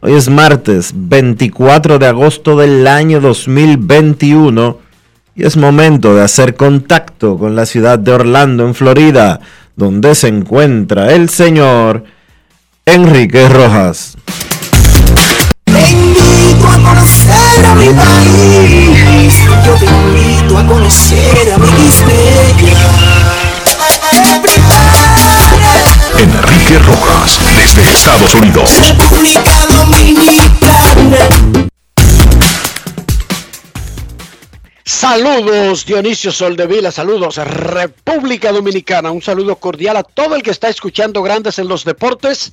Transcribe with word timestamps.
Hoy 0.00 0.12
es 0.12 0.28
martes 0.28 0.92
24 0.94 1.98
de 1.98 2.06
agosto 2.06 2.54
del 2.58 2.86
año 2.86 3.18
2021 3.18 4.78
y 5.34 5.46
es 5.46 5.56
momento 5.56 6.14
de 6.14 6.22
hacer 6.22 6.54
contacto 6.54 7.38
con 7.38 7.56
la 7.56 7.64
ciudad 7.64 7.98
de 7.98 8.12
Orlando, 8.12 8.66
en 8.66 8.74
Florida, 8.74 9.40
donde 9.74 10.14
se 10.14 10.28
encuentra 10.28 11.14
el 11.14 11.30
señor 11.30 12.04
Enrique 12.84 13.48
Rojas. 13.48 14.18
Yo 15.66 15.74
te 15.74 15.92
invito 15.92 16.68
a 16.68 16.76
conocer 20.66 21.52
a 21.52 21.58
mi 21.58 21.86
Enrique 26.18 26.78
Rojas, 26.78 27.38
desde 27.44 27.90
Estados 27.90 28.34
Unidos. 28.34 28.70
República 28.88 29.66
Dominicana. 29.66 31.18
Saludos 34.84 35.84
Dionisio 35.84 36.32
Soldevila, 36.32 36.90
saludos 36.90 37.36
República 37.36 38.50
Dominicana, 38.50 39.10
un 39.10 39.20
saludo 39.20 39.56
cordial 39.56 39.98
a 39.98 40.02
todo 40.02 40.36
el 40.36 40.42
que 40.42 40.52
está 40.52 40.68
escuchando 40.68 41.22
Grandes 41.22 41.58
en 41.58 41.68
los 41.68 41.84
Deportes. 41.84 42.52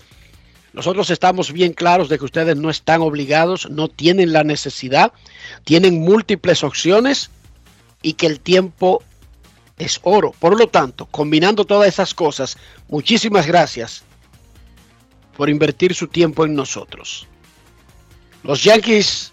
Nosotros 0.74 1.10
estamos 1.10 1.54
bien 1.54 1.72
claros 1.74 2.10
de 2.10 2.18
que 2.18 2.26
ustedes 2.26 2.58
no 2.58 2.70
están 2.70 3.02
obligados, 3.02 3.70
no 3.70 3.88
tienen 3.88 4.34
la 4.34 4.44
necesidad, 4.44 5.14
tienen 5.64 6.02
múltiples 6.02 6.64
opciones 6.64 7.30
y 8.02 8.14
que 8.14 8.26
el 8.26 8.40
tiempo 8.40 9.04
es 9.78 10.00
oro. 10.04 10.32
Por 10.40 10.58
lo 10.58 10.68
tanto, 10.68 11.06
combinando 11.08 11.66
todas 11.66 11.88
esas 11.88 12.14
cosas, 12.14 12.58
muchísimas 12.88 13.48
gracias 13.48 14.04
por 15.36 15.50
invertir 15.50 15.96
su 15.96 16.08
tiempo 16.08 16.46
en 16.46 16.56
nosotros. 16.56 17.28
Los 18.44 18.64
Yankees 18.64 19.32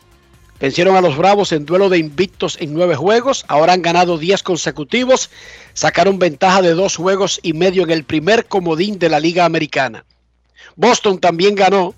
vencieron 0.58 0.96
a 0.96 1.00
los 1.00 1.16
Bravos 1.16 1.52
en 1.52 1.66
duelo 1.66 1.88
de 1.88 1.98
invictos 1.98 2.56
en 2.60 2.72
nueve 2.74 2.94
juegos, 2.94 3.44
ahora 3.48 3.72
han 3.72 3.82
ganado 3.82 4.18
10 4.18 4.42
consecutivos, 4.42 5.30
sacaron 5.74 6.18
ventaja 6.18 6.62
de 6.62 6.74
dos 6.74 6.96
juegos 6.96 7.40
y 7.42 7.52
medio 7.54 7.82
en 7.82 7.90
el 7.90 8.04
primer 8.04 8.46
comodín 8.46 8.98
de 8.98 9.08
la 9.08 9.20
Liga 9.20 9.44
Americana. 9.44 10.04
Boston 10.76 11.18
también 11.18 11.54
ganó 11.54 11.94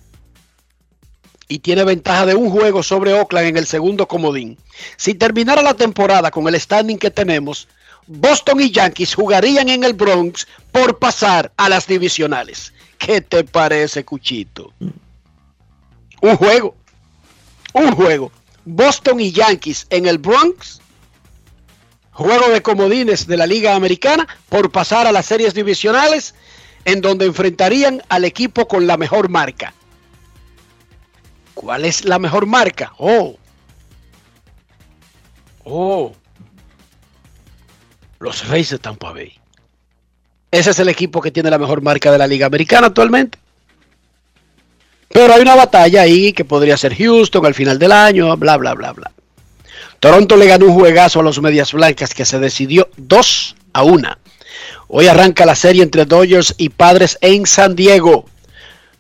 y 1.48 1.58
tiene 1.58 1.84
ventaja 1.84 2.24
de 2.24 2.34
un 2.34 2.50
juego 2.50 2.82
sobre 2.82 3.12
Oakland 3.12 3.48
en 3.48 3.56
el 3.58 3.66
segundo 3.66 4.08
comodín. 4.08 4.58
Si 4.96 5.14
terminara 5.14 5.60
la 5.60 5.74
temporada 5.74 6.30
con 6.30 6.48
el 6.48 6.58
standing 6.58 6.96
que 6.96 7.10
tenemos, 7.10 7.68
Boston 8.06 8.60
y 8.60 8.70
Yankees 8.70 9.14
jugarían 9.14 9.68
en 9.68 9.84
el 9.84 9.94
Bronx 9.94 10.46
por 10.70 10.98
pasar 10.98 11.52
a 11.56 11.68
las 11.68 11.86
divisionales. 11.86 12.72
¿Qué 12.98 13.20
te 13.20 13.44
parece, 13.44 14.04
Cuchito? 14.04 14.72
Un 16.20 16.36
juego. 16.36 16.76
Un 17.74 17.92
juego. 17.92 18.30
Boston 18.64 19.20
y 19.20 19.32
Yankees 19.32 19.86
en 19.90 20.06
el 20.06 20.18
Bronx. 20.18 20.80
Juego 22.12 22.50
de 22.50 22.62
comodines 22.62 23.26
de 23.26 23.36
la 23.36 23.46
Liga 23.46 23.74
Americana 23.74 24.28
por 24.48 24.70
pasar 24.70 25.06
a 25.06 25.12
las 25.12 25.26
series 25.26 25.54
divisionales 25.54 26.34
en 26.84 27.00
donde 27.00 27.26
enfrentarían 27.26 28.02
al 28.08 28.24
equipo 28.24 28.68
con 28.68 28.86
la 28.86 28.96
mejor 28.96 29.28
marca. 29.28 29.72
¿Cuál 31.54 31.84
es 31.84 32.04
la 32.04 32.18
mejor 32.18 32.46
marca? 32.46 32.92
Oh. 32.98 33.36
Oh. 35.64 36.12
Los 38.22 38.46
Reyes 38.46 38.70
de 38.70 38.78
Tampa 38.78 39.12
Bay. 39.12 39.32
Ese 40.52 40.70
es 40.70 40.78
el 40.78 40.88
equipo 40.88 41.20
que 41.20 41.32
tiene 41.32 41.50
la 41.50 41.58
mejor 41.58 41.82
marca 41.82 42.12
de 42.12 42.18
la 42.18 42.28
Liga 42.28 42.46
Americana 42.46 42.86
actualmente. 42.86 43.36
Pero 45.08 45.34
hay 45.34 45.42
una 45.42 45.56
batalla 45.56 46.02
ahí 46.02 46.32
que 46.32 46.44
podría 46.44 46.76
ser 46.76 46.94
Houston 46.94 47.44
al 47.44 47.54
final 47.54 47.80
del 47.80 47.90
año, 47.90 48.36
bla, 48.36 48.56
bla, 48.58 48.74
bla, 48.74 48.92
bla. 48.92 49.10
Toronto 49.98 50.36
le 50.36 50.46
ganó 50.46 50.66
un 50.66 50.74
juegazo 50.74 51.18
a 51.18 51.22
los 51.24 51.42
Medias 51.42 51.72
Blancas 51.72 52.14
que 52.14 52.24
se 52.24 52.38
decidió 52.38 52.88
2 52.96 53.56
a 53.72 53.82
1. 53.82 54.16
Hoy 54.86 55.08
arranca 55.08 55.44
la 55.44 55.56
serie 55.56 55.82
entre 55.82 56.04
Dodgers 56.04 56.54
y 56.58 56.68
Padres 56.68 57.18
en 57.22 57.44
San 57.44 57.74
Diego. 57.74 58.26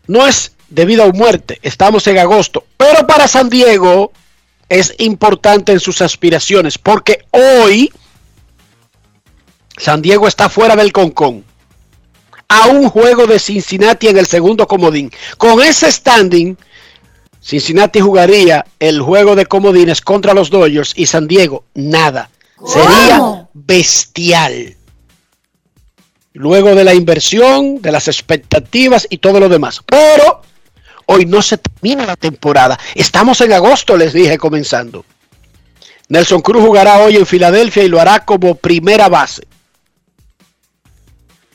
No 0.08 0.26
es 0.26 0.52
de 0.68 0.84
vida 0.84 1.04
o 1.04 1.12
muerte, 1.12 1.60
estamos 1.62 2.06
en 2.08 2.18
agosto, 2.18 2.64
pero 2.76 3.06
para 3.06 3.28
San 3.28 3.48
Diego 3.48 4.12
es 4.68 4.94
importante 4.98 5.70
en 5.70 5.80
sus 5.80 6.02
aspiraciones 6.02 6.76
porque 6.76 7.24
hoy 7.30 7.92
San 9.76 10.02
Diego 10.02 10.28
está 10.28 10.48
fuera 10.48 10.76
del 10.76 10.92
concón. 10.92 11.44
A 12.48 12.66
un 12.66 12.88
juego 12.88 13.26
de 13.26 13.38
Cincinnati 13.38 14.08
en 14.08 14.18
el 14.18 14.26
segundo 14.26 14.66
comodín. 14.66 15.10
Con 15.38 15.62
ese 15.62 15.90
standing, 15.90 16.56
Cincinnati 17.40 18.00
jugaría 18.00 18.66
el 18.78 19.00
juego 19.00 19.34
de 19.34 19.46
comodines 19.46 20.00
contra 20.00 20.34
los 20.34 20.50
Dodgers 20.50 20.92
y 20.94 21.06
San 21.06 21.26
Diego 21.26 21.64
nada. 21.74 22.30
Sería 22.66 23.48
bestial. 23.54 24.76
Luego 26.34 26.74
de 26.74 26.84
la 26.84 26.94
inversión, 26.94 27.80
de 27.80 27.92
las 27.92 28.06
expectativas 28.06 29.06
y 29.10 29.18
todo 29.18 29.40
lo 29.40 29.48
demás. 29.48 29.80
Pero 29.86 30.42
hoy 31.06 31.24
no 31.24 31.40
se 31.42 31.58
termina 31.58 32.06
la 32.06 32.16
temporada. 32.16 32.78
Estamos 32.94 33.40
en 33.40 33.52
agosto, 33.54 33.96
les 33.96 34.12
dije 34.12 34.38
comenzando. 34.38 35.04
Nelson 36.08 36.42
Cruz 36.42 36.64
jugará 36.64 36.98
hoy 36.98 37.16
en 37.16 37.26
Filadelfia 37.26 37.82
y 37.82 37.88
lo 37.88 37.98
hará 37.98 38.24
como 38.24 38.54
primera 38.54 39.08
base 39.08 39.42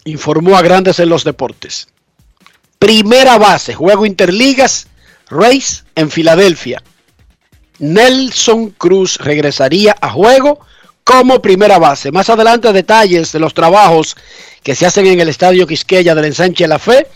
informó 0.08 0.58
a 0.58 0.62
Grandes 0.62 1.00
en 1.00 1.10
los 1.10 1.24
Deportes. 1.24 1.88
Primera 2.80 3.38
base, 3.38 3.74
juego 3.74 4.06
interligas, 4.06 4.88
Race 5.30 5.84
en 5.96 6.10
Filadelfia. 6.10 6.82
Nelson 7.80 8.72
Cruz 8.72 9.18
regresaría 9.18 9.96
a 10.00 10.10
juego 10.10 10.60
como 11.04 11.42
primera 11.42 11.78
base. 11.78 12.12
Más 12.12 12.30
adelante 12.30 12.72
detalles 12.74 13.32
de 13.32 13.40
los 13.40 13.54
trabajos 13.54 14.16
que 14.64 14.76
se 14.76 14.86
hacen 14.86 15.06
en 15.08 15.20
el 15.20 15.30
Estadio 15.30 15.68
Quisqueya 15.68 16.16
del 16.16 16.26
Ensanche 16.26 16.68
La 16.68 16.80
Fe 16.80 17.08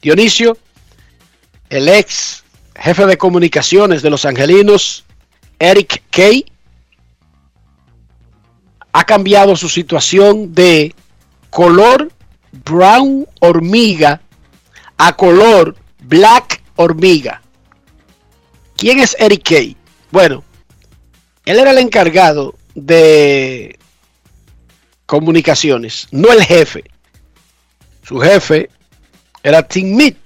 Dionisio, 0.00 0.58
el 1.70 1.88
ex 1.88 2.44
jefe 2.76 3.06
de 3.06 3.16
comunicaciones 3.16 4.02
de 4.02 4.10
los 4.10 4.26
angelinos, 4.26 5.04
Eric 5.58 6.02
Kay, 6.10 6.44
ha 8.92 9.04
cambiado 9.04 9.56
su 9.56 9.70
situación 9.70 10.54
de 10.54 10.94
color 11.48 12.12
brown 12.64 13.26
hormiga 13.40 14.20
a 14.98 15.16
color 15.16 15.76
black 16.02 16.62
hormiga. 16.76 17.42
¿Quién 18.76 19.00
es 19.00 19.16
Eric 19.18 19.42
Kay? 19.48 19.76
Bueno, 20.10 20.44
él 21.44 21.58
era 21.58 21.70
el 21.70 21.78
encargado 21.78 22.54
de 22.74 23.78
comunicaciones, 25.06 26.08
no 26.10 26.32
el 26.32 26.42
jefe. 26.42 26.84
Su 28.02 28.18
jefe 28.20 28.70
era 29.42 29.66
Tim 29.66 29.96
Mead, 29.96 30.16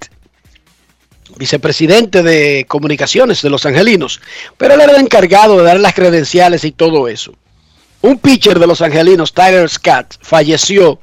vicepresidente 1.37 2.23
de 2.23 2.65
comunicaciones 2.67 3.41
de 3.41 3.49
los 3.49 3.65
Angelinos, 3.65 4.19
pero 4.57 4.73
él 4.73 4.81
era 4.81 4.93
el 4.93 5.01
encargado 5.01 5.57
de 5.57 5.63
dar 5.63 5.79
las 5.79 5.93
credenciales 5.93 6.63
y 6.63 6.71
todo 6.71 7.07
eso. 7.07 7.33
Un 8.01 8.17
pitcher 8.17 8.59
de 8.59 8.67
los 8.67 8.81
Angelinos, 8.81 9.33
Tyler 9.33 9.69
Scott, 9.69 10.15
falleció 10.21 10.99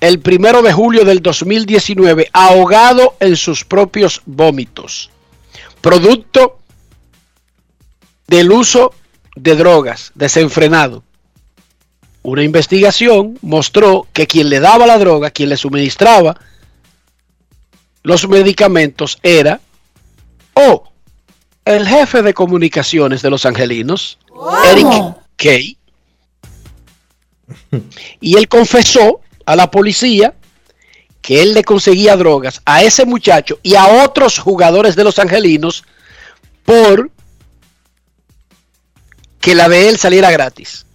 el 0.00 0.20
primero 0.20 0.62
de 0.62 0.72
julio 0.72 1.04
del 1.04 1.20
2019 1.20 2.30
ahogado 2.32 3.16
en 3.20 3.36
sus 3.36 3.64
propios 3.64 4.22
vómitos, 4.24 5.10
producto 5.80 6.58
del 8.26 8.50
uso 8.50 8.94
de 9.36 9.56
drogas 9.56 10.12
desenfrenado. 10.14 11.02
Una 12.22 12.42
investigación 12.42 13.38
mostró 13.42 14.06
que 14.12 14.26
quien 14.26 14.48
le 14.48 14.60
daba 14.60 14.86
la 14.86 14.98
droga, 14.98 15.30
quien 15.30 15.48
le 15.48 15.56
suministraba 15.56 16.36
los 18.02 18.28
medicamentos 18.28 19.18
era 19.22 19.60
o 20.54 20.84
el 21.64 21.86
jefe 21.86 22.22
de 22.22 22.34
comunicaciones 22.34 23.22
de 23.22 23.30
los 23.30 23.44
angelinos, 23.46 24.18
Eric 24.66 25.16
Kay, 25.36 25.76
y 28.20 28.36
él 28.36 28.48
confesó 28.48 29.20
a 29.50 29.56
la 29.56 29.70
policía 29.70 30.34
que 31.20 31.42
él 31.42 31.54
le 31.54 31.64
conseguía 31.64 32.16
drogas 32.16 32.62
a 32.64 32.82
ese 32.82 33.04
muchacho 33.04 33.58
y 33.62 33.74
a 33.74 34.04
otros 34.04 34.38
jugadores 34.38 34.96
de 34.96 35.04
los 35.04 35.18
angelinos 35.18 35.84
por 36.64 37.10
que 39.40 39.54
la 39.54 39.68
de 39.68 39.88
él 39.88 39.98
saliera 39.98 40.30
gratis. 40.30 40.86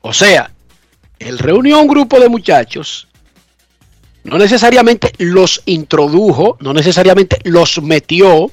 O 0.00 0.12
sea, 0.12 0.50
él 1.18 1.38
reunió 1.38 1.76
a 1.78 1.80
un 1.82 1.88
grupo 1.88 2.20
de 2.20 2.28
muchachos, 2.28 3.08
no 4.22 4.36
necesariamente 4.36 5.12
los 5.18 5.62
introdujo, 5.64 6.56
no 6.60 6.72
necesariamente 6.72 7.38
los 7.44 7.80
metió 7.80 8.50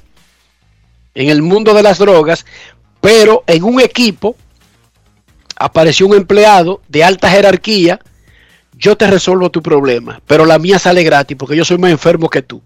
en 1.14 1.30
el 1.30 1.42
mundo 1.42 1.74
de 1.74 1.84
las 1.84 1.98
drogas, 1.98 2.46
pero 3.02 3.44
en 3.48 3.64
un 3.64 3.82
equipo 3.82 4.36
apareció 5.58 6.08
un 6.08 6.16
empleado 6.16 6.82
de 6.88 7.04
alta 7.04 7.30
jerarquía, 7.30 8.00
yo 8.82 8.98
te 8.98 9.06
resuelvo 9.06 9.52
tu 9.52 9.62
problema, 9.62 10.22
pero 10.26 10.44
la 10.44 10.58
mía 10.58 10.80
sale 10.80 11.04
gratis 11.04 11.38
porque 11.38 11.56
yo 11.56 11.64
soy 11.64 11.78
más 11.78 11.92
enfermo 11.92 12.30
que 12.30 12.42
tú. 12.42 12.62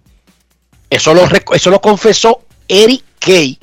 Eso 0.90 1.14
lo, 1.14 1.28
eso 1.54 1.70
lo 1.70 1.82
confesó 1.82 2.42
Eric 2.70 3.04
Kay 3.20 3.60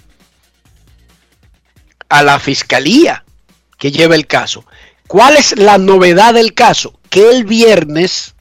a 2.10 2.22
la 2.22 2.38
fiscalía 2.38 3.24
que 3.78 3.90
lleva 3.90 4.14
el 4.14 4.26
caso. 4.26 4.66
¿Cuál 5.06 5.38
es 5.38 5.56
la 5.58 5.78
novedad 5.78 6.34
del 6.34 6.52
caso? 6.52 6.98
Que 7.08 7.30
el 7.30 7.44
viernes 7.44 8.34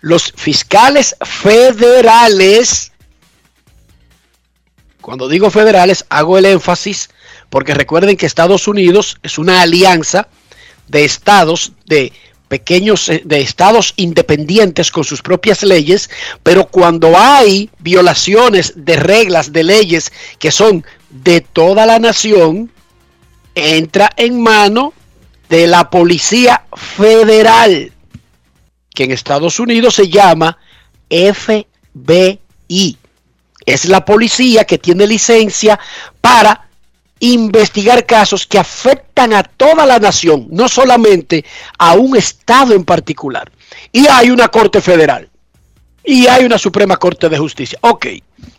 los 0.00 0.32
fiscales 0.34 1.14
federales, 1.20 2.92
cuando 5.02 5.28
digo 5.28 5.50
federales, 5.50 6.06
hago 6.08 6.38
el 6.38 6.46
énfasis 6.46 7.10
porque 7.50 7.74
recuerden 7.74 8.16
que 8.16 8.24
Estados 8.24 8.66
Unidos 8.66 9.18
es 9.22 9.36
una 9.36 9.60
alianza 9.60 10.28
de 10.88 11.04
estados, 11.04 11.72
de 11.84 12.12
pequeños, 12.48 13.08
eh, 13.08 13.22
de 13.24 13.40
estados 13.40 13.92
independientes 13.96 14.90
con 14.90 15.04
sus 15.04 15.22
propias 15.22 15.62
leyes, 15.62 16.10
pero 16.42 16.66
cuando 16.66 17.16
hay 17.16 17.70
violaciones 17.78 18.72
de 18.76 18.96
reglas, 18.96 19.52
de 19.52 19.64
leyes 19.64 20.12
que 20.38 20.50
son 20.50 20.84
de 21.10 21.40
toda 21.40 21.86
la 21.86 21.98
nación, 21.98 22.70
entra 23.54 24.10
en 24.16 24.42
mano 24.42 24.92
de 25.48 25.66
la 25.66 25.90
Policía 25.90 26.64
Federal, 26.74 27.92
que 28.94 29.04
en 29.04 29.12
Estados 29.12 29.58
Unidos 29.60 29.94
se 29.94 30.08
llama 30.08 30.58
FBI. 31.08 32.98
Es 33.64 33.84
la 33.86 34.04
policía 34.04 34.64
que 34.64 34.78
tiene 34.78 35.06
licencia 35.06 35.78
para 36.20 36.65
investigar 37.20 38.04
casos 38.04 38.46
que 38.46 38.58
afectan 38.58 39.32
a 39.32 39.42
toda 39.42 39.86
la 39.86 39.98
nación, 39.98 40.48
no 40.50 40.68
solamente 40.68 41.44
a 41.78 41.94
un 41.94 42.16
estado 42.16 42.74
en 42.74 42.84
particular. 42.84 43.50
Y 43.92 44.06
hay 44.06 44.30
una 44.30 44.48
Corte 44.48 44.80
Federal. 44.80 45.28
Y 46.04 46.26
hay 46.28 46.44
una 46.44 46.58
Suprema 46.58 46.96
Corte 46.96 47.28
de 47.28 47.38
Justicia. 47.38 47.78
Ok, 47.80 48.06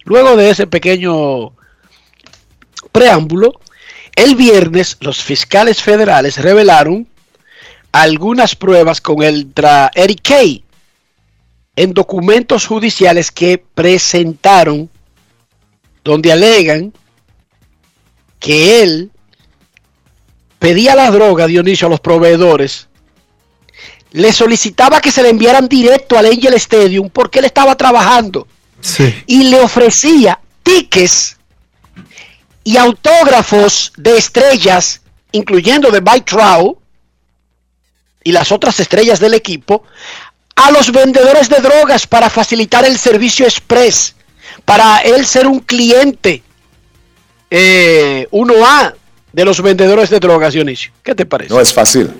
luego 0.04 0.36
de 0.36 0.50
ese 0.50 0.68
pequeño 0.68 1.54
preámbulo, 2.92 3.54
el 4.15 4.36
viernes 4.36 4.98
los 5.00 5.24
fiscales 5.24 5.81
federales 5.81 6.38
revelaron 6.38 7.07
algunas 7.92 8.56
pruebas 8.56 9.00
con 9.00 9.24
el 9.24 9.54
Eric 9.95 10.21
Kay 10.24 10.63
en 11.75 11.94
documentos 11.94 12.65
judiciales 12.65 13.31
que 13.31 13.63
presentaron 13.74 14.89
donde 16.04 16.31
alegan 16.31 16.92
que 18.47 18.81
él 18.81 19.11
pedía 20.57 20.95
la 20.95 21.11
droga, 21.11 21.47
Dionisio, 21.47 21.88
a 21.88 21.89
los 21.89 21.99
proveedores, 21.99 22.88
le 24.13 24.31
solicitaba 24.31 25.01
que 25.01 25.11
se 25.11 25.21
le 25.21 25.29
enviaran 25.29 25.67
directo 25.67 26.17
al 26.17 26.27
Angel 26.27 26.53
Stadium 26.53 27.09
porque 27.09 27.39
él 27.39 27.45
estaba 27.45 27.75
trabajando. 27.75 28.47
Y 29.25 29.44
le 29.49 29.59
ofrecía 29.59 30.39
tickets 30.63 31.35
y 32.63 32.77
autógrafos 32.77 33.91
de 33.97 34.17
estrellas, 34.17 35.01
incluyendo 35.33 35.91
de 35.91 35.99
Mike 35.99 36.31
Trout 36.31 36.77
y 38.23 38.31
las 38.31 38.53
otras 38.53 38.79
estrellas 38.79 39.19
del 39.19 39.33
equipo, 39.33 39.83
a 40.55 40.71
los 40.71 40.89
vendedores 40.94 41.49
de 41.49 41.59
drogas 41.59 42.07
para 42.07 42.29
facilitar 42.29 42.85
el 42.85 42.97
servicio 42.97 43.45
express, 43.45 44.16
para 44.63 44.99
él 44.99 45.25
ser 45.25 45.47
un 45.47 45.59
cliente 45.59 46.44
eh, 47.49 48.27
1A 48.31 48.94
de 49.33 49.45
los 49.45 49.61
vendedores 49.61 50.09
de 50.09 50.19
drogas, 50.19 50.54
Dionisio. 50.54 50.92
¿Qué 51.04 51.16
te 51.16 51.25
parece? 51.25 51.54
No 51.54 51.59
es 51.59 51.73
fácil. 51.73 52.11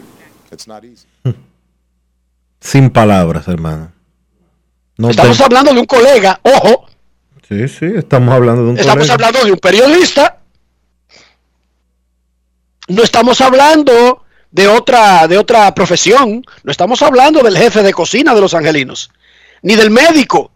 Sin 2.60 2.90
palabras, 2.90 3.48
hermano. 3.48 3.92
Estamos 4.98 5.40
hablando 5.42 5.74
de 5.74 5.80
un 5.80 5.86
colega, 5.86 6.40
ojo, 6.42 6.88
Sí, 7.48 7.68
sí, 7.70 7.86
estamos 7.96 8.34
hablando 8.34 8.64
de 8.64 8.70
un 8.72 8.78
Estamos 8.78 9.10
hablando 9.10 9.46
de 9.46 9.52
un 9.54 9.60
periodista. 9.60 10.40
No 12.90 13.04
estamos 13.04 13.40
hablando 13.40 14.26
de 14.52 14.68
otra, 14.68 15.28
de 15.28 15.38
otra 15.38 15.74
profesión. 15.74 16.44
No 16.64 16.72
estamos 16.72 17.02
hablando 17.02 17.42
del 17.42 17.58
jefe 17.58 17.84
de 17.84 17.94
cocina 17.94 18.36
de 18.36 18.42
los 18.42 18.54
angelinos. 18.54 19.12
Ni 19.62 19.76
del 19.76 19.92
médico. 19.92 20.52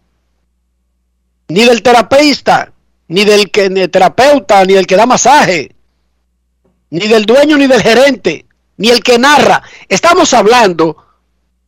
Ni 1.47 1.63
del 1.63 1.81
terapeuta. 1.81 2.70
Ni 3.11 3.25
del 3.25 3.51
que, 3.51 3.69
ni 3.69 3.85
terapeuta, 3.89 4.63
ni 4.63 4.73
del 4.73 4.87
que 4.87 4.95
da 4.95 5.05
masaje. 5.05 5.75
Ni 6.91 7.07
del 7.07 7.25
dueño, 7.25 7.57
ni 7.57 7.67
del 7.67 7.81
gerente. 7.81 8.45
Ni 8.77 8.87
el 8.87 9.03
que 9.03 9.19
narra. 9.19 9.61
Estamos 9.89 10.33
hablando 10.33 10.95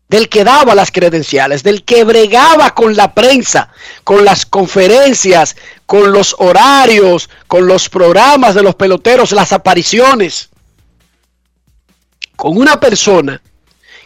del 0.08 0.30
que 0.30 0.46
daba 0.46 0.74
las 0.74 0.90
credenciales, 0.90 1.62
del 1.62 1.84
que 1.84 2.06
bregaba 2.06 2.74
con 2.74 2.96
la 2.96 3.14
prensa, 3.14 3.68
con 4.06 4.24
las 4.24 4.46
conferencias, 4.46 5.58
con 5.86 6.14
los 6.14 6.34
horarios, 6.40 7.30
con 7.48 7.68
los 7.68 7.90
programas 7.90 8.56
de 8.56 8.64
los 8.64 8.76
peloteros, 8.76 9.34
las 9.34 9.52
apariciones. 9.52 10.50
Con 12.38 12.56
una 12.58 12.80
persona 12.80 13.42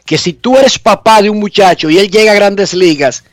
que 0.05 0.17
si 0.17 0.33
tú 0.33 0.57
eres 0.57 0.79
papá 0.79 1.21
de 1.21 1.29
un 1.29 1.39
muchacho 1.39 1.87
y 1.87 1.99
él 1.99 2.09
llega 2.09 2.31
a 2.31 2.35
grandes 2.35 2.73
ligas, 2.73 3.23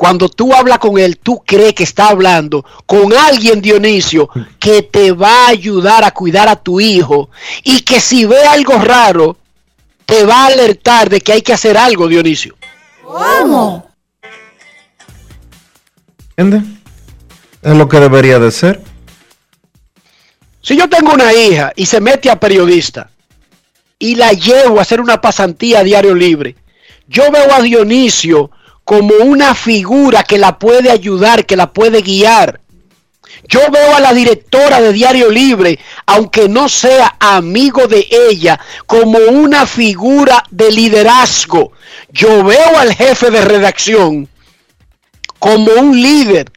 cuando 0.00 0.30
tú 0.30 0.54
hablas 0.54 0.78
con 0.78 0.98
él, 0.98 1.18
tú 1.18 1.42
crees 1.44 1.74
que 1.74 1.82
está 1.82 2.08
hablando 2.08 2.64
con 2.86 3.12
alguien, 3.12 3.60
Dionisio, 3.60 4.30
que 4.58 4.80
te 4.80 5.12
va 5.12 5.44
a 5.44 5.48
ayudar 5.48 6.04
a 6.04 6.10
cuidar 6.10 6.48
a 6.48 6.56
tu 6.56 6.80
hijo 6.80 7.28
y 7.64 7.82
que 7.82 8.00
si 8.00 8.24
ve 8.24 8.42
algo 8.44 8.78
raro, 8.78 9.36
te 10.06 10.24
va 10.24 10.44
a 10.44 10.46
alertar 10.46 11.10
de 11.10 11.20
que 11.20 11.34
hay 11.34 11.42
que 11.42 11.52
hacer 11.52 11.76
algo, 11.76 12.08
Dionisio. 12.08 12.56
¿Cómo? 13.04 13.90
¿Entiendes? 16.34 16.80
Es 17.60 17.76
lo 17.76 17.86
que 17.86 18.00
debería 18.00 18.38
de 18.38 18.50
ser. 18.52 18.80
Si 20.62 20.78
yo 20.78 20.88
tengo 20.88 21.12
una 21.12 21.34
hija 21.34 21.74
y 21.76 21.84
se 21.84 22.00
mete 22.00 22.30
a 22.30 22.40
periodista 22.40 23.10
y 23.98 24.14
la 24.14 24.32
llevo 24.32 24.78
a 24.78 24.82
hacer 24.82 25.02
una 25.02 25.20
pasantía 25.20 25.80
a 25.80 25.84
diario 25.84 26.14
libre, 26.14 26.56
yo 27.06 27.30
veo 27.30 27.52
a 27.52 27.60
Dionisio 27.60 28.50
como 28.90 29.14
una 29.22 29.54
figura 29.54 30.24
que 30.24 30.36
la 30.36 30.58
puede 30.58 30.90
ayudar, 30.90 31.46
que 31.46 31.54
la 31.54 31.72
puede 31.72 32.02
guiar. 32.02 32.60
Yo 33.48 33.60
veo 33.70 33.94
a 33.94 34.00
la 34.00 34.12
directora 34.12 34.80
de 34.80 34.92
Diario 34.92 35.30
Libre, 35.30 35.78
aunque 36.06 36.48
no 36.48 36.68
sea 36.68 37.14
amigo 37.20 37.86
de 37.86 38.08
ella, 38.10 38.58
como 38.86 39.20
una 39.20 39.64
figura 39.64 40.42
de 40.50 40.72
liderazgo. 40.72 41.70
Yo 42.10 42.42
veo 42.42 42.78
al 42.78 42.92
jefe 42.92 43.30
de 43.30 43.44
redacción 43.44 44.28
como 45.38 45.70
un 45.74 45.92
líder 45.92 46.50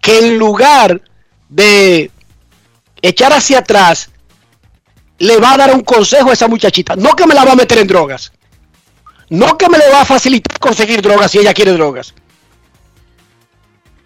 que 0.00 0.18
en 0.18 0.38
lugar 0.38 1.00
de 1.48 2.10
echar 3.02 3.32
hacia 3.34 3.60
atrás, 3.60 4.10
le 5.18 5.36
va 5.36 5.52
a 5.52 5.58
dar 5.58 5.72
un 5.72 5.82
consejo 5.82 6.30
a 6.30 6.32
esa 6.32 6.48
muchachita. 6.48 6.96
No 6.96 7.14
que 7.14 7.24
me 7.24 7.34
la 7.34 7.44
va 7.44 7.52
a 7.52 7.54
meter 7.62 7.78
en 7.78 7.86
drogas. 7.86 8.32
No 9.30 9.56
que 9.56 9.68
me 9.68 9.78
le 9.78 9.90
va 9.90 10.02
a 10.02 10.04
facilitar 10.04 10.58
conseguir 10.58 11.00
drogas 11.02 11.30
si 11.30 11.38
ella 11.38 11.54
quiere 11.54 11.72
drogas. 11.72 12.14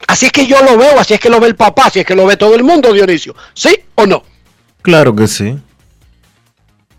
Así 0.07 0.27
es 0.27 0.33
que 0.33 0.47
yo 0.47 0.63
lo 0.63 0.77
veo, 0.77 0.99
así 0.99 1.15
es 1.15 1.21
que 1.21 1.31
lo 1.31 1.41
ve 1.41 1.49
el 1.49 1.57
papá, 1.57 1.85
así 1.87 2.01
es 2.01 2.07
que 2.07 2.15
lo 2.15 2.27
ve 2.27 2.37
todo 2.37 2.55
el 2.55 2.63
mundo, 2.63 2.93
Dionisio. 2.93 3.35
¿Sí 3.55 3.77
o 3.97 4.07
no? 4.07 4.23
Claro 4.83 5.15
que 5.17 5.27
sí. 5.27 5.59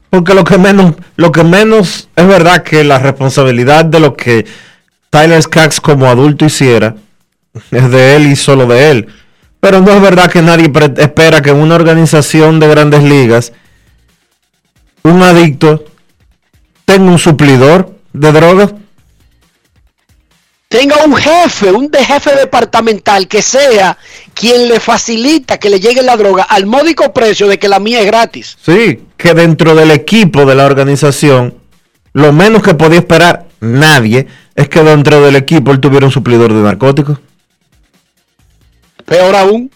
Porque 0.10 0.34
lo 0.34 0.44
que 0.44 0.58
menos, 0.58 0.96
lo 1.16 1.32
que 1.32 1.44
menos 1.44 2.10
es 2.16 2.28
verdad 2.28 2.64
que 2.64 2.84
la 2.84 3.00
responsabilidad 3.00 3.86
de 3.86 4.00
lo 4.00 4.16
que 4.16 4.46
Tyler 5.10 5.42
Skaggs 5.42 5.80
como 5.80 6.08
adulto 6.08 6.46
hiciera 6.46 6.96
es 7.72 7.92
de 7.92 8.16
él 8.16 8.28
y 8.28 8.36
solo 8.36 8.68
de 8.68 8.92
él. 8.92 9.08
Pero 9.60 9.82
no 9.82 9.92
es 9.92 10.02
verdad 10.02 10.32
que 10.32 10.42
nadie 10.42 10.72
espera 10.98 11.42
que 11.42 11.50
en 11.50 11.58
una 11.58 11.76
organización 11.76 12.60
de 12.60 12.68
grandes 12.68 13.04
ligas 13.04 13.54
un 15.04 15.24
adicto 15.24 15.86
tenga 16.86 17.12
un 17.12 17.20
suplidor 17.20 17.97
de 18.20 18.32
drogas. 18.32 18.74
Tenga 20.68 20.98
un 21.06 21.16
jefe, 21.16 21.72
un 21.72 21.90
de 21.90 22.04
jefe 22.04 22.36
departamental 22.36 23.28
que 23.28 23.42
sea 23.42 23.98
quien 24.34 24.68
le 24.68 24.82
facilita 24.82 25.58
que 25.58 25.70
le 25.70 25.80
llegue 25.80 26.02
la 26.02 26.18
droga 26.18 26.44
al 26.44 26.66
módico 26.66 27.14
precio 27.14 27.48
de 27.48 27.58
que 27.58 27.70
la 27.70 27.80
mía 27.80 28.02
es 28.02 28.06
gratis. 28.06 28.58
Sí, 28.62 29.00
que 29.16 29.34
dentro 29.34 29.76
del 29.76 29.92
equipo 29.92 30.46
de 30.46 30.56
la 30.56 30.66
organización, 30.66 31.56
lo 32.12 32.34
menos 32.34 32.64
que 32.64 32.74
podía 32.74 33.00
esperar 33.00 33.48
nadie 33.62 34.28
es 34.56 34.68
que 34.68 34.84
dentro 34.84 35.22
del 35.22 35.38
equipo 35.38 35.72
él 35.72 35.80
tuviera 35.80 36.06
un 36.06 36.12
suplidor 36.12 36.52
de 36.52 36.62
narcóticos. 36.62 37.20
Peor 39.06 39.36
aún, 39.38 39.72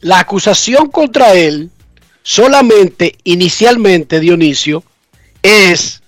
la 0.00 0.20
acusación 0.20 0.88
contra 0.88 1.34
él 1.34 1.70
solamente 2.22 3.16
inicialmente, 3.24 4.20
Dionisio, 4.20 4.84
es 5.42 6.02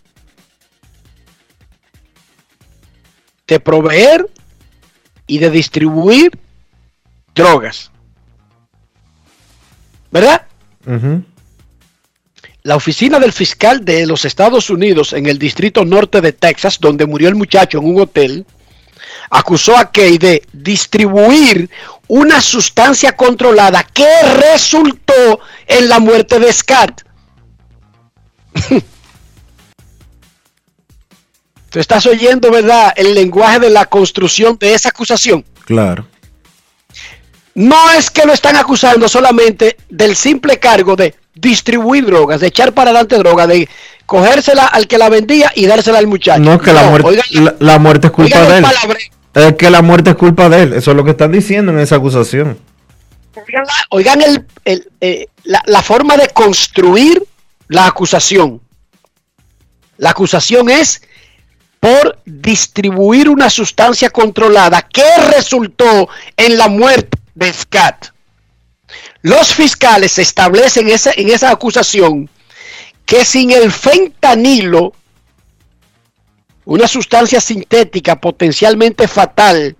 de 3.46 3.60
proveer 3.60 4.28
y 5.26 5.38
de 5.38 5.50
distribuir 5.50 6.38
drogas. 7.34 7.90
¿Verdad? 10.10 10.46
La 12.62 12.76
oficina 12.76 13.18
del 13.18 13.32
fiscal 13.32 13.84
de 13.84 14.06
los 14.06 14.24
Estados 14.24 14.70
Unidos 14.70 15.12
en 15.12 15.26
el 15.26 15.38
distrito 15.38 15.84
norte 15.84 16.20
de 16.20 16.32
Texas, 16.32 16.78
donde 16.80 17.06
murió 17.06 17.28
el 17.28 17.34
muchacho 17.34 17.78
en 17.78 17.86
un 17.86 18.00
hotel, 18.00 18.46
acusó 19.30 19.76
a 19.76 19.90
Kay 19.90 20.18
de 20.18 20.42
distribuir 20.52 21.70
una 22.08 22.40
sustancia 22.40 23.16
controlada 23.16 23.84
que 23.84 24.08
resultó 24.52 25.40
en 25.66 25.88
la 25.88 26.00
muerte 26.00 26.38
de 26.38 26.52
Scott. 26.52 27.02
Tú 31.70 31.78
estás 31.78 32.04
oyendo, 32.06 32.50
¿verdad? 32.50 32.92
El 32.96 33.14
lenguaje 33.14 33.60
de 33.60 33.70
la 33.70 33.86
construcción 33.86 34.58
de 34.58 34.74
esa 34.74 34.88
acusación. 34.88 35.44
Claro. 35.64 36.04
No 37.54 37.90
es 37.92 38.10
que 38.10 38.26
lo 38.26 38.32
están 38.32 38.56
acusando 38.56 39.08
solamente 39.08 39.76
del 39.88 40.16
simple 40.16 40.58
cargo 40.58 40.96
de 40.96 41.14
distribuir 41.34 42.06
drogas, 42.06 42.40
de 42.40 42.48
echar 42.48 42.72
para 42.72 42.90
adelante 42.90 43.16
droga, 43.18 43.46
de 43.46 43.68
cogérsela 44.04 44.66
al 44.66 44.88
que 44.88 44.98
la 44.98 45.08
vendía 45.08 45.52
y 45.54 45.66
dársela 45.66 45.98
al 45.98 46.08
muchacho. 46.08 46.40
No, 46.40 46.60
que 46.60 46.72
la, 46.72 46.90
muerte, 46.90 47.22
la, 47.60 47.78
muerte 47.78 48.08
es 48.08 48.12
culpa 48.12 48.40
de 48.40 48.58
él. 48.58 48.66
Es 49.34 49.54
que 49.54 49.70
la 49.70 49.82
muerte 49.82 50.10
es 50.10 50.16
culpa 50.16 50.48
de 50.48 50.62
él. 50.64 50.72
Eso 50.72 50.90
es 50.90 50.96
lo 50.96 51.04
que 51.04 51.12
están 51.12 51.30
diciendo 51.30 51.70
en 51.70 51.78
esa 51.78 51.96
acusación. 51.96 52.58
Oigan, 53.90 54.22
el, 54.64 54.88
eh, 55.00 55.28
la 55.44 55.82
forma 55.82 56.16
de 56.16 56.28
construir 56.30 57.22
la 57.68 57.86
acusación. 57.86 58.60
La 59.98 60.10
acusación 60.10 60.68
es 60.68 61.02
por 61.80 62.18
distribuir 62.26 63.28
una 63.28 63.48
sustancia 63.48 64.10
controlada 64.10 64.82
que 64.82 65.02
resultó 65.34 66.08
en 66.36 66.58
la 66.58 66.68
muerte 66.68 67.18
de 67.34 67.52
Scott. 67.52 68.12
Los 69.22 69.54
fiscales 69.54 70.18
establecen 70.18 70.88
en 70.88 71.30
esa 71.30 71.50
acusación 71.50 72.28
que 73.06 73.24
sin 73.24 73.50
el 73.50 73.72
fentanilo, 73.72 74.92
una 76.64 76.86
sustancia 76.86 77.40
sintética 77.40 78.20
potencialmente 78.20 79.08
fatal 79.08 79.74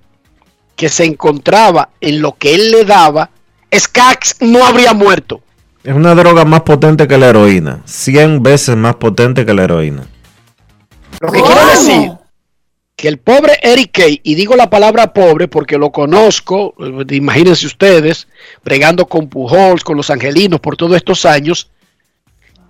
que 0.75 0.89
se 0.89 1.05
encontraba 1.05 1.91
en 2.01 2.23
lo 2.23 2.37
que 2.37 2.55
él 2.55 2.71
le 2.71 2.85
daba, 2.85 3.31
Skaggs 3.73 4.37
no 4.41 4.65
habría 4.65 4.95
muerto. 4.95 5.43
Es 5.85 5.95
una 5.95 6.15
droga 6.15 6.45
más 6.45 6.63
potente 6.63 7.07
que 7.07 7.19
la 7.19 7.29
heroína, 7.29 7.83
100 7.85 8.43
veces 8.43 8.77
más 8.77 8.97
potente 8.97 9.47
que 9.47 9.55
la 9.55 9.65
heroína. 9.65 10.07
Lo 11.19 11.33
que 11.33 11.43
quiero 11.43 11.67
decir 11.67 12.13
que 13.01 13.09
el 13.09 13.19
pobre 13.19 13.59
Eric 13.63 13.93
Kay, 13.93 14.21
y 14.23 14.35
digo 14.35 14.57
la 14.57 14.69
palabra 14.69 15.15
pobre 15.15 15.49
porque 15.49 15.79
lo 15.79 15.91
conozco, 15.91 16.75
eh, 16.79 17.17
imagínense 17.17 17.67
ustedes, 17.67 18.29
bregando 18.63 19.07
con 19.07 19.29
Pujols, 19.29 19.83
con 19.83 19.97
los 19.97 20.11
angelinos 20.11 20.61
por 20.61 20.77
todos 20.77 20.97
estos 20.97 21.25
años, 21.25 21.71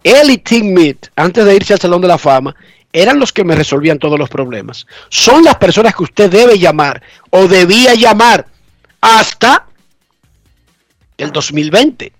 él 0.04 0.30
y 0.30 0.38
Tim 0.38 0.72
Mead, 0.72 0.96
antes 1.16 1.44
de 1.44 1.56
irse 1.56 1.72
al 1.72 1.80
Salón 1.80 2.00
de 2.00 2.06
la 2.06 2.16
Fama, 2.16 2.54
eran 2.92 3.18
los 3.18 3.32
que 3.32 3.42
me 3.42 3.56
resolvían 3.56 3.98
todos 3.98 4.20
los 4.20 4.28
problemas. 4.28 4.86
Son 5.08 5.42
las 5.42 5.56
personas 5.56 5.96
que 5.96 6.04
usted 6.04 6.30
debe 6.30 6.60
llamar 6.60 7.02
o 7.30 7.48
debía 7.48 7.94
llamar 7.94 8.46
hasta 9.00 9.66
el 11.18 11.32
2020. 11.32 12.12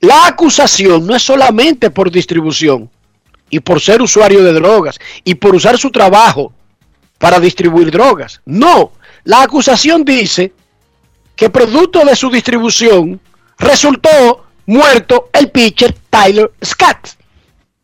La 0.00 0.26
acusación 0.26 1.06
no 1.06 1.14
es 1.14 1.22
solamente 1.22 1.90
por 1.90 2.10
distribución 2.10 2.90
y 3.50 3.60
por 3.60 3.80
ser 3.80 4.02
usuario 4.02 4.42
de 4.42 4.52
drogas 4.52 4.98
y 5.24 5.34
por 5.34 5.54
usar 5.54 5.78
su 5.78 5.90
trabajo 5.90 6.52
para 7.18 7.40
distribuir 7.40 7.90
drogas. 7.90 8.40
No, 8.44 8.92
la 9.24 9.42
acusación 9.42 10.04
dice 10.04 10.52
que 11.34 11.50
producto 11.50 12.04
de 12.04 12.16
su 12.16 12.30
distribución 12.30 13.20
resultó 13.58 14.46
muerto 14.66 15.30
el 15.32 15.50
pitcher 15.50 15.94
Tyler 16.10 16.50
Scott. 16.64 17.10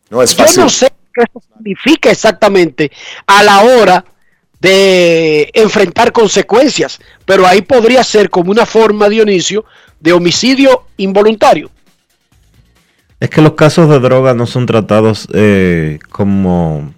No 0.09 0.21
es 0.21 0.35
fácil. 0.35 0.55
Yo 0.55 0.63
no 0.63 0.69
sé 0.69 0.91
qué 1.13 1.23
eso 1.23 1.41
significa 1.55 2.11
exactamente 2.11 2.91
a 3.25 3.43
la 3.43 3.61
hora 3.61 4.05
de 4.59 5.49
enfrentar 5.53 6.11
consecuencias, 6.11 6.99
pero 7.25 7.45
ahí 7.45 7.61
podría 7.61 8.03
ser 8.03 8.29
como 8.29 8.51
una 8.51 8.65
forma, 8.65 9.09
Dionisio, 9.09 9.65
de 9.99 10.13
homicidio 10.13 10.87
involuntario. 10.97 11.69
Es 13.25 13.31
que 13.31 13.41
los 13.41 13.53
casos 13.53 13.89
de 13.89 13.99
droga 13.99 14.35
no 14.35 14.45
son 14.45 14.67
tratados 14.67 15.27
eh, 15.33 15.97
como 16.11 16.93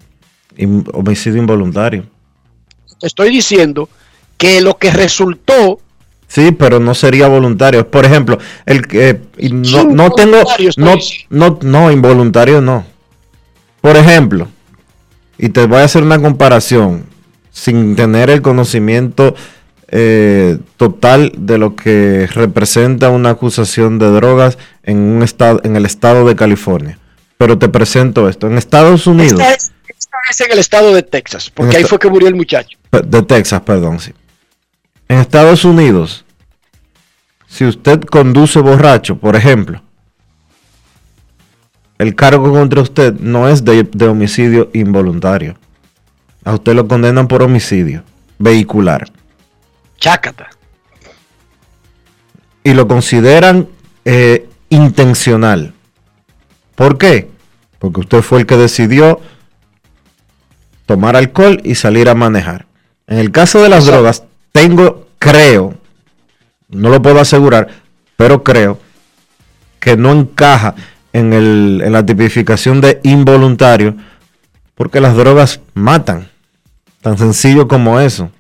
homicidio 0.92 1.40
involuntario. 1.40 2.04
Estoy 3.02 3.30
diciendo 3.30 3.88
que 4.36 4.60
lo 4.60 4.78
que 4.78 4.92
resultó 4.92 5.80
Sí, 6.28 6.52
pero 6.52 6.82
no 6.82 6.94
sería 6.96 7.30
voluntario. 7.30 7.90
Por 7.90 8.04
ejemplo, 8.04 8.38
el 8.66 8.86
que 8.86 9.22
no, 9.38 9.86
no 9.86 10.12
tengo 10.12 10.40
no, 10.76 10.96
no, 11.30 11.60
no, 11.62 11.92
involuntario 11.94 12.60
no. 12.60 12.86
Por 13.80 13.96
ejemplo, 13.96 14.50
y 15.38 15.48
te 15.48 15.66
voy 15.66 15.78
a 15.78 15.86
hacer 15.86 16.04
una 16.04 16.22
comparación 16.22 17.06
sin 17.52 17.96
tener 17.96 18.30
el 18.30 18.42
conocimiento 18.42 19.34
eh, 19.90 20.58
total 20.76 21.32
de 21.38 21.58
lo 21.58 21.76
que 21.76 22.28
representa 22.28 23.10
una 23.10 23.32
acusación 23.32 24.00
de 24.00 24.08
drogas 24.08 24.58
en 24.84 24.98
un 24.98 25.24
estado, 25.24 25.62
en 25.64 25.76
el 25.76 25.86
estado 25.86 26.28
de 26.28 26.36
California. 26.36 27.00
Pero 27.38 27.58
te 27.58 27.70
presento 27.70 28.28
esto. 28.28 28.48
En 28.48 28.58
Estados 28.58 29.08
Unidos. 29.08 29.40
Esta 29.40 29.54
es, 29.54 30.42
en 30.42 30.52
el 30.52 30.60
estado 30.60 30.94
de 30.94 31.04
Texas, 31.04 31.50
porque 31.50 31.78
ahí 31.78 31.84
fue 31.84 32.00
que 32.00 32.10
murió 32.10 32.28
el 32.28 32.36
muchacho. 32.36 32.78
De 32.92 33.22
Texas, 33.22 33.62
perdón, 33.62 34.00
sí. 34.00 34.14
En 35.08 35.20
Estados 35.20 35.64
Unidos, 35.64 36.26
si 37.48 37.66
usted 37.66 38.02
conduce 38.02 38.60
borracho, 38.60 39.18
por 39.18 39.36
ejemplo, 39.36 39.82
el 41.98 42.14
cargo 42.14 42.52
contra 42.52 42.82
usted 42.82 43.14
no 43.14 43.48
es 43.48 43.64
de, 43.64 43.84
de 43.84 44.08
homicidio 44.08 44.70
involuntario. 44.74 45.58
A 46.44 46.54
usted 46.54 46.76
lo 46.76 46.88
condenan 46.88 47.28
por 47.28 47.42
homicidio 47.42 48.04
vehicular. 48.38 49.10
Chácata. 49.98 50.50
Y 52.64 52.74
lo 52.74 52.88
consideran 52.88 53.68
eh, 54.06 54.48
intencional. 54.70 55.74
¿Por 56.76 56.98
qué? 56.98 57.30
Porque 57.80 58.02
usted 58.02 58.22
fue 58.22 58.40
el 58.40 58.46
que 58.46 58.58
decidió 58.58 59.20
tomar 60.86 61.16
alcohol 61.16 61.60
y 61.64 61.76
salir 61.76 62.10
a 62.10 62.16
manejar. 62.16 62.66
En 63.08 63.20
el 63.20 63.32
caso 63.32 63.62
de 63.62 63.70
las 63.70 63.86
drogas, 63.86 64.24
tengo, 64.52 65.08
creo, 65.20 65.76
no 66.70 66.90
lo 66.90 67.02
puedo 67.02 67.20
asegurar, 67.20 67.68
pero 68.16 68.44
creo 68.44 68.80
que 69.80 69.96
no 69.96 70.12
encaja 70.12 70.76
en, 71.14 71.34
el, 71.34 71.82
en 71.84 71.94
la 71.94 72.06
tipificación 72.06 72.82
de 72.82 73.00
involuntario, 73.04 73.96
porque 74.76 75.00
las 75.00 75.16
drogas 75.16 75.62
matan. 75.74 76.30
Tan 77.02 77.18
sencillo 77.18 77.68
como 77.68 78.00
eso. 78.00 78.32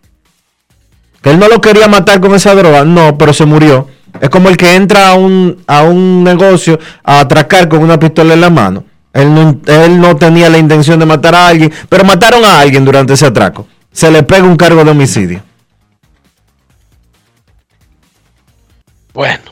Que 1.21 1.31
él 1.31 1.39
no 1.39 1.47
lo 1.47 1.62
quería 1.62 1.88
matar 1.88 2.19
con 2.19 2.36
esa 2.36 2.55
droga, 2.55 2.86
no, 2.86 3.17
pero 3.17 3.33
se 3.33 3.45
murió. 3.45 3.88
Es 4.21 4.29
como 4.29 4.50
el 4.50 4.57
que 4.57 4.75
entra 4.75 5.09
a 5.09 5.13
un, 5.15 5.63
a 5.67 5.83
un 5.83 6.24
negocio 6.24 6.79
a 7.03 7.19
atracar 7.19 7.67
con 7.67 7.81
una 7.81 8.00
pistola 8.00 8.33
en 8.33 8.41
la 8.41 8.50
mano. 8.50 8.83
Él 9.13 9.33
no, 9.33 9.59
él 9.65 10.00
no 10.00 10.15
tenía 10.15 10.50
la 10.50 10.57
intención 10.57 11.00
de 11.00 11.05
matar 11.05 11.36
a 11.36 11.47
alguien, 11.47 11.71
pero 11.89 12.03
mataron 12.03 12.45
a 12.45 12.59
alguien 12.59 12.86
durante 12.86 13.13
ese 13.13 13.25
atraco. 13.25 13.67
Se 13.91 14.12
le 14.12 14.24
pega 14.24 14.43
un 14.43 14.55
cargo 14.55 14.83
de 14.83 14.91
homicidio. 14.91 15.41
Bueno. 19.13 19.43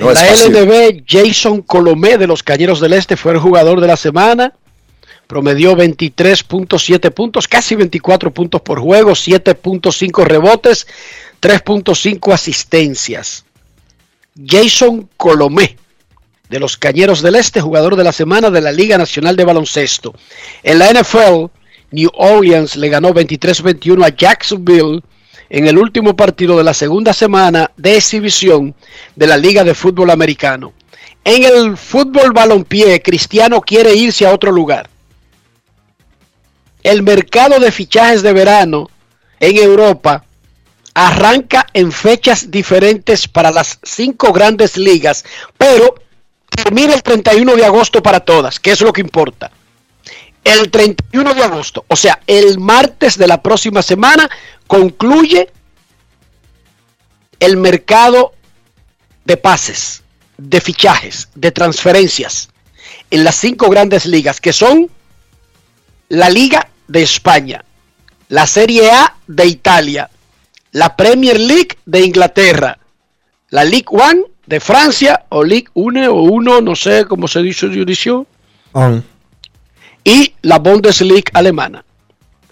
No 0.00 0.10
En 0.10 0.16
es 0.16 0.48
la. 0.48 0.60
LNB, 0.60 1.04
Jason 1.06 1.60
Colomé 1.60 2.16
de 2.16 2.26
los 2.26 2.42
Cañeros 2.42 2.80
del 2.80 2.94
Este 2.94 3.16
fue 3.18 3.32
el 3.32 3.38
jugador 3.38 3.80
de 3.80 3.86
la 3.86 3.96
semana. 3.98 4.54
Promedió 5.32 5.74
23.7 5.74 7.10
puntos, 7.10 7.48
casi 7.48 7.74
24 7.74 8.34
puntos 8.34 8.60
por 8.60 8.80
juego, 8.80 9.12
7.5 9.12 10.26
rebotes, 10.26 10.86
3.5 11.40 12.34
asistencias. 12.34 13.46
Jason 14.46 15.08
Colomé 15.16 15.78
de 16.50 16.60
los 16.60 16.76
Cañeros 16.76 17.22
del 17.22 17.36
Este, 17.36 17.62
jugador 17.62 17.96
de 17.96 18.04
la 18.04 18.12
semana 18.12 18.50
de 18.50 18.60
la 18.60 18.72
Liga 18.72 18.98
Nacional 18.98 19.34
de 19.34 19.46
Baloncesto. 19.46 20.14
En 20.62 20.78
la 20.78 20.92
NFL, 20.92 21.46
New 21.92 22.10
Orleans 22.12 22.76
le 22.76 22.90
ganó 22.90 23.14
23-21 23.14 24.04
a 24.04 24.14
Jacksonville 24.14 25.00
en 25.48 25.66
el 25.66 25.78
último 25.78 26.14
partido 26.14 26.58
de 26.58 26.64
la 26.64 26.74
segunda 26.74 27.14
semana 27.14 27.70
de 27.78 27.96
exhibición 27.96 28.74
de 29.16 29.26
la 29.26 29.38
Liga 29.38 29.64
de 29.64 29.74
Fútbol 29.74 30.10
Americano. 30.10 30.74
En 31.24 31.42
el 31.44 31.78
fútbol 31.78 32.32
balompié, 32.32 33.00
Cristiano 33.00 33.62
quiere 33.62 33.94
irse 33.94 34.26
a 34.26 34.34
otro 34.34 34.52
lugar. 34.52 34.91
El 36.82 37.02
mercado 37.02 37.60
de 37.60 37.70
fichajes 37.70 38.22
de 38.22 38.32
verano 38.32 38.90
en 39.40 39.56
Europa 39.56 40.24
arranca 40.94 41.66
en 41.72 41.92
fechas 41.92 42.50
diferentes 42.50 43.28
para 43.28 43.50
las 43.50 43.78
cinco 43.82 44.32
grandes 44.32 44.76
ligas, 44.76 45.24
pero 45.56 45.94
termina 46.50 46.94
el 46.94 47.02
31 47.02 47.56
de 47.56 47.64
agosto 47.64 48.02
para 48.02 48.20
todas, 48.20 48.60
que 48.60 48.72
es 48.72 48.80
lo 48.80 48.92
que 48.92 49.00
importa. 49.00 49.50
El 50.44 50.70
31 50.70 51.34
de 51.34 51.44
agosto, 51.44 51.84
o 51.88 51.96
sea, 51.96 52.20
el 52.26 52.58
martes 52.58 53.16
de 53.16 53.28
la 53.28 53.40
próxima 53.40 53.80
semana, 53.80 54.28
concluye 54.66 55.50
el 57.38 57.56
mercado 57.56 58.34
de 59.24 59.36
pases, 59.36 60.02
de 60.36 60.60
fichajes, 60.60 61.28
de 61.34 61.52
transferencias 61.52 62.50
en 63.10 63.24
las 63.24 63.36
cinco 63.36 63.68
grandes 63.68 64.06
ligas, 64.06 64.40
que 64.40 64.52
son 64.52 64.90
la 66.08 66.28
Liga 66.28 66.68
de 66.92 67.02
España, 67.02 67.64
la 68.28 68.46
Serie 68.46 68.90
A 68.90 69.16
de 69.26 69.46
Italia, 69.46 70.10
la 70.72 70.94
Premier 70.94 71.40
League 71.40 71.78
de 71.86 72.02
Inglaterra, 72.02 72.78
la 73.48 73.64
Ligue 73.64 73.86
1 73.90 74.24
de 74.46 74.60
Francia, 74.60 75.24
o 75.30 75.42
Ligue 75.42 75.68
1 75.74 76.12
o 76.12 76.22
1, 76.22 76.60
no 76.60 76.76
sé 76.76 77.06
cómo 77.06 77.26
se 77.28 77.42
dice 77.42 77.66
jurisdicción, 77.66 78.26
On. 78.72 79.02
y 80.04 80.34
la 80.42 80.58
Bundesliga 80.58 81.30
alemana. 81.32 81.84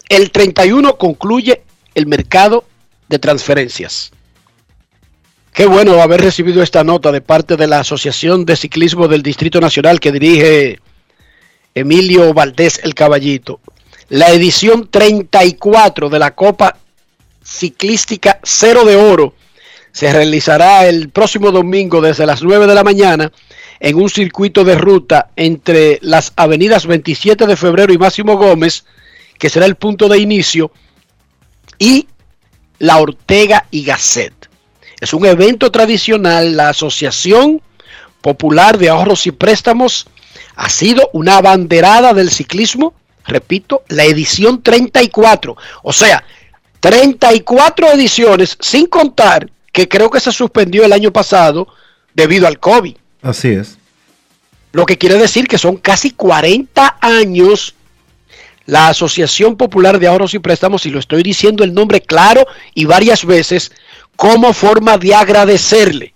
El 0.09 0.30
31 0.30 0.97
concluye 0.97 1.62
el 1.94 2.06
mercado 2.06 2.64
de 3.09 3.18
transferencias. 3.18 4.11
Qué 5.53 5.66
bueno 5.66 6.00
haber 6.00 6.20
recibido 6.20 6.62
esta 6.62 6.83
nota 6.85 7.12
de 7.12 7.20
parte 7.20 7.57
de 7.57 7.66
la 7.66 7.81
Asociación 7.81 8.46
de 8.46 8.57
Ciclismo 8.57 9.09
del 9.09 9.22
Distrito 9.22 9.61
Nacional 9.61 10.00
que 10.00 10.12
dirige 10.12 10.81
Emilio 11.74 12.33
Valdés 12.33 12.81
el 12.83 12.94
Caballito. 12.94 13.61
La 14.11 14.31
edición 14.31 14.88
34 14.90 16.09
de 16.09 16.18
la 16.18 16.35
Copa 16.35 16.77
Ciclística 17.44 18.40
Cero 18.42 18.85
de 18.85 18.96
Oro 18.96 19.35
se 19.92 20.12
realizará 20.12 20.88
el 20.88 21.11
próximo 21.11 21.53
domingo 21.53 22.01
desde 22.01 22.27
las 22.27 22.42
9 22.42 22.66
de 22.66 22.75
la 22.75 22.83
mañana 22.83 23.31
en 23.79 23.94
un 23.94 24.11
circuito 24.11 24.64
de 24.64 24.75
ruta 24.75 25.31
entre 25.37 26.01
las 26.03 26.33
avenidas 26.35 26.87
27 26.87 27.46
de 27.46 27.57
febrero 27.57 27.92
y 27.92 27.99
Máximo 27.99 28.37
Gómez, 28.37 28.85
que 29.38 29.49
será 29.49 29.66
el 29.66 29.77
punto 29.77 30.09
de 30.09 30.18
inicio, 30.18 30.73
y 31.79 32.09
la 32.81 32.99
Ortega 32.99 33.66
y 33.70 33.85
Gasset. 33.85 34.35
Es 35.01 35.14
un 35.14 35.25
evento 35.25 35.70
tradicional, 35.70 36.57
la 36.57 36.70
Asociación 36.70 37.62
Popular 38.20 38.77
de 38.77 38.88
Ahorros 38.88 39.29
y 39.29 39.31
Préstamos 39.31 40.09
ha 40.57 40.68
sido 40.68 41.11
una 41.12 41.37
abanderada 41.37 42.12
del 42.12 42.31
ciclismo, 42.31 42.92
repito, 43.26 43.83
la 43.88 44.04
edición 44.04 44.62
34, 44.62 45.56
o 45.83 45.92
sea, 45.92 46.24
34 46.80 47.92
ediciones, 47.92 48.56
sin 48.61 48.87
contar 48.87 49.50
que 49.72 49.88
creo 49.88 50.11
que 50.11 50.20
se 50.20 50.33
suspendió 50.33 50.85
el 50.85 50.92
año 50.92 51.12
pasado 51.12 51.68
debido 52.14 52.46
al 52.46 52.59
COVID. 52.59 52.96
Así 53.22 53.48
es. 53.48 53.76
Lo 54.72 54.87
que 54.87 54.98
quiere 54.98 55.16
decir 55.16 55.46
que 55.46 55.59
son 55.59 55.76
casi 55.76 56.12
40 56.12 56.98
años 57.00 57.74
la 58.66 58.88
Asociación 58.88 59.56
Popular 59.56 59.98
de 59.98 60.06
Ahorros 60.06 60.35
y 60.35 60.38
Préstamos, 60.38 60.87
y 60.87 60.90
lo 60.90 61.00
estoy 61.00 61.24
diciendo 61.24 61.64
el 61.64 61.74
nombre 61.74 62.00
claro 62.00 62.46
y 62.72 62.85
varias 62.85 63.24
veces, 63.24 63.72
como 64.14 64.52
forma 64.52 64.96
de 64.96 65.12
agradecerle 65.12 66.14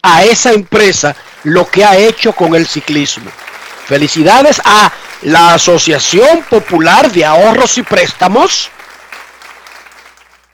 a 0.00 0.24
esa 0.24 0.52
empresa 0.52 1.14
lo 1.44 1.68
que 1.68 1.84
ha 1.84 1.96
hecho 1.98 2.32
con 2.32 2.54
el 2.54 2.66
ciclismo. 2.66 3.30
Felicidades 3.86 4.60
a 4.64 4.90
la 5.22 5.54
Asociación 5.54 6.42
Popular 6.48 7.10
de 7.12 7.24
Ahorros 7.24 7.78
y 7.78 7.82
Préstamos 7.82 8.70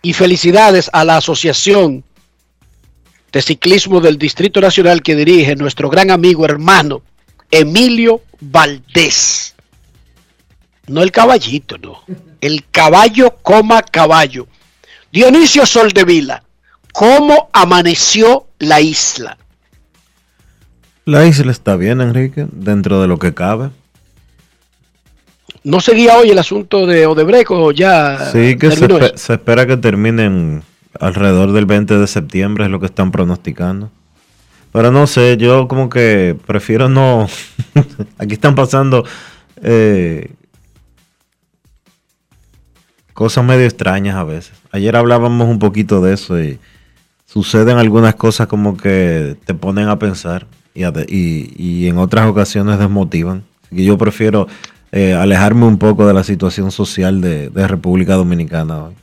y 0.03 0.13
felicidades 0.13 0.91
a 0.93 1.05
la 1.05 1.17
Asociación 1.17 2.05
de 3.33 3.43
Ciclismo 3.43 4.01
del 4.01 4.19
Distrito 4.19 4.61
Nacional 4.61 5.03
que 5.03 5.17
dirige 5.17 5.57
nuestro 5.57 5.89
gran 5.89 6.11
amigo 6.11 6.45
hermano 6.45 7.03
Emilio 7.51 8.23
Valdés. 8.41 9.55
No 10.89 11.03
el 11.03 11.13
caballito, 11.13 11.79
no. 11.79 12.03
El 12.41 12.65
caballo 12.71 13.37
coma 13.43 13.83
caballo. 13.83 14.49
Dionisio 15.13 15.67
Soldevila, 15.67 16.43
¿cómo 16.93 17.51
amaneció 17.53 18.47
la 18.59 18.81
isla? 18.81 19.39
La 21.05 21.27
isla 21.27 21.53
está 21.53 21.77
bien, 21.77 22.01
Enrique, 22.01 22.47
dentro 22.51 23.01
de 23.01 23.09
lo 23.09 23.19
que 23.19 23.35
cabe. 23.35 23.71
¿No 25.65 25.81
seguía 25.81 26.19
hoy 26.19 26.31
el 26.31 26.39
asunto 26.39 26.87
de 26.87 27.07
Odebrecht 27.07 27.51
o 27.51 27.71
ya 27.71 28.31
Sí, 28.33 28.57
que 28.57 28.71
se, 28.71 28.81
terminó 28.89 28.99
espe- 29.01 29.15
eso? 29.15 29.17
se 29.27 29.33
espera 29.35 29.67
que 29.67 29.77
terminen 29.77 30.63
alrededor 30.99 31.53
del 31.53 31.67
20 31.67 31.99
de 31.99 32.07
septiembre, 32.07 32.65
es 32.65 32.71
lo 32.71 32.81
que 32.81 32.87
están 32.87 33.13
pronosticando. 33.13 33.91
Pero 34.73 34.91
no 34.91 35.07
sé, 35.07 35.37
yo 35.37 35.69
como 35.69 35.89
que 35.89 36.37
prefiero 36.47 36.89
no... 36.89 37.29
Aquí 38.19 38.33
están 38.35 38.55
pasando 38.55 39.05
eh, 39.63 40.31
cosas 43.13 43.45
medio 43.45 43.65
extrañas 43.67 44.17
a 44.17 44.25
veces. 44.25 44.53
Ayer 44.73 44.97
hablábamos 44.97 45.49
un 45.49 45.59
poquito 45.59 46.01
de 46.01 46.15
eso 46.15 46.41
y 46.43 46.59
suceden 47.27 47.79
algunas 47.79 48.15
cosas 48.15 48.47
como 48.47 48.77
que 48.77 49.37
te 49.45 49.55
ponen 49.55 49.89
a 49.89 49.99
pensar 49.99 50.47
y, 50.75 50.85
y- 50.87 51.53
y 51.57 51.89
en 51.89 51.99
otras 51.99 52.27
ocasiones 52.29 52.79
desmotivan. 52.79 53.45
Que 53.71 53.85
yo 53.85 53.97
prefiero 53.97 54.49
eh, 54.93 55.15
alejarme 55.15 55.65
un 55.67 55.79
poco 55.79 56.07
de 56.07 56.15
la 56.15 56.23
situación 56.23 56.71
social 56.71 57.21
de, 57.21 57.49
de 57.49 57.67
República 57.67 58.15
Dominicana 58.15 58.85
hoy. 58.85 58.95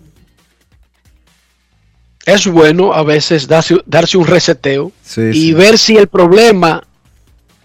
Es 2.25 2.45
bueno 2.47 2.93
a 2.93 3.04
veces 3.04 3.47
darse, 3.47 3.78
darse 3.86 4.17
un 4.17 4.28
reseteo 4.28 4.91
Sí, 5.04 5.21
y 5.21 5.34
sí. 5.34 5.54
ver 5.54 5.78
si 5.80 5.97
el 5.97 6.08
problema 6.08 6.84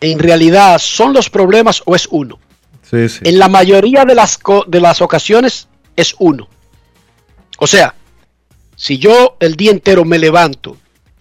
en 0.01 0.19
realidad 0.19 0.79
son 0.79 1.13
los 1.13 1.29
problemas 1.29 1.83
o 1.85 1.95
es 1.95 2.09
uno. 2.11 2.39
Sí. 2.83 3.07
En 3.25 3.39
la 3.39 3.49
mayoría 3.49 4.05
de 4.05 4.15
las, 4.15 4.39
de 4.69 4.81
las 4.81 5.03
ocasiones 5.03 5.69
es 5.97 6.15
uno. 6.19 6.49
O 7.59 7.67
sea, 7.67 7.95
si 8.77 8.99
yo 8.99 9.37
el 9.41 9.57
día 9.57 9.71
entero 9.71 10.05
me 10.05 10.19
levanto 10.19 10.77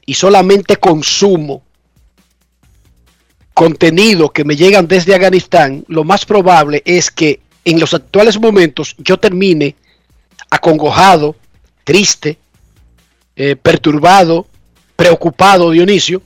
y 0.06 0.14
solamente 0.14 0.78
consumo 0.78 1.64
contenido 3.54 4.30
que 4.30 4.44
me 4.44 4.56
llegan 4.56 4.88
desde 4.88 5.14
Afganistán, 5.14 5.84
lo 5.88 6.04
más 6.04 6.26
probable 6.26 6.82
es 6.86 7.12
que 7.12 7.40
en 7.66 7.80
los 7.80 7.94
actuales 7.94 8.40
momentos 8.40 8.96
yo 8.98 9.18
termine 9.18 9.76
acongojado, 10.50 11.36
triste, 11.84 12.38
eh, 13.36 13.56
perturbado, 13.56 14.48
preocupado, 14.96 15.72
Dionisio. 15.72 16.22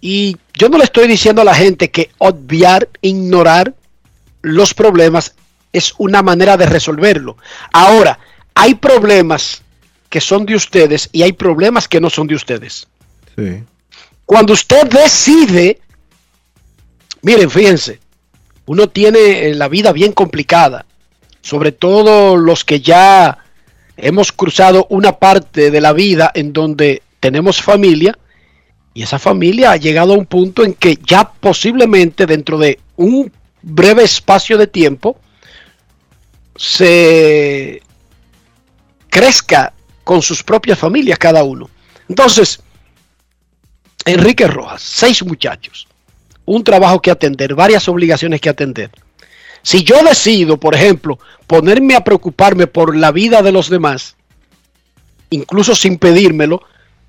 Y 0.00 0.36
yo 0.54 0.68
no 0.68 0.78
le 0.78 0.84
estoy 0.84 1.08
diciendo 1.08 1.42
a 1.42 1.44
la 1.44 1.54
gente 1.54 1.90
que 1.90 2.10
obviar, 2.18 2.88
ignorar 3.02 3.74
los 4.42 4.72
problemas 4.74 5.34
es 5.72 5.92
una 5.98 6.22
manera 6.22 6.56
de 6.56 6.66
resolverlo. 6.66 7.36
Ahora, 7.72 8.18
hay 8.54 8.74
problemas 8.74 9.62
que 10.08 10.20
son 10.20 10.46
de 10.46 10.54
ustedes 10.54 11.08
y 11.12 11.22
hay 11.22 11.32
problemas 11.32 11.88
que 11.88 12.00
no 12.00 12.10
son 12.10 12.26
de 12.26 12.34
ustedes. 12.34 12.86
Sí. 13.36 13.62
Cuando 14.28 14.52
usted 14.52 14.86
decide, 14.88 15.80
miren, 17.22 17.50
fíjense, 17.50 17.98
uno 18.66 18.90
tiene 18.90 19.54
la 19.54 19.68
vida 19.68 19.90
bien 19.90 20.12
complicada, 20.12 20.84
sobre 21.40 21.72
todo 21.72 22.36
los 22.36 22.62
que 22.62 22.82
ya 22.82 23.38
hemos 23.96 24.30
cruzado 24.32 24.86
una 24.90 25.12
parte 25.12 25.70
de 25.70 25.80
la 25.80 25.94
vida 25.94 26.30
en 26.34 26.52
donde 26.52 27.00
tenemos 27.20 27.62
familia 27.62 28.18
y 28.92 29.02
esa 29.02 29.18
familia 29.18 29.70
ha 29.70 29.76
llegado 29.78 30.12
a 30.12 30.18
un 30.18 30.26
punto 30.26 30.62
en 30.62 30.74
que 30.74 30.98
ya 31.02 31.32
posiblemente 31.32 32.26
dentro 32.26 32.58
de 32.58 32.78
un 32.96 33.32
breve 33.62 34.04
espacio 34.04 34.58
de 34.58 34.66
tiempo 34.66 35.16
se 36.54 37.80
crezca 39.08 39.72
con 40.04 40.20
sus 40.20 40.42
propias 40.42 40.78
familias 40.78 41.18
cada 41.18 41.44
uno. 41.44 41.70
Entonces, 42.10 42.60
Enrique 44.04 44.46
Rojas, 44.46 44.82
seis 44.82 45.22
muchachos, 45.24 45.86
un 46.44 46.64
trabajo 46.64 47.00
que 47.00 47.10
atender, 47.10 47.54
varias 47.54 47.88
obligaciones 47.88 48.40
que 48.40 48.48
atender. 48.48 48.90
Si 49.62 49.82
yo 49.82 50.02
decido, 50.02 50.58
por 50.58 50.74
ejemplo, 50.74 51.18
ponerme 51.46 51.94
a 51.94 52.04
preocuparme 52.04 52.66
por 52.66 52.96
la 52.96 53.12
vida 53.12 53.42
de 53.42 53.52
los 53.52 53.68
demás, 53.68 54.16
incluso 55.30 55.74
sin 55.74 55.98
pedírmelo, 55.98 56.62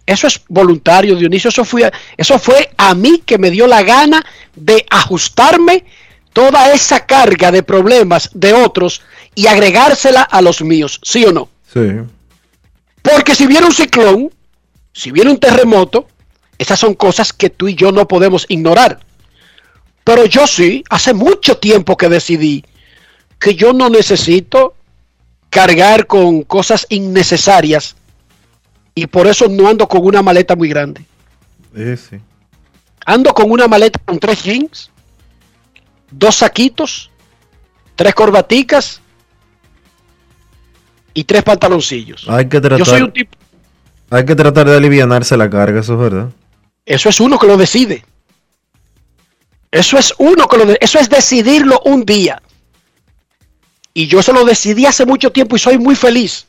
eso 0.06 0.26
es 0.26 0.42
voluntario, 0.48 1.16
Dionisio. 1.16 1.50
Eso 1.50 1.64
fue, 1.64 1.92
eso 2.18 2.40
fue 2.40 2.72
a 2.78 2.96
mí 2.96 3.22
que 3.24 3.38
me 3.38 3.52
dio 3.52 3.68
la 3.68 3.84
gana 3.84 4.26
de 4.56 4.84
ajustarme 4.90 5.86
toda 6.34 6.74
esa 6.74 7.06
carga 7.06 7.52
de 7.52 7.62
problemas 7.62 8.32
de 8.34 8.54
otros 8.54 9.04
y 9.36 9.46
agregársela 9.46 10.24
a 10.24 10.42
los 10.42 10.62
míos, 10.62 11.00
¿sí 11.04 11.26
o 11.26 11.32
no? 11.32 11.50
Sí. 11.72 12.00
Porque 13.04 13.36
si 13.36 13.46
viene 13.46 13.68
un 13.68 13.72
ciclón, 13.72 14.32
si 14.94 15.12
viene 15.12 15.30
un 15.30 15.40
terremoto, 15.40 16.08
esas 16.60 16.80
son 16.80 16.94
cosas 16.94 17.34
que 17.34 17.50
tú 17.50 17.68
y 17.68 17.74
yo 17.74 17.92
no 17.92 18.08
podemos 18.08 18.46
ignorar. 18.50 19.00
Pero 20.04 20.26
yo 20.26 20.46
sí, 20.46 20.84
hace 20.90 21.14
mucho 21.14 21.58
tiempo 21.58 21.98
que 21.98 22.10
decidí 22.10 22.64
que 23.40 23.56
yo 23.56 23.74
no 23.74 23.90
necesito 23.90 24.76
cargar 25.50 26.06
con 26.06 26.44
cosas 26.44 26.86
innecesarias 26.90 27.96
y 28.94 29.08
por 29.08 29.28
eso 29.28 29.48
no 29.48 29.70
ando 29.70 29.88
con 29.88 30.06
una 30.06 30.22
maleta 30.22 30.56
muy 30.56 30.68
grande. 30.68 31.06
Sí. 31.74 32.20
Ando 33.06 33.34
con 33.34 33.50
una 33.50 33.68
maleta 33.68 34.00
con 34.04 34.20
tres 34.20 34.44
jeans, 34.44 34.92
dos 36.12 36.36
saquitos, 36.36 37.10
tres 37.96 38.14
corbaticas 38.14 39.02
y 41.14 41.24
tres 41.24 41.44
pantaloncillos. 41.44 42.28
Hay 42.28 42.50
que 42.50 42.60
tratar, 42.60 42.80
Yo 42.80 42.86
soy 42.86 43.02
un 43.04 43.14
tipo, 43.14 43.38
hay 44.10 44.26
que 44.26 44.36
tratar 44.36 44.68
de 44.68 44.76
alivianarse 44.76 45.38
la 45.38 45.50
carga, 45.50 45.80
eso 45.80 45.94
es 45.94 46.00
verdad. 46.00 46.30
Eso 46.90 47.10
es 47.10 47.20
uno 47.20 47.38
que 47.38 47.46
lo 47.46 47.56
decide. 47.56 48.04
Eso 49.72 50.00
es 50.00 50.12
uno 50.18 50.48
que 50.48 50.58
lo 50.58 50.66
de- 50.66 50.78
eso 50.82 50.98
es 50.98 51.08
decidirlo 51.08 51.80
un 51.86 52.04
día. 52.04 52.42
Y 53.94 54.08
yo 54.08 54.24
se 54.24 54.34
lo 54.34 54.44
decidí 54.44 54.88
hace 54.88 55.06
mucho 55.06 55.32
tiempo 55.32 55.56
y 55.56 55.60
soy 55.60 55.78
muy 55.78 55.96
feliz. 55.96 56.48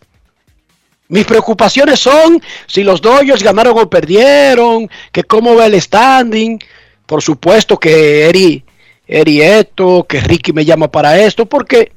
Mis 1.08 1.26
preocupaciones 1.26 2.00
son 2.00 2.42
si 2.66 2.82
los 2.82 3.02
Dodgers 3.02 3.42
ganaron 3.42 3.76
o 3.78 3.90
perdieron, 3.90 4.88
que 5.12 5.24
cómo 5.24 5.54
va 5.54 5.66
el 5.66 5.78
standing. 5.80 6.58
Por 7.04 7.20
supuesto 7.20 7.78
que 7.78 8.26
Eri, 8.28 8.64
Eri 9.06 9.42
esto, 9.42 10.06
que 10.08 10.20
Ricky 10.20 10.54
me 10.54 10.64
llama 10.64 10.90
para 10.90 11.20
esto, 11.20 11.44
porque 11.44 11.92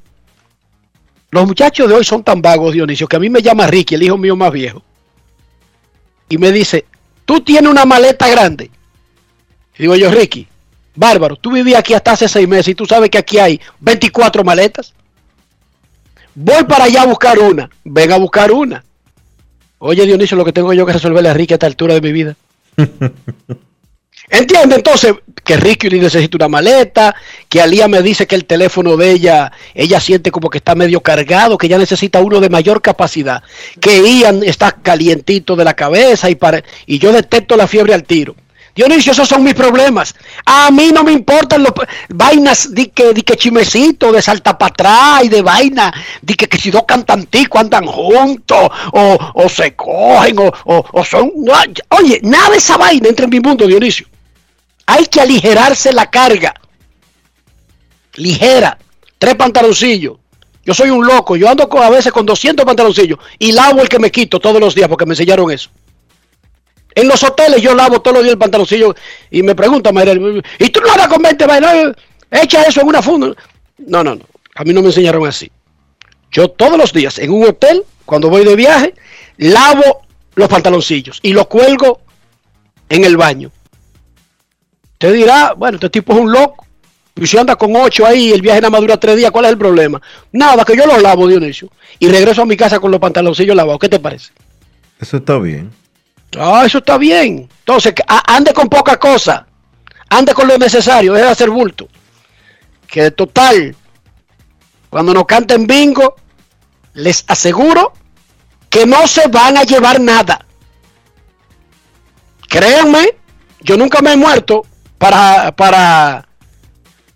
los 1.32 1.48
muchachos 1.48 1.88
de 1.88 1.96
hoy 1.96 2.04
son 2.04 2.24
tan 2.24 2.42
vagos, 2.42 2.74
Dionisio, 2.74 3.08
que 3.08 3.16
a 3.16 3.20
mí 3.20 3.30
me 3.30 3.42
llama 3.42 3.68
Ricky, 3.68 3.96
el 3.96 4.04
hijo 4.04 4.18
mío 4.18 4.36
más 4.36 4.52
viejo. 4.52 4.84
Y 6.28 6.38
me 6.38 6.52
dice, 6.52 6.86
tú 7.26 7.42
tienes 7.42 7.70
una 7.70 7.86
maleta 7.86 8.28
grande. 8.28 8.70
Y 9.78 9.84
digo 9.84 9.96
yo, 9.96 10.12
Ricky, 10.12 10.48
bárbaro, 10.96 11.36
tú 11.36 11.52
vivías 11.52 11.80
aquí 11.80 11.94
hasta 11.94 12.12
hace 12.12 12.28
seis 12.28 12.48
meses 12.48 12.70
y 12.70 12.76
tú 12.76 12.86
sabes 12.86 13.10
que 13.10 13.18
aquí 13.18 13.40
hay 13.40 13.60
24 13.80 14.44
maletas. 14.44 14.94
Voy 16.36 16.64
para 16.64 16.86
allá 16.86 17.04
a 17.04 17.06
buscar 17.06 17.40
una. 17.40 17.70
Ven 17.84 18.12
a 18.12 18.18
buscar 18.18 18.52
una. 18.52 18.84
Oye, 19.80 20.06
Dionisio, 20.06 20.38
lo 20.38 20.46
que 20.46 20.54
tengo 20.54 20.74
yo 20.74 20.86
que 20.86 20.94
resolverle 20.94 21.30
a 21.30 21.34
Ricky 21.34 21.54
a 21.54 21.56
esta 21.56 21.68
altura 21.68 21.94
de 21.94 22.02
mi 22.02 22.12
vida. 22.12 22.36
¿Entiende? 24.30 24.76
Entonces, 24.76 25.14
que 25.44 25.58
Ricky 25.58 25.90
necesita 25.90 26.38
una 26.38 26.48
maleta, 26.48 27.14
que 27.50 27.62
Alía 27.62 27.88
me 27.88 28.02
dice 28.02 28.26
que 28.26 28.36
el 28.36 28.46
teléfono 28.46 28.96
de 28.96 29.12
ella, 29.12 29.52
ella 29.74 30.00
siente 30.00 30.32
como 30.32 30.50
que 30.50 30.60
está 30.60 30.76
medio 30.76 31.02
cargado, 31.02 31.58
que 31.58 31.68
ella 31.68 31.78
necesita 31.78 32.22
uno 32.22 32.40
de 32.40 32.50
mayor 32.50 32.82
capacidad, 32.82 33.44
que 33.82 34.02
Ian 34.02 34.44
está 34.44 34.72
calientito 34.72 35.56
de 35.56 35.66
la 35.66 35.74
cabeza 35.74 36.30
y, 36.30 36.36
para, 36.36 36.64
y 36.86 37.00
yo 37.00 37.12
detecto 37.12 37.58
la 37.58 37.68
fiebre 37.68 37.94
al 37.94 38.04
tiro. 38.04 38.36
Dionisio, 38.76 39.12
esos 39.12 39.28
son 39.28 39.44
mis 39.44 39.54
problemas. 39.54 40.16
A 40.46 40.72
mí 40.72 40.90
no 40.92 41.04
me 41.04 41.12
importan 41.12 41.62
los 41.62 41.74
vainas 42.10 42.74
de 42.74 42.90
que, 42.90 43.14
de 43.14 43.22
chimecito, 43.22 44.12
de 44.12 44.20
salta 44.20 44.58
para 44.58 44.70
atrás 44.70 45.26
y 45.26 45.30
de 45.30 45.44
vaina, 45.44 45.94
de 46.24 46.34
que, 46.34 46.58
si 46.58 46.72
dos 46.72 46.84
cantanticos 46.88 47.62
andan 47.62 47.86
juntos, 47.86 48.70
o, 48.94 49.18
o 49.36 49.50
se 49.50 49.76
cogen, 49.76 50.40
o, 50.40 50.52
o, 50.66 50.86
o 50.92 51.06
son. 51.06 51.32
no, 51.36 51.54
oye, 51.90 52.20
nada 52.24 52.50
de 52.50 52.58
esa 52.58 52.78
vaina 52.78 53.10
entra 53.10 53.26
en 53.26 53.30
mi 53.30 53.40
mundo, 53.40 53.68
Dionisio. 53.68 54.08
Hay 54.86 55.06
que 55.08 55.22
aligerarse 55.22 55.92
la 55.94 56.10
carga. 56.10 56.54
Ligera. 58.16 58.78
Tres 59.18 59.36
pantaloncillos. 59.36 60.18
Yo 60.66 60.74
soy 60.74 60.90
un 60.90 61.06
loco. 61.06 61.36
Yo 61.36 61.50
ando 61.50 61.68
con- 61.68 61.84
a 61.84 61.90
veces 61.90 62.12
con 62.12 62.26
200 62.26 62.66
pantaloncillos 62.66 63.20
y 63.40 63.52
lavo 63.52 63.82
el 63.82 63.90
que 63.90 64.00
me 64.00 64.12
quito 64.12 64.40
todos 64.40 64.60
los 64.60 64.76
días 64.76 64.88
porque 64.88 65.06
me 65.06 65.14
enseñaron 65.14 65.52
eso. 65.52 65.70
En 66.96 67.08
los 67.08 67.24
hoteles 67.24 67.62
yo 67.62 67.74
lavo 67.74 68.02
todos 68.02 68.16
los 68.18 68.24
días 68.24 68.34
el 68.34 68.40
pantaloncillo 68.40 68.94
y 69.32 69.42
me 69.42 69.56
pregunta 69.56 69.92
Mayrel, 69.92 70.44
¿y 70.60 70.70
tú 70.70 70.80
no 70.82 70.92
andas 70.92 71.08
con 71.08 71.22
20 71.24 71.46
vainas? 71.48 71.96
Echa 72.30 72.64
eso 72.64 72.82
en 72.82 72.88
una 72.88 73.02
funda. 73.02 73.34
No, 73.80 74.04
no, 74.04 74.16
no. 74.16 74.22
A 74.56 74.64
mí 74.64 74.74
no 74.74 74.82
me 74.82 74.88
enseñaron 74.88 75.26
así. 75.28 75.52
Yo 76.32 76.50
todos 76.50 76.78
los 76.78 76.94
días 76.94 77.18
en 77.18 77.32
un 77.32 77.48
hotel, 77.48 77.84
cuando 78.06 78.30
voy 78.30 78.46
de 78.46 78.56
viaje, 78.56 78.94
lavo 79.38 80.04
los 80.36 80.48
pantaloncillos 80.48 81.20
y 81.24 81.34
los 81.34 81.48
cuelgo 81.48 82.02
en 82.90 83.06
el 83.06 83.18
baño. 83.18 83.52
Usted 85.04 85.16
dirá, 85.16 85.54
bueno, 85.58 85.76
este 85.76 85.90
tipo 85.90 86.14
es 86.14 86.20
un 86.20 86.32
loco. 86.32 86.66
Y 87.16 87.28
si 87.28 87.38
anda 87.38 87.58
con 87.58 87.76
ocho 87.76 88.06
ahí, 88.06 88.32
el 88.32 88.42
viaje 88.42 88.62
nada 88.62 88.70
más 88.70 88.80
dura 88.80 88.96
tres 88.96 89.18
días, 89.18 89.32
¿cuál 89.32 89.44
es 89.44 89.52
el 89.52 89.58
problema? 89.58 90.02
Nada, 90.32 90.64
que 90.64 90.78
yo 90.78 90.86
los 90.86 91.02
lavo, 91.02 91.28
Dionisio. 91.28 91.70
Y 92.00 92.08
regreso 92.08 92.44
a 92.44 92.46
mi 92.46 92.56
casa 92.56 92.80
con 92.80 92.90
los 92.90 93.02
pantaloncillos 93.02 93.54
lavados. 93.54 93.80
¿Qué 93.80 93.90
te 93.90 94.00
parece? 94.00 94.32
Eso 95.02 95.18
está 95.18 95.38
bien. 95.40 95.74
Ah, 96.40 96.64
eso 96.66 96.78
está 96.78 96.98
bien. 96.98 97.50
Entonces, 97.60 97.94
ande 98.08 98.54
con 98.54 98.70
poca 98.70 98.98
cosa. 98.98 99.46
Ande 100.08 100.34
con 100.34 100.48
lo 100.48 100.58
necesario, 100.58 101.18
es 101.18 101.24
hacer 101.24 101.50
bulto. 101.50 101.90
Que 102.88 103.02
de 103.02 103.12
total, 103.12 103.76
cuando 104.90 105.14
nos 105.14 105.26
canten 105.26 105.68
bingo, 105.68 106.16
les 106.94 107.26
aseguro 107.28 107.92
que 108.70 108.86
no 108.86 109.06
se 109.06 109.28
van 109.28 109.58
a 109.58 109.64
llevar 109.64 110.00
nada. 110.00 110.46
Créanme, 112.48 113.18
yo 113.60 113.76
nunca 113.76 114.02
me 114.02 114.14
he 114.14 114.16
muerto 114.16 114.66
para, 115.04 115.54
para 115.54 116.26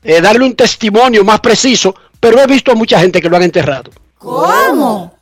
eh, 0.03 0.19
darle 0.19 0.43
un 0.43 0.55
testimonio 0.57 1.23
más 1.23 1.39
preciso, 1.39 1.95
pero 2.19 2.41
he 2.41 2.45
visto 2.45 2.69
a 2.69 2.75
mucha 2.75 2.99
gente 2.99 3.21
que 3.21 3.29
lo 3.29 3.37
han 3.37 3.43
enterrado. 3.43 3.91
¿Cómo? 4.17 5.17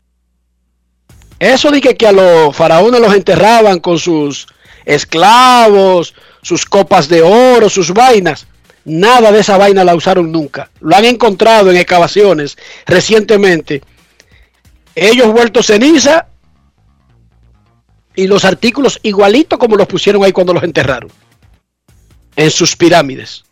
Eso 1.38 1.70
de 1.70 1.80
que, 1.80 1.96
que 1.96 2.08
a 2.08 2.12
los 2.12 2.56
faraones 2.56 3.00
los 3.00 3.14
enterraban 3.14 3.80
con 3.80 4.00
sus 4.00 4.48
esclavos, 4.84 6.16
sus 6.42 6.66
copas 6.66 7.08
de 7.08 7.22
oro, 7.22 7.70
sus 7.70 7.94
vainas. 7.94 8.48
Nada 8.84 9.32
de 9.32 9.42
esa 9.42 9.58
vaina 9.58 9.84
la 9.84 9.94
usaron 9.94 10.32
nunca. 10.32 10.72
Lo 10.80 10.96
han 10.96 11.06
encontrado 11.06 11.70
en 11.70 11.78
excavaciones 11.78 12.58
recientemente. 12.88 13.84
Ellos 14.96 15.32
vueltos 15.32 15.68
ceniza 15.68 16.26
y 18.16 18.26
los 18.26 18.44
artículos 18.44 19.00
igualitos 19.04 19.60
como 19.60 19.76
los 19.76 19.88
pusieron 19.88 20.24
ahí 20.24 20.32
cuando 20.32 20.54
los 20.54 20.64
enterraron. 20.64 21.12
En 22.36 22.52
sus 22.52 22.76
pirámides. 22.76 23.44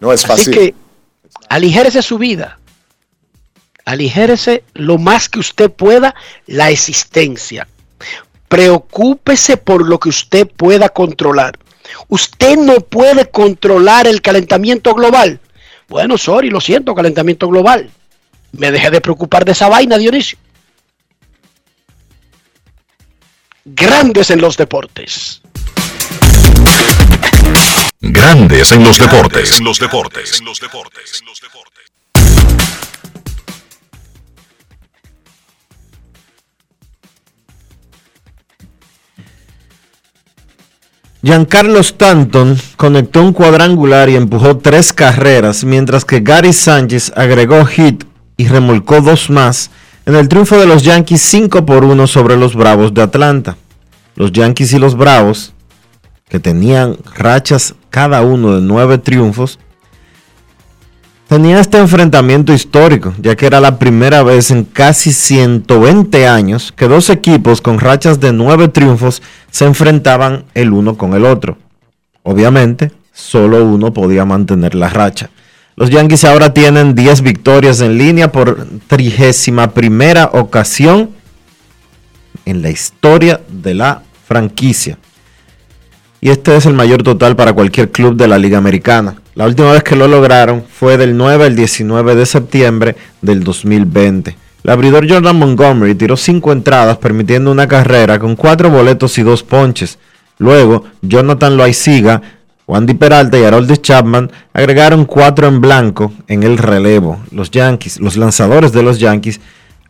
No 0.00 0.12
es 0.12 0.24
Así 0.24 0.28
fácil. 0.28 0.54
que 0.54 0.74
aligérese 1.48 2.02
su 2.02 2.18
vida. 2.18 2.58
Aligérese 3.84 4.64
lo 4.74 4.98
más 4.98 5.28
que 5.28 5.38
usted 5.38 5.70
pueda 5.70 6.14
la 6.46 6.70
existencia. 6.70 7.66
Preocúpese 8.48 9.56
por 9.56 9.86
lo 9.86 9.98
que 9.98 10.10
usted 10.10 10.46
pueda 10.46 10.88
controlar. 10.90 11.58
Usted 12.08 12.56
no 12.58 12.80
puede 12.80 13.30
controlar 13.30 14.06
el 14.06 14.20
calentamiento 14.20 14.94
global. 14.94 15.40
Bueno, 15.88 16.18
sorry, 16.18 16.50
lo 16.50 16.60
siento, 16.60 16.94
calentamiento 16.94 17.48
global. 17.48 17.90
Me 18.52 18.70
dejé 18.70 18.90
de 18.90 19.00
preocupar 19.00 19.44
de 19.44 19.52
esa 19.52 19.68
vaina, 19.68 19.96
Dionisio. 19.96 20.38
Grandes 23.64 24.30
en 24.30 24.40
los 24.40 24.56
deportes. 24.56 25.40
Grandes 28.00 28.70
en 28.70 28.84
los 28.84 28.96
deportes. 28.96 29.58
En 29.58 29.64
los 29.64 29.80
deportes. 29.80 30.38
En 30.38 30.46
los 30.46 30.60
deportes. 30.60 31.24
Giancarlo 41.20 41.80
Stanton 41.80 42.56
conectó 42.76 43.20
un 43.20 43.32
cuadrangular 43.32 44.08
y 44.08 44.14
empujó 44.14 44.58
tres 44.58 44.92
carreras, 44.92 45.64
mientras 45.64 46.04
que 46.04 46.20
Gary 46.20 46.52
Sánchez 46.52 47.12
agregó 47.16 47.66
hit 47.66 48.04
y 48.36 48.46
remolcó 48.46 49.00
dos 49.00 49.28
más 49.28 49.72
en 50.06 50.14
el 50.14 50.28
triunfo 50.28 50.56
de 50.56 50.66
los 50.66 50.84
Yankees 50.84 51.20
5 51.22 51.66
por 51.66 51.84
1 51.84 52.06
sobre 52.06 52.36
los 52.36 52.54
Bravos 52.54 52.94
de 52.94 53.02
Atlanta. 53.02 53.56
Los 54.14 54.30
Yankees 54.30 54.72
y 54.72 54.78
los 54.78 54.96
Bravos 54.96 55.52
que 56.28 56.38
tenían 56.38 56.96
rachas 57.14 57.74
cada 57.90 58.22
uno 58.22 58.56
de 58.56 58.60
nueve 58.60 58.98
triunfos, 58.98 59.58
tenían 61.28 61.58
este 61.58 61.78
enfrentamiento 61.78 62.52
histórico, 62.52 63.14
ya 63.18 63.36
que 63.36 63.46
era 63.46 63.60
la 63.60 63.78
primera 63.78 64.22
vez 64.22 64.50
en 64.50 64.64
casi 64.64 65.12
120 65.12 66.26
años 66.26 66.72
que 66.72 66.88
dos 66.88 67.10
equipos 67.10 67.60
con 67.60 67.78
rachas 67.78 68.20
de 68.20 68.32
nueve 68.32 68.68
triunfos 68.68 69.22
se 69.50 69.64
enfrentaban 69.64 70.44
el 70.54 70.72
uno 70.72 70.96
con 70.96 71.14
el 71.14 71.24
otro. 71.24 71.58
Obviamente, 72.22 72.92
solo 73.12 73.64
uno 73.64 73.92
podía 73.92 74.24
mantener 74.24 74.74
la 74.74 74.88
racha. 74.88 75.30
Los 75.76 75.90
Yankees 75.90 76.24
ahora 76.24 76.52
tienen 76.52 76.94
10 76.94 77.22
victorias 77.22 77.80
en 77.80 77.98
línea 77.98 78.32
por 78.32 78.66
trigésima 78.88 79.70
primera 79.70 80.26
ocasión 80.32 81.10
en 82.44 82.62
la 82.62 82.70
historia 82.70 83.40
de 83.48 83.74
la 83.74 84.02
franquicia. 84.26 84.98
Y 86.20 86.30
este 86.30 86.56
es 86.56 86.66
el 86.66 86.74
mayor 86.74 87.02
total 87.02 87.36
para 87.36 87.52
cualquier 87.52 87.90
club 87.90 88.16
de 88.16 88.28
la 88.28 88.38
Liga 88.38 88.58
Americana. 88.58 89.14
La 89.34 89.46
última 89.46 89.72
vez 89.72 89.82
que 89.84 89.96
lo 89.96 90.08
lograron 90.08 90.64
fue 90.68 90.96
del 90.96 91.16
9 91.16 91.46
al 91.46 91.56
19 91.56 92.16
de 92.16 92.26
septiembre 92.26 92.96
del 93.22 93.44
2020. 93.44 94.36
El 94.64 94.70
abridor 94.70 95.08
Jordan 95.08 95.36
Montgomery 95.36 95.94
tiró 95.94 96.16
5 96.16 96.52
entradas 96.52 96.98
permitiendo 96.98 97.52
una 97.52 97.68
carrera 97.68 98.18
con 98.18 98.34
4 98.34 98.68
boletos 98.68 99.16
y 99.18 99.22
2 99.22 99.42
ponches. 99.44 99.98
Luego, 100.38 100.84
Jonathan 101.02 101.56
Loaiziga 101.56 102.20
Wandy 102.68 102.92
Peralta 102.94 103.38
y 103.38 103.44
Harold 103.44 103.80
Chapman 103.80 104.30
agregaron 104.52 105.06
cuatro 105.06 105.48
en 105.48 105.62
blanco 105.62 106.12
en 106.28 106.42
el 106.42 106.58
relevo. 106.58 107.18
Los 107.32 107.50
Yankees, 107.50 107.98
los 107.98 108.18
lanzadores 108.18 108.72
de 108.72 108.82
los 108.82 108.98
Yankees, 108.98 109.40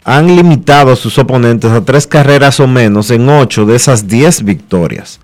han 0.05 0.29
limitado 0.29 0.93
a 0.93 0.97
sus 0.97 1.19
oponentes 1.19 1.73
a 1.73 1.85
tres 1.85 2.07
carreras 2.07 2.61
o 2.61 2.69
menos 2.69 3.11
en 3.11 3.29
ocho 3.29 3.67
de 3.67 3.75
esas 3.75 4.07
diez 4.07 4.45
victorias. 4.45 5.19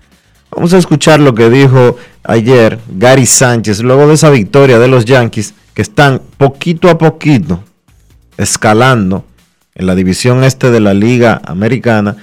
Vamos 0.51 0.73
a 0.73 0.77
escuchar 0.77 1.19
lo 1.19 1.35
que 1.35 1.49
dijo 1.49 1.97
ayer 2.23 2.79
Gary 2.89 3.25
Sánchez 3.25 3.81
luego 3.81 4.07
de 4.07 4.13
esa 4.13 4.29
victoria 4.29 4.79
de 4.79 4.87
los 4.87 5.05
Yankees 5.05 5.53
que 5.73 5.81
están 5.81 6.21
poquito 6.37 6.89
a 6.89 6.97
poquito 6.97 7.63
escalando 8.37 9.25
en 9.73 9.85
la 9.85 9.95
división 9.95 10.43
este 10.43 10.71
de 10.71 10.79
la 10.79 10.93
Liga 10.93 11.41
Americana 11.45 12.15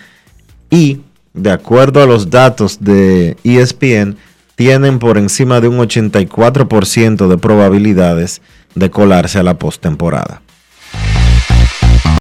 y 0.70 1.00
de 1.35 1.50
acuerdo 1.50 2.02
a 2.02 2.06
los 2.06 2.30
datos 2.30 2.78
de 2.80 3.37
ESPN, 3.44 4.16
tienen 4.54 4.98
por 4.98 5.18
encima 5.18 5.61
de 5.61 5.68
un 5.68 5.78
84% 5.78 7.28
de 7.28 7.38
probabilidades 7.38 8.42
de 8.74 8.90
colarse 8.90 9.38
a 9.38 9.42
la 9.42 9.58
postemporada. 9.58 10.42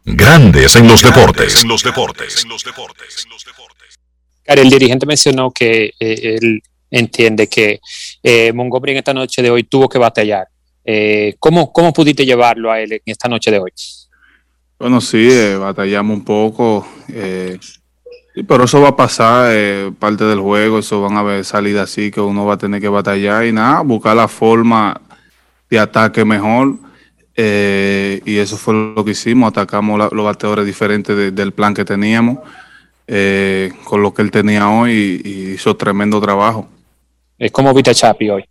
Grandes 0.05 0.75
en 0.75 0.87
los 0.87 1.01
deportes. 1.01 1.61
En 1.61 1.69
los 1.69 1.83
deportes. 1.83 2.45
El 4.59 4.69
dirigente 4.69 5.05
mencionó 5.05 5.51
que 5.51 5.93
eh, 5.99 6.37
él 6.39 6.61
entiende 6.89 7.47
que 7.47 7.79
eh, 8.21 8.51
Montgomery 8.53 8.93
en 8.93 8.97
esta 8.97 9.13
noche 9.13 9.41
de 9.41 9.49
hoy 9.49 9.63
tuvo 9.63 9.87
que 9.87 9.97
batallar. 9.97 10.47
Eh, 10.83 11.35
¿cómo, 11.39 11.71
¿Cómo 11.71 11.93
pudiste 11.93 12.25
llevarlo 12.25 12.71
a 12.71 12.79
él 12.79 12.93
en 12.93 13.01
esta 13.05 13.29
noche 13.29 13.51
de 13.51 13.59
hoy? 13.59 13.71
Bueno, 14.79 14.99
sí, 14.99 15.29
batallamos 15.59 16.17
un 16.17 16.25
poco. 16.25 16.87
Pero 18.47 18.63
eso 18.63 18.81
va 18.81 18.89
a 18.89 18.95
pasar, 18.95 19.93
parte 19.99 20.23
del 20.23 20.39
juego, 20.39 20.79
eso 20.79 21.01
van 21.01 21.17
a 21.17 21.19
haber 21.19 21.45
salidas 21.45 21.91
así 21.91 22.09
que 22.09 22.21
uno 22.21 22.45
va 22.45 22.55
a 22.55 22.57
tener 22.57 22.81
que 22.81 22.87
batallar 22.87 23.45
y 23.45 23.51
nada, 23.51 23.81
buscar 23.81 24.15
la 24.15 24.27
forma 24.27 24.99
de 25.69 25.79
ataque 25.79 26.25
mejor. 26.25 26.77
Eh, 27.35 28.21
y 28.25 28.37
eso 28.37 28.57
fue 28.57 28.73
lo 28.73 29.03
que 29.05 29.11
hicimos, 29.11 29.49
atacamos 29.49 30.11
los 30.11 30.25
bateadores 30.25 30.65
diferentes 30.65 31.33
del 31.33 31.51
plan 31.53 31.73
que 31.73 31.85
teníamos, 31.85 32.39
eh, 33.07 33.71
con 33.83 34.01
lo 34.01 34.13
que 34.13 34.21
él 34.21 34.31
tenía 34.31 34.69
hoy 34.69 35.21
y, 35.23 35.51
hizo 35.51 35.75
tremendo 35.75 36.21
trabajo. 36.21 36.67
es 37.37 37.51
como 37.51 37.73
viste 37.73 37.91
a 37.91 37.93
Chapi 37.93 38.29
hoy? 38.29 38.45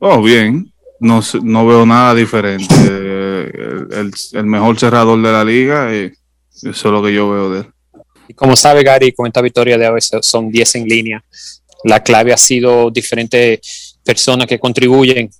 Oh, 0.00 0.22
bien, 0.22 0.72
no, 1.00 1.20
no 1.42 1.66
veo 1.66 1.86
nada 1.86 2.14
diferente. 2.14 2.74
el, 2.74 4.12
el, 4.32 4.46
mejor 4.46 4.78
cerrador 4.78 5.20
de 5.22 5.32
la 5.32 5.44
liga, 5.44 5.92
eso 5.92 6.12
es 6.72 6.84
lo 6.84 7.02
que 7.02 7.14
yo 7.14 7.30
veo 7.30 7.50
de 7.50 7.60
él. 7.60 7.66
Y 8.28 8.34
como 8.34 8.56
sabe 8.56 8.82
Gary, 8.82 9.12
con 9.12 9.26
esta 9.26 9.40
victoria 9.40 9.78
de 9.78 9.88
hoy 9.88 10.00
son 10.20 10.50
10 10.50 10.74
en 10.76 10.84
línea. 10.84 11.24
La 11.84 12.02
clave 12.02 12.32
ha 12.32 12.36
sido 12.36 12.90
diferentes 12.90 13.96
personas 14.04 14.46
que 14.46 14.58
contribuyen 14.58 15.30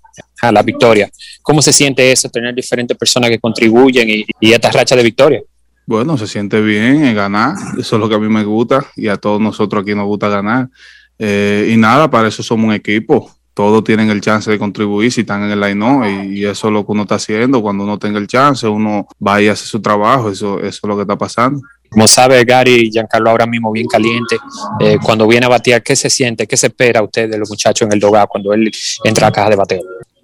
a 0.41 0.53
la 0.53 0.63
victoria. 0.63 1.11
¿Cómo 1.43 1.63
se 1.63 1.73
siente 1.73 2.13
eso, 2.13 2.29
tener 2.29 2.55
diferentes 2.55 2.97
personas 2.97 3.31
que 3.31 3.39
contribuyen 3.39 4.09
y, 4.09 4.25
y 4.41 4.53
esta 4.53 4.71
racha 4.71 4.95
de 4.95 5.03
victoria? 5.03 5.43
Bueno, 5.87 6.19
se 6.19 6.27
siente 6.27 6.61
bien 6.61 7.05
en 7.05 7.15
ganar, 7.15 7.55
eso 7.79 7.97
es 7.97 8.01
lo 8.01 8.09
que 8.09 8.17
a 8.17 8.19
mí 8.19 8.29
me 8.29 8.43
gusta 8.43 8.85
y 8.97 9.07
a 9.07 9.17
todos 9.17 9.41
nosotros 9.41 9.83
aquí 9.83 9.95
nos 9.95 10.07
gusta 10.07 10.29
ganar. 10.29 10.69
Eh, 11.17 11.71
y 11.73 11.77
nada, 11.77 12.11
para 12.11 12.27
eso 12.27 12.43
somos 12.43 12.67
un 12.67 12.73
equipo, 12.73 13.31
todos 13.55 13.85
tienen 13.85 14.11
el 14.11 14.21
chance 14.21 14.51
de 14.51 14.59
contribuir 14.59 15.11
si 15.13 15.23
están 15.23 15.45
en 15.45 15.51
el 15.53 15.61
line 15.61 16.29
y, 16.29 16.45
eso 16.45 16.67
es 16.67 16.73
lo 16.75 16.85
que 16.85 16.93
uno 16.93 17.03
está 17.03 17.15
haciendo. 17.15 17.63
Cuando 17.63 17.85
uno 17.85 17.99
tenga 17.99 18.19
el 18.19 18.27
chance, 18.27 18.67
uno 18.67 19.07
va 19.25 19.41
y 19.41 19.49
hace 19.49 19.65
su 19.65 19.81
trabajo, 19.81 20.29
eso, 20.29 20.59
eso 20.59 20.67
es 20.67 20.83
lo 20.83 20.97
que 20.97 21.03
está 21.03 21.17
pasando. 21.17 21.61
Como 21.89 22.09
sabe 22.09 22.45
Gary, 22.45 22.91
Giancarlo 22.91 23.31
ahora 23.31 23.47
mismo 23.47 23.71
bien 23.71 23.87
caliente. 23.87 24.37
Eh, 24.81 24.99
cuando 25.03 25.27
viene 25.27 25.47
a 25.47 25.49
batear, 25.49 25.83
¿qué 25.83 25.95
se 25.95 26.11
siente? 26.11 26.47
¿Qué 26.47 26.57
se 26.57 26.67
espera 26.67 27.01
usted 27.01 27.31
de 27.31 27.39
los 27.39 27.49
muchachos 27.49 27.87
en 27.87 27.93
el 27.93 28.01
Dogado 28.01 28.27
cuando 28.27 28.53
él 28.53 28.71
entra 29.05 29.29
a 29.29 29.33
caja 29.33 29.51
de 29.51 29.57
bateo? 29.57 29.83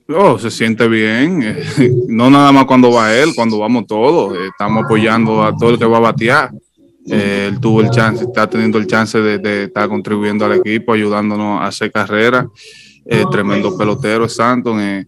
Oh, 0.08 0.38
se 0.38 0.50
siente 0.50 0.88
bien. 0.88 1.58
no 2.08 2.30
nada 2.30 2.52
más 2.52 2.64
cuando 2.64 2.90
va 2.90 3.14
él, 3.14 3.34
cuando 3.34 3.58
vamos 3.58 3.86
todos. 3.86 4.36
Estamos 4.50 4.84
apoyando 4.84 5.42
a 5.42 5.56
todo 5.56 5.70
el 5.70 5.78
que 5.78 5.86
va 5.86 5.98
a 5.98 6.00
batear. 6.00 6.50
Eh, 7.08 7.48
él 7.50 7.60
tuvo 7.60 7.80
el 7.80 7.90
chance, 7.90 8.24
está 8.24 8.48
teniendo 8.48 8.78
el 8.78 8.86
chance 8.86 9.18
de, 9.20 9.64
estar 9.64 9.88
contribuyendo 9.88 10.44
al 10.44 10.52
equipo, 10.52 10.92
ayudándonos 10.92 11.60
a 11.60 11.66
hacer 11.66 11.90
carrera. 11.90 12.48
Eh, 13.04 13.24
tremendo 13.32 13.76
pelotero 13.76 14.28
Santos 14.28 14.76
eh, 14.80 15.04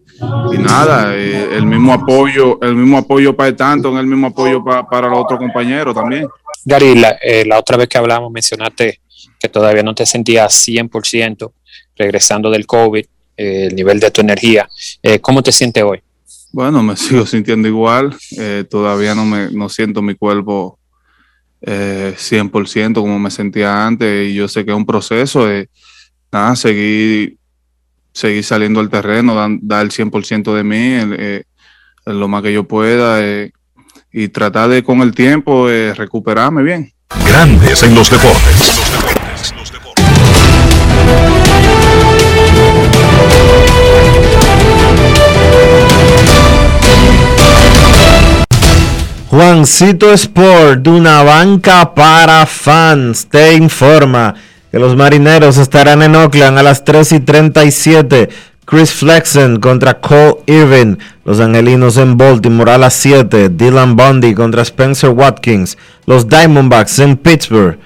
y 0.51 0.57
nada, 0.57 1.15
el 1.15 1.65
mismo 1.65 1.93
apoyo, 1.93 2.59
el 2.61 2.75
mismo 2.75 2.97
apoyo 2.97 3.33
para 3.33 3.47
el 3.47 3.53
Stanton, 3.53 3.97
el 3.97 4.05
mismo 4.05 4.27
apoyo 4.27 4.61
para, 4.61 5.07
los 5.07 5.19
otros 5.19 5.39
compañeros 5.39 5.95
también. 5.95 6.27
Gary, 6.65 6.93
la, 6.95 7.17
la, 7.45 7.57
otra 7.57 7.77
vez 7.77 7.87
que 7.87 7.97
hablamos 7.97 8.29
mencionaste 8.33 8.99
que 9.39 9.47
todavía 9.47 9.81
no 9.81 9.95
te 9.95 10.05
sentías 10.05 10.67
100% 10.67 11.53
regresando 11.95 12.51
del 12.51 12.65
COVID, 12.65 13.05
eh, 13.37 13.67
el 13.67 13.75
nivel 13.75 13.99
de 13.99 14.11
tu 14.11 14.21
energía. 14.21 14.67
Eh, 15.01 15.19
¿Cómo 15.19 15.41
te 15.41 15.51
sientes 15.51 15.83
hoy? 15.83 16.01
Bueno, 16.51 16.81
me 16.83 16.95
sigo 16.97 17.25
sintiendo 17.25 17.67
igual. 17.67 18.15
todavía 18.69 19.15
no, 19.15 19.25
me, 19.25 19.51
no 19.51 19.69
siento 19.69 20.01
mi 20.01 20.15
cuerpo 20.15 20.79
100% 21.61 22.93
como 22.93 23.19
me 23.19 23.31
sentía 23.31 23.85
antes. 23.85 24.29
Y 24.29 24.35
yo 24.35 24.47
sé 24.47 24.63
que 24.65 24.71
es 24.71 24.77
un 24.77 24.85
proceso 24.85 25.45
de 25.45 25.69
nada, 26.31 26.55
seguir, 26.55 27.37
seguir 28.13 28.43
saliendo 28.43 28.79
al 28.79 28.89
terreno, 28.89 29.35
dar, 29.35 29.49
dar 29.61 29.83
el 29.83 29.91
100% 29.91 30.53
de 30.53 30.63
mí, 30.63 31.43
lo 32.05 32.27
más 32.27 32.43
que 32.43 32.53
yo 32.53 32.67
pueda 32.67 33.19
y 34.17 34.29
tratar 34.29 34.69
de 34.69 34.81
con 34.81 35.01
el 35.01 35.13
tiempo 35.13 35.69
eh, 35.69 35.93
recuperarme 35.93 36.63
bien. 36.63 36.93
Grandes 37.27 37.83
en 37.83 37.93
los 37.93 38.09
deportes. 38.09 39.04
Juancito 49.65 50.13
Sport, 50.13 50.83
de 50.83 50.91
una 50.91 51.23
banca 51.23 51.95
para 51.95 52.45
fans, 52.45 53.25
te 53.25 53.55
informa 53.55 54.35
que 54.71 54.77
los 54.77 54.95
marineros 54.95 55.57
estarán 55.57 56.03
en 56.03 56.15
Oakland 56.15 56.59
a 56.59 56.61
las 56.61 56.85
3 56.85 57.13
y 57.13 57.19
37 57.21 58.29
Chris 58.63 58.93
Flexen 58.93 59.59
contra 59.59 59.99
Cole 59.99 60.35
Irvin. 60.45 60.99
Los 61.23 61.39
Angelinos 61.39 61.97
en 61.97 62.15
Baltimore 62.15 62.73
a 62.73 62.77
las 62.77 62.93
7. 62.93 63.49
Dylan 63.49 63.95
Bundy 63.95 64.35
contra 64.35 64.61
Spencer 64.61 65.09
Watkins. 65.09 65.79
Los 66.05 66.29
Diamondbacks 66.29 66.99
en 66.99 67.17
Pittsburgh. 67.17 67.79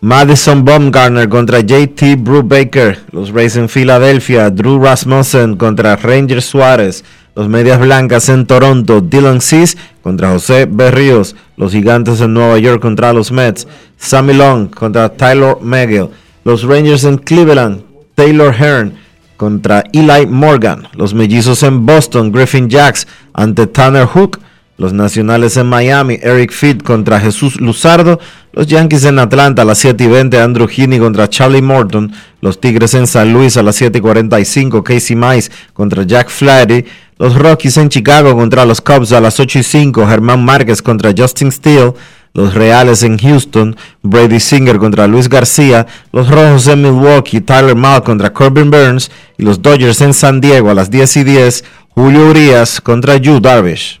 Madison 0.00 0.64
Baumgartner 0.64 1.28
contra 1.28 1.60
JT 1.60 2.16
Brubaker. 2.18 2.98
Los 3.12 3.30
Rays 3.30 3.56
en 3.56 3.68
Filadelfia. 3.68 4.50
Drew 4.50 4.82
Rasmussen 4.82 5.56
contra 5.56 5.96
Ranger 5.96 6.42
Suárez. 6.42 7.04
Los 7.34 7.48
Medias 7.48 7.80
Blancas 7.80 8.28
en 8.28 8.46
Toronto. 8.46 9.00
Dylan 9.00 9.40
Cease 9.40 9.78
contra 10.02 10.30
José 10.30 10.66
Berríos. 10.70 11.34
Los 11.56 11.72
Gigantes 11.72 12.20
en 12.20 12.34
Nueva 12.34 12.58
York 12.58 12.82
contra 12.82 13.12
los 13.12 13.32
Mets. 13.32 13.66
Sammy 13.96 14.34
Long 14.34 14.68
contra 14.68 15.08
Tyler 15.08 15.56
Megill. 15.62 16.10
Los 16.44 16.62
Rangers 16.62 17.04
en 17.04 17.16
Cleveland. 17.18 17.82
Taylor 18.14 18.54
Hearn 18.54 18.94
contra 19.36 19.82
Eli 19.92 20.26
Morgan. 20.26 20.88
Los 20.94 21.14
mellizos 21.14 21.62
en 21.62 21.86
Boston, 21.86 22.32
Griffin 22.32 22.68
Jacks 22.68 23.06
ante 23.32 23.66
Tanner 23.66 24.06
Hook. 24.06 24.40
Los 24.78 24.92
Nacionales 24.92 25.56
en 25.56 25.66
Miami, 25.66 26.18
Eric 26.22 26.52
Fitt 26.52 26.82
contra 26.82 27.18
Jesús 27.18 27.60
Luzardo. 27.60 28.20
Los 28.52 28.66
Yankees 28.66 29.04
en 29.04 29.18
Atlanta 29.18 29.62
a 29.62 29.64
las 29.64 29.78
7 29.78 30.04
y 30.04 30.06
20, 30.06 30.38
Andrew 30.38 30.68
Heaney 30.68 30.98
contra 30.98 31.30
Charlie 31.30 31.62
Morton. 31.62 32.12
Los 32.42 32.60
Tigres 32.60 32.92
en 32.92 33.06
San 33.06 33.32
Luis 33.32 33.56
a 33.56 33.62
las 33.62 33.76
7 33.76 33.98
y 33.98 34.00
45, 34.02 34.84
Casey 34.84 35.16
Mice 35.16 35.50
contra 35.72 36.02
Jack 36.02 36.28
Flaherty. 36.28 36.84
Los 37.18 37.34
Rockies 37.36 37.78
en 37.78 37.88
Chicago 37.88 38.36
contra 38.36 38.66
los 38.66 38.82
Cubs 38.82 39.12
a 39.12 39.20
las 39.22 39.40
8 39.40 39.60
y 39.60 39.62
5, 39.62 40.06
Germán 40.06 40.44
Márquez 40.44 40.82
contra 40.82 41.14
Justin 41.16 41.50
Steele. 41.50 41.94
Los 42.34 42.52
Reales 42.52 43.02
en 43.02 43.16
Houston, 43.16 43.74
Brady 44.02 44.40
Singer 44.40 44.76
contra 44.76 45.06
Luis 45.06 45.30
García. 45.30 45.86
Los 46.12 46.28
Rojos 46.28 46.66
en 46.66 46.82
Milwaukee, 46.82 47.40
Tyler 47.40 47.74
Mall 47.74 48.02
contra 48.02 48.30
Corbin 48.30 48.70
Burns. 48.70 49.10
Y 49.38 49.42
los 49.42 49.62
Dodgers 49.62 50.02
en 50.02 50.12
San 50.12 50.42
Diego 50.42 50.68
a 50.68 50.74
las 50.74 50.90
10 50.90 51.16
y 51.16 51.24
10, 51.24 51.64
Julio 51.94 52.28
Urias 52.28 52.82
contra 52.82 53.16
Yu 53.16 53.40
Darvish. 53.40 54.00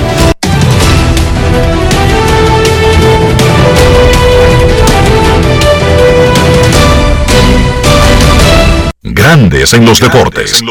Grandes 9.13 9.73
en 9.73 9.85
los 9.85 9.99
deportes. 9.99 10.63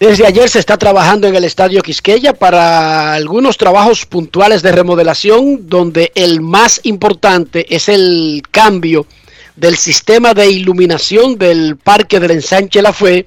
Desde 0.00 0.26
ayer 0.26 0.48
se 0.48 0.58
está 0.58 0.78
trabajando 0.78 1.28
en 1.28 1.34
el 1.36 1.44
Estadio 1.44 1.82
Quisqueya 1.82 2.32
para 2.32 3.12
algunos 3.12 3.58
trabajos 3.58 4.06
puntuales 4.06 4.62
de 4.62 4.72
remodelación, 4.72 5.68
donde 5.68 6.12
el 6.14 6.40
más 6.40 6.80
importante 6.84 7.66
es 7.74 7.90
el 7.90 8.42
cambio 8.50 9.06
del 9.54 9.76
sistema 9.76 10.32
de 10.32 10.50
iluminación 10.50 11.36
del 11.36 11.76
Parque 11.76 12.18
del 12.18 12.30
Ensanche 12.30 12.80
La 12.80 12.94
Fe, 12.94 13.26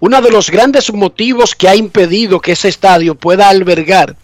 uno 0.00 0.20
de 0.20 0.32
los 0.32 0.50
grandes 0.50 0.92
motivos 0.92 1.54
que 1.54 1.68
ha 1.68 1.76
impedido 1.76 2.40
que 2.40 2.52
ese 2.52 2.68
estadio 2.68 3.14
pueda 3.14 3.48
albergar 3.48 4.16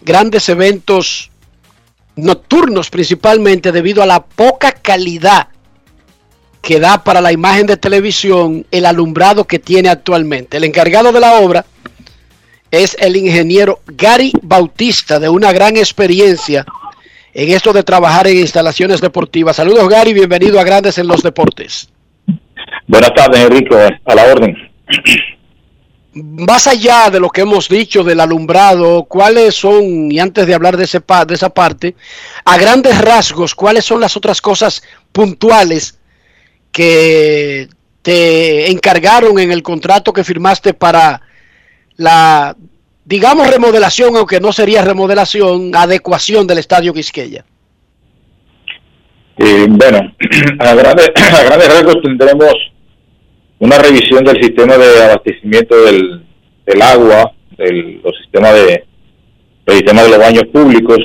grandes 0.00 0.48
eventos 0.48 1.30
nocturnos 2.16 2.88
principalmente 2.88 3.70
debido 3.70 4.02
a 4.02 4.06
la 4.06 4.24
poca 4.24 4.72
calidad 4.72 5.48
que 6.64 6.80
da 6.80 7.04
para 7.04 7.20
la 7.20 7.30
imagen 7.30 7.66
de 7.66 7.76
televisión 7.76 8.66
el 8.70 8.86
alumbrado 8.86 9.44
que 9.44 9.58
tiene 9.58 9.90
actualmente. 9.90 10.56
El 10.56 10.64
encargado 10.64 11.12
de 11.12 11.20
la 11.20 11.34
obra 11.34 11.66
es 12.70 12.96
el 12.98 13.16
ingeniero 13.16 13.80
Gary 13.86 14.32
Bautista, 14.42 15.20
de 15.20 15.28
una 15.28 15.52
gran 15.52 15.76
experiencia 15.76 16.64
en 17.34 17.50
esto 17.50 17.72
de 17.72 17.82
trabajar 17.82 18.26
en 18.26 18.38
instalaciones 18.38 19.02
deportivas. 19.02 19.56
Saludos 19.56 19.86
Gary, 19.90 20.14
bienvenido 20.14 20.58
a 20.58 20.64
Grandes 20.64 20.96
en 20.96 21.06
los 21.06 21.22
Deportes. 21.22 21.90
Buenas 22.86 23.12
tardes 23.14 23.40
Enrique, 23.40 24.00
a 24.02 24.14
la 24.14 24.24
orden. 24.24 24.56
Más 26.14 26.66
allá 26.66 27.10
de 27.10 27.20
lo 27.20 27.28
que 27.28 27.42
hemos 27.42 27.68
dicho 27.68 28.02
del 28.02 28.20
alumbrado, 28.20 29.04
¿cuáles 29.04 29.54
son, 29.54 30.10
y 30.10 30.18
antes 30.18 30.46
de 30.46 30.54
hablar 30.54 30.78
de, 30.78 30.84
ese, 30.84 31.02
de 31.26 31.34
esa 31.34 31.50
parte, 31.50 31.94
a 32.44 32.56
grandes 32.56 32.98
rasgos, 33.02 33.54
cuáles 33.54 33.84
son 33.84 34.00
las 34.00 34.16
otras 34.16 34.40
cosas 34.40 34.82
puntuales 35.12 35.98
que 36.74 37.68
te 38.02 38.68
encargaron 38.68 39.38
en 39.38 39.52
el 39.52 39.62
contrato 39.62 40.12
que 40.12 40.24
firmaste 40.24 40.74
para 40.74 41.22
la, 41.96 42.56
digamos, 43.04 43.48
remodelación, 43.48 44.16
aunque 44.16 44.40
no 44.40 44.52
sería 44.52 44.82
remodelación, 44.82 45.70
adecuación 45.72 46.48
del 46.48 46.58
Estadio 46.58 46.92
Quisqueya? 46.92 47.44
Eh, 49.38 49.66
bueno, 49.68 50.00
a 50.58 50.74
grandes, 50.74 51.12
a 51.14 51.44
grandes 51.44 51.68
rasgos 51.68 52.02
tendremos 52.02 52.54
una 53.60 53.78
revisión 53.78 54.24
del 54.24 54.42
sistema 54.42 54.76
de 54.76 55.04
abastecimiento 55.04 55.76
del, 55.84 56.24
agua, 56.82 57.32
del, 57.56 58.00
los 58.02 58.16
sistemas 58.18 58.52
de, 58.54 58.84
el 59.66 59.74
sistema 59.74 60.02
de 60.02 60.08
los 60.08 60.18
baños 60.18 60.44
públicos, 60.52 60.98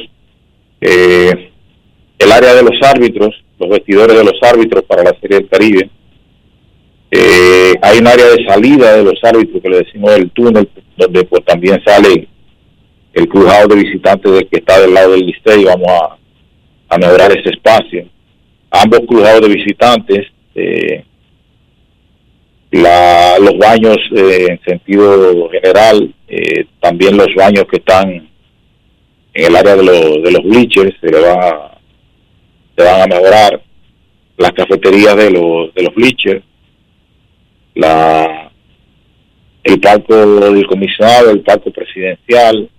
eh, 0.82 1.51
el 2.17 2.32
área 2.32 2.55
de 2.55 2.63
los 2.63 2.82
árbitros, 2.82 3.36
los 3.59 3.69
vestidores 3.69 4.17
de 4.17 4.23
los 4.23 4.41
árbitros 4.41 4.83
para 4.83 5.03
la 5.03 5.15
Serie 5.19 5.39
del 5.39 5.49
Caribe. 5.49 5.89
Eh, 7.11 7.73
hay 7.81 7.97
un 7.99 8.07
área 8.07 8.27
de 8.29 8.45
salida 8.45 8.95
de 8.95 9.03
los 9.03 9.19
árbitros 9.23 9.61
que 9.61 9.69
le 9.69 9.79
decimos 9.79 10.11
el 10.13 10.31
túnel, 10.31 10.69
donde 10.95 11.23
pues 11.25 11.43
también 11.43 11.81
sale 11.85 12.27
el 13.13 13.27
crujado 13.27 13.67
de 13.67 13.83
visitantes 13.83 14.31
del 14.31 14.47
que 14.47 14.59
está 14.59 14.79
del 14.79 14.93
lado 14.93 15.11
del 15.11 15.25
liceo 15.25 15.59
y 15.59 15.65
vamos 15.65 15.87
a, 15.87 16.17
a 16.95 16.97
mejorar 16.97 17.31
ese 17.31 17.49
espacio. 17.49 18.07
Ambos 18.71 19.01
cruzados 19.07 19.41
de 19.41 19.55
visitantes, 19.55 20.27
eh, 20.55 21.03
la, 22.71 23.39
los 23.39 23.57
baños 23.57 23.97
eh, 24.15 24.47
en 24.51 24.61
sentido 24.63 25.49
general, 25.49 26.13
también 26.79 27.17
los 27.17 27.33
baños 27.35 27.65
que 27.69 27.77
están 27.77 28.29
en 29.33 29.45
el 29.45 29.55
área 29.55 29.75
de, 29.75 29.83
los 29.83 30.23
de 30.23 30.31
los 30.31 30.43
bleachers, 30.43 30.95
se 31.01 31.07
le 31.07 31.19
va 31.19 31.78
se 32.79 32.85
van 32.85 33.01
a 33.01 33.07
mejorar 33.07 33.61
las 34.37 34.51
cafeterías 34.53 35.15
de 35.17 35.31
los 35.31 35.73
de 35.73 35.83
los 35.83 35.93
bleachers, 35.93 36.43
la 37.75 38.49
el 39.63 39.81
palco 39.81 40.15
del 40.15 40.65
comisionado, 40.65 41.31
el 41.31 41.41
palco 41.41 41.71
presidencial, 41.71 42.69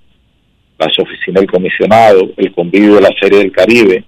las 0.78 0.98
oficinas 0.98 1.42
del 1.42 1.50
comisionado, 1.50 2.30
el 2.38 2.52
convivio 2.52 2.94
de 2.94 3.02
la 3.02 3.10
Serie 3.20 3.40
del 3.40 3.52
Caribe, 3.52 4.02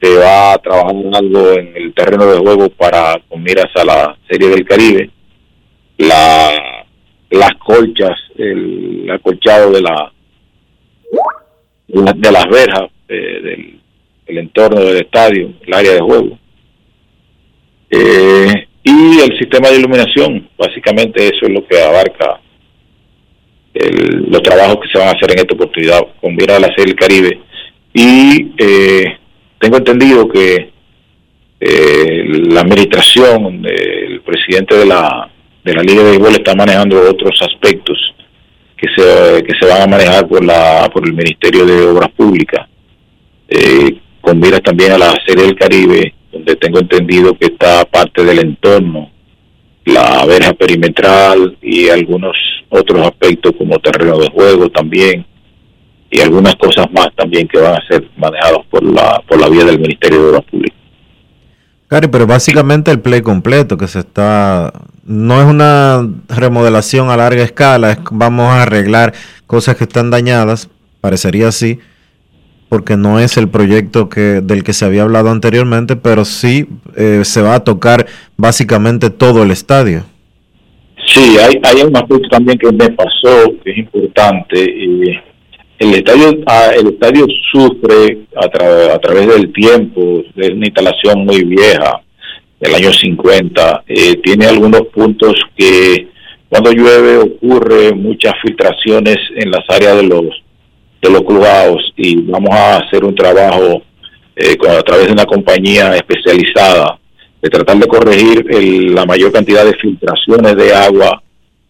se 0.00 0.16
va 0.16 0.54
a 0.54 0.58
trabajar 0.58 0.94
algo 1.14 1.52
en 1.52 1.76
el 1.76 1.92
terreno 1.92 2.24
de 2.24 2.38
juego 2.38 2.70
para 2.70 3.20
con 3.28 3.42
miras 3.42 3.68
a 3.74 3.84
la 3.84 4.16
Serie 4.30 4.48
del 4.48 4.64
Caribe, 4.64 5.10
la 5.98 6.86
las 7.30 7.54
colchas, 7.58 8.16
el 8.38 9.06
acolchado 9.10 9.70
de 9.70 9.82
la 9.82 10.12
de 11.88 12.32
las 12.32 12.46
verjas 12.46 12.88
del 13.06 13.83
el 14.26 14.38
entorno 14.38 14.80
del 14.80 14.98
estadio, 14.98 15.52
el 15.66 15.74
área 15.74 15.92
de 15.92 16.00
juego. 16.00 16.38
Eh, 17.90 18.66
y 18.82 19.20
el 19.20 19.38
sistema 19.38 19.70
de 19.70 19.78
iluminación, 19.78 20.48
básicamente 20.58 21.26
eso 21.26 21.46
es 21.46 21.50
lo 21.50 21.66
que 21.66 21.80
abarca 21.80 22.40
los 23.74 24.42
trabajos 24.42 24.78
que 24.82 24.88
se 24.92 24.98
van 24.98 25.08
a 25.08 25.12
hacer 25.12 25.32
en 25.32 25.38
esta 25.38 25.54
oportunidad 25.54 26.00
con 26.20 26.34
miras 26.36 26.58
a 26.58 26.60
la 26.60 26.74
del 26.76 26.94
Caribe. 26.94 27.40
Y 27.92 28.52
eh, 28.58 29.18
tengo 29.58 29.78
entendido 29.78 30.28
que 30.28 30.70
eh, 31.60 32.24
la 32.50 32.60
administración, 32.60 33.62
del 33.62 34.20
presidente 34.20 34.76
de 34.76 34.86
la, 34.86 35.30
de 35.64 35.74
la 35.74 35.82
Liga 35.82 36.02
de 36.02 36.10
Béisbol 36.10 36.32
está 36.34 36.54
manejando 36.54 37.00
otros 37.08 37.40
aspectos 37.42 37.98
que 38.76 38.88
se, 38.94 39.42
que 39.44 39.54
se 39.58 39.66
van 39.66 39.82
a 39.82 39.86
manejar 39.86 40.28
por, 40.28 40.44
la, 40.44 40.90
por 40.92 41.06
el 41.06 41.14
Ministerio 41.14 41.64
de 41.64 41.86
Obras 41.86 42.10
Públicas. 42.10 42.68
Eh, 43.48 43.98
con 44.24 44.40
miras 44.40 44.62
también 44.62 44.92
a 44.92 44.98
la 44.98 45.14
Serie 45.26 45.44
del 45.44 45.56
Caribe, 45.56 46.14
donde 46.32 46.56
tengo 46.56 46.78
entendido 46.78 47.36
que 47.38 47.46
está 47.46 47.84
parte 47.84 48.24
del 48.24 48.38
entorno, 48.38 49.10
la 49.84 50.24
verja 50.24 50.54
perimetral 50.54 51.58
y 51.60 51.88
algunos 51.90 52.34
otros 52.70 53.06
aspectos 53.06 53.52
como 53.58 53.78
terreno 53.78 54.18
de 54.18 54.30
juego 54.30 54.70
también 54.70 55.26
y 56.10 56.20
algunas 56.20 56.54
cosas 56.56 56.86
más 56.92 57.08
también 57.16 57.46
que 57.46 57.58
van 57.58 57.74
a 57.74 57.86
ser 57.86 58.08
manejados 58.16 58.64
por 58.70 58.82
la 58.82 59.22
por 59.28 59.40
la 59.40 59.48
vía 59.48 59.64
del 59.64 59.78
Ministerio 59.78 60.22
de 60.22 60.28
Obras 60.30 60.44
Públicas. 60.50 60.78
Cari, 61.88 62.08
pero 62.08 62.26
básicamente 62.26 62.90
el 62.90 63.00
play 63.00 63.20
completo 63.20 63.76
que 63.76 63.88
se 63.88 64.00
está 64.00 64.72
no 65.04 65.40
es 65.40 65.46
una 65.46 66.08
remodelación 66.28 67.10
a 67.10 67.16
larga 67.16 67.42
escala, 67.42 67.92
es 67.92 67.98
vamos 68.10 68.46
a 68.46 68.62
arreglar 68.62 69.12
cosas 69.46 69.76
que 69.76 69.84
están 69.84 70.10
dañadas, 70.10 70.70
parecería 71.02 71.48
así, 71.48 71.78
porque 72.74 72.96
no 72.96 73.20
es 73.20 73.36
el 73.36 73.48
proyecto 73.48 74.08
que 74.08 74.40
del 74.42 74.64
que 74.64 74.72
se 74.72 74.84
había 74.84 75.02
hablado 75.02 75.30
anteriormente, 75.30 75.94
pero 75.94 76.24
sí 76.24 76.66
eh, 76.96 77.20
se 77.22 77.40
va 77.40 77.54
a 77.54 77.62
tocar 77.62 78.04
básicamente 78.36 79.10
todo 79.10 79.44
el 79.44 79.52
estadio. 79.52 80.02
Sí, 81.06 81.36
hay, 81.38 81.60
hay 81.62 81.82
un 81.84 81.96
aspecto 81.96 82.28
también 82.30 82.58
que 82.58 82.72
me 82.72 82.90
pasó, 82.90 83.54
que 83.62 83.70
es 83.70 83.78
importante. 83.78 84.56
el 85.78 85.94
estadio 85.94 86.36
ah, 86.46 86.70
el 86.76 86.88
estadio 86.88 87.28
sufre 87.52 88.18
a, 88.34 88.46
a 88.92 88.98
través 88.98 89.28
del 89.28 89.52
tiempo, 89.52 90.24
es 90.34 90.50
una 90.50 90.66
instalación 90.66 91.24
muy 91.24 91.44
vieja, 91.44 92.00
del 92.58 92.74
año 92.74 92.92
50. 92.92 93.84
Eh, 93.86 94.16
tiene 94.16 94.46
algunos 94.46 94.82
puntos 94.88 95.34
que 95.56 96.08
cuando 96.48 96.72
llueve 96.72 97.18
ocurre 97.18 97.94
muchas 97.94 98.32
filtraciones 98.42 99.18
en 99.36 99.52
las 99.52 99.62
áreas 99.68 99.98
de 99.98 100.08
los 100.08 100.43
de 101.04 101.10
los 101.10 101.22
clubhouse 101.22 101.92
y 101.96 102.16
vamos 102.22 102.50
a 102.50 102.78
hacer 102.78 103.04
un 103.04 103.14
trabajo 103.14 103.82
eh, 104.34 104.56
a 104.68 104.82
través 104.82 105.06
de 105.06 105.12
una 105.12 105.26
compañía 105.26 105.94
especializada 105.94 106.98
de 107.42 107.50
tratar 107.50 107.76
de 107.76 107.86
corregir 107.86 108.46
la 108.90 109.04
mayor 109.04 109.30
cantidad 109.30 109.66
de 109.66 109.74
filtraciones 109.74 110.56
de 110.56 110.74
agua 110.74 111.22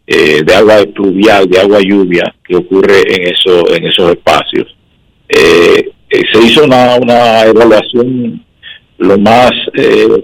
eh, 0.06 0.42
de 0.44 0.54
agua 0.54 0.84
pluvial, 0.94 1.48
de 1.48 1.58
agua 1.58 1.80
lluvia 1.80 2.32
que 2.46 2.56
ocurre 2.56 3.00
en 3.08 3.34
eso 3.34 3.74
en 3.74 3.86
esos 3.86 4.10
espacios. 4.10 4.76
Eh, 5.28 5.90
se 6.32 6.38
hizo 6.46 6.64
una, 6.64 6.96
una 6.96 7.42
evaluación 7.42 8.44
lo 8.98 9.18
más 9.18 9.50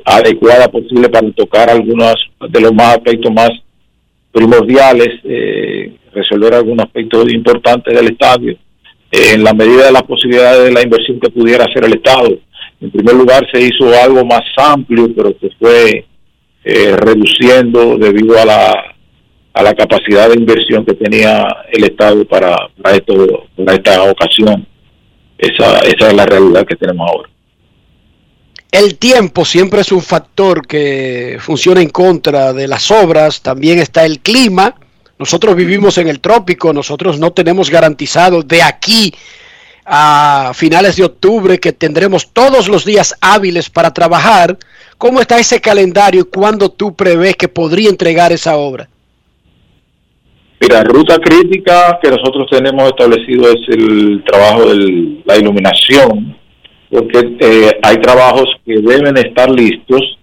adecuada 0.04 0.68
posible 0.68 1.08
para 1.08 1.28
tocar 1.32 1.68
algunos 1.68 2.14
de 2.48 2.60
los 2.60 2.72
más 2.72 2.94
aspectos 2.94 3.32
más 3.32 3.50
primordiales, 4.30 5.08
resolver 6.12 6.54
algunos 6.54 6.86
aspectos 6.86 7.32
importantes 7.32 7.92
del 7.92 8.12
estadio 8.12 8.56
en 9.10 9.42
la 9.42 9.52
medida 9.52 9.86
de 9.86 9.92
las 9.92 10.02
posibilidades 10.04 10.64
de 10.64 10.72
la 10.72 10.82
inversión 10.82 11.18
que 11.20 11.30
pudiera 11.30 11.64
hacer 11.64 11.84
el 11.84 11.94
Estado. 11.94 12.28
En 12.80 12.90
primer 12.90 13.14
lugar, 13.14 13.46
se 13.52 13.60
hizo 13.60 13.92
algo 14.02 14.24
más 14.24 14.42
amplio, 14.56 15.08
pero 15.14 15.36
que 15.38 15.50
fue 15.58 16.06
eh, 16.64 16.96
reduciendo 16.96 17.98
debido 17.98 18.38
a 18.38 18.44
la, 18.44 18.94
a 19.52 19.62
la 19.62 19.74
capacidad 19.74 20.28
de 20.28 20.38
inversión 20.38 20.84
que 20.86 20.94
tenía 20.94 21.46
el 21.72 21.84
Estado 21.84 22.24
para, 22.24 22.56
para, 22.80 22.96
esto, 22.96 23.46
para 23.56 23.74
esta 23.74 24.02
ocasión. 24.04 24.66
Esa, 25.36 25.80
esa 25.80 26.08
es 26.08 26.14
la 26.14 26.26
realidad 26.26 26.66
que 26.66 26.76
tenemos 26.76 27.08
ahora. 27.10 27.28
El 28.70 28.98
tiempo 28.98 29.44
siempre 29.44 29.80
es 29.80 29.90
un 29.90 30.00
factor 30.00 30.64
que 30.66 31.38
funciona 31.40 31.80
en 31.80 31.88
contra 31.88 32.52
de 32.52 32.68
las 32.68 32.90
obras, 32.92 33.42
también 33.42 33.80
está 33.80 34.04
el 34.04 34.20
clima 34.20 34.76
nosotros 35.20 35.54
vivimos 35.54 35.98
en 35.98 36.08
el 36.08 36.18
trópico, 36.18 36.72
nosotros 36.72 37.18
no 37.18 37.30
tenemos 37.30 37.68
garantizado 37.68 38.42
de 38.42 38.62
aquí 38.62 39.12
a 39.84 40.52
finales 40.54 40.96
de 40.96 41.04
octubre 41.04 41.58
que 41.58 41.74
tendremos 41.74 42.32
todos 42.32 42.68
los 42.68 42.86
días 42.86 43.14
hábiles 43.20 43.68
para 43.68 43.92
trabajar. 43.92 44.56
¿Cómo 44.96 45.20
está 45.20 45.38
ese 45.38 45.60
calendario 45.60 46.22
y 46.22 46.24
cuándo 46.24 46.70
tú 46.70 46.96
prevés 46.96 47.36
que 47.36 47.48
podría 47.48 47.90
entregar 47.90 48.32
esa 48.32 48.56
obra? 48.56 48.88
Mira, 50.58 50.84
ruta 50.84 51.18
crítica 51.18 51.98
que 52.02 52.08
nosotros 52.08 52.46
tenemos 52.50 52.88
establecido 52.88 53.50
es 53.50 53.60
el 53.68 54.24
trabajo 54.24 54.70
de 54.70 55.20
la 55.26 55.36
iluminación, 55.36 56.34
porque 56.88 57.36
eh, 57.40 57.78
hay 57.82 57.96
trabajos 57.98 58.48
que 58.64 58.72
deben 58.80 59.18
estar 59.18 59.50
listos 59.50 60.18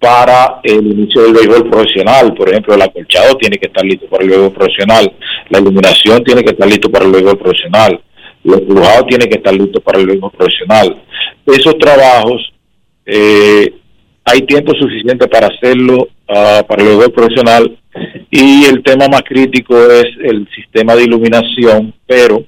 para 0.00 0.60
el 0.64 0.86
inicio 0.86 1.22
del 1.22 1.34
béisbol 1.34 1.70
profesional. 1.70 2.34
Por 2.34 2.48
ejemplo, 2.48 2.74
el 2.74 2.82
acolchado 2.82 3.34
tiene 3.36 3.58
que 3.58 3.66
estar 3.66 3.84
listo 3.84 4.06
para 4.06 4.24
el 4.24 4.30
béisbol 4.30 4.52
profesional, 4.52 5.12
la 5.50 5.58
iluminación 5.58 6.24
tiene 6.24 6.42
que 6.42 6.50
estar 6.50 6.68
listo 6.68 6.90
para 6.90 7.04
el 7.04 7.12
béisbol 7.12 7.38
profesional, 7.38 8.00
los 8.42 8.60
cruzados 8.62 9.06
tienen 9.06 9.28
que 9.28 9.36
estar 9.36 9.54
listos 9.54 9.82
para 9.82 9.98
el 9.98 10.06
béisbol 10.06 10.32
profesional. 10.32 11.02
Esos 11.46 11.78
trabajos 11.78 12.52
eh, 13.04 13.74
hay 14.24 14.40
tiempo 14.42 14.72
suficiente 14.74 15.28
para 15.28 15.48
hacerlo 15.48 16.08
uh, 16.28 16.66
para 16.66 16.82
el 16.82 16.88
béisbol 16.88 17.12
profesional 17.12 17.78
y 18.30 18.64
el 18.64 18.82
tema 18.82 19.06
más 19.08 19.22
crítico 19.22 19.76
es 19.90 20.06
el 20.22 20.48
sistema 20.54 20.94
de 20.94 21.04
iluminación, 21.04 21.92
pero 22.06 22.44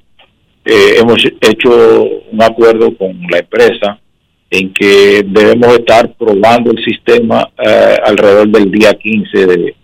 eh, 0.64 0.94
hemos 0.98 1.22
hecho 1.40 2.04
un 2.30 2.42
acuerdo 2.42 2.96
con 2.96 3.20
la 3.28 3.38
empresa 3.38 3.98
en 4.52 4.70
que 4.74 5.24
debemos 5.26 5.78
estar 5.78 6.12
probando 6.12 6.72
el 6.72 6.84
sistema 6.84 7.48
eh, 7.58 7.96
alrededor 8.04 8.48
del 8.48 8.70
día 8.70 8.92
15 8.92 9.46
de, 9.46 9.74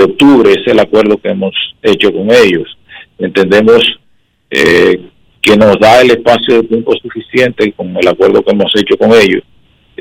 octubre. 0.00 0.50
Ese 0.50 0.60
es 0.60 0.66
el 0.68 0.80
acuerdo 0.80 1.18
que 1.18 1.28
hemos 1.28 1.52
hecho 1.82 2.12
con 2.12 2.30
ellos. 2.30 2.68
Entendemos 3.18 3.82
eh, 4.48 5.08
que 5.40 5.56
nos 5.56 5.76
da 5.80 6.00
el 6.00 6.12
espacio 6.12 6.62
de 6.62 6.68
tiempo 6.68 6.92
suficiente 7.02 7.72
con 7.72 7.96
el 7.96 8.08
acuerdo 8.08 8.42
que 8.42 8.52
hemos 8.52 8.72
hecho 8.76 8.96
con 8.96 9.12
ellos. 9.12 9.42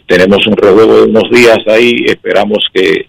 Tenemos 0.06 0.46
un 0.46 0.56
rejuego 0.56 1.02
de 1.02 1.10
unos 1.10 1.30
días 1.32 1.58
ahí, 1.68 1.92
esperamos 2.06 2.60
que 2.72 3.08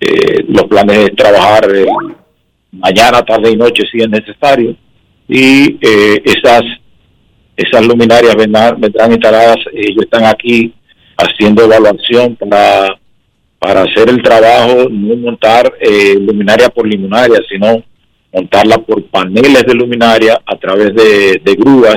eh, 0.00 0.44
los 0.48 0.64
planes 0.64 1.04
de 1.04 1.10
trabajar 1.10 1.68
mañana, 2.72 3.22
tarde 3.22 3.50
y 3.50 3.56
noche 3.56 3.82
si 3.92 3.98
es 3.98 4.08
necesario. 4.08 4.74
Y 5.28 5.78
esas 6.24 6.62
esas 7.56 7.86
luminarias 7.86 8.34
vendrán, 8.36 8.80
vendrán 8.80 9.12
instaladas, 9.12 9.56
ellos 9.72 10.04
están 10.04 10.24
aquí 10.26 10.74
haciendo 11.16 11.64
evaluación 11.64 12.36
para, 12.36 12.98
para 13.58 13.82
hacer 13.82 14.10
el 14.10 14.22
trabajo, 14.22 14.88
no 14.90 15.16
montar 15.16 15.72
eh, 15.80 16.14
luminaria 16.20 16.68
por 16.68 16.86
luminaria, 16.86 17.38
sino 17.48 17.82
montarla 18.32 18.78
por 18.78 19.02
paneles 19.06 19.64
de 19.66 19.74
luminaria 19.74 20.38
a 20.44 20.56
través 20.56 20.94
de, 20.94 21.54
grúas, 21.58 21.96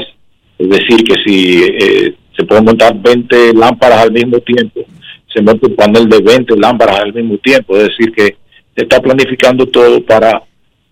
es 0.58 0.70
decir, 0.70 1.04
que 1.04 1.16
si 1.26 1.64
eh, 1.64 2.16
se 2.38 2.46
pueden 2.46 2.64
montar 2.64 2.96
20 2.96 3.54
lámparas 3.54 4.04
al 4.04 4.14
mismo 4.14 4.40
tiempo, 4.40 4.86
se 5.34 5.42
monta 5.42 5.68
un 5.68 5.76
panel 5.76 6.08
de 6.08 6.22
20 6.22 6.56
lámparas 6.58 7.02
al 7.02 7.14
mismo 7.14 7.38
tiempo, 7.38 7.76
es 7.76 7.90
decir, 7.90 8.14
que 8.14 8.38
se 8.76 8.84
está 8.84 9.02
planificando 9.02 9.66
todo 9.66 10.02
para 10.06 10.42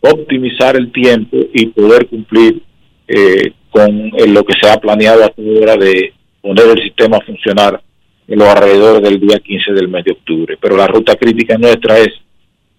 optimizar 0.01 0.75
el 0.75 0.91
tiempo 0.91 1.37
y 1.53 1.67
poder 1.67 2.07
cumplir 2.07 2.61
eh, 3.07 3.53
con 3.77 4.11
lo 4.33 4.43
que 4.43 4.53
se 4.59 4.69
ha 4.69 4.79
planeado 4.79 5.23
hasta 5.23 5.39
ahora 5.39 5.77
de 5.77 6.11
poner 6.41 6.65
el 6.65 6.81
sistema 6.81 7.17
a 7.17 7.25
funcionar 7.25 7.79
en 8.27 8.39
los 8.39 8.47
alrededores 8.47 9.03
del 9.03 9.19
día 9.19 9.37
15 9.37 9.71
del 9.73 9.87
mes 9.87 10.03
de 10.03 10.13
octubre. 10.13 10.57
Pero 10.59 10.75
la 10.75 10.87
ruta 10.87 11.15
crítica 11.15 11.59
nuestra 11.59 11.99
es 11.99 12.09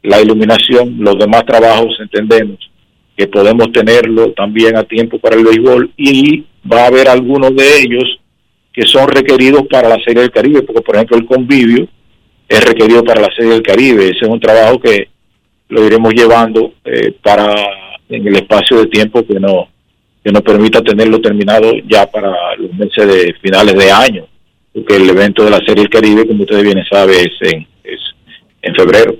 la 0.03 0.21
iluminación, 0.21 0.97
los 0.99 1.17
demás 1.17 1.45
trabajos 1.47 1.97
entendemos 2.01 2.59
que 3.17 3.29
podemos 3.29 3.71
tenerlo 3.71 4.33
también 4.33 4.77
a 4.77 4.85
tiempo 4.85 5.19
para 5.21 5.37
el 5.37 5.45
béisbol 5.45 5.93
y 5.97 6.45
va 6.71 6.83
a 6.83 6.87
haber 6.87 7.09
algunos 7.09 7.55
de 7.55 7.81
ellos 7.81 8.19
que 8.73 8.83
son 8.83 9.09
requeridos 9.09 9.63
para 9.71 9.89
la 9.89 10.03
Serie 10.05 10.23
del 10.23 10.31
Caribe, 10.33 10.63
porque 10.63 10.83
por 10.83 10.97
ejemplo 10.97 11.17
el 11.17 11.27
convivio 11.27 11.89
es 12.49 12.65
requerido 12.65 13.05
para 13.05 13.21
la 13.21 13.31
Serie 13.37 13.53
del 13.53 13.63
Caribe, 13.63 14.05
ese 14.05 14.21
es 14.23 14.29
un 14.29 14.41
trabajo 14.41 14.81
que 14.81 15.09
lo 15.69 15.85
iremos 15.85 16.13
llevando 16.15 16.75
eh, 16.85 17.13
para 17.23 17.55
en 18.09 18.27
el 18.27 18.37
espacio 18.37 18.79
de 18.79 18.87
tiempo 18.87 19.25
que 19.27 19.39
no 19.39 19.69
que 20.25 20.33
nos 20.33 20.43
permita 20.43 20.83
tenerlo 20.83 21.21
terminado 21.21 21.73
ya 21.89 22.07
para 22.07 22.57
los 22.57 22.73
meses 22.75 23.07
de 23.07 23.35
finales 23.41 23.75
de 23.75 23.91
año, 23.91 24.27
porque 24.73 24.97
el 24.97 25.09
evento 25.09 25.45
de 25.45 25.51
la 25.51 25.59
Serie 25.59 25.85
del 25.85 25.91
Caribe, 25.91 26.27
como 26.27 26.43
ustedes 26.43 26.63
bien 26.63 26.85
saben, 26.91 27.17
es 27.17 27.53
en, 27.53 27.67
es 27.85 28.01
en 28.63 28.75
febrero. 28.75 29.17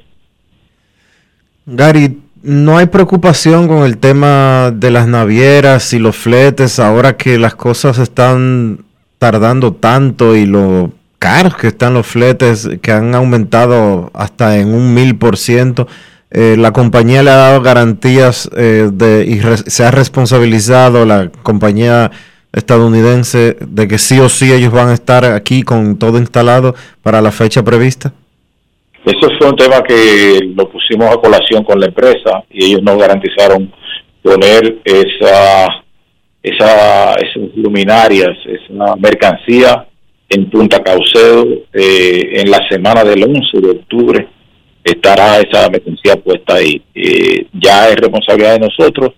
Gary, 1.67 2.19
no 2.43 2.79
hay 2.79 2.87
preocupación 2.87 3.69
con 3.69 3.85
el 3.85 3.99
tema 3.99 4.71
de 4.75 4.91
las 4.91 5.07
navieras 5.07 5.93
y 5.93 5.99
los 5.99 6.17
fletes 6.17 6.79
ahora 6.79 7.17
que 7.17 7.39
las 7.39 7.55
cosas 7.55 7.99
están 7.99 8.85
tardando 9.19 9.75
tanto 9.75 10.37
y 10.37 10.47
lo 10.47 10.93
caros 11.19 11.57
que 11.57 11.69
están 11.69 11.95
los 11.95 12.07
fletes 12.07 12.69
que 12.81 12.93
han 12.93 13.15
aumentado 13.15 14.11
hasta 14.15 14.59
en 14.59 14.69
un 14.69 14.95
mil 14.95 15.17
por 15.17 15.37
ciento. 15.37 15.89
Eh, 16.31 16.57
la 16.59 16.73
compañía 16.73 17.23
le 17.23 17.31
ha 17.31 17.37
dado 17.37 17.63
garantías 17.63 18.51
eh, 18.57 18.91
de, 18.93 19.25
y 19.27 19.41
se 19.71 19.85
ha 19.85 19.91
responsabilizado 19.91 21.07
la 21.07 21.31
compañía 21.43 22.11
estadounidense 22.53 23.57
de 23.61 23.89
que 23.89 23.99
sí 23.99 24.19
o 24.21 24.29
sí 24.29 24.53
ellos 24.53 24.73
van 24.73 24.89
a 24.89 24.95
estar 24.95 25.25
aquí 25.25 25.63
con 25.63 25.99
todo 25.99 26.19
instalado 26.19 26.75
para 27.03 27.21
la 27.21 27.31
fecha 27.31 27.63
prevista? 27.63 28.13
Eso 29.05 29.29
fue 29.39 29.49
un 29.49 29.57
tema 29.57 29.83
que 29.83 30.41
lo 30.55 30.69
pusimos 30.69 31.09
a 31.11 31.21
colación 31.21 31.65
con 31.65 31.81
la 31.81 31.87
empresa 31.87 32.43
y 32.51 32.67
ellos 32.67 32.83
nos 32.83 32.99
garantizaron 32.99 33.73
poner 34.23 34.79
esa, 34.85 35.67
esa, 36.43 37.15
esas 37.15 37.57
luminarias, 37.57 38.37
esa 38.45 38.97
mercancía 38.97 39.87
en 40.29 40.51
Punta 40.51 40.83
Caucedo 40.83 41.47
eh, 41.73 42.33
en 42.35 42.51
la 42.51 42.69
semana 42.69 43.03
del 43.03 43.25
11 43.25 43.61
de 43.61 43.71
octubre 43.71 44.29
estará 44.91 45.41
esa 45.41 45.69
mercancía 45.71 46.17
puesta 46.17 46.55
ahí. 46.55 46.83
Eh, 46.95 47.47
ya 47.53 47.89
es 47.89 47.97
responsabilidad 47.97 48.55
de 48.55 48.67
nosotros, 48.67 49.15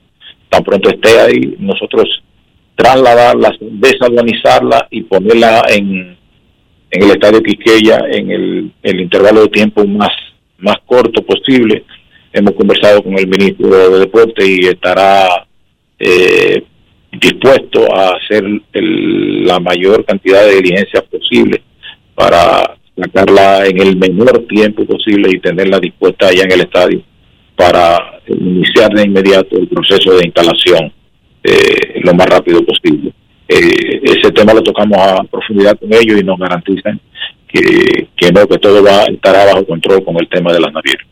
tan 0.49 0.65
pronto 0.65 0.91
esté 0.91 1.21
ahí, 1.21 1.57
nosotros 1.59 2.09
trasladarla, 2.75 3.55
desaduanizarla 3.61 4.89
y 4.91 5.03
ponerla 5.03 5.63
en, 5.69 6.17
en 6.91 7.03
el 7.03 7.11
estadio 7.11 7.43
Quiqueya 7.43 8.01
en 8.11 8.31
el, 8.31 8.73
el 8.83 9.01
intervalo 9.01 9.43
de 9.43 9.49
tiempo 9.49 9.87
más, 9.87 10.13
más 10.59 10.77
corto 10.87 11.23
posible. 11.23 11.85
Hemos 12.33 12.55
conversado 12.55 13.03
con 13.03 13.19
el 13.19 13.27
ministro 13.27 13.69
de 13.69 13.99
Deporte 13.99 14.47
y 14.47 14.67
estará 14.67 15.47
eh, 15.99 16.63
dispuesto 17.13 17.95
a 17.95 18.17
hacer 18.17 18.45
la 18.73 19.59
mayor 19.59 20.05
cantidad 20.05 20.45
de 20.45 20.57
diligencias 20.57 21.03
posible 21.05 21.63
para 22.15 22.77
sacarla 23.01 23.67
en 23.67 23.81
el 23.81 23.97
menor 23.97 24.47
tiempo 24.49 24.85
posible 24.85 25.31
y 25.33 25.41
tenerla 25.41 25.79
dispuesta 25.79 26.29
allá 26.29 26.43
en 26.45 26.53
el 26.53 26.61
estadio 26.61 27.03
para 27.57 28.21
iniciar 28.27 28.91
de 28.93 29.05
inmediato 29.05 29.57
el 29.57 29.69
proceso 29.69 30.17
de 30.17 30.27
instalación 30.27 30.93
eh, 31.43 32.01
lo 32.03 32.15
más 32.15 32.27
rápido 32.27 32.65
posible. 32.65 33.13
Eh, 33.49 34.01
ese 34.03 34.31
tema 34.33 34.55
lo 34.55 34.63
tocamos 34.63 34.99
a 34.99 35.25
profundidad 35.25 35.79
con 35.79 35.93
ellos 35.93 36.21
y 36.21 36.25
nos 36.25 36.39
garantizan 36.39 37.01
que, 37.49 38.09
que 38.17 38.33
no, 38.33 38.47
que 38.47 38.59
todo 38.59 38.83
va 38.83 39.01
a 39.01 39.05
estar 39.07 39.35
bajo 39.35 39.67
control 39.67 40.05
con 40.05 40.17
el 40.19 40.29
tema 40.29 40.53
de 40.53 40.61
las 40.61 40.73
navieras. 40.73 41.07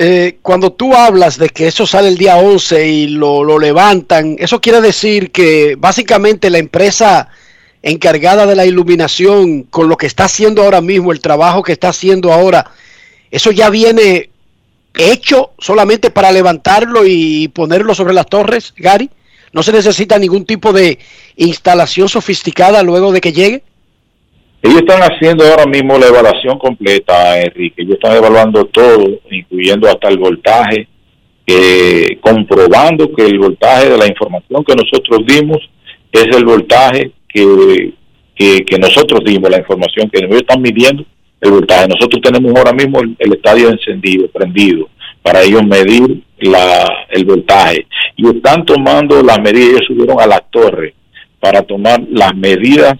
eh, 0.00 0.38
cuando 0.42 0.72
tú 0.72 0.94
hablas 0.94 1.38
de 1.38 1.48
que 1.48 1.66
eso 1.66 1.84
sale 1.84 2.08
el 2.08 2.16
día 2.16 2.36
11 2.36 2.88
y 2.88 3.08
lo, 3.08 3.42
lo 3.42 3.58
levantan, 3.58 4.36
eso 4.38 4.60
quiere 4.60 4.80
decir 4.80 5.32
que 5.32 5.74
básicamente 5.76 6.50
la 6.50 6.58
empresa 6.58 7.28
encargada 7.88 8.46
de 8.46 8.56
la 8.56 8.66
iluminación, 8.66 9.62
con 9.64 9.88
lo 9.88 9.96
que 9.96 10.06
está 10.06 10.24
haciendo 10.24 10.62
ahora 10.62 10.80
mismo, 10.80 11.12
el 11.12 11.20
trabajo 11.20 11.62
que 11.62 11.72
está 11.72 11.88
haciendo 11.88 12.32
ahora, 12.32 12.70
eso 13.30 13.50
ya 13.50 13.70
viene 13.70 14.30
hecho 14.94 15.50
solamente 15.58 16.10
para 16.10 16.32
levantarlo 16.32 17.02
y 17.06 17.48
ponerlo 17.48 17.94
sobre 17.94 18.14
las 18.14 18.26
torres, 18.26 18.74
Gary. 18.76 19.10
No 19.52 19.62
se 19.62 19.72
necesita 19.72 20.18
ningún 20.18 20.44
tipo 20.44 20.72
de 20.72 20.98
instalación 21.36 22.08
sofisticada 22.08 22.82
luego 22.82 23.12
de 23.12 23.20
que 23.20 23.32
llegue. 23.32 23.62
Ellos 24.60 24.78
están 24.80 25.00
haciendo 25.02 25.44
ahora 25.46 25.66
mismo 25.66 25.98
la 25.98 26.08
evaluación 26.08 26.58
completa, 26.58 27.40
Enrique. 27.40 27.82
Ellos 27.82 27.94
están 27.94 28.16
evaluando 28.16 28.64
todo, 28.66 29.06
incluyendo 29.30 29.88
hasta 29.88 30.08
el 30.08 30.18
voltaje, 30.18 30.88
comprobando 32.20 33.14
que 33.14 33.24
el 33.24 33.38
voltaje 33.38 33.88
de 33.88 33.96
la 33.96 34.06
información 34.06 34.64
que 34.64 34.74
nosotros 34.74 35.20
dimos 35.26 35.58
es 36.12 36.26
el 36.36 36.44
voltaje 36.44 37.12
que, 38.34 38.78
nosotros 38.78 39.20
dimos, 39.24 39.50
la 39.50 39.58
información 39.58 40.08
que 40.10 40.24
ellos 40.24 40.36
están 40.36 40.62
midiendo 40.62 41.04
el 41.40 41.50
voltaje. 41.52 41.88
Nosotros 41.88 42.20
tenemos 42.22 42.54
ahora 42.56 42.72
mismo 42.72 43.00
el, 43.00 43.32
estadio 43.32 43.68
encendido, 43.68 44.28
prendido, 44.28 44.88
para 45.22 45.42
ellos 45.42 45.62
medir 45.64 46.22
la, 46.40 47.06
el 47.10 47.24
voltaje. 47.24 47.86
Y 48.16 48.28
están 48.28 48.64
tomando 48.64 49.22
las 49.22 49.40
medidas, 49.40 49.70
ellos 49.70 49.86
subieron 49.86 50.20
a 50.20 50.26
la 50.26 50.40
torre 50.40 50.94
para 51.40 51.62
tomar 51.62 52.00
las 52.10 52.34
medidas 52.34 52.94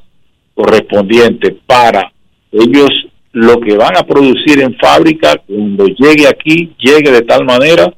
correspondientes 0.54 1.54
para 1.66 2.12
ellos 2.52 2.90
lo 3.32 3.60
que 3.60 3.76
van 3.76 3.96
a 3.96 4.02
producir 4.02 4.60
en 4.60 4.74
fábrica 4.76 5.36
cuando 5.46 5.86
llegue 5.86 6.26
aquí, 6.26 6.72
llegue 6.78 7.10
de 7.10 7.22
tal 7.22 7.44
manera 7.44 7.92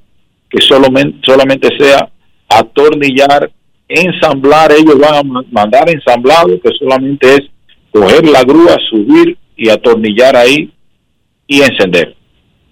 que 0.48 0.60
solamente, 0.60 1.18
solamente 1.24 1.68
sea 1.78 2.10
atornillar 2.48 3.50
ensamblar, 3.90 4.72
ellos 4.72 4.98
van 4.98 5.14
a 5.14 5.22
mandar 5.50 5.90
ensamblado, 5.90 6.60
que 6.60 6.70
solamente 6.78 7.34
es 7.34 7.40
coger 7.90 8.26
la 8.28 8.42
grúa, 8.42 8.76
subir 8.88 9.36
y 9.56 9.68
atornillar 9.68 10.36
ahí 10.36 10.72
y 11.46 11.60
encender. 11.60 12.14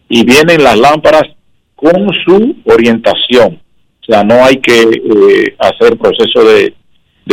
Y 0.09 0.25
vienen 0.25 0.63
las 0.63 0.79
lámparas 0.79 1.25
con 1.75 2.09
su 2.25 2.57
orientación. 2.65 3.61
O 4.03 4.05
sea, 4.05 4.25
no 4.25 4.43
hay 4.45 4.57
que 4.57 4.83
eh, 4.83 5.57
hacer 5.59 5.99
proceso 5.99 6.45
de, 6.45 6.75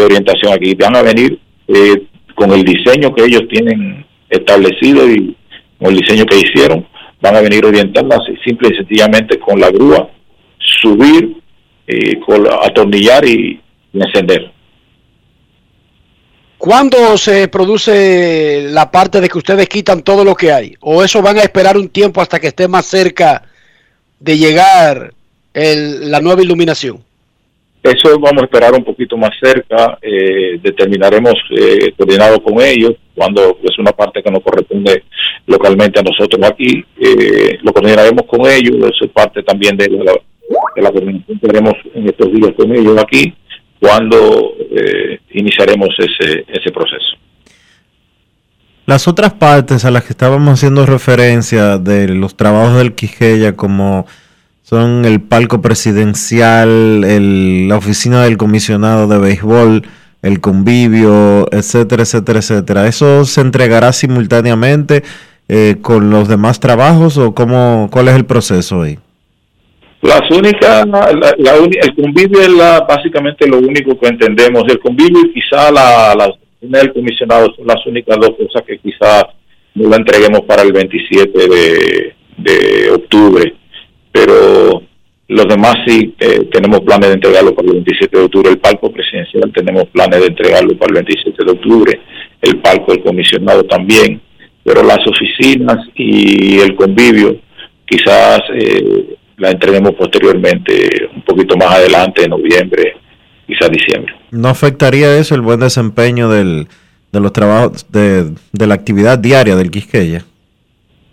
orientación 0.04 0.52
aquí. 0.52 0.76
Van 0.76 0.96
a 0.96 1.04
venir 1.04 1.40
eh, 1.68 2.04
con 2.36 2.52
el 2.52 2.64
diseño 2.64 3.14
que 3.16 3.24
ellos 3.24 3.44
tienen 3.50 4.06
establecido 4.30 5.10
y 5.10 5.38
con 5.80 5.94
el 5.94 6.02
diseño 6.02 6.26
que 6.26 6.40
hicieron. 6.40 6.86
Van 7.22 7.36
a 7.36 7.42
venir 7.42 7.66
orientadas 7.66 8.20
simple 8.44 8.70
y 8.74 8.78
sencillamente 8.78 9.40
con 9.40 9.60
la 9.60 9.70
grúa, 9.70 10.10
subir, 10.82 11.38
eh, 11.88 12.20
atornillar 12.62 13.24
y, 13.26 13.62
encender. 14.04 14.52
¿Cuándo 16.58 17.18
se 17.18 17.48
produce 17.48 18.68
la 18.72 18.90
parte 18.90 19.22
de 19.22 19.30
que 19.30 19.38
ustedes 19.38 19.70
quitan 19.70 20.02
todo 20.02 20.24
lo 20.24 20.36
que 20.36 20.52
hay? 20.52 20.74
¿O 20.80 21.04
eso 21.04 21.22
van 21.22 21.38
a 21.38 21.42
esperar 21.42 21.78
un 21.78 21.90
tiempo 21.90 22.22
hasta 22.22 22.40
que 22.40 22.48
esté 22.48 22.68
más 22.68 22.86
cerca 22.86 23.44
de 24.20 24.38
llegar 24.38 25.14
la 25.54 26.20
nueva 26.22 26.42
iluminación? 26.42 27.04
Eso 27.84 28.20
vamos 28.20 28.42
a 28.42 28.46
esperar 28.46 28.74
un 28.74 28.84
poquito 28.84 29.16
más 29.16 29.30
cerca, 29.40 30.00
eh, 30.02 30.58
determinaremos 30.60 31.36
eh, 31.52 31.94
coordinado 31.96 32.42
con 32.42 32.60
ellos, 32.60 32.94
cuando 33.14 33.60
es 33.62 33.78
una 33.78 33.92
parte 33.92 34.24
que 34.24 34.32
nos 34.32 34.42
corresponde 34.42 35.04
localmente 35.46 36.00
a 36.00 36.04
nosotros 36.04 36.50
aquí, 36.50 36.84
eh, 37.00 37.60
lo 37.62 37.72
coordinaremos 37.72 38.24
con 38.26 38.42
ellos, 38.50 38.78
eso 38.78 39.06
es 39.06 39.12
parte 39.12 39.44
también 39.44 39.78
de 39.78 39.88
la, 39.88 40.14
de 40.76 40.82
la 40.82 40.92
coordinación 40.92 41.40
que 41.40 42.00
en 42.00 42.08
estos 42.08 42.34
días 42.34 42.54
con 42.58 42.76
ellos 42.76 42.98
aquí, 42.98 43.36
cuando 43.80 44.54
eh, 44.72 45.20
iniciaremos 45.32 45.90
ese, 45.98 46.46
ese 46.48 46.72
proceso. 46.72 47.18
Las 48.86 49.08
otras 49.08 49.34
partes 49.34 49.84
a 49.84 49.92
las 49.92 50.04
que 50.04 50.14
estábamos 50.14 50.54
haciendo 50.54 50.86
referencia 50.86 51.80
de 51.80 52.08
los 52.10 52.38
trabajos 52.38 52.78
del 52.78 52.94
Quijeya, 52.94 53.56
como 53.56 54.06
son 54.62 55.06
el 55.06 55.22
palco 55.22 55.62
presidencial, 55.62 57.02
la 57.68 57.78
oficina 57.78 58.24
del 58.24 58.38
comisionado 58.38 59.08
de 59.08 59.18
béisbol, 59.18 59.84
el 60.22 60.40
convivio, 60.40 61.48
etcétera, 61.52 62.04
etcétera, 62.04 62.40
etcétera. 62.40 62.88
¿Eso 62.88 63.26
se 63.26 63.42
entregará 63.42 63.94
simultáneamente 63.94 65.04
eh, 65.48 65.78
con 65.82 66.10
los 66.10 66.28
demás 66.28 66.60
trabajos 66.60 67.18
o 67.18 67.36
cómo, 67.36 67.90
cuál 67.92 68.08
es 68.08 68.16
el 68.16 68.26
proceso 68.26 68.82
ahí? 68.82 68.98
Las 70.06 70.30
únicas, 70.30 70.86
el 70.86 71.96
convivio 71.96 72.42
es 72.42 72.50
la, 72.50 72.82
básicamente 72.82 73.48
lo 73.48 73.58
único 73.58 73.98
que 73.98 74.08
entendemos. 74.08 74.64
El 74.68 74.80
convivio 74.80 75.20
y 75.22 75.34
quizá 75.34 75.72
la, 75.72 76.14
la 76.16 76.32
del 76.62 76.94
comisionado 76.94 77.52
son 77.56 77.66
las 77.66 77.84
únicas 77.88 78.16
dos 78.20 78.32
cosas 78.38 78.64
que 78.68 78.78
quizás 78.78 79.24
no 79.74 79.90
la 79.90 79.98
entreguemos 79.98 80.42
para 80.42 80.62
el 80.62 80.74
27 80.74 82.14
de, 82.38 82.92
octubre. 82.92 83.56
Pero 84.12 84.84
los 85.28 85.48
demás 85.48 85.76
sí 85.88 86.14
eh, 86.20 86.50
tenemos 86.52 86.82
planes 86.82 87.10
de 87.10 87.16
entregarlo 87.16 87.56
para 87.56 87.68
el 87.68 87.74
27 87.74 88.18
de 88.18 88.24
octubre. 88.26 88.52
El 88.52 88.60
palco 88.60 88.92
presidencial 88.92 89.52
tenemos 89.54 89.86
planes 89.86 90.20
de 90.20 90.28
entregarlo 90.28 90.78
para 90.78 91.00
el 91.00 91.04
27 91.06 91.44
de 91.44 91.52
octubre. 91.52 92.00
El 92.44 92.62
palco 92.62 92.92
del 92.92 93.04
comisionado 93.04 93.64
también. 93.64 94.22
Pero 94.64 94.84
las 94.84 95.00
oficinas 95.08 95.80
y 95.96 96.60
el 96.60 96.76
convivio 96.76 97.38
quizás... 97.88 98.42
Eh, 98.54 99.18
la 99.38 99.52
entreguemos 99.52 99.94
posteriormente, 99.96 101.08
un 101.14 101.22
poquito 101.24 101.58
más 101.58 101.76
adelante, 101.76 102.24
en 102.24 102.30
noviembre, 102.32 102.94
quizás 103.48 103.70
diciembre. 103.70 104.14
¿No 104.32 104.48
afectaría 104.48 105.18
eso 105.18 105.36
el 105.36 105.42
buen 105.42 105.60
desempeño 105.60 106.30
del, 106.30 106.68
de 107.12 107.20
los 107.20 107.34
trabajos, 107.34 107.86
de, 107.92 108.32
de 108.52 108.68
la 108.68 108.76
actividad 108.76 109.18
diaria 109.20 109.56
del 109.56 109.72
Quisqueya? 109.72 110.26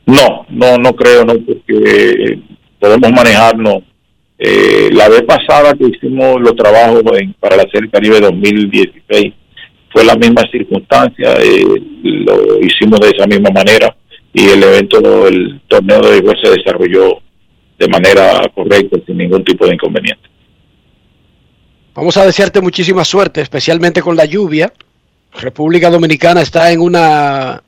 No, 0.06 0.46
no, 0.48 0.78
no 0.78 0.94
creo, 0.94 1.24
no, 1.24 1.34
porque 1.34 2.38
podemos 2.78 3.12
manejarnos. 3.12 3.84
Eh, 4.38 4.90
la 4.92 5.08
vez 5.08 5.22
pasada 5.22 5.74
que 5.74 5.86
hicimos 5.86 6.40
los 6.40 6.56
trabajos 6.56 7.02
en, 7.20 7.32
para 7.34 7.56
la 7.56 7.66
Serie 7.72 7.88
Caribe 7.90 8.20
2016 8.20 9.32
fue 9.92 10.04
la 10.04 10.16
misma 10.16 10.42
circunstancia, 10.50 11.34
eh, 11.40 11.64
lo 12.02 12.58
hicimos 12.60 12.98
de 13.00 13.10
esa 13.10 13.26
misma 13.26 13.50
manera 13.50 13.94
y 14.32 14.48
el 14.48 14.62
evento, 14.62 15.28
el 15.28 15.60
torneo 15.68 16.00
de 16.00 16.10
béisbol 16.10 16.38
se 16.42 16.50
desarrolló 16.50 17.18
de 17.82 17.88
manera 17.88 18.40
correcta, 18.54 18.96
sin 19.04 19.18
ningún 19.18 19.44
tipo 19.44 19.66
de 19.66 19.74
inconveniente. 19.74 20.28
Vamos 21.94 22.16
a 22.16 22.24
desearte 22.24 22.60
muchísima 22.60 23.04
suerte, 23.04 23.40
especialmente 23.40 24.00
con 24.00 24.16
la 24.16 24.24
lluvia. 24.24 24.72
República 25.32 25.90
Dominicana 25.90 26.42
está 26.42 26.70
en 26.70 26.80
una 26.80 27.60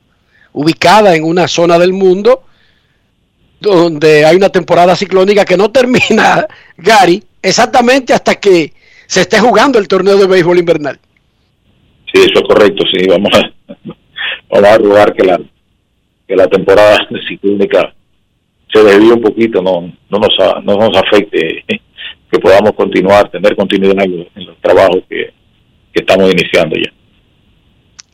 ubicada 0.53 1.17
en 1.17 1.25
una 1.25 1.49
zona 1.49 1.77
del 1.77 1.91
mundo 1.91 2.43
donde 3.59 4.25
hay 4.25 4.37
una 4.37 4.47
temporada 4.47 4.95
ciclónica 4.95 5.43
que 5.43 5.57
no 5.57 5.69
termina, 5.79 6.47
Gary, 6.77 7.21
exactamente 7.41 8.13
hasta 8.13 8.35
que 8.35 8.71
se 9.07 9.21
esté 9.21 9.39
jugando 9.39 9.79
el 9.79 9.87
torneo 9.89 10.17
de 10.17 10.27
béisbol 10.27 10.59
invernal. 10.59 10.97
Sí, 12.13 12.21
eso 12.21 12.39
es 12.39 12.47
correcto, 12.47 12.85
sí, 12.93 13.05
vamos 13.05 13.31
a, 13.33 13.73
vamos 14.49 14.69
a 14.69 14.77
rogar 14.77 15.13
que 15.13 15.25
la, 15.25 15.41
que 16.25 16.35
la 16.37 16.47
temporada 16.47 17.05
ciclónica 17.27 17.93
se 18.75 18.83
desvíe 18.83 19.13
un 19.13 19.21
poquito, 19.21 19.61
no, 19.61 19.81
no, 20.09 20.19
nos, 20.19 20.63
no 20.63 20.75
nos 20.75 20.97
afecte, 20.97 21.63
que 22.31 22.39
podamos 22.39 22.73
continuar, 22.73 23.29
tener 23.31 23.55
continuidad 23.55 24.03
en 24.03 24.45
los, 24.45 24.57
trabajos 24.61 24.97
que, 25.09 25.33
estamos 25.93 26.29
iniciando 26.29 26.75
ya. 26.75 26.91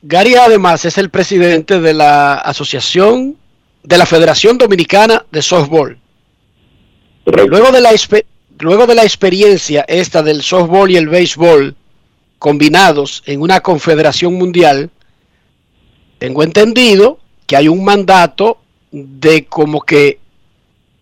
Gary 0.04 0.36
además 0.36 0.86
es 0.86 1.00
el 1.00 1.10
presidente 1.10 1.82
de 1.82 1.96
la 1.96 2.36
Asociación 2.36 3.38
de 3.82 3.98
la 3.98 4.06
Federación 4.06 4.60
Dominicana 4.60 5.26
de 5.32 5.42
Softball. 5.42 5.98
Luego 7.26 7.72
de, 7.72 7.82
la, 7.82 7.90
luego 8.60 8.86
de 8.86 8.96
la 8.96 9.04
experiencia 9.04 9.84
esta 9.88 10.22
del 10.22 10.44
softball 10.44 10.92
y 10.92 10.98
el 10.98 11.08
béisbol 11.08 11.76
combinados 12.38 13.24
en 13.26 13.42
una 13.42 13.62
confederación 13.62 14.36
mundial, 14.36 14.92
tengo 16.20 16.44
entendido 16.44 17.18
que 17.48 17.56
hay 17.56 17.68
un 17.68 17.84
mandato 17.84 18.60
de 18.92 19.46
como 19.46 19.82
que 19.82 20.20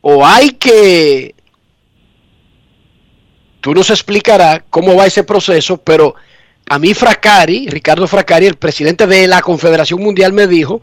o 0.02 0.26
hay 0.26 0.52
que, 0.52 1.36
tú 3.62 3.74
nos 3.74 3.90
explicarás 3.90 4.62
cómo 4.70 4.96
va 4.96 5.08
ese 5.08 5.24
proceso, 5.24 5.78
pero 5.78 6.16
a 6.70 6.80
mí 6.80 6.94
Fracari, 6.94 7.68
Ricardo 7.68 8.08
Fracari, 8.08 8.46
el 8.46 8.56
presidente 8.56 9.08
de 9.08 9.28
la 9.28 9.42
Confederación 9.42 10.02
Mundial, 10.02 10.34
me 10.34 10.48
dijo 10.48 10.82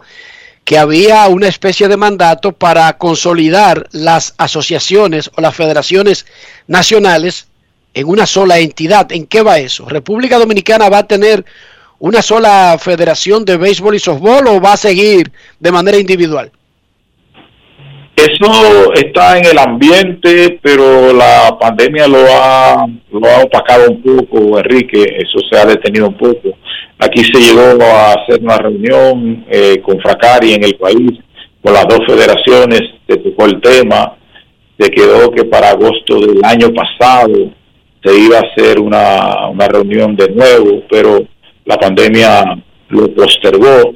que 0.64 0.78
había 0.78 1.28
una 1.28 1.46
especie 1.46 1.86
de 1.86 1.96
mandato 1.96 2.50
para 2.50 2.98
consolidar 2.98 3.88
las 3.92 4.34
asociaciones 4.36 5.30
o 5.36 5.40
las 5.40 5.54
federaciones 5.54 6.26
nacionales 6.66 7.46
en 7.94 8.08
una 8.08 8.26
sola 8.26 8.58
entidad. 8.58 9.12
¿En 9.12 9.26
qué 9.26 9.42
va 9.42 9.60
eso? 9.60 9.88
¿República 9.88 10.40
Dominicana 10.40 10.88
va 10.88 10.98
a 10.98 11.06
tener 11.06 11.44
una 12.00 12.20
sola 12.20 12.76
federación 12.80 13.44
de 13.44 13.56
béisbol 13.56 13.94
y 13.94 14.00
softball 14.00 14.48
o 14.48 14.60
va 14.60 14.72
a 14.72 14.76
seguir 14.76 15.30
de 15.60 15.70
manera 15.70 15.98
individual? 15.98 16.50
Eso 18.16 18.94
está 18.94 19.36
en 19.36 19.44
el 19.44 19.58
ambiente, 19.58 20.58
pero 20.62 21.12
la 21.12 21.54
pandemia 21.60 22.08
lo 22.08 22.24
ha, 22.30 22.86
lo 23.12 23.28
ha 23.28 23.42
opacado 23.42 23.90
un 23.90 24.02
poco, 24.02 24.58
Enrique, 24.58 25.02
eso 25.18 25.38
se 25.50 25.58
ha 25.58 25.66
detenido 25.66 26.08
un 26.08 26.16
poco. 26.16 26.56
Aquí 26.98 27.22
se 27.24 27.38
llegó 27.38 27.84
a 27.84 28.12
hacer 28.12 28.40
una 28.42 28.56
reunión 28.56 29.44
eh, 29.50 29.82
con 29.82 30.00
Fracari 30.00 30.54
en 30.54 30.64
el 30.64 30.76
país, 30.76 31.12
con 31.62 31.74
las 31.74 31.86
dos 31.86 32.00
federaciones, 32.06 32.80
se 33.06 33.18
tocó 33.18 33.44
el 33.44 33.60
tema, 33.60 34.16
se 34.78 34.90
quedó 34.90 35.30
que 35.30 35.44
para 35.44 35.70
agosto 35.70 36.18
del 36.18 36.42
año 36.42 36.72
pasado 36.72 37.52
se 38.02 38.18
iba 38.18 38.38
a 38.38 38.44
hacer 38.50 38.80
una, 38.80 39.48
una 39.48 39.68
reunión 39.68 40.16
de 40.16 40.30
nuevo, 40.30 40.82
pero 40.88 41.22
la 41.66 41.76
pandemia 41.76 42.62
lo 42.88 43.14
postergó 43.14 43.92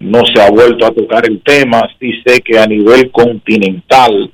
no 0.00 0.22
se 0.26 0.40
ha 0.42 0.50
vuelto 0.50 0.86
a 0.86 0.90
tocar 0.90 1.24
el 1.28 1.40
tema. 1.42 1.82
Sí 2.00 2.12
sé 2.26 2.40
que 2.40 2.58
a 2.58 2.66
nivel 2.66 3.10
continental, 3.10 4.32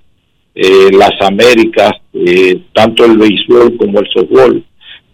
eh, 0.54 0.90
las 0.92 1.12
Américas, 1.20 1.92
eh, 2.14 2.62
tanto 2.72 3.04
el 3.04 3.18
béisbol 3.18 3.76
como 3.76 4.00
el 4.00 4.08
softball, 4.12 4.64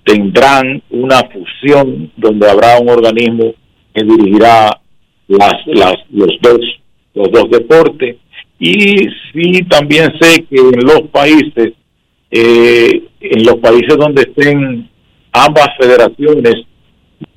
tendrán 0.05 0.83
una 0.91 1.21
fusión 1.25 2.13
donde 2.17 2.49
habrá 2.49 2.79
un 2.79 2.89
organismo 2.91 3.55
que 3.95 4.05
dirigirá 4.05 4.81
las, 5.29 5.55
las, 5.67 5.97
los 6.11 6.31
dos 6.41 6.61
los 7.15 7.31
dos 7.31 7.51
deportes 7.51 8.17
y 8.59 9.07
sí 9.33 9.63
también 9.69 10.13
sé 10.21 10.45
que 10.45 10.57
en 10.57 10.81
los 10.81 11.03
países 11.13 11.75
eh, 12.31 13.03
en 13.21 13.45
los 13.45 13.57
países 13.57 13.97
donde 13.99 14.23
estén 14.23 14.89
ambas 15.33 15.69
federaciones 15.79 16.55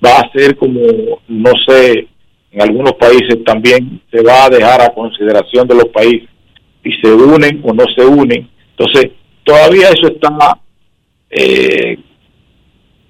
va 0.03 0.19
a 0.19 0.31
ser 0.31 0.55
como 0.55 0.79
no 1.27 1.51
sé 1.67 2.07
en 2.55 2.61
algunos 2.61 2.93
países 2.93 3.43
también 3.43 4.01
se 4.09 4.21
va 4.21 4.45
a 4.45 4.49
dejar 4.49 4.81
a 4.81 4.93
consideración 4.93 5.67
de 5.67 5.75
los 5.75 5.89
países 5.89 6.29
si 6.81 6.91
se 7.01 7.11
unen 7.11 7.61
o 7.65 7.73
no 7.73 7.83
se 7.93 8.05
unen. 8.05 8.49
Entonces, 8.77 9.11
todavía 9.43 9.89
eso 9.89 10.07
está, 10.07 10.57
eh, 11.31 11.97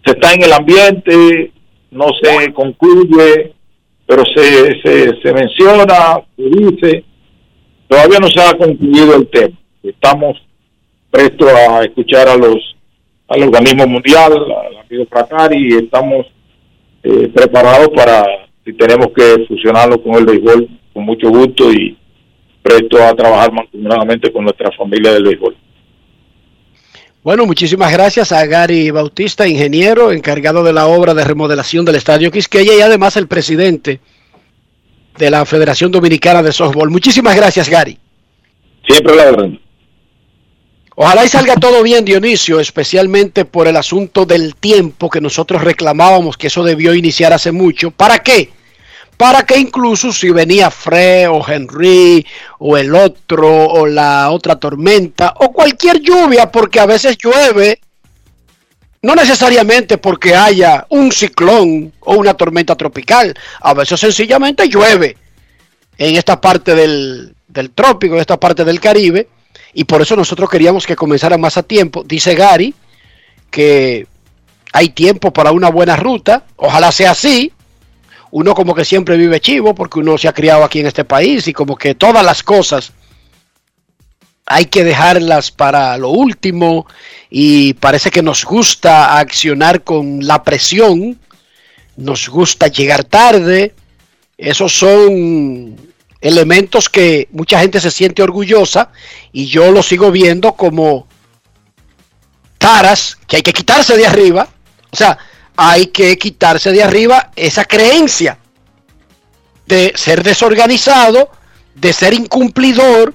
se 0.04 0.12
está 0.12 0.34
en 0.34 0.44
el 0.46 0.52
ambiente, 0.52 1.52
no 1.92 2.08
se 2.20 2.52
concluye, 2.54 3.54
pero 4.08 4.24
se, 4.36 4.82
se, 4.82 5.22
se 5.22 5.34
menciona, 5.34 6.22
se 6.36 6.44
dice, 6.44 7.04
todavía 7.88 8.18
no 8.18 8.28
se 8.30 8.42
ha 8.42 8.58
concluido 8.58 9.16
el 9.16 9.28
tema. 9.28 9.56
Estamos 9.84 10.42
prestos 11.12 11.52
a 11.54 11.84
escuchar 11.84 12.30
a 12.30 12.36
los 12.36 12.76
al 13.28 13.44
organismo 13.44 13.86
mundial, 13.86 14.34
al 14.34 14.78
amigo 14.78 15.06
Fracari, 15.08 15.74
y 15.74 15.78
estamos 15.78 16.26
eh, 17.04 17.30
preparados 17.34 17.90
para 17.90 18.45
si 18.66 18.74
tenemos 18.74 19.08
que 19.16 19.46
fusionarlo 19.48 20.02
con 20.02 20.16
el 20.16 20.26
béisbol, 20.26 20.68
con 20.92 21.06
mucho 21.06 21.30
gusto 21.30 21.72
y 21.72 21.96
presto 22.64 23.02
a 23.02 23.16
trabajar 23.16 23.54
mancomunadamente 23.54 24.32
con 24.32 24.44
nuestra 24.44 24.72
familia 24.72 25.14
del 25.14 25.24
béisbol. 25.24 25.56
Bueno, 27.24 27.46
muchísimas 27.46 27.92
gracias 27.92 28.32
a 28.32 28.46
Gary 28.46 28.90
Bautista, 28.92 29.48
ingeniero 29.48 30.12
encargado 30.12 30.64
de 30.64 30.74
la 30.74 30.88
obra 30.88 31.14
de 31.14 31.24
remodelación 31.24 31.86
del 31.86 31.96
Estadio 31.96 32.32
Quisqueya 32.32 32.76
y 32.76 32.82
además 32.82 33.18
el 33.18 33.28
presidente 33.28 34.00
de 35.18 35.30
la 35.30 35.46
Federación 35.46 35.92
Dominicana 35.92 36.44
de 36.44 36.52
Softball. 36.52 36.90
Muchísimas 36.90 37.36
gracias, 37.36 37.70
Gary. 37.70 37.98
Siempre 38.88 39.16
la 39.16 39.26
verdad. 39.26 39.50
Ojalá 40.96 41.26
y 41.26 41.28
salga 41.28 41.56
todo 41.56 41.84
bien, 41.84 42.06
Dionisio, 42.06 42.60
especialmente 42.60 43.44
por 43.44 43.68
el 43.68 43.76
asunto 43.76 44.26
del 44.26 44.56
tiempo 44.56 45.10
que 45.10 45.20
nosotros 45.20 45.64
reclamábamos 45.64 46.38
que 46.38 46.48
eso 46.48 46.64
debió 46.64 46.94
iniciar 46.94 47.34
hace 47.34 47.52
mucho. 47.52 47.92
¿Para 47.92 48.20
qué? 48.20 48.50
Para 49.18 49.46
que 49.46 49.58
incluso 49.58 50.12
si 50.12 50.30
venía 50.30 50.70
Fred 50.70 51.30
o 51.30 51.46
Henry 51.48 52.26
o 52.60 52.78
el 52.78 52.94
otro 52.94 53.48
o 53.50 53.88
la 53.88 54.30
otra 54.32 54.58
tormenta 54.58 55.34
o 55.38 55.52
cualquier 55.54 56.02
lluvia, 56.02 56.52
porque 56.52 56.80
a 56.80 56.86
veces 56.86 57.18
llueve, 57.18 57.80
no 59.02 59.16
necesariamente 59.16 59.98
porque 59.98 60.36
haya 60.36 60.86
un 60.90 61.12
ciclón 61.12 61.94
o 62.02 62.16
una 62.16 62.34
tormenta 62.34 62.76
tropical, 62.76 63.34
a 63.62 63.74
veces 63.74 64.00
sencillamente 64.00 64.68
llueve 64.68 65.16
en 65.98 66.16
esta 66.16 66.42
parte 66.42 66.76
del, 66.76 67.36
del 67.48 67.72
trópico, 67.72 68.16
en 68.16 68.22
esta 68.22 68.40
parte 68.40 68.66
del 68.66 68.82
Caribe 68.82 69.30
y 69.74 69.84
por 69.84 70.02
eso 70.02 70.16
nosotros 70.16 70.50
queríamos 70.50 70.88
que 70.88 70.96
comenzara 70.96 71.38
más 71.38 71.58
a 71.58 71.64
tiempo. 71.64 72.04
Dice 72.04 72.34
Gary 72.34 72.74
que 73.52 74.08
hay 74.74 74.90
tiempo 74.90 75.32
para 75.32 75.52
una 75.52 75.70
buena 75.70 75.96
ruta, 75.96 76.46
ojalá 76.58 76.92
sea 76.92 77.12
así. 77.12 77.52
Uno 78.38 78.54
como 78.54 78.76
que 78.76 78.84
siempre 78.84 79.16
vive 79.16 79.40
chivo 79.40 79.74
porque 79.74 80.00
uno 80.00 80.18
se 80.18 80.28
ha 80.28 80.34
criado 80.34 80.66
aquí 80.66 80.82
en 80.82 80.88
este 80.88 81.06
país 81.06 81.48
y 81.48 81.54
como 81.54 81.78
que 81.78 81.96
todas 81.96 82.22
las 82.22 82.44
cosas 82.44 82.92
hay 84.46 84.66
que 84.66 84.84
dejarlas 84.84 85.52
para 85.52 85.98
lo 85.98 86.10
último 86.10 86.86
y 87.30 87.76
parece 87.76 88.12
que 88.12 88.22
nos 88.22 88.44
gusta 88.44 89.18
accionar 89.18 89.86
con 89.86 90.20
la 90.28 90.44
presión, 90.44 91.18
nos 91.96 92.28
gusta 92.28 92.68
llegar 92.68 93.06
tarde, 93.06 93.74
esos 94.38 94.78
son 94.78 95.78
elementos 96.20 96.90
que 96.90 97.30
mucha 97.32 97.62
gente 97.62 97.80
se 97.80 97.90
siente 97.90 98.22
orgullosa 98.22 98.92
y 99.32 99.46
yo 99.46 99.72
lo 99.72 99.82
sigo 99.82 100.12
viendo 100.12 100.58
como 100.58 101.08
taras 102.58 103.18
que 103.28 103.38
hay 103.38 103.44
que 103.44 103.54
quitarse 103.54 103.96
de 103.96 104.06
arriba. 104.06 104.50
O 104.92 104.98
sea, 104.98 105.18
hay 105.56 105.88
que 105.88 106.18
quitarse 106.18 106.72
de 106.72 106.84
arriba 106.84 107.32
esa 107.36 107.66
creencia 107.66 108.38
de 109.66 109.94
ser 109.96 110.24
desorganizado, 110.24 111.30
de 111.74 111.94
ser 111.94 112.14
incumplidor 112.14 113.14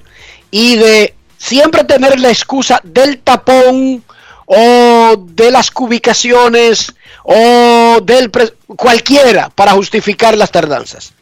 y 0.49 0.75
de 0.75 1.15
siempre 1.37 1.83
tener 1.83 2.19
la 2.19 2.29
excusa 2.29 2.81
del 2.83 3.19
tapón 3.19 4.03
o 4.45 5.15
de 5.17 5.51
las 5.51 5.71
cubicaciones 5.71 6.93
o 7.23 7.99
del 8.03 8.31
cualquiera 8.75 9.49
para 9.49 9.71
justificar 9.71 10.35
las 10.35 10.51
tardanzas. 10.51 11.13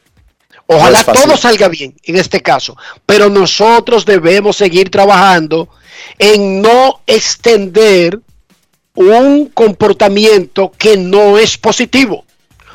Ojalá 0.65 1.03
todo 1.03 1.36
salga 1.36 1.67
bien 1.67 1.95
en 2.03 2.15
este 2.15 2.41
caso, 2.41 2.78
pero 3.05 3.30
nosotros 3.30 4.05
debemos 4.05 4.55
seguir 4.55 4.91
trabajando 4.91 5.70
en 6.17 6.61
no 6.61 7.01
extender 7.07 8.20
un 8.99 9.45
comportamiento 9.47 10.73
que 10.77 10.97
no 10.97 11.37
es 11.37 11.57
positivo. 11.57 12.25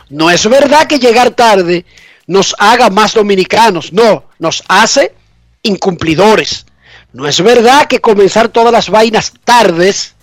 No 0.08 0.30
es 0.30 0.48
verdad 0.48 0.86
que 0.86 0.98
llegar 0.98 1.32
tarde 1.32 1.84
nos 2.26 2.56
haga 2.58 2.88
más 2.88 3.12
dominicanos, 3.12 3.92
no, 3.92 4.24
nos 4.38 4.64
hace 4.66 5.14
incumplidores. 5.62 6.64
No 7.12 7.28
es 7.28 7.42
verdad 7.42 7.86
que 7.88 8.00
comenzar 8.00 8.48
todas 8.48 8.72
las 8.72 8.88
vainas 8.88 9.34
tardes 9.44 10.14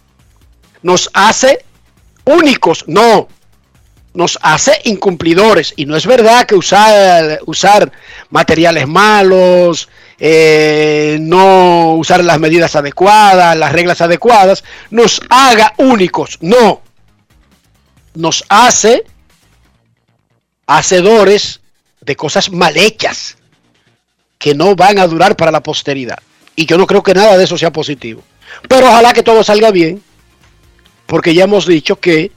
nos 0.81 1.07
hace 1.13 1.63
únicos, 2.25 2.83
no, 2.87 3.27
nos 4.15 4.39
hace 4.41 4.81
incumplidores. 4.85 5.71
Y 5.75 5.85
no 5.85 5.95
es 5.95 6.07
verdad 6.07 6.47
que 6.47 6.55
usar, 6.55 7.41
usar 7.45 7.91
materiales 8.31 8.87
malos, 8.87 9.87
eh, 10.23 11.17
no 11.19 11.95
usar 11.95 12.23
las 12.23 12.39
medidas 12.39 12.75
adecuadas, 12.75 13.57
las 13.57 13.71
reglas 13.71 14.01
adecuadas, 14.01 14.63
nos 14.91 15.19
haga 15.29 15.73
únicos. 15.77 16.37
No. 16.41 16.83
Nos 18.13 18.45
hace 18.47 19.03
hacedores 20.67 21.61
de 22.01 22.15
cosas 22.15 22.51
mal 22.51 22.77
hechas 22.77 23.37
que 24.37 24.53
no 24.53 24.75
van 24.75 24.99
a 24.99 25.07
durar 25.07 25.35
para 25.35 25.49
la 25.49 25.63
posteridad. 25.63 26.19
Y 26.55 26.67
yo 26.67 26.77
no 26.77 26.85
creo 26.85 27.01
que 27.01 27.15
nada 27.15 27.35
de 27.35 27.45
eso 27.45 27.57
sea 27.57 27.71
positivo. 27.71 28.21
Pero 28.67 28.89
ojalá 28.89 29.13
que 29.13 29.23
todo 29.23 29.43
salga 29.43 29.71
bien, 29.71 30.03
porque 31.07 31.33
ya 31.33 31.45
hemos 31.45 31.65
dicho 31.65 31.99
que 31.99 32.31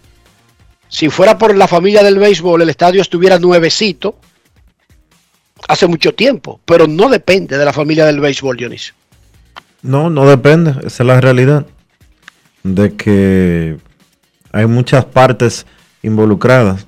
si 0.88 1.10
fuera 1.10 1.36
por 1.36 1.54
la 1.54 1.68
familia 1.68 2.02
del 2.02 2.18
béisbol, 2.18 2.62
el 2.62 2.70
estadio 2.70 3.02
estuviera 3.02 3.38
nuevecito 3.38 4.16
hace 5.68 5.86
mucho 5.86 6.14
tiempo, 6.14 6.60
pero 6.64 6.86
no 6.86 7.08
depende 7.08 7.58
de 7.58 7.64
la 7.64 7.72
familia 7.72 8.06
del 8.06 8.20
béisbol, 8.20 8.56
Dionisio. 8.56 8.94
No, 9.82 10.10
no 10.10 10.28
depende, 10.28 10.70
esa 10.84 11.02
es 11.02 11.06
la 11.06 11.20
realidad. 11.20 11.66
De 12.62 12.94
que 12.94 13.76
hay 14.52 14.66
muchas 14.66 15.04
partes 15.04 15.66
involucradas. 16.02 16.86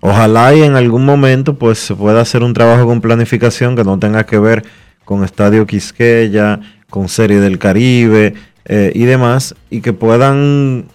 Ojalá 0.00 0.54
y 0.54 0.62
en 0.62 0.76
algún 0.76 1.04
momento 1.04 1.54
pues 1.54 1.78
se 1.78 1.94
pueda 1.94 2.20
hacer 2.20 2.42
un 2.42 2.54
trabajo 2.54 2.86
con 2.86 3.00
planificación 3.00 3.74
que 3.74 3.84
no 3.84 3.98
tenga 3.98 4.24
que 4.24 4.38
ver 4.38 4.64
con 5.04 5.24
Estadio 5.24 5.66
Quisqueya, 5.66 6.60
con 6.90 7.08
Serie 7.08 7.40
del 7.40 7.58
Caribe 7.58 8.34
eh, 8.64 8.92
y 8.94 9.04
demás, 9.04 9.54
y 9.70 9.80
que 9.80 9.92
puedan 9.92 10.86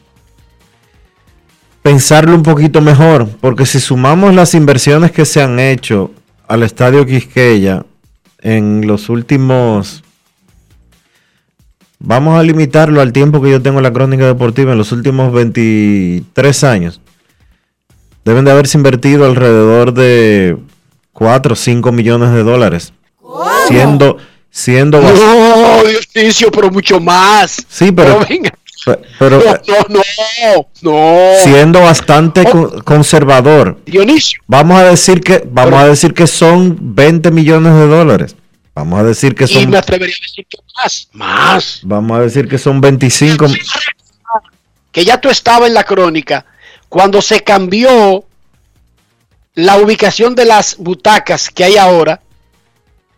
pensarlo 1.81 2.33
un 2.35 2.43
poquito 2.43 2.79
mejor, 2.79 3.27
porque 3.41 3.65
si 3.65 3.79
sumamos 3.79 4.33
las 4.33 4.53
inversiones 4.53 5.11
que 5.11 5.25
se 5.25 5.41
han 5.41 5.59
hecho 5.59 6.11
al 6.53 6.61
Estadio 6.61 7.03
Quisqueya 7.07 7.83
en 8.41 8.85
los 8.85 9.09
últimos... 9.09 10.03
Vamos 11.97 12.37
a 12.37 12.43
limitarlo 12.43 13.01
al 13.01 13.11
tiempo 13.11 13.41
que 13.41 13.49
yo 13.49 13.61
tengo 13.61 13.79
en 13.79 13.83
la 13.83 13.91
crónica 13.93 14.27
deportiva, 14.27 14.73
en 14.73 14.77
los 14.77 14.91
últimos 14.91 15.33
23 15.33 16.63
años. 16.63 17.01
Deben 18.23 18.45
de 18.45 18.51
haberse 18.51 18.77
invertido 18.77 19.25
alrededor 19.25 19.93
de 19.95 20.57
4 21.13 21.53
o 21.53 21.55
5 21.55 21.91
millones 21.91 22.31
de 22.33 22.43
dólares. 22.43 22.93
Siendo, 23.67 24.17
siendo... 24.51 25.01
bas- 25.01 25.13
No, 25.15 25.81
Dionisio, 26.13 26.51
pero 26.51 26.69
mucho 26.69 26.99
más. 26.99 27.65
Sí, 27.67 27.91
pero, 27.91 28.19
venga. 28.29 28.53
Pe- 28.85 28.99
pero 29.19 29.37
No, 29.39 29.53
eh, 29.53 29.61
no, 29.89 30.01
no, 30.01 30.67
no. 30.81 31.39
siendo 31.43 31.81
bastante 31.81 32.43
con- 32.45 32.81
conservador. 32.81 33.79
Dionisio, 33.85 34.39
Vamos 34.47 34.79
a 34.79 34.83
decir 34.85 35.21
que 35.21 35.43
vamos 35.49 35.79
a 35.81 35.87
decir 35.87 36.13
que 36.13 36.27
son 36.27 36.77
20 36.95 37.31
millones 37.31 37.73
de 37.73 37.87
dólares. 37.87 38.35
Vamos 38.75 38.99
a 38.99 39.03
decir 39.03 39.35
que 39.35 39.43
y 39.43 39.47
son 39.47 39.69
me 39.69 39.77
atrevería 39.77 40.15
a 40.15 40.19
decir 40.25 40.45
que 40.49 40.57
más, 40.81 41.07
más. 41.13 41.79
vamos 41.83 42.17
a 42.17 42.21
decir 42.21 42.47
que 42.47 42.57
son 42.57 42.81
25 42.81 43.45
que 44.91 45.05
ya 45.05 45.19
tú 45.19 45.29
estabas 45.29 45.67
en 45.69 45.73
la 45.75 45.83
crónica 45.83 46.45
cuando 46.89 47.21
se 47.21 47.41
cambió 47.41 48.23
la 49.55 49.77
ubicación 49.77 50.33
de 50.35 50.45
las 50.45 50.77
butacas 50.77 51.49
que 51.49 51.63
hay 51.63 51.77
ahora, 51.77 52.21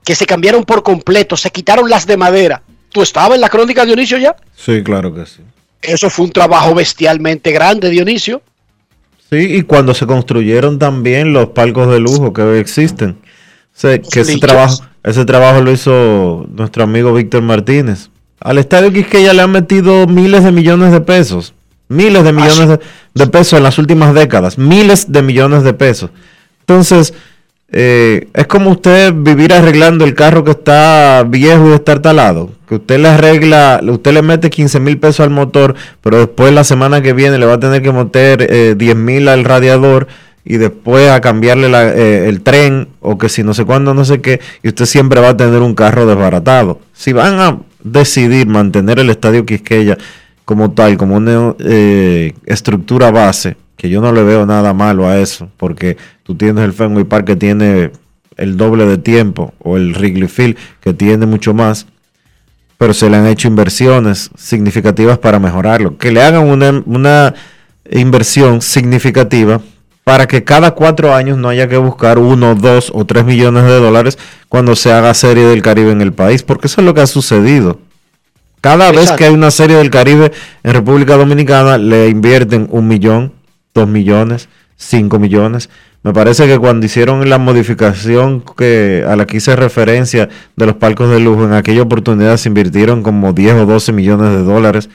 que 0.04 0.16
se 0.16 0.26
cambiaron 0.26 0.64
por 0.66 0.84
completo, 0.84 1.36
se 1.38 1.50
quitaron 1.52 1.90
las 1.90 2.06
de 2.06 2.18
madera. 2.18 2.62
¿Tú 2.90 3.02
estabas 3.02 3.36
en 3.36 3.42
la 3.42 3.50
crónica, 3.50 3.86
Dionisio, 3.86 4.18
ya? 4.18 4.36
Sí, 4.56 4.84
claro 4.84 5.14
que 5.14 5.26
sí. 5.26 5.42
Eso 5.88 6.10
fue 6.10 6.26
un 6.26 6.32
trabajo 6.32 6.74
bestialmente 6.76 7.52
grande, 7.52 7.90
Dionisio. 7.90 8.42
Sí, 9.30 9.38
y 9.38 9.62
cuando 9.64 9.94
se 9.94 10.06
construyeron 10.06 10.78
también 10.78 11.34
los 11.34 11.50
palcos 11.50 11.90
de 11.92 12.00
lujo 12.00 12.34
que 12.34 12.42
hoy 12.42 12.60
existen. 12.60 13.12
O 13.12 13.80
sea, 13.80 14.00
que 14.00 14.22
ese 14.22 14.38
trabajo, 14.38 14.84
ese 15.04 15.26
trabajo 15.26 15.62
lo 15.62 15.72
hizo 15.72 16.48
nuestro 16.54 16.84
amigo 16.84 17.14
Víctor 17.14 17.42
Martínez. 17.42 18.10
Al 18.40 18.58
estadio 18.58 18.94
Quisqueya 18.94 19.34
le 19.34 19.42
han 19.42 19.52
metido 19.52 20.08
miles 20.08 20.44
de 20.44 20.52
millones 20.52 20.92
de 20.92 21.02
pesos. 21.02 21.54
Miles 21.88 22.24
de 22.24 22.34
millones 22.34 22.68
de, 22.68 22.80
de 23.14 23.28
pesos 23.28 23.58
en 23.58 23.64
las 23.64 23.78
últimas 23.78 24.14
décadas. 24.14 24.58
Miles 24.58 25.12
de 25.12 25.22
millones 25.22 25.64
de 25.64 25.74
pesos. 25.74 26.12
Entonces, 26.62 27.14
eh, 27.78 28.30
es 28.34 28.48
como 28.48 28.72
usted 28.72 29.14
vivir 29.14 29.52
arreglando 29.52 30.06
el 30.06 30.14
carro 30.14 30.46
que 30.46 30.52
está 30.52 31.26
viejo 31.28 31.72
y 31.72 31.74
está 31.74 32.02
talado. 32.02 32.52
Que 32.70 32.76
usted 32.76 33.00
le 33.00 33.10
arregla, 33.10 33.82
usted 33.84 34.14
le 34.14 34.22
mete 34.22 34.50
15 34.50 34.80
mil 34.80 34.98
pesos 34.98 35.20
al 35.20 35.30
motor, 35.30 35.76
pero 36.00 36.20
después 36.20 36.54
la 36.54 36.64
semana 36.64 37.02
que 37.02 37.12
viene 37.12 37.38
le 37.38 37.46
va 37.46 37.56
a 37.56 37.60
tener 37.60 37.82
que 37.82 37.92
meter 37.92 38.48
eh, 38.50 38.76
10 38.78 38.96
mil 38.96 39.28
al 39.28 39.44
radiador 39.44 40.08
y 40.46 40.56
después 40.56 41.10
a 41.10 41.20
cambiarle 41.20 41.68
eh, 41.74 42.30
el 42.30 42.40
tren 42.44 42.88
o 43.02 43.18
que 43.18 43.28
si 43.28 43.44
no 43.44 43.54
sé 43.54 43.66
cuándo, 43.66 43.94
no 43.94 44.06
sé 44.06 44.22
qué, 44.22 44.40
y 44.64 44.70
usted 44.70 44.86
siempre 44.86 45.20
va 45.20 45.30
a 45.30 45.38
tener 45.38 45.62
un 45.62 45.76
carro 45.76 46.06
desbaratado. 46.06 46.80
Si 46.94 47.12
van 47.12 47.42
a 47.42 47.58
decidir 47.84 48.48
mantener 48.48 49.00
el 49.00 49.10
estadio 49.10 49.46
Quisqueya 49.46 49.98
como 50.46 50.72
tal, 50.72 50.96
como 50.96 51.18
una 51.18 51.56
eh, 51.60 52.32
estructura 52.46 53.12
base, 53.12 53.58
que 53.76 53.90
yo 53.90 54.02
no 54.02 54.12
le 54.12 54.24
veo 54.24 54.46
nada 54.46 54.74
malo 54.74 55.08
a 55.08 55.20
eso, 55.20 55.50
porque 55.58 55.98
tú 56.24 56.36
tienes 56.36 56.64
el 56.64 56.74
Fenway 56.74 57.04
Park 57.04 57.26
que 57.26 57.36
tiene 57.36 57.92
el 58.38 58.58
doble 58.58 58.86
de 58.86 58.98
tiempo, 58.98 59.54
o 59.60 59.78
el 59.78 59.94
Wrigley 59.94 60.28
Field 60.28 60.58
que 60.82 60.94
tiene 60.94 61.26
mucho 61.26 61.54
más, 61.54 61.88
pero 62.78 62.94
se 62.94 63.10
le 63.10 63.18
han 63.18 63.28
hecho 63.28 63.48
inversiones 63.48 64.30
significativas 64.38 65.18
para 65.18 65.40
mejorarlo. 65.40 65.98
Que 65.98 66.12
le 66.12 66.22
hagan 66.22 66.48
una, 66.48 66.84
una 66.86 67.34
inversión 67.90 68.62
significativa 68.62 69.62
para 70.04 70.28
que 70.28 70.44
cada 70.44 70.72
cuatro 70.72 71.16
años 71.16 71.38
no 71.38 71.50
haya 71.50 71.68
que 71.68 71.78
buscar 71.78 72.20
uno, 72.20 72.54
dos 72.54 72.92
o 72.94 73.06
tres 73.06 73.26
millones 73.26 73.64
de 73.64 73.80
dólares 73.80 74.20
cuando 74.50 74.76
se 74.76 74.92
haga 74.92 75.14
serie 75.14 75.46
del 75.46 75.64
Caribe 75.64 75.92
en 75.92 76.02
el 76.02 76.14
país, 76.14 76.44
porque 76.44 76.68
eso 76.68 76.82
es 76.82 76.86
lo 76.86 76.94
que 76.94 77.02
ha 77.02 77.08
sucedido. 77.08 77.80
Cada 78.62 78.92
vez 78.92 79.12
que 79.12 79.26
hay 79.26 79.34
una 79.34 79.52
serie 79.52 79.78
del 79.78 79.90
Caribe 79.90 80.32
en 80.64 80.74
República 80.74 81.18
Dominicana, 81.18 81.78
le 81.78 82.08
invierten 82.10 82.68
un 82.72 82.88
millón, 82.88 83.34
dos 83.76 83.88
millones, 83.88 84.50
cinco 84.78 85.20
millones. 85.20 85.70
Me 86.02 86.14
parece 86.14 86.48
que 86.48 86.58
cuando 86.58 86.86
hicieron 86.86 87.30
la 87.30 87.38
modificación 87.38 88.44
que 88.58 89.04
a 89.08 89.16
la 89.16 89.26
que 89.26 89.38
hice 89.38 89.56
referencia 89.56 90.30
de 90.56 90.66
los 90.66 90.76
palcos 90.76 91.10
de 91.10 91.20
lujo, 91.20 91.44
en 91.44 91.54
aquella 91.54 91.82
oportunidad 91.82 92.38
se 92.38 92.50
invirtieron 92.50 93.04
como 93.04 93.34
10 93.34 93.56
o 93.56 93.66
12 93.66 93.92
millones 93.92 94.30
de 94.32 94.44
dólares 94.44 94.90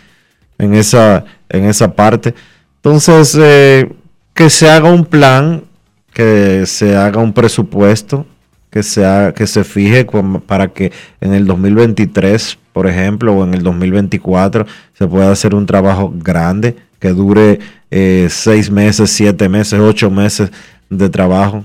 en 0.59 0.74
esa, 0.74 1.24
en 1.49 1.64
esa 1.64 1.95
parte. 1.95 2.35
Entonces, 2.76 3.37
eh, 3.41 3.93
que 4.35 4.49
se 4.51 4.70
haga 4.70 4.91
un 4.91 5.05
plan, 5.05 5.64
que 6.12 6.64
se 6.66 6.97
haga 6.97 7.20
un 7.20 7.33
presupuesto, 7.33 8.26
que 8.71 8.83
se, 8.83 9.05
haga- 9.05 9.33
que 9.35 9.47
se 9.47 9.64
fije 9.64 10.07
para 10.47 10.68
que 10.68 10.93
en 11.21 11.35
el 11.35 11.47
2023, 11.47 12.59
por 12.73 12.87
ejemplo, 12.87 13.35
o 13.35 13.45
en 13.45 13.55
el 13.55 13.62
2024, 13.62 14.66
se 14.97 15.07
pueda 15.07 15.31
hacer 15.33 15.55
un 15.55 15.66
trabajo 15.66 16.12
grande, 16.16 16.77
que 16.99 17.09
dure 17.09 17.59
eh, 17.91 18.29
seis 18.31 18.71
meses, 18.71 19.11
siete 19.11 19.49
meses, 19.49 19.81
ocho 19.81 20.11
meses 20.11 20.51
de 20.89 21.09
trabajo, 21.09 21.64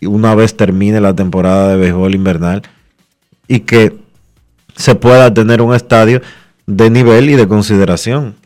y 0.00 0.06
una 0.06 0.34
vez 0.34 0.56
termine 0.56 1.00
la 1.00 1.14
temporada 1.14 1.68
de 1.68 1.76
béisbol 1.76 2.14
invernal, 2.14 2.62
y 3.48 3.60
que 3.60 3.96
se 4.76 4.94
pueda 4.94 5.32
tener 5.34 5.60
un 5.60 5.74
estadio 5.74 6.22
de 6.66 6.88
nivel 6.90 7.28
y 7.28 7.34
de 7.34 7.46
consideración. 7.46 8.36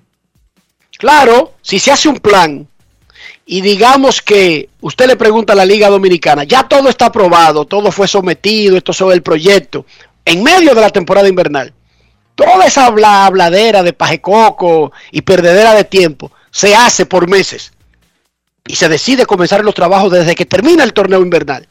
Claro, 0.98 1.52
si 1.62 1.78
se 1.78 1.92
hace 1.92 2.08
un 2.08 2.16
plan 2.16 2.66
y 3.48 3.60
digamos 3.60 4.20
que 4.20 4.68
usted 4.80 5.06
le 5.06 5.16
pregunta 5.16 5.52
a 5.52 5.56
la 5.56 5.64
Liga 5.64 5.88
Dominicana, 5.88 6.42
ya 6.44 6.64
todo 6.64 6.88
está 6.88 7.06
aprobado, 7.06 7.64
todo 7.64 7.92
fue 7.92 8.08
sometido, 8.08 8.76
esto 8.76 8.92
sobre 8.92 9.14
el 9.14 9.22
proyecto, 9.22 9.86
en 10.24 10.42
medio 10.42 10.74
de 10.74 10.80
la 10.80 10.90
temporada 10.90 11.28
invernal, 11.28 11.72
toda 12.34 12.66
esa 12.66 12.86
habla- 12.86 13.24
habladera 13.24 13.84
de 13.84 13.92
pajecoco 13.92 14.92
y 15.12 15.22
perdedera 15.22 15.74
de 15.74 15.84
tiempo 15.84 16.32
se 16.50 16.74
hace 16.74 17.06
por 17.06 17.28
meses 17.28 17.72
y 18.66 18.74
se 18.74 18.88
decide 18.88 19.26
comenzar 19.26 19.64
los 19.64 19.74
trabajos 19.74 20.10
desde 20.10 20.34
que 20.34 20.44
termina 20.44 20.82
el 20.82 20.92
torneo 20.92 21.22
invernal. 21.22 21.68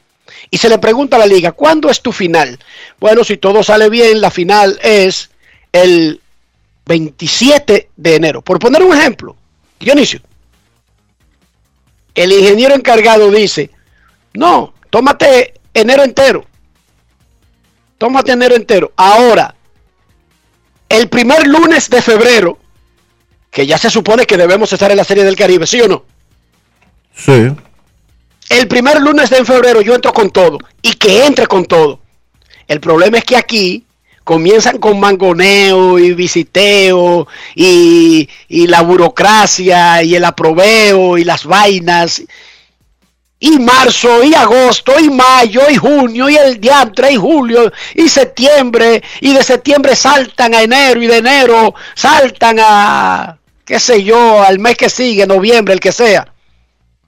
Y 0.50 0.58
se 0.58 0.70
le 0.70 0.78
pregunta 0.78 1.18
a 1.18 1.20
la 1.20 1.26
liga, 1.26 1.52
¿cuándo 1.52 1.90
es 1.90 2.02
tu 2.02 2.12
final? 2.12 2.58
Bueno, 3.00 3.24
si 3.24 3.36
todo 3.38 3.64
sale 3.64 3.90
bien, 3.90 4.22
la 4.22 4.32
final 4.32 4.80
es 4.82 5.30
el 5.74 6.22
27 6.86 7.90
de 7.96 8.16
enero. 8.16 8.42
Por 8.42 8.60
poner 8.60 8.82
un 8.82 8.96
ejemplo, 8.98 9.36
Dionisio, 9.80 10.22
el 12.16 12.32
ingeniero 12.32 12.74
encargado 12.74 13.30
dice, 13.30 13.70
no, 14.34 14.74
tómate 14.90 15.54
enero 15.74 16.04
entero. 16.04 16.46
Tómate 17.98 18.32
enero 18.32 18.56
entero. 18.56 18.92
Ahora, 18.96 19.56
el 20.90 21.10
primer 21.10 21.46
lunes 21.48 21.90
de 21.90 22.02
febrero, 22.02 22.58
que 23.52 23.66
ya 23.66 23.78
se 23.78 23.90
supone 23.90 24.26
que 24.26 24.38
debemos 24.38 24.72
estar 24.72 24.92
en 24.92 24.98
la 24.98 25.04
Serie 25.04 25.24
del 25.24 25.36
Caribe, 25.36 25.68
¿sí 25.68 25.82
o 25.82 25.88
no? 25.88 26.06
Sí. 27.14 27.52
El 28.50 28.68
primer 28.68 29.02
lunes 29.02 29.30
de 29.30 29.44
febrero 29.44 29.82
yo 29.82 29.96
entro 29.96 30.14
con 30.14 30.30
todo 30.30 30.60
y 30.82 30.94
que 30.94 31.26
entre 31.26 31.48
con 31.48 31.66
todo. 31.66 32.00
El 32.68 32.80
problema 32.80 33.18
es 33.18 33.24
que 33.24 33.38
aquí 33.38 33.86
comienzan 34.26 34.80
con 34.80 35.00
mangoneo 35.00 35.98
y 35.98 36.14
visiteo 36.14 37.28
y, 37.56 38.28
la 38.50 38.82
burocracia 38.82 40.04
y 40.04 40.16
el 40.16 40.26
aprobeo 40.26 41.18
y 41.18 41.24
las 41.24 41.46
vainas. 41.46 42.24
Y 43.40 43.60
marzo 43.60 44.24
y 44.24 44.34
agosto 44.34 45.00
y 45.00 45.10
mayo 45.10 45.62
y 45.70 45.76
junio 45.76 46.30
y 46.30 46.36
el 46.36 46.60
diantre 46.60 47.12
y 47.12 47.16
julio 47.16 47.72
y 47.94 48.10
septiembre 48.10 49.04
y 49.22 49.34
de 49.34 49.44
septiembre 49.44 49.96
saltan 49.96 50.56
a 50.56 50.64
enero 50.64 51.02
y 51.04 51.08
de 51.08 51.18
enero 51.18 51.76
saltan 51.94 52.58
a 52.60 53.38
qué 53.66 53.80
sé 53.80 54.04
yo 54.04 54.42
al 54.42 54.58
mes 54.60 54.78
que 54.78 54.90
sigue, 54.90 55.28
noviembre, 55.28 55.74
el 55.74 55.80
que 55.80 55.92
sea 55.92 56.28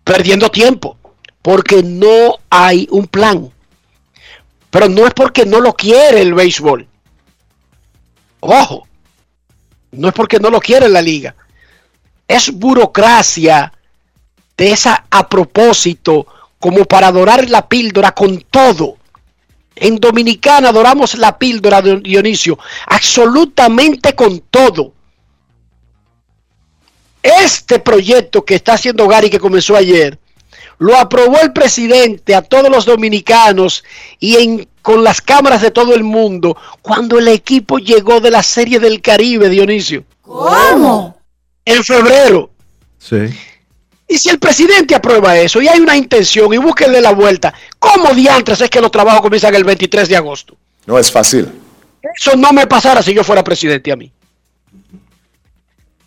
perdiendo 0.07 0.49
tiempo, 0.49 0.97
porque 1.41 1.83
no 1.83 2.37
hay 2.49 2.87
un 2.89 3.07
plan. 3.07 3.51
Pero 4.69 4.87
no 4.89 5.05
es 5.05 5.13
porque 5.13 5.45
no 5.45 5.59
lo 5.59 5.73
quiere 5.73 6.21
el 6.21 6.33
béisbol. 6.33 6.87
Ojo, 8.39 8.87
no 9.91 10.07
es 10.09 10.13
porque 10.13 10.39
no 10.39 10.49
lo 10.49 10.59
quiere 10.59 10.89
la 10.89 11.01
liga. 11.01 11.35
Es 12.27 12.51
burocracia 12.51 13.71
de 14.57 14.71
esa 14.71 15.05
a 15.09 15.27
propósito, 15.29 16.27
como 16.59 16.85
para 16.85 17.07
adorar 17.07 17.49
la 17.49 17.67
píldora 17.67 18.11
con 18.11 18.41
todo. 18.41 18.97
En 19.75 19.97
Dominicana 19.97 20.69
adoramos 20.69 21.15
la 21.17 21.37
píldora 21.37 21.81
de 21.81 21.99
Dionisio, 21.99 22.57
absolutamente 22.87 24.15
con 24.15 24.39
todo. 24.39 24.93
Este 27.21 27.79
proyecto 27.79 28.43
que 28.43 28.55
está 28.55 28.73
haciendo 28.73 29.07
Gary, 29.07 29.29
que 29.29 29.39
comenzó 29.39 29.75
ayer, 29.75 30.17
lo 30.79 30.97
aprobó 30.97 31.39
el 31.41 31.53
presidente 31.53 32.33
a 32.35 32.41
todos 32.41 32.69
los 32.69 32.85
dominicanos 32.85 33.83
y 34.19 34.35
en, 34.37 34.67
con 34.87 35.03
las 35.03 35.19
cámaras 35.19 35.61
de 35.61 35.69
todo 35.69 35.93
el 35.93 36.05
mundo 36.05 36.55
cuando 36.81 37.19
el 37.19 37.27
equipo 37.27 37.77
llegó 37.77 38.21
de 38.21 38.31
la 38.31 38.41
Serie 38.41 38.79
del 38.79 39.01
Caribe, 39.01 39.49
Dionisio. 39.49 40.05
¿Cómo? 40.21 41.19
En 41.65 41.83
febrero. 41.83 42.51
Sí. 42.97 43.17
Y 44.07 44.17
si 44.17 44.29
el 44.29 44.39
presidente 44.39 44.95
aprueba 44.95 45.37
eso 45.37 45.61
y 45.61 45.67
hay 45.67 45.81
una 45.81 45.97
intención 45.97 46.53
y 46.53 46.57
búsquenle 46.57 47.01
la 47.01 47.11
vuelta, 47.11 47.53
¿cómo 47.77 48.13
diantres 48.13 48.61
es 48.61 48.69
que 48.69 48.79
los 48.79 48.89
trabajos 48.89 49.19
comienzan 49.19 49.53
el 49.55 49.65
23 49.65 50.07
de 50.07 50.15
agosto? 50.15 50.55
No 50.85 50.97
es 50.97 51.11
fácil. 51.11 51.51
Eso 52.15 52.37
no 52.37 52.53
me 52.53 52.65
pasara 52.65 53.03
si 53.03 53.13
yo 53.13 53.25
fuera 53.25 53.43
presidente 53.43 53.91
a 53.91 53.97
mí. 53.97 54.09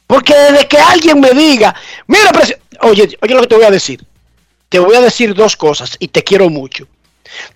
Porque 0.07 0.35
desde 0.35 0.67
que 0.67 0.79
alguien 0.79 1.21
me 1.21 1.33
diga, 1.33 1.75
mira, 2.07 2.33
oye, 2.81 3.19
oye 3.21 3.35
lo 3.35 3.43
que 3.43 3.47
te 3.47 3.57
voy 3.57 3.65
a 3.65 3.71
decir. 3.71 4.03
Te 4.71 4.79
voy 4.79 4.97
a 4.97 5.03
decir 5.03 5.35
dos 5.35 5.55
cosas 5.55 5.97
y 5.99 6.09
te 6.09 6.25
quiero 6.25 6.49
mucho. 6.49 6.89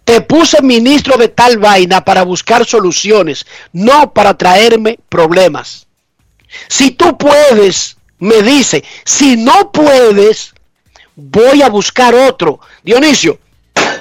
Te 0.04 0.20
puse 0.20 0.62
ministro 0.62 1.16
de 1.16 1.28
tal 1.28 1.58
vaina 1.58 2.04
para 2.04 2.22
buscar 2.22 2.64
soluciones, 2.64 3.46
no 3.72 4.12
para 4.12 4.36
traerme 4.36 4.98
problemas. 5.08 5.86
Si 6.68 6.92
tú 6.92 7.18
puedes, 7.18 7.96
me 8.18 8.42
dice, 8.42 8.84
si 9.04 9.36
no 9.36 9.72
puedes, 9.72 10.54
voy 11.16 11.62
a 11.62 11.68
buscar 11.68 12.14
otro. 12.14 12.60
Dionisio, 12.82 13.38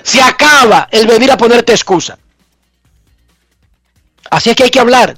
se 0.03 0.21
acaba 0.21 0.87
el 0.91 1.07
venir 1.07 1.31
a 1.31 1.37
ponerte 1.37 1.71
excusa. 1.71 2.17
Así 4.29 4.49
es 4.49 4.55
que 4.55 4.63
hay 4.63 4.71
que 4.71 4.79
hablar. 4.79 5.17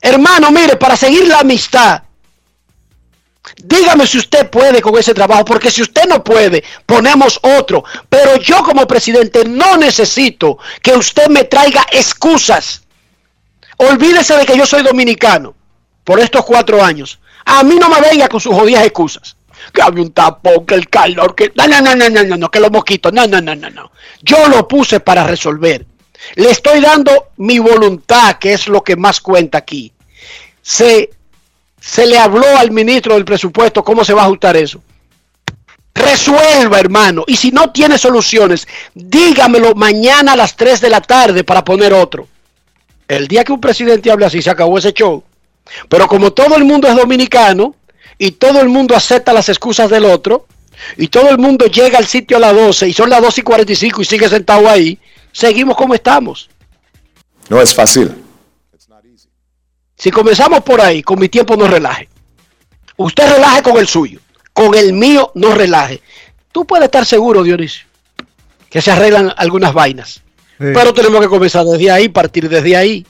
Hermano, 0.00 0.50
mire, 0.50 0.76
para 0.76 0.96
seguir 0.96 1.28
la 1.28 1.40
amistad, 1.40 2.02
dígame 3.62 4.06
si 4.06 4.18
usted 4.18 4.50
puede 4.50 4.82
con 4.82 4.96
ese 4.98 5.14
trabajo, 5.14 5.44
porque 5.44 5.70
si 5.70 5.82
usted 5.82 6.06
no 6.08 6.22
puede, 6.22 6.62
ponemos 6.86 7.38
otro. 7.42 7.84
Pero 8.08 8.36
yo 8.36 8.62
como 8.62 8.86
presidente 8.86 9.44
no 9.44 9.76
necesito 9.76 10.58
que 10.82 10.92
usted 10.92 11.28
me 11.28 11.44
traiga 11.44 11.86
excusas. 11.92 12.82
Olvídese 13.76 14.36
de 14.36 14.44
que 14.44 14.56
yo 14.56 14.66
soy 14.66 14.82
dominicano 14.82 15.54
por 16.04 16.20
estos 16.20 16.44
cuatro 16.44 16.82
años. 16.82 17.18
A 17.44 17.62
mí 17.62 17.76
no 17.76 17.88
me 17.88 18.00
venga 18.00 18.28
con 18.28 18.40
sus 18.40 18.54
jodidas 18.54 18.84
excusas. 18.84 19.36
Que 19.72 19.82
había 19.82 20.02
un 20.02 20.12
tapón, 20.12 20.66
que 20.66 20.74
el 20.74 20.88
calor, 20.88 21.34
que... 21.34 21.52
No, 21.54 21.66
no, 21.66 21.80
no, 21.80 21.94
no, 21.94 22.08
no, 22.08 22.22
no, 22.24 22.36
no, 22.36 22.50
que 22.50 22.60
los 22.60 22.70
mosquitos. 22.70 23.12
No, 23.12 23.26
no, 23.26 23.40
no, 23.40 23.54
no, 23.54 23.70
no. 23.70 23.92
Yo 24.22 24.48
lo 24.48 24.66
puse 24.66 25.00
para 25.00 25.24
resolver. 25.24 25.86
Le 26.36 26.50
estoy 26.50 26.80
dando 26.80 27.30
mi 27.36 27.58
voluntad, 27.58 28.38
que 28.38 28.52
es 28.52 28.68
lo 28.68 28.82
que 28.82 28.96
más 28.96 29.20
cuenta 29.20 29.58
aquí. 29.58 29.92
Se, 30.62 31.10
se 31.82 32.06
le 32.06 32.16
habló 32.16 32.46
al 32.56 32.70
ministro 32.70 33.14
del 33.14 33.24
presupuesto 33.24 33.82
cómo 33.82 34.04
se 34.04 34.14
va 34.14 34.22
a 34.22 34.26
ajustar 34.26 34.56
eso. 34.56 34.80
Resuelva, 35.92 36.78
hermano. 36.78 37.24
Y 37.26 37.36
si 37.36 37.50
no 37.50 37.70
tiene 37.70 37.98
soluciones, 37.98 38.68
dígamelo 38.94 39.74
mañana 39.74 40.32
a 40.32 40.36
las 40.36 40.56
3 40.56 40.80
de 40.80 40.90
la 40.90 41.00
tarde 41.00 41.42
para 41.42 41.64
poner 41.64 41.92
otro. 41.92 42.28
El 43.08 43.26
día 43.26 43.44
que 43.44 43.52
un 43.52 43.60
presidente 43.60 44.10
hable 44.10 44.26
así, 44.26 44.40
se 44.40 44.48
acabó 44.48 44.78
ese 44.78 44.92
show. 44.92 45.24
Pero 45.88 46.06
como 46.06 46.32
todo 46.32 46.56
el 46.56 46.64
mundo 46.64 46.86
es 46.86 46.94
dominicano 46.94 47.74
y 48.16 48.30
todo 48.30 48.60
el 48.60 48.68
mundo 48.68 48.94
acepta 48.94 49.32
las 49.32 49.48
excusas 49.48 49.90
del 49.90 50.04
otro 50.04 50.46
y 50.96 51.08
todo 51.08 51.30
el 51.30 51.38
mundo 51.38 51.66
llega 51.66 51.98
al 51.98 52.06
sitio 52.06 52.36
a 52.36 52.40
las 52.40 52.54
12 52.54 52.88
y 52.88 52.92
son 52.92 53.10
las 53.10 53.20
12 53.20 53.40
y 53.40 53.44
45 53.44 54.02
y 54.02 54.04
sigue 54.04 54.28
sentado 54.28 54.68
ahí, 54.68 54.98
seguimos 55.32 55.76
como 55.76 55.94
estamos. 55.94 56.48
No 57.48 57.60
es 57.60 57.74
fácil. 57.74 58.21
Si 60.02 60.10
comenzamos 60.10 60.64
por 60.64 60.80
ahí, 60.80 61.00
con 61.00 61.20
mi 61.20 61.28
tiempo 61.28 61.56
no 61.56 61.68
relaje. 61.68 62.08
Usted 62.96 63.34
relaje 63.34 63.62
con 63.62 63.76
el 63.76 63.86
suyo, 63.86 64.18
con 64.52 64.74
el 64.74 64.94
mío 64.94 65.30
no 65.36 65.54
relaje. 65.54 66.02
Tú 66.50 66.66
puedes 66.66 66.86
estar 66.86 67.06
seguro, 67.06 67.44
Dionisio, 67.44 67.86
que 68.68 68.82
se 68.82 68.90
arreglan 68.90 69.32
algunas 69.36 69.72
vainas. 69.72 70.14
Sí. 70.58 70.72
Pero 70.74 70.92
tenemos 70.92 71.20
que 71.20 71.28
comenzar 71.28 71.64
desde 71.64 71.88
ahí, 71.88 72.08
partir 72.08 72.48
desde 72.48 72.76
ahí. 72.76 73.06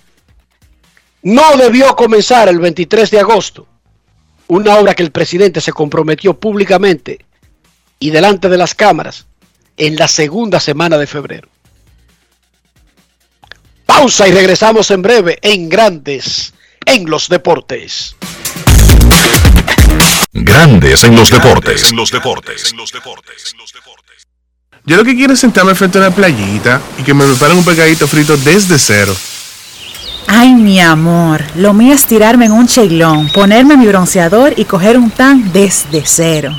No 1.22 1.56
debió 1.56 1.96
comenzar 1.96 2.50
el 2.50 2.58
23 2.58 3.10
de 3.10 3.20
agosto 3.20 3.66
una 4.48 4.76
obra 4.76 4.94
que 4.94 5.02
el 5.02 5.12
presidente 5.12 5.62
se 5.62 5.72
comprometió 5.72 6.38
públicamente 6.38 7.24
y 8.00 8.10
delante 8.10 8.50
de 8.50 8.58
las 8.58 8.74
cámaras 8.74 9.26
en 9.78 9.96
la 9.96 10.08
segunda 10.08 10.60
semana 10.60 10.98
de 10.98 11.06
febrero. 11.06 11.48
Pausa 13.86 14.28
y 14.28 14.32
regresamos 14.32 14.90
en 14.90 15.00
breve 15.00 15.38
en 15.40 15.70
Grandes 15.70 16.52
en 16.86 17.08
los 17.08 17.28
Deportes. 17.28 18.16
Grandes 20.32 21.04
en 21.04 21.14
los 21.14 21.30
deportes. 21.30 21.90
En 21.90 21.96
los 21.96 22.10
deportes. 22.10 22.74
Yo 24.84 24.96
lo 24.96 25.04
que 25.04 25.14
quiero 25.14 25.34
es 25.34 25.40
sentarme 25.40 25.74
frente 25.74 25.98
a 25.98 26.00
una 26.00 26.10
playita 26.10 26.80
y 26.98 27.02
que 27.02 27.14
me 27.14 27.24
preparen 27.26 27.58
un 27.58 27.64
pescadito 27.64 28.08
frito 28.08 28.36
desde 28.36 28.78
cero. 28.78 29.14
Ay, 30.26 30.54
mi 30.54 30.80
amor, 30.80 31.42
lo 31.56 31.74
mío 31.74 31.94
es 31.94 32.06
tirarme 32.06 32.46
en 32.46 32.52
un 32.52 32.66
cheilón, 32.66 33.28
ponerme 33.28 33.76
mi 33.76 33.86
bronceador 33.86 34.54
y 34.56 34.64
coger 34.64 34.96
un 34.96 35.10
tan 35.10 35.52
desde 35.52 36.02
cero. 36.04 36.58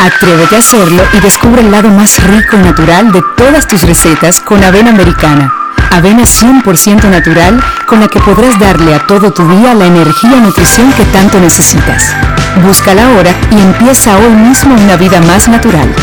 Atrévete 0.00 0.56
a 0.56 0.60
hacerlo 0.60 1.02
y 1.12 1.20
descubre 1.20 1.60
el 1.60 1.70
lado 1.70 1.90
más 1.90 2.22
rico 2.24 2.56
y 2.56 2.60
natural 2.60 3.12
de 3.12 3.22
todas 3.36 3.68
tus 3.68 3.82
recetas 3.82 4.40
con 4.40 4.64
avena 4.64 4.88
americana. 4.88 5.52
Avena 5.90 6.22
100% 6.22 7.10
natural 7.10 7.62
con 7.86 8.00
la 8.00 8.08
que 8.08 8.18
podrás 8.18 8.58
darle 8.58 8.94
a 8.94 9.06
todo 9.06 9.30
tu 9.30 9.46
día 9.46 9.74
la 9.74 9.84
energía 9.84 10.38
y 10.38 10.40
nutrición 10.40 10.90
que 10.94 11.04
tanto 11.04 11.38
necesitas. 11.38 12.14
Búscala 12.64 13.08
ahora 13.08 13.34
y 13.50 13.60
empieza 13.60 14.16
hoy 14.16 14.32
mismo 14.32 14.74
una 14.74 14.96
vida 14.96 15.20
más 15.20 15.48
natural. 15.48 15.94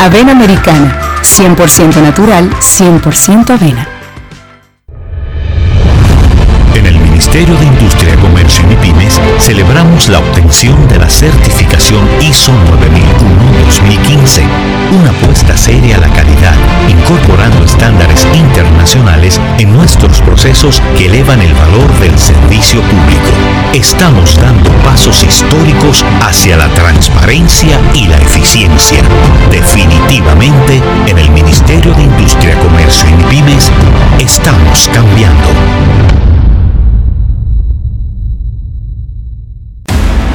Avena 0.00 0.32
americana, 0.32 0.98
100% 1.22 2.02
natural, 2.02 2.50
100% 2.50 3.50
avena. 3.50 3.86
En 6.74 6.86
el 6.86 6.98
Ministerio 6.98 7.56
de 7.56 7.66
Industria, 7.66 8.16
Comercio 8.16 8.64
y 8.70 8.74
Pymes 8.76 9.20
celebramos 9.38 10.08
la 10.08 10.18
obtención 10.18 10.88
de 10.88 10.98
la 10.98 11.08
certificación 11.08 12.04
ISO 12.20 12.52
9001-2015, 13.64 14.42
una 14.92 15.10
apuesta 15.10 15.56
seria 15.56 15.96
a 15.96 16.00
la 16.00 16.08
calidad, 16.10 16.54
incorporando 16.88 17.64
estándares 17.64 18.26
internacionales 18.34 19.40
en 19.58 19.72
nuestros 19.72 20.20
procesos 20.20 20.82
que 20.96 21.06
elevan 21.06 21.40
el 21.40 21.54
valor 21.54 21.92
del 22.00 22.18
servicio 22.18 22.80
público. 22.82 23.30
Estamos 23.72 24.38
dando 24.40 24.70
pasos 24.84 25.22
históricos 25.24 26.04
hacia 26.20 26.56
la 26.56 26.68
transparencia 26.68 27.78
y 27.94 28.06
la 28.06 28.16
eficiencia. 28.18 29.02
Definitivamente, 29.50 30.82
en 31.06 31.18
el 31.18 31.30
Ministerio 31.30 31.92
de 31.94 32.02
Industria, 32.02 32.58
Comercio 32.58 33.08
y 33.08 33.24
Pymes 33.24 33.70
estamos 34.18 34.88
cambiando. 34.92 36.23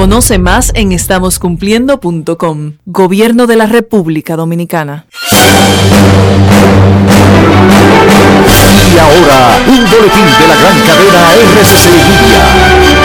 Conoce 0.00 0.38
más 0.38 0.72
en 0.74 0.92
estamoscumpliendo.com. 0.92 2.72
Gobierno 2.86 3.46
de 3.46 3.56
la 3.56 3.66
República 3.66 4.34
Dominicana. 4.34 5.04
Y 8.94 8.98
ahora, 8.98 9.58
un 9.68 9.90
boletín 9.90 10.24
de 10.24 10.48
la 10.48 10.56
gran 10.56 10.80
cadena 10.86 11.34
RCC. 11.34 12.99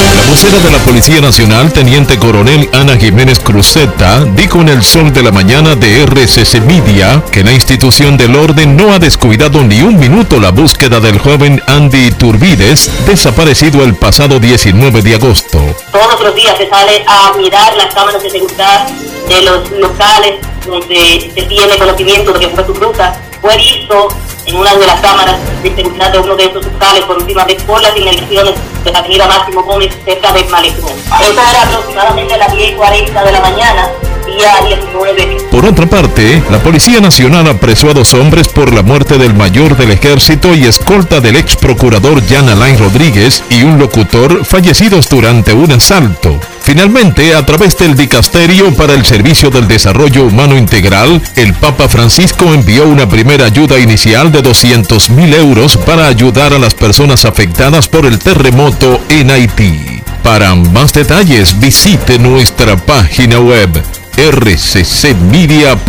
La 0.00 0.30
vocera 0.30 0.58
de 0.60 0.70
la 0.70 0.78
Policía 0.78 1.20
Nacional, 1.20 1.72
Teniente 1.74 2.18
Coronel 2.18 2.70
Ana 2.72 2.96
Jiménez 2.96 3.38
Cruzeta, 3.38 4.24
dijo 4.34 4.60
en 4.62 4.70
el 4.70 4.82
sol 4.82 5.12
de 5.12 5.22
la 5.22 5.30
mañana 5.30 5.74
de 5.74 6.04
RCC 6.06 6.62
Media 6.62 7.22
que 7.30 7.44
la 7.44 7.52
institución 7.52 8.16
del 8.16 8.34
orden 8.34 8.76
no 8.76 8.94
ha 8.94 8.98
descuidado 8.98 9.62
ni 9.62 9.82
un 9.82 9.98
minuto 9.98 10.40
la 10.40 10.52
búsqueda 10.52 11.00
del 11.00 11.18
joven 11.18 11.62
Andy 11.66 12.12
Turbides, 12.12 12.90
desaparecido 13.04 13.84
el 13.84 13.94
pasado 13.94 14.40
19 14.40 15.02
de 15.02 15.16
agosto. 15.16 15.58
Todos 15.92 16.20
los 16.22 16.34
días 16.34 16.56
se 16.56 16.68
sale 16.70 17.04
a 17.06 17.34
mirar 17.36 17.76
las 17.76 17.92
cámaras 17.92 18.22
de 18.22 18.30
seguridad 18.30 18.88
de 19.28 19.42
los 19.42 19.70
locales 19.70 20.36
donde 20.66 21.30
se 21.34 21.42
tiene 21.42 21.76
conocimiento 21.76 22.32
de 22.32 22.40
que 22.40 22.48
fue 22.48 22.64
su 22.64 22.72
ruta. 22.72 23.20
Fue 23.40 23.56
visto 23.56 24.08
en 24.46 24.56
una 24.56 24.74
de 24.74 24.86
las 24.86 25.00
cámaras 25.00 25.36
de 25.62 25.74
seguridad 25.74 26.12
de 26.12 26.18
uno 26.18 26.36
de 26.36 26.44
esos 26.44 26.64
locales 26.64 27.04
por 27.04 27.18
última 27.18 27.44
vez 27.44 27.62
por 27.62 27.80
las 27.80 27.96
inmediaciones 27.96 28.54
de 28.84 28.92
la 28.92 28.98
avenida 28.98 29.26
Máximo 29.26 29.62
Gómez 29.62 29.96
cerca 30.04 30.32
de 30.32 30.44
Malecón. 30.44 30.92
Eso 31.20 31.32
era 31.32 31.62
aproximadamente 31.62 32.34
a 32.34 32.38
las 32.38 32.52
10 32.52 32.70
y 32.70 32.74
40 32.74 33.24
de 33.24 33.32
la 33.32 33.40
mañana 33.40 33.90
día 34.26 34.52
19. 34.66 35.48
Por 35.50 35.64
otra 35.64 35.86
parte, 35.86 36.42
la 36.50 36.58
Policía 36.62 37.00
Nacional 37.00 37.48
apresó 37.48 37.90
a 37.90 37.94
dos 37.94 38.14
hombres 38.14 38.48
por 38.48 38.72
la 38.72 38.82
muerte 38.82 39.18
del 39.18 39.34
mayor 39.34 39.76
del 39.76 39.90
ejército 39.90 40.54
y 40.54 40.64
escolta 40.64 41.20
del 41.20 41.36
ex 41.36 41.56
procurador 41.56 42.22
Jan 42.26 42.48
Alain 42.48 42.78
Rodríguez 42.78 43.42
y 43.50 43.62
un 43.62 43.78
locutor 43.78 44.44
fallecidos 44.44 45.08
durante 45.08 45.52
un 45.52 45.72
asalto. 45.72 46.38
Finalmente, 46.70 47.34
a 47.34 47.44
través 47.44 47.76
del 47.76 47.96
Dicasterio 47.96 48.72
para 48.76 48.94
el 48.94 49.04
Servicio 49.04 49.50
del 49.50 49.66
Desarrollo 49.66 50.22
Humano 50.22 50.56
Integral, 50.56 51.20
el 51.34 51.52
Papa 51.52 51.88
Francisco 51.88 52.54
envió 52.54 52.86
una 52.86 53.08
primera 53.08 53.46
ayuda 53.46 53.80
inicial 53.80 54.30
de 54.30 54.40
200 54.40 55.10
mil 55.10 55.34
euros 55.34 55.76
para 55.76 56.06
ayudar 56.06 56.52
a 56.52 56.60
las 56.60 56.74
personas 56.74 57.24
afectadas 57.24 57.88
por 57.88 58.06
el 58.06 58.20
terremoto 58.20 59.00
en 59.08 59.32
Haití. 59.32 60.00
Para 60.22 60.54
más 60.54 60.92
detalles, 60.92 61.58
visite 61.58 62.20
nuestra 62.20 62.76
página 62.76 63.40
web 63.40 63.70
rccmedia.com.do. 64.16 65.80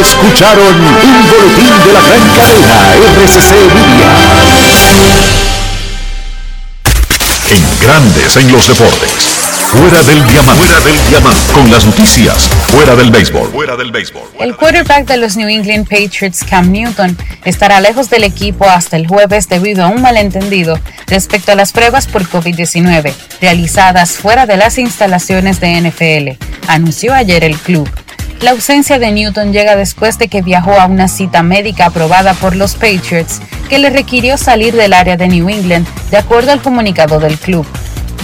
Escucharon 0.00 0.74
un 0.74 1.28
boletín 1.30 1.70
de 1.86 1.92
la 1.92 2.00
gran 2.02 2.28
cadena 2.36 2.96
RCC 3.14 3.52
Media. 3.72 4.10
En 7.52 7.86
grandes 7.86 8.34
en 8.38 8.50
los 8.50 8.66
deportes. 8.66 9.10
Fuera 9.66 10.02
del 10.04 10.26
diamante. 10.26 10.64
Fuera 10.64 10.80
del 10.80 11.08
diamante. 11.10 11.52
Con 11.52 11.70
las 11.70 11.84
noticias. 11.84 12.48
Fuera 12.68 12.96
del 12.96 13.10
béisbol. 13.10 13.50
Fuera 13.50 13.76
del 13.76 13.92
béisbol. 13.92 14.22
El 14.40 14.56
quarterback 14.56 15.06
de 15.06 15.18
los 15.18 15.36
New 15.36 15.50
England 15.50 15.86
Patriots, 15.86 16.44
Cam 16.48 16.72
Newton, 16.72 17.14
estará 17.44 17.82
lejos 17.82 18.08
del 18.08 18.24
equipo 18.24 18.64
hasta 18.64 18.96
el 18.96 19.06
jueves 19.06 19.50
debido 19.50 19.84
a 19.84 19.88
un 19.88 20.00
malentendido 20.00 20.80
respecto 21.08 21.52
a 21.52 21.54
las 21.54 21.72
pruebas 21.72 22.06
por 22.06 22.26
COVID-19 22.26 23.12
realizadas 23.42 24.12
fuera 24.12 24.46
de 24.46 24.56
las 24.56 24.78
instalaciones 24.78 25.60
de 25.60 25.78
NFL, 25.78 26.44
anunció 26.68 27.12
ayer 27.12 27.44
el 27.44 27.58
club. 27.58 27.86
La 28.42 28.50
ausencia 28.50 28.98
de 28.98 29.12
Newton 29.12 29.52
llega 29.52 29.76
después 29.76 30.18
de 30.18 30.26
que 30.26 30.42
viajó 30.42 30.72
a 30.72 30.86
una 30.86 31.06
cita 31.06 31.44
médica 31.44 31.86
aprobada 31.86 32.34
por 32.34 32.56
los 32.56 32.74
Patriots 32.74 33.40
que 33.68 33.78
le 33.78 33.88
requirió 33.88 34.36
salir 34.36 34.74
del 34.74 34.94
área 34.94 35.16
de 35.16 35.28
New 35.28 35.48
England, 35.48 35.86
de 36.10 36.16
acuerdo 36.16 36.50
al 36.50 36.60
comunicado 36.60 37.20
del 37.20 37.38
club. 37.38 37.64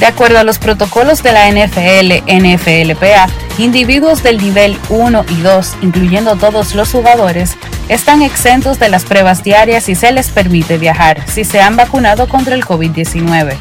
De 0.01 0.07
acuerdo 0.07 0.41
a 0.41 0.45
los 0.45 0.59
protocolos 0.59 1.23
de 1.23 1.31
la 1.31 1.49
NFL, 1.49 2.25
NFLPA, 2.27 3.29
individuos 3.59 4.25
del 4.25 4.39
nivel 4.39 4.77
1 4.89 5.25
y 5.29 5.41
2, 5.41 5.77
incluyendo 5.83 6.35
todos 6.35 6.75
los 6.75 6.91
jugadores, 6.91 7.57
están 7.89 8.23
exentos 8.23 8.81
de 8.81 8.89
las 8.89 9.05
pruebas 9.05 9.45
diarias 9.45 9.89
y 9.89 9.95
se 9.95 10.11
les 10.11 10.31
permite 10.31 10.79
viajar 10.79 11.23
si 11.29 11.45
se 11.45 11.61
han 11.61 11.77
vacunado 11.77 12.29
contra 12.29 12.57
el 12.57 12.65
COVID-19. 12.65 13.57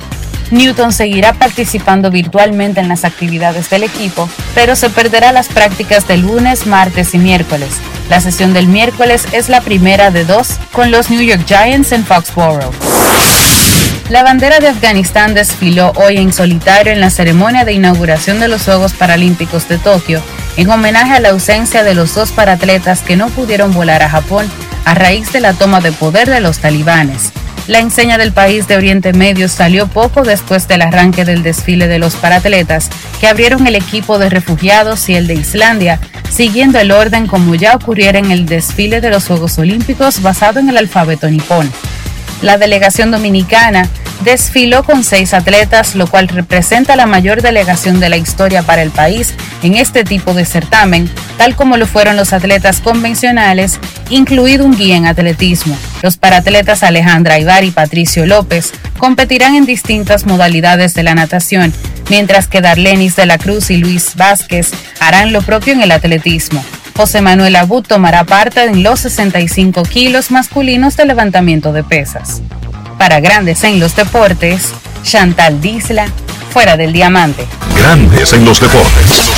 Newton 0.51 0.93
seguirá 0.93 1.33
participando 1.33 2.09
virtualmente 2.09 2.79
en 2.79 2.87
las 2.87 3.05
actividades 3.05 3.69
del 3.69 3.83
equipo, 3.83 4.29
pero 4.55 4.75
se 4.75 4.89
perderá 4.89 5.31
las 5.31 5.47
prácticas 5.47 6.07
de 6.07 6.17
lunes, 6.17 6.65
martes 6.65 7.13
y 7.13 7.17
miércoles. 7.17 7.69
La 8.09 8.21
sesión 8.21 8.53
del 8.53 8.67
miércoles 8.67 9.25
es 9.33 9.49
la 9.49 9.61
primera 9.61 10.11
de 10.11 10.23
dos 10.23 10.57
con 10.71 10.91
los 10.91 11.09
New 11.09 11.21
York 11.21 11.43
Giants 11.45 11.91
en 11.91 12.05
Foxborough. 12.05 12.73
La 14.09 14.23
bandera 14.23 14.59
de 14.59 14.69
Afganistán 14.69 15.33
desfiló 15.33 15.91
hoy 15.97 16.15
en 16.15 16.31
solitario 16.31 16.93
en 16.93 17.01
la 17.01 17.09
ceremonia 17.09 17.65
de 17.65 17.73
inauguración 17.73 18.39
de 18.39 18.47
los 18.47 18.63
Juegos 18.63 18.93
Paralímpicos 18.93 19.67
de 19.67 19.77
Tokio, 19.77 20.21
en 20.55 20.69
homenaje 20.69 21.11
a 21.11 21.19
la 21.19 21.29
ausencia 21.29 21.83
de 21.83 21.93
los 21.93 22.15
dos 22.15 22.31
paratletas 22.31 23.01
que 23.01 23.17
no 23.17 23.27
pudieron 23.27 23.73
volar 23.73 24.01
a 24.03 24.09
Japón 24.09 24.49
a 24.85 24.93
raíz 24.93 25.33
de 25.33 25.41
la 25.41 25.51
toma 25.53 25.81
de 25.81 25.91
poder 25.91 26.29
de 26.29 26.39
los 26.39 26.59
talibanes. 26.59 27.33
La 27.67 27.79
enseña 27.79 28.17
del 28.17 28.31
país 28.31 28.65
de 28.69 28.77
Oriente 28.77 29.11
Medio 29.11 29.49
salió 29.49 29.87
poco 29.87 30.23
después 30.23 30.69
del 30.69 30.81
arranque 30.81 31.25
del 31.25 31.43
desfile 31.43 31.89
de 31.89 31.99
los 31.99 32.15
paratletas, 32.15 32.89
que 33.19 33.27
abrieron 33.27 33.67
el 33.67 33.75
equipo 33.75 34.17
de 34.19 34.29
refugiados 34.29 35.09
y 35.09 35.15
el 35.15 35.27
de 35.27 35.33
Islandia, 35.33 35.99
siguiendo 36.29 36.79
el 36.79 36.91
orden 36.91 37.27
como 37.27 37.55
ya 37.55 37.75
ocurriera 37.75 38.19
en 38.19 38.31
el 38.31 38.45
desfile 38.45 39.01
de 39.01 39.09
los 39.09 39.27
Juegos 39.27 39.57
Olímpicos 39.57 40.21
basado 40.21 40.61
en 40.61 40.69
el 40.69 40.77
alfabeto 40.77 41.29
nipón. 41.29 41.69
La 42.41 42.57
delegación 42.57 43.11
dominicana 43.11 43.89
desfiló 44.23 44.83
con 44.83 45.03
seis 45.03 45.33
atletas, 45.33 45.95
lo 45.95 46.07
cual 46.07 46.27
representa 46.27 46.95
la 46.95 47.05
mayor 47.05 47.41
delegación 47.41 47.99
de 47.99 48.09
la 48.09 48.17
historia 48.17 48.63
para 48.63 48.81
el 48.81 48.91
país 48.91 49.33
en 49.63 49.75
este 49.75 50.03
tipo 50.03 50.33
de 50.33 50.45
certamen, 50.45 51.09
tal 51.37 51.55
como 51.55 51.77
lo 51.77 51.87
fueron 51.87 52.15
los 52.15 52.33
atletas 52.33 52.79
convencionales, 52.79 53.79
incluido 54.09 54.65
un 54.65 54.75
guía 54.75 54.97
en 54.97 55.05
atletismo. 55.05 55.77
Los 56.01 56.17
paratletas 56.17 56.83
Alejandra 56.83 57.39
Ibar 57.39 57.63
y 57.63 57.71
Patricio 57.71 58.25
López 58.25 58.71
competirán 58.97 59.55
en 59.55 59.65
distintas 59.65 60.25
modalidades 60.25 60.93
de 60.93 61.03
la 61.03 61.15
natación, 61.15 61.73
mientras 62.09 62.47
que 62.47 62.61
Darlenis 62.61 63.15
de 63.15 63.25
la 63.25 63.37
Cruz 63.37 63.69
y 63.69 63.77
Luis 63.77 64.15
Vázquez 64.15 64.71
harán 64.99 65.33
lo 65.33 65.41
propio 65.41 65.73
en 65.73 65.81
el 65.81 65.91
atletismo. 65.91 66.63
José 66.95 67.21
Manuel 67.21 67.55
Abud 67.55 67.85
tomará 67.85 68.23
parte 68.23 68.63
en 68.63 68.81
los 68.81 69.01
65 69.01 69.83
kilos 69.83 70.31
masculinos 70.31 70.97
de 70.97 71.05
levantamiento 71.05 71.71
de 71.71 71.83
pesas. 71.83 72.41
Para 72.97 73.19
Grandes 73.19 73.63
en 73.63 73.79
los 73.79 73.95
Deportes, 73.95 74.73
Chantal 75.03 75.61
Disla, 75.61 76.11
fuera 76.49 76.75
del 76.77 76.91
diamante. 76.91 77.45
Grandes 77.77 78.33
en 78.33 78.43
los 78.43 78.59
deportes. 78.59 79.31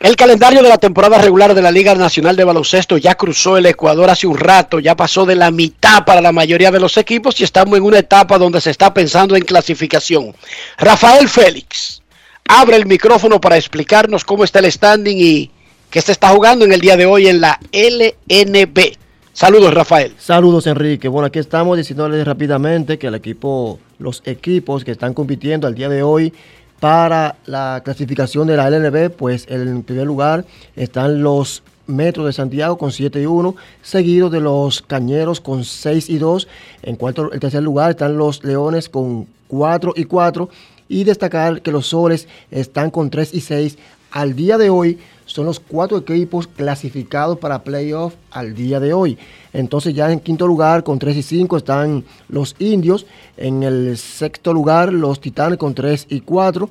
El 0.00 0.16
calendario 0.16 0.62
de 0.62 0.68
la 0.68 0.78
temporada 0.78 1.18
regular 1.18 1.54
de 1.54 1.62
la 1.62 1.70
Liga 1.70 1.94
Nacional 1.94 2.36
de 2.36 2.44
Baloncesto 2.44 2.98
ya 2.98 3.14
cruzó 3.14 3.56
el 3.56 3.66
Ecuador 3.66 4.10
hace 4.10 4.26
un 4.26 4.36
rato, 4.36 4.80
ya 4.80 4.96
pasó 4.96 5.26
de 5.26 5.36
la 5.36 5.50
mitad 5.50 6.04
para 6.04 6.20
la 6.20 6.32
mayoría 6.32 6.70
de 6.70 6.80
los 6.80 6.96
equipos 6.96 7.40
y 7.40 7.44
estamos 7.44 7.78
en 7.78 7.84
una 7.84 7.98
etapa 7.98 8.36
donde 8.36 8.60
se 8.60 8.70
está 8.70 8.92
pensando 8.92 9.36
en 9.36 9.44
clasificación. 9.44 10.34
Rafael 10.76 11.28
Félix 11.28 12.02
abre 12.48 12.76
el 12.76 12.86
micrófono 12.86 13.40
para 13.40 13.56
explicarnos 13.56 14.24
cómo 14.24 14.44
está 14.44 14.58
el 14.58 14.70
standing 14.70 15.16
y 15.18 15.50
qué 15.88 16.00
se 16.02 16.12
está 16.12 16.28
jugando 16.30 16.64
en 16.64 16.72
el 16.72 16.80
día 16.80 16.96
de 16.96 17.06
hoy 17.06 17.28
en 17.28 17.40
la 17.40 17.58
LNB. 17.72 19.05
Saludos, 19.36 19.74
Rafael. 19.74 20.14
Saludos, 20.18 20.66
Enrique. 20.66 21.08
Bueno, 21.08 21.26
aquí 21.26 21.38
estamos 21.38 21.76
diciéndoles 21.76 22.24
rápidamente 22.24 22.98
que 22.98 23.08
el 23.08 23.14
equipo, 23.14 23.78
los 23.98 24.22
equipos 24.24 24.82
que 24.82 24.92
están 24.92 25.12
compitiendo 25.12 25.66
al 25.66 25.74
día 25.74 25.90
de 25.90 26.02
hoy 26.02 26.32
para 26.80 27.36
la 27.44 27.82
clasificación 27.84 28.46
de 28.46 28.56
la 28.56 28.70
LNB, 28.70 29.10
pues 29.10 29.44
en 29.50 29.82
primer 29.82 30.06
lugar 30.06 30.46
están 30.74 31.22
los 31.22 31.62
Metros 31.86 32.24
de 32.24 32.32
Santiago 32.32 32.78
con 32.78 32.92
7 32.92 33.20
y 33.20 33.26
1, 33.26 33.54
seguido 33.82 34.30
de 34.30 34.40
los 34.40 34.80
Cañeros 34.80 35.42
con 35.42 35.64
6 35.64 36.08
y 36.08 36.16
2. 36.16 36.48
En 36.84 36.96
cuarto, 36.96 37.30
el 37.30 37.38
tercer 37.38 37.62
lugar 37.62 37.90
están 37.90 38.16
los 38.16 38.42
Leones 38.42 38.88
con 38.88 39.26
4 39.48 39.92
y 39.96 40.04
4 40.04 40.48
y 40.88 41.04
destacar 41.04 41.60
que 41.60 41.72
los 41.72 41.88
soles 41.88 42.26
están 42.50 42.90
con 42.90 43.10
3 43.10 43.34
y 43.34 43.42
6. 43.42 43.76
Al 44.12 44.34
día 44.34 44.56
de 44.56 44.70
hoy 44.70 44.98
son 45.26 45.44
los 45.44 45.60
cuatro 45.60 45.98
equipos 45.98 46.46
clasificados 46.46 47.38
para 47.38 47.62
playoff 47.62 48.14
al 48.30 48.54
día 48.54 48.80
de 48.80 48.92
hoy. 48.92 49.18
Entonces 49.52 49.94
ya 49.94 50.10
en 50.10 50.20
quinto 50.20 50.46
lugar 50.46 50.84
con 50.84 50.98
3 50.98 51.16
y 51.16 51.22
5 51.22 51.56
están 51.56 52.04
los 52.28 52.54
indios. 52.58 53.06
En 53.36 53.62
el 53.62 53.98
sexto 53.98 54.54
lugar 54.54 54.92
los 54.92 55.20
titanes 55.20 55.58
con 55.58 55.74
3 55.74 56.06
y 56.08 56.20
4. 56.20 56.70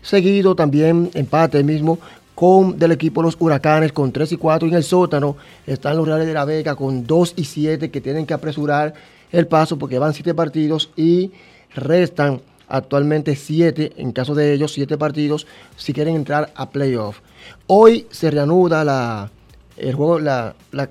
Seguido 0.00 0.54
también 0.54 1.10
empate 1.14 1.62
mismo 1.64 1.98
con 2.34 2.78
del 2.78 2.92
equipo 2.92 3.20
los 3.20 3.36
huracanes 3.38 3.92
con 3.92 4.12
3 4.12 4.32
y 4.32 4.36
4. 4.36 4.68
Y 4.68 4.70
en 4.70 4.76
el 4.76 4.84
sótano 4.84 5.36
están 5.66 5.96
los 5.96 6.06
Reales 6.06 6.26
de 6.26 6.34
la 6.34 6.44
Vega 6.44 6.76
con 6.76 7.06
2 7.06 7.34
y 7.36 7.44
7 7.44 7.90
que 7.90 8.00
tienen 8.00 8.26
que 8.26 8.34
apresurar 8.34 8.94
el 9.32 9.46
paso 9.46 9.76
porque 9.76 9.98
van 9.98 10.14
7 10.14 10.34
partidos 10.34 10.90
y 10.96 11.32
restan 11.74 12.40
actualmente 12.68 13.34
siete, 13.34 13.92
en 13.96 14.12
caso 14.12 14.34
de 14.34 14.52
ellos, 14.52 14.72
siete 14.72 14.98
partidos 14.98 15.46
si 15.76 15.92
quieren 15.92 16.16
entrar 16.16 16.52
a 16.54 16.70
playoff. 16.70 17.20
Hoy 17.66 18.06
se 18.10 18.30
reanuda 18.30 18.84
la, 18.84 19.30
el 19.76 19.94
juego, 19.94 20.18
la, 20.18 20.54
la, 20.72 20.88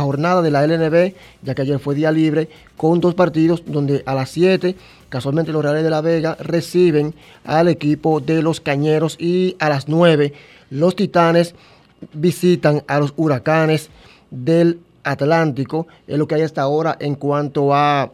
jornada 0.00 0.42
de 0.42 0.50
la 0.50 0.66
LNB, 0.66 1.14
ya 1.42 1.54
que 1.54 1.62
ayer 1.62 1.78
fue 1.78 1.94
día 1.94 2.12
libre, 2.12 2.48
con 2.76 3.00
dos 3.00 3.14
partidos 3.14 3.62
donde 3.66 4.02
a 4.06 4.14
las 4.14 4.30
7, 4.30 4.76
casualmente 5.08 5.52
los 5.52 5.62
Reales 5.62 5.82
de 5.82 5.90
la 5.90 6.00
Vega 6.00 6.36
reciben 6.40 7.14
al 7.44 7.68
equipo 7.68 8.20
de 8.20 8.42
los 8.42 8.60
Cañeros 8.60 9.16
y 9.18 9.56
a 9.58 9.68
las 9.68 9.88
9 9.88 10.32
los 10.70 10.94
Titanes 10.94 11.54
visitan 12.12 12.82
a 12.86 13.00
los 13.00 13.12
Huracanes 13.16 13.90
del 14.30 14.80
Atlántico. 15.02 15.86
Es 16.06 16.18
lo 16.18 16.26
que 16.26 16.36
hay 16.36 16.42
hasta 16.42 16.62
ahora 16.62 16.96
en 17.00 17.16
cuanto 17.16 17.74
a 17.74 18.12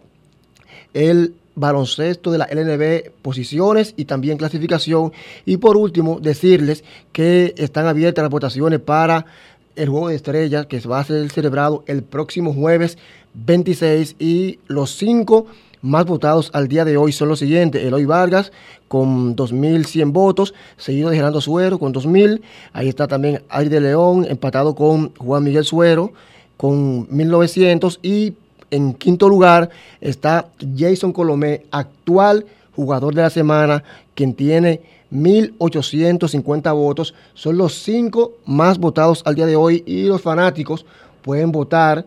el 0.95 1.35
baloncesto 1.57 2.31
de 2.31 2.39
la 2.39 2.47
LNB, 2.47 3.11
posiciones 3.23 3.95
y 3.97 4.05
también 4.05 4.39
clasificación. 4.39 5.13
Y 5.45 5.57
por 5.57 5.77
último, 5.77 6.21
decirles 6.21 6.85
que 7.13 7.55
están 7.57 7.87
abiertas 7.87 8.23
las 8.23 8.31
votaciones 8.31 8.79
para 8.79 9.27
el 9.75 9.89
juego 9.89 10.09
de 10.09 10.15
estrellas 10.15 10.67
que 10.67 10.79
va 10.81 11.01
a 11.01 11.05
ser 11.05 11.29
celebrado 11.31 11.83
el 11.87 12.03
próximo 12.03 12.55
jueves 12.55 12.97
26 13.35 14.17
y 14.19 14.61
los 14.69 14.97
cinco 14.97 15.47
más 15.83 16.07
votados 16.07 16.51
al 16.55 16.69
día 16.69 16.85
de 16.85 16.97
hoy 16.97 17.13
son 17.13 17.29
los 17.29 17.39
siguientes. 17.39 17.85
Eloy 17.85 18.05
Vargas 18.05 18.53
con 18.89 19.37
2.100 19.37 20.13
votos, 20.13 20.55
seguido 20.77 21.11
de 21.11 21.17
Gerardo 21.17 21.41
Suero 21.41 21.79
con 21.79 21.93
2.000. 21.93 22.41
Ahí 22.73 22.89
está 22.89 23.07
también 23.07 23.43
Aire 23.49 23.81
León 23.81 24.27
empatado 24.29 24.75
con 24.75 25.15
Juan 25.17 25.45
Miguel 25.45 25.65
Suero 25.65 26.13
con 26.57 27.07
1.900 27.09 27.99
y 28.03 28.35
en 28.71 28.95
quinto 28.95 29.29
lugar 29.29 29.71
está 30.01 30.49
Jason 30.77 31.13
Colomé, 31.13 31.63
actual 31.71 32.47
jugador 32.77 33.15
de 33.15 33.23
la 33.23 33.31
semana, 33.31 33.83
quien 34.15 34.35
tiene 34.35 34.83
1.850 35.11 36.75
votos. 36.75 37.15
Son 37.35 37.57
los 37.57 37.75
cinco 37.75 38.35
más 38.45 38.79
votados 38.79 39.23
al 39.25 39.35
día 39.35 39.47
de 39.47 39.57
hoy 39.57 39.83
y 39.87 40.05
los 40.05 40.21
fanáticos 40.21 40.85
pueden 41.23 41.51
votar 41.51 42.07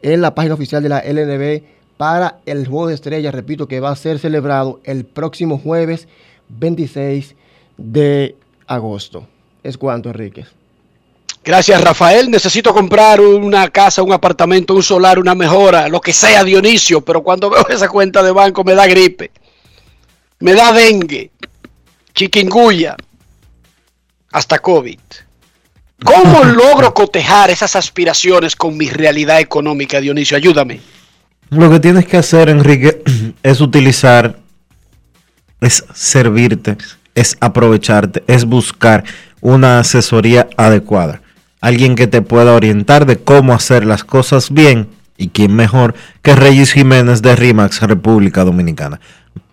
en 0.00 0.20
la 0.20 0.34
página 0.34 0.54
oficial 0.54 0.82
de 0.82 0.88
la 0.88 1.02
LNB 1.02 1.62
para 1.96 2.38
el 2.46 2.66
juego 2.66 2.86
de 2.86 2.94
estrellas, 2.94 3.34
repito, 3.34 3.66
que 3.66 3.80
va 3.80 3.90
a 3.90 3.96
ser 3.96 4.20
celebrado 4.20 4.80
el 4.84 5.04
próximo 5.04 5.58
jueves 5.58 6.06
26 6.48 7.34
de 7.76 8.36
agosto. 8.68 9.26
Es 9.64 9.76
cuanto, 9.76 10.08
Enrique. 10.08 10.46
Gracias, 11.44 11.80
Rafael. 11.80 12.30
Necesito 12.30 12.72
comprar 12.74 13.20
una 13.20 13.68
casa, 13.68 14.02
un 14.02 14.12
apartamento, 14.12 14.74
un 14.74 14.82
solar, 14.82 15.18
una 15.18 15.34
mejora, 15.34 15.88
lo 15.88 16.00
que 16.00 16.12
sea, 16.12 16.44
Dionisio, 16.44 17.00
pero 17.00 17.22
cuando 17.22 17.50
veo 17.50 17.66
esa 17.68 17.88
cuenta 17.88 18.22
de 18.22 18.32
banco 18.32 18.64
me 18.64 18.74
da 18.74 18.86
gripe, 18.86 19.30
me 20.40 20.54
da 20.54 20.72
dengue, 20.72 21.30
chiquinguya, 22.14 22.96
hasta 24.32 24.58
COVID. 24.58 24.98
¿Cómo 26.04 26.44
logro 26.44 26.92
cotejar 26.92 27.50
esas 27.50 27.76
aspiraciones 27.76 28.54
con 28.54 28.76
mi 28.76 28.88
realidad 28.90 29.40
económica, 29.40 30.00
Dionisio? 30.00 30.36
Ayúdame. 30.36 30.80
Lo 31.50 31.70
que 31.70 31.80
tienes 31.80 32.06
que 32.06 32.18
hacer, 32.18 32.50
Enrique, 32.50 33.02
es 33.42 33.60
utilizar, 33.60 34.38
es 35.60 35.84
servirte, 35.94 36.76
es 37.14 37.36
aprovecharte, 37.40 38.22
es 38.26 38.44
buscar 38.44 39.04
una 39.40 39.80
asesoría 39.80 40.48
adecuada 40.56 41.22
alguien 41.60 41.94
que 41.94 42.06
te 42.06 42.22
pueda 42.22 42.54
orientar 42.54 43.06
de 43.06 43.16
cómo 43.16 43.52
hacer 43.52 43.84
las 43.84 44.04
cosas 44.04 44.50
bien 44.50 44.88
y 45.16 45.28
quién 45.28 45.54
mejor 45.54 45.94
que 46.22 46.36
Regis 46.36 46.72
Jiménez 46.72 47.22
de 47.22 47.34
RIMAX 47.36 47.82
República 47.82 48.44
Dominicana. 48.44 49.00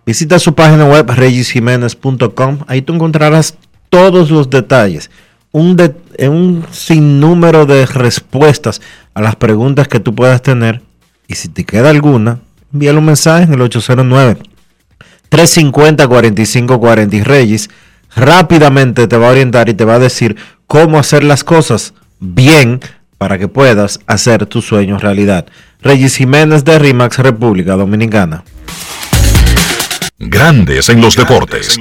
Visita 0.06 0.38
su 0.38 0.54
página 0.54 0.84
web 0.84 1.10
regisjiménez.com, 1.10 2.58
ahí 2.68 2.82
tú 2.82 2.94
encontrarás 2.94 3.56
todos 3.90 4.30
los 4.30 4.48
detalles, 4.48 5.10
un, 5.50 5.76
un 6.20 6.64
sinnúmero 6.70 7.66
de 7.66 7.86
respuestas 7.86 8.80
a 9.14 9.20
las 9.20 9.36
preguntas 9.36 9.88
que 9.88 9.98
tú 9.98 10.14
puedas 10.14 10.42
tener. 10.42 10.82
Y 11.26 11.34
si 11.34 11.48
te 11.48 11.64
queda 11.64 11.90
alguna, 11.90 12.38
envíale 12.72 12.98
un 12.98 13.06
mensaje 13.06 13.44
en 13.44 13.54
el 13.54 13.60
809 13.62 14.38
350 15.28 16.06
4540 16.06 17.16
y 17.16 17.22
Regis. 17.22 17.70
Rápidamente 18.14 19.08
te 19.08 19.16
va 19.16 19.28
a 19.28 19.32
orientar 19.32 19.68
y 19.68 19.74
te 19.74 19.84
va 19.84 19.96
a 19.96 19.98
decir 19.98 20.36
cómo 20.66 20.98
hacer 20.98 21.24
las 21.24 21.44
cosas 21.44 21.94
bien 22.20 22.80
para 23.18 23.38
que 23.38 23.48
puedas 23.48 24.00
hacer 24.06 24.46
tus 24.46 24.66
sueños 24.66 25.02
realidad. 25.02 25.46
Reyes 25.80 26.16
Jiménez 26.16 26.64
de 26.64 26.78
RIMAX 26.78 27.18
República 27.18 27.76
Dominicana. 27.76 28.44
Grandes 30.18 30.88
en 30.88 31.00
los 31.00 31.14
deportes. 31.16 31.78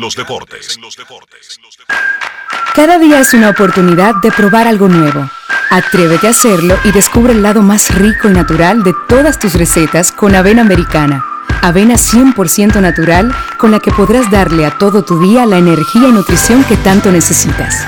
Cada 2.75 2.99
día 2.99 3.21
es 3.21 3.33
una 3.33 3.49
oportunidad 3.49 4.15
de 4.21 4.31
probar 4.31 4.67
algo 4.67 4.89
nuevo. 4.89 5.29
Atrévete 5.71 6.27
a 6.27 6.31
hacerlo 6.31 6.77
y 6.83 6.91
descubre 6.91 7.33
el 7.33 7.41
lado 7.41 7.61
más 7.61 7.95
rico 7.95 8.29
y 8.29 8.33
natural 8.33 8.83
de 8.83 8.93
todas 9.07 9.39
tus 9.39 9.53
recetas 9.53 10.11
con 10.11 10.35
avena 10.35 10.61
americana. 10.61 11.23
Avena 11.61 11.95
100% 11.95 12.79
natural 12.81 13.33
con 13.57 13.71
la 13.71 13.79
que 13.79 13.91
podrás 13.91 14.29
darle 14.29 14.65
a 14.65 14.77
todo 14.77 15.03
tu 15.03 15.19
día 15.19 15.45
la 15.45 15.57
energía 15.57 16.09
y 16.09 16.11
nutrición 16.11 16.63
que 16.65 16.77
tanto 16.77 17.11
necesitas. 17.11 17.87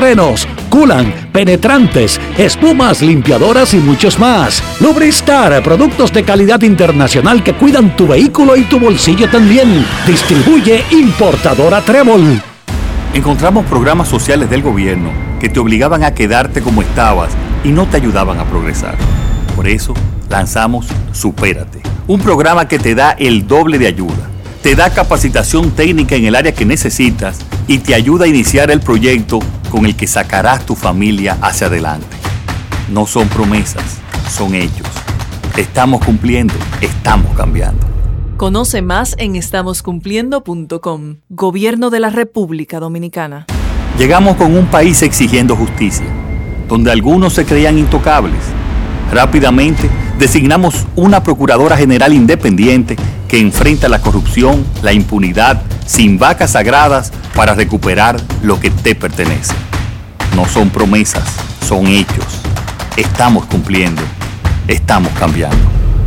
frenos, 0.01 0.47
culan, 0.71 1.13
penetrantes, 1.31 2.19
espumas, 2.35 3.03
limpiadoras 3.03 3.75
y 3.75 3.77
muchos 3.77 4.17
más. 4.17 4.63
Lubristar, 4.79 5.61
productos 5.61 6.11
de 6.11 6.23
calidad 6.23 6.59
internacional 6.63 7.43
que 7.43 7.53
cuidan 7.53 7.95
tu 7.95 8.07
vehículo 8.07 8.57
y 8.57 8.63
tu 8.63 8.79
bolsillo 8.79 9.29
también. 9.29 9.85
Distribuye 10.07 10.83
importadora 10.89 11.81
Trébol. 11.81 12.41
Encontramos 13.13 13.63
programas 13.67 14.07
sociales 14.07 14.49
del 14.49 14.63
gobierno 14.63 15.11
que 15.39 15.49
te 15.49 15.59
obligaban 15.59 16.03
a 16.03 16.15
quedarte 16.15 16.63
como 16.63 16.81
estabas 16.81 17.29
y 17.63 17.69
no 17.69 17.85
te 17.85 17.97
ayudaban 17.97 18.39
a 18.39 18.45
progresar. 18.45 18.95
Por 19.55 19.67
eso 19.67 19.93
lanzamos 20.31 20.87
Supérate, 21.11 21.79
un 22.07 22.19
programa 22.21 22.67
que 22.67 22.79
te 22.79 22.95
da 22.95 23.11
el 23.11 23.45
doble 23.45 23.77
de 23.77 23.85
ayuda 23.85 24.31
te 24.61 24.75
da 24.75 24.91
capacitación 24.91 25.71
técnica 25.71 26.15
en 26.15 26.25
el 26.25 26.35
área 26.35 26.53
que 26.53 26.65
necesitas 26.65 27.39
y 27.67 27.79
te 27.79 27.95
ayuda 27.95 28.25
a 28.25 28.27
iniciar 28.27 28.69
el 28.69 28.79
proyecto 28.79 29.39
con 29.71 29.85
el 29.85 29.95
que 29.95 30.05
sacarás 30.05 30.65
tu 30.65 30.75
familia 30.75 31.37
hacia 31.41 31.67
adelante. 31.67 32.17
No 32.91 33.07
son 33.07 33.29
promesas, 33.29 33.99
son 34.29 34.53
hechos. 34.53 34.87
Estamos 35.55 36.03
cumpliendo, 36.03 36.53
estamos 36.81 37.33
cambiando. 37.37 37.87
Conoce 38.35 38.81
más 38.81 39.15
en 39.17 39.37
estamoscumpliendo.com. 39.37 41.15
Gobierno 41.29 41.89
de 41.89 41.99
la 42.01 42.09
República 42.09 42.81
Dominicana. 42.81 43.45
Llegamos 43.97 44.35
con 44.35 44.57
un 44.57 44.65
país 44.65 45.01
exigiendo 45.03 45.55
justicia, 45.55 46.07
donde 46.67 46.91
algunos 46.91 47.33
se 47.33 47.45
creían 47.45 47.77
intocables. 47.77 48.41
Rápidamente 49.13 49.89
designamos 50.17 50.85
una 50.95 51.23
Procuradora 51.23 51.77
General 51.77 52.13
independiente 52.13 52.95
que 53.27 53.39
enfrenta 53.39 53.89
la 53.89 54.01
corrupción, 54.01 54.65
la 54.81 54.93
impunidad, 54.93 55.61
sin 55.85 56.17
vacas 56.17 56.51
sagradas 56.51 57.11
para 57.35 57.53
recuperar 57.53 58.21
lo 58.43 58.59
que 58.59 58.69
te 58.69 58.95
pertenece. 58.95 59.53
No 60.35 60.45
son 60.47 60.69
promesas, 60.69 61.23
son 61.67 61.87
hechos. 61.87 62.25
Estamos 62.97 63.45
cumpliendo, 63.45 64.01
estamos 64.67 65.11
cambiando. 65.13 65.57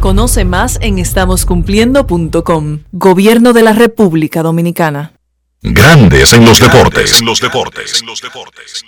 Conoce 0.00 0.44
más 0.44 0.78
en 0.82 0.98
estamoscumpliendo.com. 0.98 2.80
Gobierno 2.92 3.52
de 3.52 3.62
la 3.62 3.72
República 3.72 4.42
Dominicana. 4.42 5.14
Grandes 5.62 6.34
en 6.34 6.44
los 6.44 6.60
deportes. 6.60 7.20
En 7.20 7.24
los 7.24 7.40
deportes. 7.40 8.00
En 8.02 8.06
los 8.06 8.20
deportes. 8.20 8.84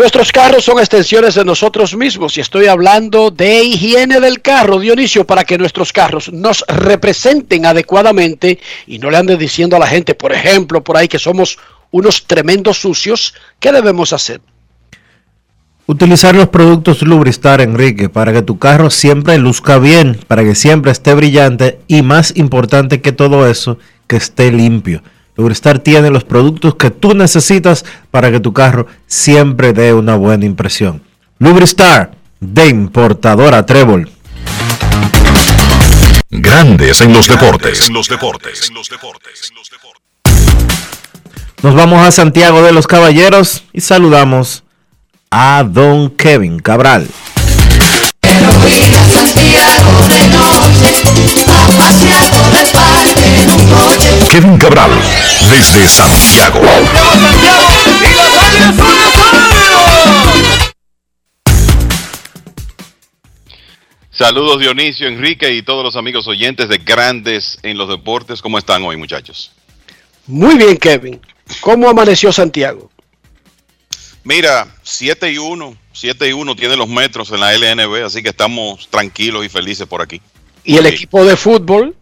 Nuestros 0.00 0.32
carros 0.32 0.64
son 0.64 0.78
extensiones 0.78 1.34
de 1.34 1.44
nosotros 1.44 1.94
mismos 1.94 2.38
y 2.38 2.40
estoy 2.40 2.68
hablando 2.68 3.30
de 3.30 3.62
higiene 3.62 4.18
del 4.18 4.40
carro, 4.40 4.78
Dionisio, 4.78 5.26
para 5.26 5.44
que 5.44 5.58
nuestros 5.58 5.92
carros 5.92 6.32
nos 6.32 6.64
representen 6.68 7.66
adecuadamente 7.66 8.58
y 8.86 8.98
no 8.98 9.10
le 9.10 9.18
anden 9.18 9.38
diciendo 9.38 9.76
a 9.76 9.78
la 9.78 9.86
gente, 9.86 10.14
por 10.14 10.32
ejemplo, 10.32 10.82
por 10.82 10.96
ahí 10.96 11.06
que 11.06 11.18
somos 11.18 11.58
unos 11.90 12.24
tremendos 12.26 12.78
sucios. 12.78 13.34
¿Qué 13.58 13.72
debemos 13.72 14.14
hacer? 14.14 14.40
Utilizar 15.84 16.34
los 16.34 16.48
productos 16.48 17.02
Lubristar, 17.02 17.60
Enrique, 17.60 18.08
para 18.08 18.32
que 18.32 18.40
tu 18.40 18.58
carro 18.58 18.88
siempre 18.88 19.36
luzca 19.36 19.78
bien, 19.78 20.18
para 20.26 20.42
que 20.42 20.54
siempre 20.54 20.92
esté 20.92 21.12
brillante 21.12 21.78
y 21.88 22.00
más 22.00 22.34
importante 22.38 23.02
que 23.02 23.12
todo 23.12 23.46
eso, 23.46 23.76
que 24.06 24.16
esté 24.16 24.50
limpio. 24.50 25.02
Lubristar 25.40 25.78
tiene 25.78 26.10
los 26.10 26.22
productos 26.22 26.74
que 26.74 26.90
tú 26.90 27.14
necesitas 27.14 27.86
para 28.10 28.30
que 28.30 28.40
tu 28.40 28.52
carro 28.52 28.86
siempre 29.06 29.72
dé 29.72 29.94
una 29.94 30.14
buena 30.14 30.44
impresión. 30.44 31.02
Lubristar 31.38 32.10
de 32.40 32.68
importadora 32.68 33.64
Trébol. 33.64 34.10
Grandes 36.28 37.00
en 37.00 37.14
los 37.14 37.26
deportes. 37.26 37.88
En 37.88 37.94
los 37.94 38.06
deportes. 38.06 38.70
Nos 41.62 41.74
vamos 41.74 42.06
a 42.06 42.10
Santiago 42.10 42.62
de 42.62 42.72
los 42.72 42.86
Caballeros 42.86 43.64
y 43.72 43.80
saludamos 43.80 44.64
a 45.30 45.64
don 45.66 46.10
Kevin 46.10 46.58
Cabral. 46.58 47.08
Kevin 54.30 54.58
Cabral, 54.58 54.90
desde 55.48 55.88
Santiago. 55.88 56.60
Saludos 64.10 64.60
Dionisio, 64.60 65.08
Enrique 65.08 65.52
y 65.54 65.62
todos 65.62 65.82
los 65.82 65.96
amigos 65.96 66.28
oyentes 66.28 66.68
de 66.68 66.78
Grandes 66.78 67.58
en 67.62 67.78
los 67.78 67.88
Deportes. 67.88 68.42
¿Cómo 68.42 68.58
están 68.58 68.82
hoy 68.84 68.96
muchachos? 68.96 69.50
Muy 70.26 70.56
bien 70.56 70.76
Kevin. 70.76 71.20
¿Cómo 71.60 71.88
amaneció 71.88 72.30
Santiago? 72.30 72.90
Mira, 74.24 74.68
7 74.82 75.32
y 75.32 75.38
1, 75.38 75.76
7 75.92 76.28
y 76.28 76.32
1 76.32 76.54
tiene 76.56 76.76
los 76.76 76.88
metros 76.88 77.30
en 77.30 77.40
la 77.40 77.54
LNB, 77.54 78.04
así 78.04 78.22
que 78.22 78.28
estamos 78.28 78.88
tranquilos 78.90 79.44
y 79.44 79.48
felices 79.48 79.86
por 79.86 80.02
aquí. 80.02 80.20
Y 80.64 80.76
el 80.76 80.86
Sí. 80.86 80.94
equipo 80.94 81.24
de 81.24 81.36
fútbol 81.36 81.96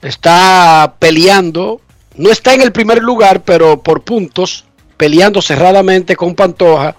está 0.00 0.96
peleando, 0.98 1.80
no 2.16 2.30
está 2.30 2.54
en 2.54 2.62
el 2.62 2.72
primer 2.72 3.02
lugar, 3.02 3.42
pero 3.44 3.82
por 3.82 4.02
puntos, 4.02 4.64
peleando 4.96 5.42
cerradamente 5.42 6.16
con 6.16 6.34
Pantoja 6.34 6.96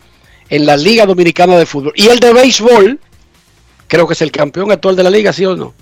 en 0.50 0.66
la 0.66 0.78
Liga 0.78 1.06
Dominicana 1.06 1.58
de 1.58 1.66
Fútbol. 1.66 1.94
Y 1.96 2.08
el 2.10 2.20
de 2.20 2.34
béisbol, 2.34 3.00
creo 3.88 4.08
que 4.08 4.14
es 4.14 4.22
el 4.22 4.32
campeón 4.32 4.72
actual 4.72 4.96
de 4.96 5.04
la 5.04 5.10
liga, 5.10 5.34
¿sí 5.34 5.46
o 5.46 5.56
no? 5.56 5.74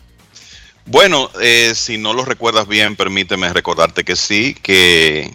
Bueno, 0.85 1.29
eh, 1.41 1.73
si 1.75 1.97
no 1.97 2.13
lo 2.13 2.25
recuerdas 2.25 2.67
bien, 2.67 2.95
permíteme 2.95 3.51
recordarte 3.53 4.03
que 4.03 4.15
sí, 4.15 4.55
que 4.61 5.33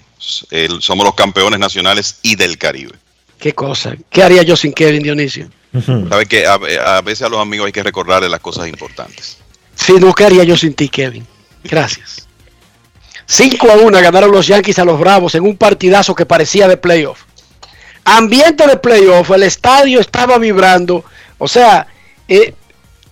eh, 0.50 0.68
somos 0.80 1.04
los 1.04 1.14
campeones 1.14 1.60
nacionales 1.60 2.18
y 2.22 2.34
del 2.36 2.58
Caribe. 2.58 2.94
Qué 3.38 3.54
cosa. 3.54 3.96
¿Qué 4.10 4.22
haría 4.22 4.42
yo 4.42 4.56
sin 4.56 4.72
Kevin 4.72 5.02
Dionisio? 5.02 5.48
Sabes 5.84 6.28
que 6.28 6.46
a, 6.46 6.54
a 6.54 7.02
veces 7.02 7.22
a 7.22 7.28
los 7.28 7.40
amigos 7.40 7.66
hay 7.66 7.72
que 7.72 7.82
recordarles 7.82 8.30
las 8.30 8.40
cosas 8.40 8.68
importantes. 8.68 9.38
Si 9.74 9.94
no, 9.94 10.14
¿qué 10.14 10.24
haría 10.24 10.44
yo 10.44 10.56
sin 10.56 10.74
ti, 10.74 10.88
Kevin? 10.88 11.26
Gracias. 11.64 12.26
5 13.26 13.70
a 13.70 13.74
1 13.74 14.00
ganaron 14.00 14.30
los 14.30 14.46
Yankees 14.46 14.78
a 14.78 14.84
los 14.84 14.98
Bravos 14.98 15.34
en 15.34 15.42
un 15.42 15.56
partidazo 15.56 16.14
que 16.14 16.24
parecía 16.24 16.68
de 16.68 16.76
playoff. 16.76 17.22
Ambiente 18.04 18.64
de 18.66 18.76
playoff, 18.76 19.30
el 19.32 19.42
estadio 19.42 20.00
estaba 20.00 20.38
vibrando. 20.38 21.04
O 21.38 21.48
sea, 21.48 21.88
eh, 22.28 22.54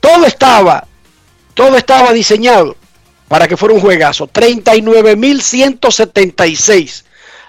todo 0.01 0.25
estaba, 0.25 0.87
todo 1.55 1.77
estaba 1.77 2.13
diseñado 2.13 2.77
para 3.27 3.49
que 3.49 3.57
fuera 3.57 3.75
un 3.75 3.81
juegazo. 3.81 4.29
39.176 4.29 7.03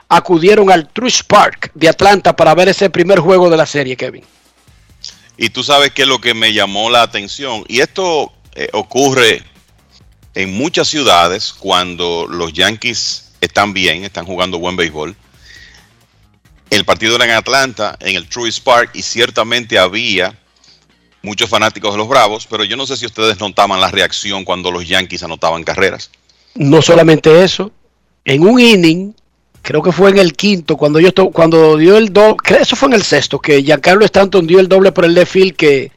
acudieron 0.07 0.71
al 0.71 0.87
Truist 0.89 1.23
Park 1.23 1.71
de 1.73 1.89
Atlanta 1.89 2.35
para 2.35 2.53
ver 2.53 2.69
ese 2.69 2.89
primer 2.89 3.19
juego 3.19 3.49
de 3.49 3.57
la 3.57 3.65
serie, 3.65 3.95
Kevin. 3.95 4.23
Y 5.37 5.49
tú 5.49 5.63
sabes 5.63 5.91
que 5.91 6.03
es 6.03 6.07
lo 6.07 6.21
que 6.21 6.33
me 6.33 6.53
llamó 6.53 6.89
la 6.89 7.01
atención, 7.01 7.65
y 7.67 7.81
esto 7.81 8.31
eh, 8.53 8.69
ocurre 8.73 9.43
en 10.33 10.53
muchas 10.53 10.87
ciudades 10.87 11.53
cuando 11.53 12.27
los 12.29 12.53
Yankees 12.53 13.31
están 13.41 13.73
bien, 13.73 14.03
están 14.03 14.25
jugando 14.25 14.59
buen 14.59 14.75
béisbol. 14.75 15.15
El 16.69 16.85
partido 16.85 17.15
era 17.15 17.25
en 17.25 17.31
Atlanta, 17.31 17.97
en 17.99 18.15
el 18.15 18.27
Truist 18.27 18.63
Park, 18.63 18.91
y 18.93 19.01
ciertamente 19.01 19.77
había 19.77 20.37
muchos 21.21 21.49
fanáticos 21.49 21.91
de 21.91 21.97
los 21.97 22.07
Bravos, 22.07 22.47
pero 22.47 22.63
yo 22.63 22.77
no 22.77 22.85
sé 22.85 22.95
si 22.95 23.05
ustedes 23.05 23.39
notaban 23.39 23.81
la 23.81 23.91
reacción 23.91 24.45
cuando 24.45 24.71
los 24.71 24.87
Yankees 24.87 25.23
anotaban 25.23 25.63
carreras. 25.63 26.11
No 26.53 26.81
solamente 26.81 27.43
eso, 27.43 27.71
en 28.23 28.47
un 28.47 28.59
inning, 28.59 29.13
creo 29.65 29.81
que 29.81 29.91
fue 29.91 30.11
en 30.11 30.19
el 30.19 30.33
quinto, 30.33 30.77
cuando 30.77 30.99
yo 30.99 31.11
cuando 31.31 31.75
dio 31.75 31.97
el 31.97 32.13
doble, 32.13 32.37
eso 32.59 32.75
fue 32.75 32.87
en 32.89 32.93
el 32.93 33.03
sexto, 33.03 33.39
que 33.39 33.63
Giancarlo 33.63 34.05
Stanton 34.05 34.45
dio 34.45 34.59
el 34.59 34.69
doble 34.69 34.91
por 34.91 35.05
el 35.05 35.15
left 35.15 35.31
field 35.31 35.55
que 35.55 35.91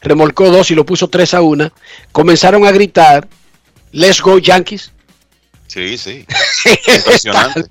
remolcó 0.00 0.50
dos 0.50 0.70
y 0.70 0.74
lo 0.74 0.86
puso 0.86 1.08
3 1.08 1.34
a 1.34 1.42
1, 1.42 1.70
comenzaron 2.12 2.66
a 2.66 2.72
gritar, 2.72 3.28
let's 3.92 4.22
go 4.22 4.38
Yankees. 4.38 4.90
Sí, 5.66 5.98
sí. 5.98 6.24
Impresionante. 6.96 7.64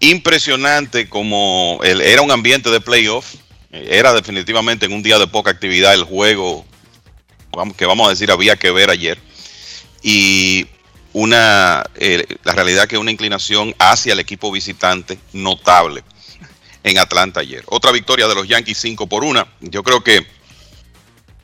Impresionante 0.00 1.08
como 1.08 1.80
el- 1.82 2.00
era 2.00 2.22
un 2.22 2.30
ambiente 2.30 2.70
de 2.70 2.80
playoff. 2.80 3.34
Era 3.70 4.14
definitivamente 4.14 4.86
en 4.86 4.92
un 4.92 5.02
día 5.02 5.18
de 5.18 5.26
poca 5.26 5.50
actividad 5.50 5.92
el 5.92 6.04
juego 6.04 6.64
que 7.76 7.84
vamos 7.84 8.06
a 8.06 8.10
decir 8.10 8.30
había 8.30 8.56
que 8.56 8.70
ver 8.70 8.88
ayer. 8.88 9.18
Y 10.02 10.66
una 11.12 11.84
eh, 11.96 12.26
la 12.44 12.52
realidad 12.52 12.86
que 12.86 12.98
una 12.98 13.10
inclinación 13.10 13.74
hacia 13.78 14.12
el 14.12 14.20
equipo 14.20 14.52
visitante 14.52 15.18
notable 15.32 16.04
en 16.84 16.98
Atlanta 16.98 17.40
ayer. 17.40 17.64
Otra 17.66 17.92
victoria 17.92 18.28
de 18.28 18.34
los 18.34 18.46
Yankees 18.46 18.78
5 18.78 19.06
por 19.06 19.24
1. 19.24 19.46
Yo 19.60 19.82
creo 19.82 20.02
que 20.02 20.26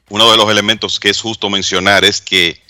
uno 0.08 0.30
de 0.30 0.36
los 0.36 0.50
elementos 0.50 1.00
que 1.00 1.10
es 1.10 1.20
justo 1.20 1.50
mencionar 1.50 2.04
es 2.04 2.20
que 2.20 2.62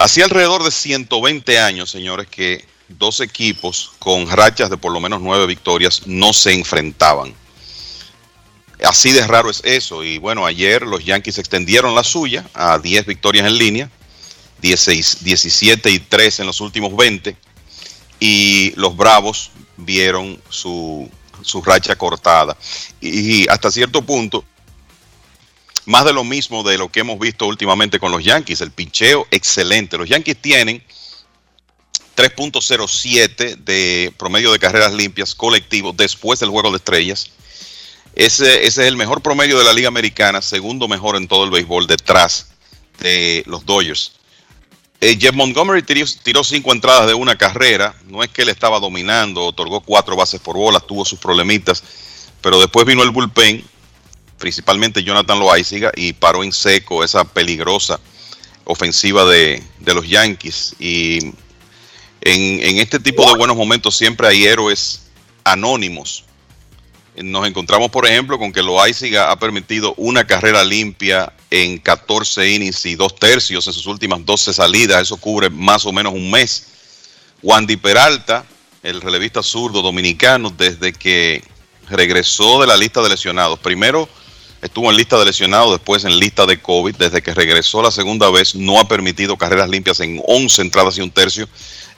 Hacía 0.00 0.24
alrededor 0.24 0.62
de 0.62 0.70
120 0.70 1.58
años, 1.58 1.90
señores, 1.90 2.26
que 2.26 2.64
dos 2.88 3.20
equipos 3.20 3.92
con 3.98 4.30
rachas 4.30 4.70
de 4.70 4.78
por 4.78 4.92
lo 4.92 4.98
menos 4.98 5.20
nueve 5.20 5.46
victorias 5.46 6.06
no 6.06 6.32
se 6.32 6.54
enfrentaban. 6.54 7.34
Así 8.82 9.12
de 9.12 9.26
raro 9.26 9.50
es 9.50 9.60
eso. 9.62 10.02
Y 10.02 10.16
bueno, 10.16 10.46
ayer 10.46 10.82
los 10.82 11.04
Yankees 11.04 11.36
extendieron 11.36 11.94
la 11.94 12.02
suya 12.02 12.48
a 12.54 12.78
10 12.78 13.04
victorias 13.04 13.46
en 13.46 13.58
línea, 13.58 13.90
16, 14.60 15.24
17 15.24 15.90
y 15.90 15.98
3 15.98 16.40
en 16.40 16.46
los 16.46 16.60
últimos 16.60 16.94
20. 16.96 17.36
Y 18.18 18.72
los 18.76 18.96
Bravos 18.96 19.50
vieron 19.76 20.40
su, 20.48 21.10
su 21.42 21.62
racha 21.62 21.96
cortada. 21.96 22.56
Y 23.00 23.48
hasta 23.48 23.70
cierto 23.70 24.02
punto, 24.02 24.44
más 25.86 26.04
de 26.04 26.12
lo 26.12 26.24
mismo 26.24 26.62
de 26.62 26.78
lo 26.78 26.90
que 26.90 27.00
hemos 27.00 27.18
visto 27.18 27.46
últimamente 27.46 27.98
con 27.98 28.12
los 28.12 28.22
Yankees. 28.22 28.60
El 28.60 28.70
picheo 28.70 29.26
excelente. 29.30 29.98
Los 29.98 30.08
Yankees 30.08 30.36
tienen 30.40 30.82
3.07 32.16 33.56
de 33.56 34.12
promedio 34.18 34.52
de 34.52 34.58
carreras 34.58 34.92
limpias 34.92 35.34
colectivo 35.34 35.92
después 35.92 36.38
del 36.40 36.50
juego 36.50 36.70
de 36.70 36.76
estrellas. 36.76 37.30
Ese, 38.14 38.66
ese 38.66 38.82
es 38.82 38.88
el 38.88 38.96
mejor 38.96 39.22
promedio 39.22 39.58
de 39.58 39.64
la 39.64 39.72
Liga 39.72 39.88
Americana, 39.88 40.42
segundo 40.42 40.88
mejor 40.88 41.16
en 41.16 41.28
todo 41.28 41.44
el 41.44 41.50
béisbol, 41.50 41.86
detrás 41.86 42.48
de 42.98 43.42
los 43.46 43.64
Dodgers. 43.64 44.12
Eh, 45.02 45.16
Jeff 45.18 45.34
Montgomery 45.34 45.82
tiró, 45.82 46.06
tiró 46.22 46.44
cinco 46.44 46.72
entradas 46.72 47.06
de 47.06 47.14
una 47.14 47.36
carrera. 47.36 47.94
No 48.06 48.22
es 48.22 48.28
que 48.28 48.42
él 48.42 48.50
estaba 48.50 48.78
dominando, 48.78 49.44
otorgó 49.44 49.80
cuatro 49.80 50.14
bases 50.14 50.40
por 50.40 50.56
bolas, 50.56 50.86
tuvo 50.86 51.04
sus 51.04 51.18
problemitas. 51.18 51.82
Pero 52.42 52.60
después 52.60 52.86
vino 52.86 53.02
el 53.02 53.10
bullpen, 53.10 53.64
principalmente 54.38 55.02
Jonathan 55.02 55.38
Loaiziga, 55.38 55.90
y 55.96 56.12
paró 56.12 56.44
en 56.44 56.52
seco 56.52 57.02
esa 57.02 57.24
peligrosa 57.24 57.98
ofensiva 58.64 59.24
de, 59.24 59.62
de 59.78 59.94
los 59.94 60.06
Yankees. 60.06 60.76
Y 60.78 61.18
en, 62.20 62.60
en 62.60 62.78
este 62.78 63.00
tipo 63.00 63.24
de 63.30 63.38
buenos 63.38 63.56
momentos 63.56 63.96
siempre 63.96 64.28
hay 64.28 64.44
héroes 64.44 65.06
anónimos. 65.44 66.24
Nos 67.22 67.46
encontramos, 67.46 67.90
por 67.90 68.06
ejemplo, 68.06 68.38
con 68.38 68.52
que 68.52 68.62
Loaiziga 68.62 69.30
ha 69.30 69.38
permitido 69.38 69.94
una 69.96 70.26
carrera 70.26 70.64
limpia 70.64 71.32
en 71.50 71.78
14 71.78 72.50
innings 72.50 72.86
y 72.86 72.94
dos 72.94 73.14
tercios 73.16 73.66
en 73.66 73.72
sus 73.72 73.86
últimas 73.86 74.24
12 74.24 74.54
salidas. 74.54 75.02
Eso 75.02 75.16
cubre 75.18 75.50
más 75.50 75.84
o 75.84 75.92
menos 75.92 76.14
un 76.14 76.30
mes. 76.30 76.66
Wandy 77.42 77.76
Peralta, 77.76 78.44
el 78.82 79.00
relevista 79.00 79.42
zurdo 79.42 79.82
dominicano, 79.82 80.50
desde 80.50 80.92
que 80.92 81.42
regresó 81.88 82.60
de 82.60 82.66
la 82.66 82.76
lista 82.76 83.02
de 83.02 83.10
lesionados. 83.10 83.58
Primero 83.58 84.08
estuvo 84.62 84.90
en 84.90 84.96
lista 84.96 85.18
de 85.18 85.26
lesionados, 85.26 85.72
después 85.72 86.04
en 86.04 86.18
lista 86.18 86.46
de 86.46 86.60
COVID. 86.60 86.94
Desde 86.96 87.22
que 87.22 87.34
regresó 87.34 87.82
la 87.82 87.90
segunda 87.90 88.30
vez, 88.30 88.54
no 88.54 88.80
ha 88.80 88.88
permitido 88.88 89.36
carreras 89.36 89.68
limpias 89.68 90.00
en 90.00 90.22
11 90.26 90.62
entradas 90.62 90.96
y 90.96 91.02
un 91.02 91.10
tercio, 91.10 91.48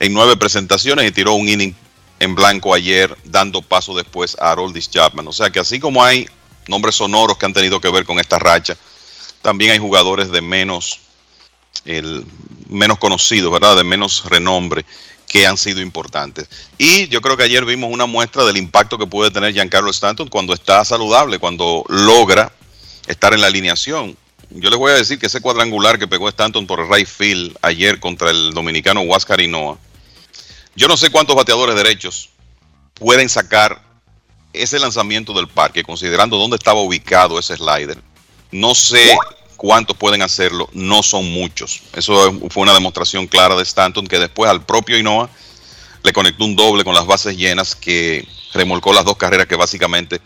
en 0.00 0.12
nueve 0.12 0.36
presentaciones 0.36 1.06
y 1.06 1.12
tiró 1.12 1.34
un 1.34 1.48
inning 1.48 1.74
en 2.22 2.36
blanco 2.36 2.72
ayer, 2.72 3.16
dando 3.24 3.62
paso 3.62 3.96
después 3.96 4.36
a 4.38 4.52
Aroldis 4.52 4.88
Chapman. 4.88 5.26
O 5.26 5.32
sea 5.32 5.50
que 5.50 5.58
así 5.58 5.80
como 5.80 6.04
hay 6.04 6.28
nombres 6.68 6.94
sonoros 6.94 7.36
que 7.36 7.46
han 7.46 7.52
tenido 7.52 7.80
que 7.80 7.90
ver 7.90 8.04
con 8.04 8.20
esta 8.20 8.38
racha, 8.38 8.76
también 9.42 9.72
hay 9.72 9.78
jugadores 9.78 10.30
de 10.30 10.40
menos, 10.40 11.00
el, 11.84 12.24
menos 12.68 12.98
conocidos, 12.98 13.52
¿verdad? 13.52 13.74
De 13.76 13.82
menos 13.82 14.24
renombre 14.26 14.84
que 15.26 15.48
han 15.48 15.58
sido 15.58 15.80
importantes. 15.80 16.48
Y 16.78 17.08
yo 17.08 17.20
creo 17.20 17.36
que 17.36 17.42
ayer 17.42 17.64
vimos 17.64 17.90
una 17.92 18.06
muestra 18.06 18.44
del 18.44 18.56
impacto 18.56 18.98
que 18.98 19.06
puede 19.08 19.32
tener 19.32 19.52
Giancarlo 19.52 19.90
Stanton 19.90 20.28
cuando 20.28 20.54
está 20.54 20.84
saludable, 20.84 21.40
cuando 21.40 21.84
logra 21.88 22.52
estar 23.08 23.34
en 23.34 23.40
la 23.40 23.48
alineación. 23.48 24.16
Yo 24.50 24.70
les 24.70 24.78
voy 24.78 24.92
a 24.92 24.96
decir 24.96 25.18
que 25.18 25.26
ese 25.26 25.40
cuadrangular 25.40 25.98
que 25.98 26.06
pegó 26.06 26.28
Stanton 26.28 26.68
por 26.68 26.78
el 26.78 26.88
right 26.88 27.08
field 27.08 27.56
ayer 27.62 27.98
contra 27.98 28.30
el 28.30 28.52
dominicano 28.52 29.00
Huáscar 29.00 29.40
Hinoa, 29.40 29.76
yo 30.74 30.88
no 30.88 30.96
sé 30.96 31.10
cuántos 31.10 31.36
bateadores 31.36 31.76
derechos 31.76 32.30
pueden 32.94 33.28
sacar 33.28 33.82
ese 34.52 34.78
lanzamiento 34.78 35.32
del 35.32 35.48
parque, 35.48 35.82
considerando 35.82 36.36
dónde 36.36 36.56
estaba 36.56 36.80
ubicado 36.80 37.38
ese 37.38 37.56
slider. 37.56 37.98
No 38.50 38.74
sé 38.74 39.16
cuántos 39.56 39.96
pueden 39.96 40.22
hacerlo, 40.22 40.68
no 40.72 41.02
son 41.02 41.32
muchos. 41.32 41.82
Eso 41.94 42.32
fue 42.50 42.62
una 42.62 42.74
demostración 42.74 43.26
clara 43.26 43.56
de 43.56 43.62
Stanton 43.62 44.06
que 44.06 44.18
después 44.18 44.50
al 44.50 44.64
propio 44.64 44.98
Hinoa 44.98 45.30
le 46.02 46.12
conectó 46.12 46.44
un 46.44 46.56
doble 46.56 46.84
con 46.84 46.94
las 46.94 47.06
bases 47.06 47.36
llenas 47.36 47.74
que 47.74 48.26
remolcó 48.52 48.92
las 48.92 49.04
dos 49.04 49.16
carreras 49.16 49.46
que 49.46 49.56
básicamente 49.56 50.20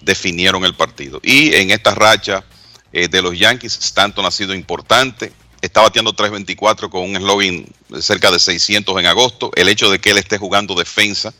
definieron 0.00 0.64
el 0.64 0.74
partido. 0.74 1.20
Y 1.22 1.54
en 1.54 1.70
esta 1.70 1.94
racha 1.94 2.44
eh, 2.92 3.08
de 3.08 3.22
los 3.22 3.38
Yankees, 3.38 3.78
Stanton 3.78 4.24
ha 4.24 4.30
sido 4.30 4.54
importante. 4.54 5.32
Está 5.62 5.82
bateando 5.82 6.14
3.24 6.14 6.88
con 6.90 7.02
un 7.02 7.16
slogan 7.16 7.66
cerca 8.00 8.30
de 8.30 8.38
600 8.38 8.98
en 8.98 9.06
agosto. 9.06 9.50
El 9.54 9.68
hecho 9.68 9.90
de 9.90 9.98
que 9.98 10.10
él 10.10 10.18
esté 10.18 10.38
jugando 10.38 10.74
defensa 10.74 11.32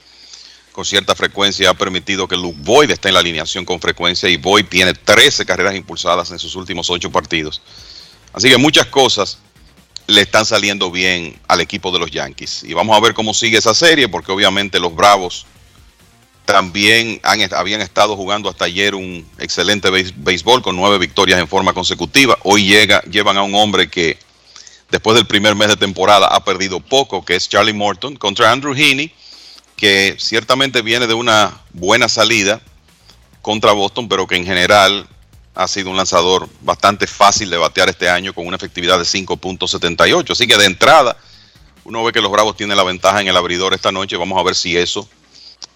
con 0.73 0.85
cierta 0.85 1.15
frecuencia 1.15 1.71
ha 1.71 1.75
permitido 1.75 2.29
que 2.29 2.37
Luke 2.37 2.59
Boyd 2.61 2.91
esté 2.91 3.09
en 3.09 3.15
la 3.15 3.21
alineación 3.21 3.65
con 3.65 3.81
frecuencia 3.81 4.29
y 4.29 4.37
Boyd 4.37 4.67
tiene 4.67 4.93
13 4.93 5.47
carreras 5.47 5.75
impulsadas 5.75 6.31
en 6.31 6.39
sus 6.39 6.55
últimos 6.55 6.91
8 6.91 7.11
partidos. 7.11 7.63
Así 8.33 8.51
que 8.51 8.59
muchas 8.59 8.87
cosas 8.87 9.39
le 10.07 10.21
están 10.21 10.45
saliendo 10.45 10.91
bien 10.91 11.39
al 11.49 11.61
equipo 11.61 11.91
de 11.91 11.99
los 11.99 12.11
Yankees. 12.11 12.63
Y 12.65 12.75
vamos 12.75 12.97
a 12.97 13.01
ver 13.01 13.15
cómo 13.15 13.35
sigue 13.35 13.59
esa 13.59 13.75
serie, 13.75 14.09
porque 14.09 14.33
obviamente 14.33 14.79
los 14.79 14.95
Bravos 14.95 15.47
también 16.47 17.21
habían 17.23 17.81
estado 17.81 18.17
jugando 18.17 18.49
hasta 18.49 18.65
ayer 18.65 18.95
un 18.95 19.27
excelente 19.39 19.91
béis- 19.91 20.15
béisbol 20.17 20.63
con 20.63 20.77
nueve 20.77 20.97
victorias 20.97 21.39
en 21.41 21.49
forma 21.49 21.75
consecutiva. 21.75 22.39
Hoy 22.45 22.67
llega, 22.67 23.03
llevan 23.03 23.37
a 23.37 23.43
un 23.43 23.55
hombre 23.55 23.91
que 23.91 24.17
después 24.91 25.17
del 25.17 25.27
primer 25.27 25.57
mes 25.57 25.69
de 25.69 25.77
temporada 25.77 26.29
ha 26.29 26.45
perdido 26.45 26.81
poco, 26.81 27.25
que 27.25 27.35
es 27.35 27.49
Charlie 27.49 27.73
Morton, 27.73 28.17
contra 28.17 28.53
Andrew 28.53 28.75
Heaney, 28.75 29.13
que 29.77 30.17
ciertamente 30.19 30.83
viene 30.83 31.07
de 31.09 31.15
una 31.15 31.61
buena 31.73 32.09
salida 32.09 32.63
contra 33.43 33.73
Boston, 33.73 34.09
pero 34.09 34.27
que 34.27 34.37
en 34.37 34.47
general 34.47 35.07
ha 35.55 35.67
sido 35.69 35.91
un 35.91 35.97
lanzador 35.97 36.49
bastante 36.61 37.07
fácil 37.09 37.51
de 37.51 37.57
batear 37.57 37.89
este 37.89 38.09
año 38.09 38.33
con 38.33 38.47
una 38.47 38.57
efectividad 38.57 38.99
de 38.99 39.05
5.78. 39.05 40.31
Así 40.31 40.47
que 40.47 40.57
de 40.57 40.67
entrada, 40.67 41.17
uno 41.85 42.05
ve 42.05 42.13
que 42.13 42.21
los 42.21 42.31
Bravos 42.31 42.57
tienen 42.57 42.77
la 42.77 42.83
ventaja 42.85 43.21
en 43.21 43.27
el 43.29 43.37
abridor 43.37 43.75
esta 43.75 43.91
noche. 43.91 44.17
Vamos 44.17 44.39
a 44.39 44.43
ver 44.45 44.55
si 44.55 44.77
eso 44.77 45.09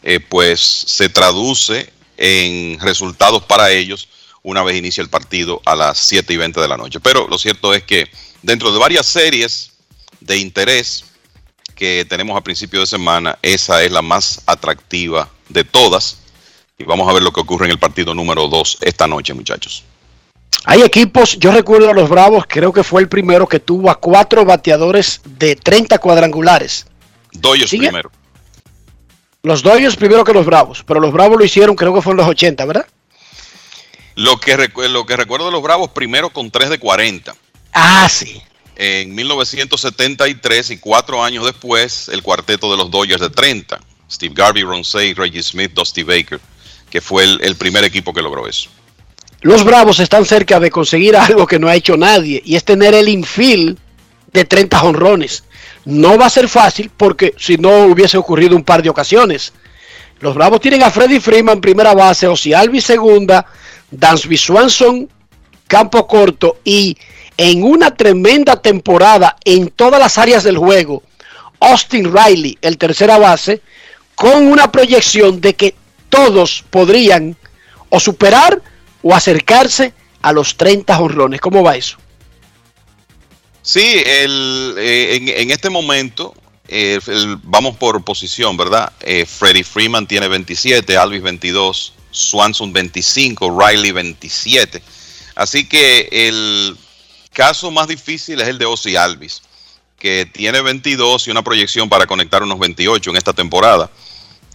eh, 0.02 0.20
pues 0.20 0.60
se 0.60 1.08
traduce 1.08 1.92
en 2.16 2.78
resultados 2.80 3.44
para 3.44 3.70
ellos 3.70 4.08
una 4.42 4.62
vez 4.62 4.76
inicia 4.76 5.02
el 5.02 5.10
partido 5.10 5.60
a 5.64 5.74
las 5.74 5.98
7 5.98 6.32
y 6.32 6.36
20 6.36 6.60
de 6.60 6.68
la 6.68 6.76
noche. 6.76 7.00
Pero 7.00 7.28
lo 7.28 7.38
cierto 7.38 7.74
es 7.74 7.82
que 7.82 8.08
dentro 8.42 8.72
de 8.72 8.78
varias 8.78 9.06
series 9.06 9.72
de 10.20 10.38
interés 10.38 11.04
que 11.74 12.06
tenemos 12.08 12.36
a 12.36 12.42
principio 12.42 12.80
de 12.80 12.86
semana, 12.86 13.38
esa 13.42 13.82
es 13.82 13.90
la 13.90 14.02
más 14.02 14.42
atractiva 14.46 15.28
de 15.48 15.64
todas. 15.64 16.18
Y 16.78 16.84
vamos 16.84 17.08
a 17.08 17.12
ver 17.12 17.22
lo 17.22 17.32
que 17.32 17.40
ocurre 17.40 17.66
en 17.66 17.72
el 17.72 17.78
partido 17.78 18.14
número 18.14 18.48
2 18.48 18.78
esta 18.82 19.06
noche, 19.06 19.34
muchachos. 19.34 19.84
Hay 20.64 20.82
equipos, 20.82 21.38
yo 21.38 21.52
recuerdo 21.52 21.90
a 21.90 21.94
los 21.94 22.08
Bravos, 22.10 22.44
creo 22.46 22.72
que 22.72 22.84
fue 22.84 23.00
el 23.00 23.08
primero 23.08 23.46
que 23.46 23.60
tuvo 23.60 23.90
a 23.90 23.98
cuatro 23.98 24.44
bateadores 24.44 25.22
de 25.24 25.56
30 25.56 25.98
cuadrangulares. 25.98 26.86
¿Sigue? 27.66 27.88
primero. 27.88 28.10
Los 29.42 29.62
Dodgers 29.62 29.96
primero 29.96 30.24
que 30.24 30.34
los 30.34 30.44
Bravos, 30.44 30.84
pero 30.86 31.00
los 31.00 31.12
Bravos 31.12 31.38
lo 31.38 31.44
hicieron, 31.44 31.74
creo 31.76 31.94
que 31.94 32.02
fue 32.02 32.12
en 32.12 32.18
los 32.18 32.28
80, 32.28 32.64
¿verdad? 32.66 32.86
Lo 34.14 34.38
que, 34.38 34.68
lo 34.88 35.06
que 35.06 35.16
recuerdo 35.16 35.46
de 35.46 35.52
los 35.52 35.62
Bravos, 35.62 35.90
primero 35.90 36.30
con 36.30 36.50
3 36.50 36.70
de 36.70 36.78
40. 36.78 37.34
Ah, 37.72 38.08
sí. 38.10 38.42
En 38.76 39.14
1973 39.14 40.70
y 40.70 40.78
cuatro 40.78 41.22
años 41.22 41.44
después, 41.44 42.08
el 42.08 42.22
cuarteto 42.22 42.70
de 42.70 42.76
los 42.76 42.90
Dodgers 42.90 43.20
de 43.20 43.30
30. 43.30 43.80
Steve 44.10 44.34
Garvey, 44.34 44.62
Ron 44.62 44.84
Say, 44.84 45.14
Reggie 45.14 45.42
Smith, 45.42 45.72
Dusty 45.72 46.02
Baker, 46.02 46.40
que 46.90 47.00
fue 47.00 47.24
el, 47.24 47.40
el 47.42 47.56
primer 47.56 47.84
equipo 47.84 48.12
que 48.12 48.20
logró 48.20 48.46
eso. 48.46 48.68
Los 49.42 49.64
Bravos 49.64 50.00
están 50.00 50.26
cerca 50.26 50.60
de 50.60 50.70
conseguir 50.70 51.16
algo 51.16 51.46
que 51.46 51.58
no 51.58 51.68
ha 51.68 51.74
hecho 51.74 51.96
nadie 51.96 52.42
y 52.44 52.56
es 52.56 52.64
tener 52.64 52.94
el 52.94 53.08
infield 53.08 53.78
de 54.32 54.44
30 54.44 54.82
honrones. 54.82 55.44
No 55.84 56.18
va 56.18 56.26
a 56.26 56.30
ser 56.30 56.48
fácil 56.48 56.90
porque 56.96 57.34
si 57.38 57.56
no 57.56 57.84
hubiese 57.84 58.18
ocurrido 58.18 58.56
un 58.56 58.64
par 58.64 58.82
de 58.82 58.90
ocasiones. 58.90 59.52
Los 60.20 60.34
Bravos 60.34 60.60
tienen 60.60 60.82
a 60.82 60.90
Freddy 60.90 61.18
Freeman 61.18 61.60
primera 61.60 61.94
base, 61.94 62.26
Ozzy 62.26 62.52
Alvis 62.52 62.84
segunda, 62.84 63.46
Dansby 63.90 64.36
Swanson 64.36 65.08
campo 65.70 66.04
corto 66.08 66.58
y 66.64 66.98
en 67.36 67.62
una 67.62 67.94
tremenda 67.94 68.60
temporada 68.60 69.36
en 69.44 69.68
todas 69.68 70.00
las 70.00 70.18
áreas 70.18 70.42
del 70.42 70.58
juego, 70.58 71.04
Austin 71.60 72.12
Riley, 72.12 72.58
el 72.60 72.76
tercera 72.76 73.18
base, 73.18 73.62
con 74.16 74.48
una 74.48 74.72
proyección 74.72 75.40
de 75.40 75.54
que 75.54 75.76
todos 76.08 76.64
podrían 76.68 77.36
o 77.88 78.00
superar 78.00 78.60
o 79.02 79.14
acercarse 79.14 79.94
a 80.20 80.32
los 80.32 80.56
30 80.56 80.98
honrones. 80.98 81.40
¿Cómo 81.40 81.62
va 81.62 81.76
eso? 81.76 81.96
Sí, 83.62 84.02
el, 84.06 84.74
eh, 84.78 85.34
en, 85.36 85.50
este 85.50 85.68
momento 85.68 86.34
eh, 86.68 86.98
vamos 87.42 87.76
por 87.76 88.02
posición, 88.04 88.56
¿verdad? 88.56 88.92
Eh, 89.00 89.26
Freddie 89.26 89.64
Freeman 89.64 90.06
tiene 90.06 90.28
27, 90.28 90.96
Alvis 90.96 91.22
22, 91.22 91.92
Swanson 92.10 92.72
25, 92.72 93.60
Riley 93.60 93.92
27. 93.92 94.82
Así 95.34 95.68
que 95.68 96.08
el 96.10 96.76
caso 97.32 97.70
más 97.70 97.86
difícil 97.88 98.40
es 98.40 98.48
el 98.48 98.58
de 98.58 98.64
Ozzy 98.64 98.96
Alvis, 98.96 99.42
que 99.98 100.26
tiene 100.26 100.62
22 100.62 101.28
y 101.28 101.30
una 101.30 101.42
proyección 101.42 101.88
para 101.88 102.06
conectar 102.06 102.42
unos 102.42 102.58
28 102.58 103.10
en 103.10 103.16
esta 103.16 103.34
temporada. 103.34 103.90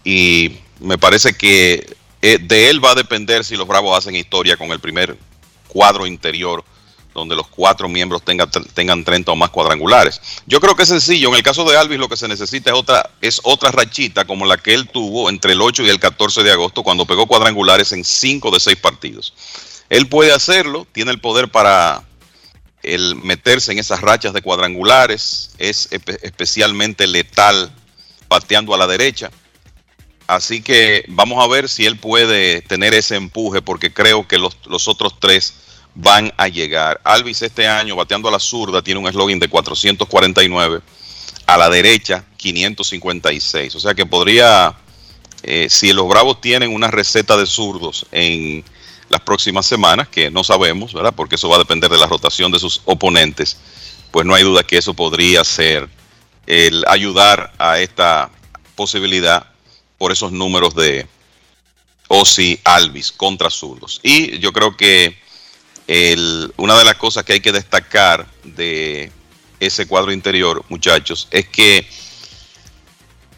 Y 0.03 0.57
me 0.79 0.97
parece 0.97 1.33
que 1.33 1.95
de 2.21 2.69
él 2.69 2.83
va 2.83 2.91
a 2.91 2.95
depender 2.95 3.45
si 3.45 3.55
los 3.55 3.67
Bravos 3.67 3.97
hacen 3.97 4.15
historia 4.15 4.57
con 4.57 4.71
el 4.71 4.79
primer 4.79 5.15
cuadro 5.67 6.07
interior 6.07 6.65
donde 7.15 7.35
los 7.35 7.47
cuatro 7.47 7.87
miembros 7.89 8.21
tengan, 8.23 8.49
tengan 8.73 9.03
30 9.03 9.31
o 9.31 9.35
más 9.35 9.49
cuadrangulares. 9.49 10.21
Yo 10.45 10.59
creo 10.59 10.75
que 10.75 10.83
es 10.83 10.89
sencillo. 10.89 11.29
En 11.29 11.35
el 11.35 11.43
caso 11.43 11.63
de 11.63 11.75
Alvis 11.77 11.97
lo 11.97 12.09
que 12.09 12.17
se 12.17 12.27
necesita 12.27 12.69
es 12.71 12.75
otra, 12.77 13.09
es 13.21 13.39
otra 13.43 13.71
rachita 13.71 14.25
como 14.25 14.45
la 14.45 14.57
que 14.57 14.73
él 14.73 14.87
tuvo 14.89 15.29
entre 15.29 15.53
el 15.53 15.61
8 15.61 15.83
y 15.83 15.89
el 15.89 15.99
14 15.99 16.43
de 16.43 16.51
agosto 16.51 16.83
cuando 16.83 17.05
pegó 17.05 17.25
cuadrangulares 17.25 17.91
en 17.93 18.03
5 18.03 18.51
de 18.51 18.59
6 18.59 18.75
partidos. 18.77 19.33
Él 19.89 20.07
puede 20.09 20.33
hacerlo, 20.33 20.85
tiene 20.91 21.11
el 21.11 21.19
poder 21.19 21.49
para 21.49 22.03
el 22.83 23.15
meterse 23.15 23.71
en 23.71 23.79
esas 23.79 24.01
rachas 24.01 24.33
de 24.33 24.41
cuadrangulares, 24.43 25.51
es 25.57 25.89
espe- 25.91 26.19
especialmente 26.21 27.07
letal 27.07 27.71
pateando 28.27 28.75
a 28.75 28.77
la 28.77 28.87
derecha. 28.87 29.31
Así 30.27 30.61
que 30.61 31.05
vamos 31.07 31.43
a 31.43 31.47
ver 31.47 31.69
si 31.69 31.85
él 31.85 31.97
puede 31.97 32.61
tener 32.61 32.93
ese 32.93 33.15
empuje, 33.15 33.61
porque 33.61 33.93
creo 33.93 34.27
que 34.27 34.37
los, 34.39 34.57
los 34.65 34.87
otros 34.87 35.19
tres 35.19 35.53
van 35.95 36.31
a 36.37 36.47
llegar. 36.49 36.99
Alvis 37.03 37.41
este 37.41 37.67
año, 37.67 37.95
bateando 37.95 38.27
a 38.27 38.31
la 38.31 38.39
zurda, 38.39 38.81
tiene 38.81 38.99
un 38.99 39.07
eslogan 39.07 39.39
de 39.39 39.47
449, 39.47 40.81
a 41.47 41.57
la 41.57 41.69
derecha 41.69 42.25
556. 42.37 43.75
O 43.75 43.79
sea 43.79 43.93
que 43.93 44.05
podría, 44.05 44.75
eh, 45.43 45.67
si 45.69 45.93
los 45.93 46.07
Bravos 46.07 46.41
tienen 46.41 46.73
una 46.73 46.91
receta 46.91 47.37
de 47.37 47.45
zurdos 47.45 48.05
en 48.11 48.63
las 49.09 49.21
próximas 49.21 49.65
semanas, 49.65 50.09
que 50.09 50.29
no 50.29 50.43
sabemos, 50.43 50.93
¿verdad? 50.93 51.13
Porque 51.15 51.35
eso 51.35 51.49
va 51.49 51.55
a 51.55 51.59
depender 51.59 51.89
de 51.89 51.97
la 51.97 52.07
rotación 52.07 52.51
de 52.51 52.59
sus 52.59 52.81
oponentes, 52.85 53.57
pues 54.11 54.25
no 54.25 54.35
hay 54.35 54.43
duda 54.43 54.63
que 54.63 54.77
eso 54.77 54.93
podría 54.93 55.43
ser 55.43 55.89
el 56.45 56.83
ayudar 56.87 57.53
a 57.57 57.79
esta 57.79 58.29
posibilidad 58.75 59.47
por 59.97 60.11
esos 60.11 60.31
números 60.31 60.75
de 60.75 61.07
Ozzy 62.07 62.59
Alvis 62.63 63.11
contra 63.11 63.49
zurdos. 63.49 63.99
Y 64.03 64.39
yo 64.39 64.51
creo 64.51 64.75
que 64.75 65.17
una 65.87 66.77
de 66.77 66.85
las 66.85 66.95
cosas 66.95 67.23
que 67.23 67.33
hay 67.33 67.39
que 67.39 67.51
destacar 67.51 68.25
de 68.43 69.11
ese 69.59 69.87
cuadro 69.87 70.11
interior, 70.11 70.63
muchachos, 70.69 71.27
es 71.31 71.47
que 71.47 71.87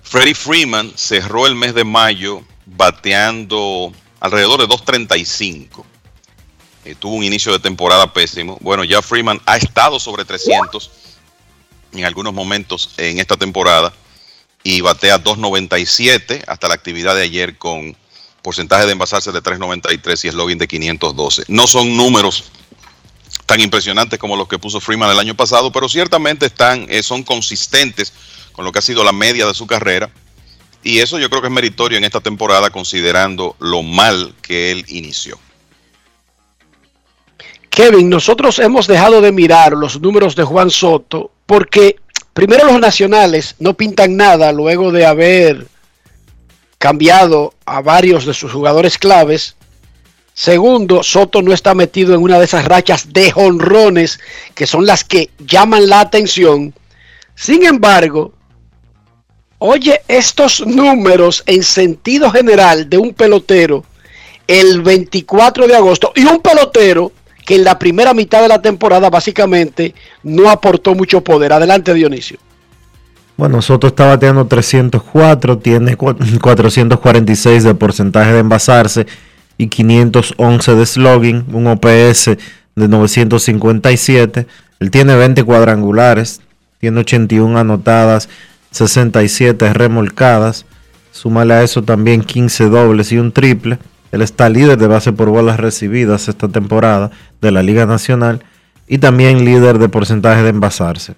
Freddie 0.04 0.36
Freeman 0.36 0.94
cerró 0.96 1.48
el 1.48 1.56
mes 1.56 1.74
de 1.74 1.84
mayo 1.84 2.44
bateando 2.66 3.92
alrededor 4.20 4.62
de 4.62 4.68
2.35. 4.68 5.84
Eh, 6.86 6.96
tuvo 6.96 7.16
un 7.16 7.24
inicio 7.24 7.52
de 7.52 7.60
temporada 7.60 8.14
pésimo. 8.14 8.58
Bueno, 8.62 8.84
ya 8.86 9.02
Freeman 9.02 9.42
ha 9.46 9.58
estado 9.58 10.00
sobre 10.00 10.24
300 10.24 10.90
en 11.94 12.06
algunos 12.06 12.34
momentos 12.34 12.92
en 12.98 13.20
esta 13.20 13.36
temporada 13.36 13.94
y 14.64 14.82
batea 14.82 15.22
2.97 15.22 16.44
hasta 16.48 16.68
la 16.68 16.74
actividad 16.74 17.16
de 17.16 17.24
ayer 17.24 17.58
con 17.58 17.96
porcentaje 18.42 18.86
de 18.86 18.94
envasarse 18.94 19.32
de 19.32 19.42
3.93 19.42 20.26
y 20.26 20.28
eslogan 20.28 20.58
de 20.58 20.68
512. 20.68 21.44
No 21.48 21.68
son 21.68 21.96
números 21.96 22.46
tan 23.46 23.60
impresionantes 23.62 24.20
como 24.20 24.36
los 24.36 24.48
que 24.48 24.60
puso 24.60 24.80
Freeman 24.80 25.12
el 25.12 25.20
año 25.20 25.36
pasado, 25.36 25.72
pero 25.72 25.90
ciertamente 25.90 26.46
están, 26.46 26.86
eh, 26.90 27.04
son 27.04 27.24
consistentes 27.24 28.14
con 28.52 28.66
lo 28.66 28.72
que 28.72 28.80
ha 28.80 28.82
sido 28.82 29.04
la 29.04 29.12
media 29.12 29.46
de 29.46 29.54
su 29.54 29.68
carrera. 29.68 30.10
Y 30.84 31.00
eso 31.00 31.20
yo 31.20 31.30
creo 31.30 31.42
que 31.42 31.48
es 31.48 31.54
meritorio 31.54 31.98
en 31.98 32.04
esta 32.04 32.22
temporada 32.22 32.70
considerando 32.70 33.56
lo 33.60 33.84
mal 33.84 34.34
que 34.42 34.72
él 34.72 34.86
inició. 34.88 35.40
Kevin, 37.70 38.10
nosotros 38.10 38.58
hemos 38.60 38.88
dejado 38.88 39.22
de 39.22 39.32
mirar 39.32 39.74
los 39.74 40.02
números 40.02 40.36
de 40.36 40.44
Juan 40.44 40.70
Soto 40.70 41.32
porque 41.46 41.98
primero 42.34 42.66
los 42.66 42.80
nacionales 42.80 43.56
no 43.60 43.76
pintan 43.76 44.18
nada 44.18 44.52
luego 44.52 44.92
de 44.92 45.06
haber 45.06 45.68
cambiado 46.78 47.54
a 47.66 47.82
varios 47.82 48.26
de 48.26 48.34
sus 48.34 48.52
jugadores 48.52 48.98
claves. 48.98 49.56
Segundo, 50.34 51.02
Soto 51.04 51.42
no 51.42 51.54
está 51.54 51.74
metido 51.74 52.14
en 52.14 52.22
una 52.22 52.38
de 52.38 52.46
esas 52.46 52.66
rachas 52.66 53.12
de 53.12 53.32
jonrones 53.32 54.20
que 54.54 54.68
son 54.68 54.86
las 54.86 55.04
que 55.04 55.32
llaman 55.40 55.90
la 55.90 56.02
atención. 56.02 56.74
Sin 57.36 57.66
embargo, 57.66 58.34
oye 59.60 60.02
estos 60.08 60.66
números 60.66 61.44
en 61.48 61.64
sentido 61.64 62.30
general 62.32 62.90
de 62.90 62.98
un 62.98 63.14
pelotero 63.14 63.84
el 64.46 64.82
24 64.82 65.68
de 65.68 65.76
agosto 65.76 66.12
y 66.16 66.24
un 66.26 66.40
pelotero 66.40 67.12
que 67.46 67.56
en 67.56 67.64
la 67.64 67.80
primera 67.80 68.14
mitad 68.14 68.42
de 68.42 68.48
la 68.48 68.62
temporada 68.62 69.10
básicamente 69.10 69.96
no 70.24 70.50
aportó 70.50 70.94
mucho 70.94 71.22
poder. 71.22 71.54
Adelante 71.54 71.94
Dionisio. 71.94 72.38
Bueno, 73.38 73.62
Soto 73.62 73.88
está 73.88 74.08
bateando 74.08 74.46
304, 74.48 75.60
tiene 75.60 75.96
cua- 75.98 76.18
446 76.42 77.64
de 77.64 77.76
porcentaje 77.76 78.34
de 78.34 78.40
envasarse 78.40 79.06
y 79.58 79.68
511 79.68 80.76
de 80.76 80.86
slogging, 80.86 81.46
un 81.54 81.68
OPS 81.68 82.38
de 82.76 82.88
957. 82.88 84.48
Él 84.80 84.92
tiene 84.92 85.16
20 85.16 85.44
cuadrangulares, 85.44 86.42
tiene 86.80 87.00
81 87.00 87.58
anotadas, 87.58 88.30
67 88.72 89.74
remolcadas. 89.74 90.66
Súmale 91.12 91.54
a 91.56 91.64
eso 91.64 91.84
también 91.84 92.22
15 92.22 92.66
dobles 92.70 93.12
y 93.12 93.18
un 93.18 93.32
triple. 93.32 93.80
Él 94.12 94.22
está 94.22 94.50
líder 94.50 94.78
de 94.78 94.88
base 94.88 95.12
por 95.14 95.30
bolas 95.30 95.60
recibidas 95.60 96.28
esta 96.28 96.48
temporada 96.48 97.12
de 97.42 97.52
la 97.52 97.62
Liga 97.64 97.86
Nacional 97.86 98.44
y 98.88 99.00
también 99.00 99.44
líder 99.46 99.80
de 99.80 99.90
porcentaje 99.90 100.44
de 100.44 100.50
envasarse. 100.50 101.16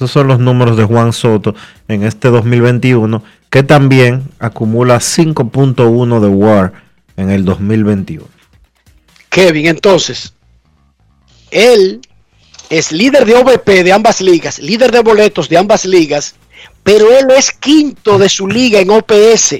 Esos 0.00 0.12
son 0.12 0.28
los 0.28 0.38
números 0.38 0.78
de 0.78 0.84
Juan 0.84 1.12
Soto 1.12 1.54
en 1.86 2.04
este 2.04 2.28
2021, 2.28 3.22
que 3.50 3.62
también 3.62 4.30
acumula 4.38 4.96
5.1 4.96 6.20
de 6.20 6.26
WAR 6.26 6.72
en 7.18 7.28
el 7.28 7.44
2021. 7.44 8.24
Kevin, 9.28 9.66
entonces, 9.66 10.32
él 11.50 12.00
es 12.70 12.92
líder 12.92 13.26
de 13.26 13.34
OVP 13.34 13.84
de 13.84 13.92
ambas 13.92 14.22
ligas, 14.22 14.58
líder 14.58 14.90
de 14.90 15.00
boletos 15.00 15.50
de 15.50 15.58
ambas 15.58 15.84
ligas, 15.84 16.34
pero 16.82 17.14
él 17.18 17.26
es 17.36 17.52
quinto 17.52 18.16
de 18.16 18.30
su 18.30 18.48
liga 18.48 18.80
en 18.80 18.88
OPS. 18.88 19.56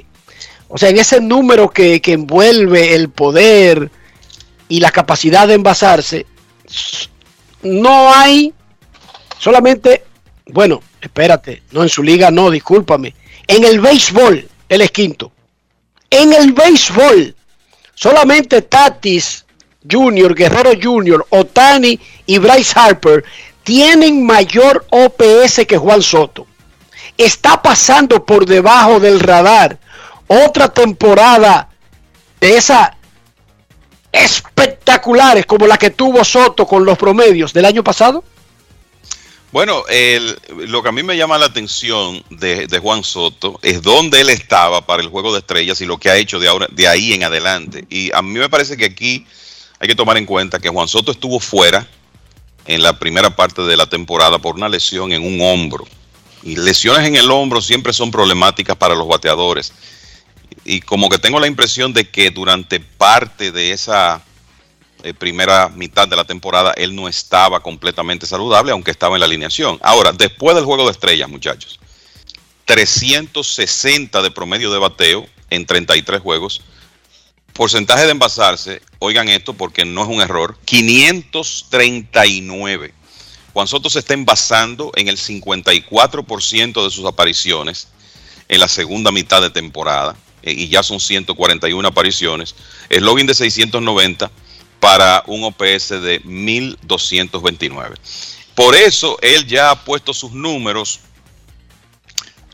O 0.69 0.79
sea, 0.79 0.89
en 0.89 0.97
ese 0.97 1.21
número 1.21 1.69
que, 1.69 2.01
que 2.01 2.15
envuelve 2.15 2.95
el 2.95 3.11
poder 3.11 3.91
y 4.71 4.81
la 4.81 4.91
capacidad 4.91 5.47
de 5.47 5.53
envasarse, 5.53 6.25
no 7.63 8.15
hay 8.15 8.55
solamente, 9.39 10.05
bueno, 10.53 10.83
espérate, 11.01 11.63
no 11.73 11.83
en 11.83 11.89
su 11.89 12.03
liga, 12.03 12.31
no, 12.31 12.51
discúlpame. 12.51 13.15
En 13.47 13.65
el 13.65 13.81
béisbol, 13.81 14.49
él 14.69 14.81
es 14.81 14.91
quinto. 14.91 15.33
En 16.09 16.33
el 16.33 16.53
béisbol, 16.53 17.35
solamente 17.95 18.63
Tatis 18.63 19.45
Junior, 19.89 20.35
Guerrero 20.35 20.73
Junior, 20.81 21.27
Otani 21.31 21.99
y 22.27 22.39
Bryce 22.39 22.73
Harper 22.79 23.25
tienen 23.63 24.25
mayor 24.25 24.87
OPS 24.91 25.67
que 25.67 25.79
Juan 25.79 26.03
Soto. 26.03 26.47
Está 27.17 27.61
pasando 27.61 28.25
por 28.25 28.47
debajo 28.47 29.01
del 29.01 29.21
radar. 29.21 29.79
Otra 30.27 30.69
temporada 30.69 31.69
de 32.41 32.57
esa 32.57 32.97
espectaculares 34.13 35.47
como 35.47 35.67
la 35.67 35.77
que 35.77 35.91
tuvo 35.91 36.25
Soto 36.25 36.67
con 36.67 36.85
los 36.85 36.99
promedios 36.99 37.53
del 37.53 37.65
año 37.65 37.85
pasado? 37.85 38.25
Bueno, 39.53 39.83
el- 39.89 40.39
lo 40.69 40.83
que 40.83 40.91
a 40.91 40.93
mí 40.93 41.03
me 41.03 41.17
llama 41.17 41.37
la 41.37 41.47
atención 41.47 42.23
de, 42.31 42.79
Juan 42.81 43.03
Soto 43.03 43.59
es 43.63 43.83
dónde 43.83 44.21
él 44.21 44.31
estaba 44.31 44.87
para 44.87 45.03
el 45.03 45.09
juego 45.09 45.33
de 45.33 45.41
estrellas 45.41 45.81
y 45.81 45.87
lo 45.87 45.99
que 45.99 46.09
ha 46.09 46.17
hecho 46.17 46.39
de, 46.39 46.47
ahora, 46.49 46.69
de 46.71 46.87
ahí 46.87 47.13
en 47.13 47.25
adelante. 47.25 47.85
Y 47.91 48.13
a 48.15 48.23
mí 48.23 48.39
me 48.39 48.49
parece 48.49 48.77
que 48.77 48.85
aquí 48.85 49.27
hay 49.81 49.89
que 49.89 49.97
tomar 49.97 50.17
en 50.19 50.27
cuenta 50.27 50.61
que 50.61 50.69
Juan 50.69 50.87
Soto 50.87 51.11
estuvo 51.11 51.41
fuera 51.41 51.89
en 52.67 52.83
la 52.83 52.97
primera 52.99 53.35
parte 53.35 53.63
de 53.63 53.77
la 53.77 53.87
temporada 53.87 54.39
por 54.39 54.55
una 54.55 54.69
lesión 54.69 55.13
en 55.13 55.25
un 55.25 55.41
hombro. 55.41 55.85
Y 56.45 56.55
lesiones 56.55 57.07
en 57.09 57.17
el 57.17 57.31
hombro 57.31 57.61
siempre 57.61 57.93
son 57.93 58.13
problemáticas 58.13 58.77
para 58.77 58.95
los 58.95 59.09
bateadores. 59.09 59.73
Y 60.65 60.81
como 60.81 61.09
que 61.09 61.19
tengo 61.19 61.41
la 61.41 61.49
impresión 61.49 61.93
de 61.93 62.09
que 62.09 62.31
durante 62.31 62.79
parte 62.79 63.51
de 63.51 63.73
esa 63.73 64.23
eh, 65.03 65.15
primera 65.15 65.69
mitad 65.69 66.09
de 66.09 66.17
la 66.17 66.25
temporada 66.25 66.73
él 66.77 66.95
no 66.95 67.09
estaba 67.09 67.61
completamente 67.61 68.27
saludable, 68.27 68.73
aunque 68.73 68.91
estaba 68.91 69.17
en 69.17 69.21
la 69.21 69.27
alineación. 69.27 69.79
Ahora, 69.83 70.13
después 70.13 70.57
del 70.57 70.65
juego 70.65 70.85
de 70.85 70.93
estrellas, 70.93 71.29
muchachos, 71.29 71.79
360 72.65 74.23
de 74.23 74.31
promedio 74.31 74.73
de 74.73 74.79
bateo 74.79 75.27
en 75.51 75.67
33 75.67 76.21
juegos. 76.21 76.63
Porcentaje 77.53 78.05
de 78.05 78.13
envasarse, 78.13 78.81
oigan 79.01 79.29
esto 79.29 79.55
porque 79.55 79.85
no 79.85 80.03
es 80.03 80.09
un 80.09 80.21
error, 80.21 80.57
539. 80.65 82.95
Juan 83.53 83.67
Soto 83.67 83.91
se 83.91 83.99
está 83.99 84.15
envasando 84.15 84.93
en 84.95 85.09
el 85.09 85.17
54% 85.17 86.85
de 86.85 86.91
sus 86.91 87.05
apariciones 87.05 87.89
en 88.49 88.61
la 88.61 88.69
segunda 88.69 89.11
mitad 89.11 89.43
de 89.43 89.51
temporada 89.51 90.17
eh, 90.43 90.53
y 90.53 90.69
ya 90.69 90.83
son 90.83 91.01
141 91.01 91.87
apariciones. 91.87 92.55
El 92.89 93.05
de 93.05 93.35
690 93.35 94.31
para 94.81 95.23
un 95.27 95.45
OPS 95.45 95.91
de 96.03 96.21
1229. 96.25 97.97
Por 98.55 98.75
eso 98.75 99.19
él 99.23 99.47
ya 99.47 99.71
ha 99.71 99.85
puesto 99.85 100.13
sus 100.13 100.33
números 100.33 101.01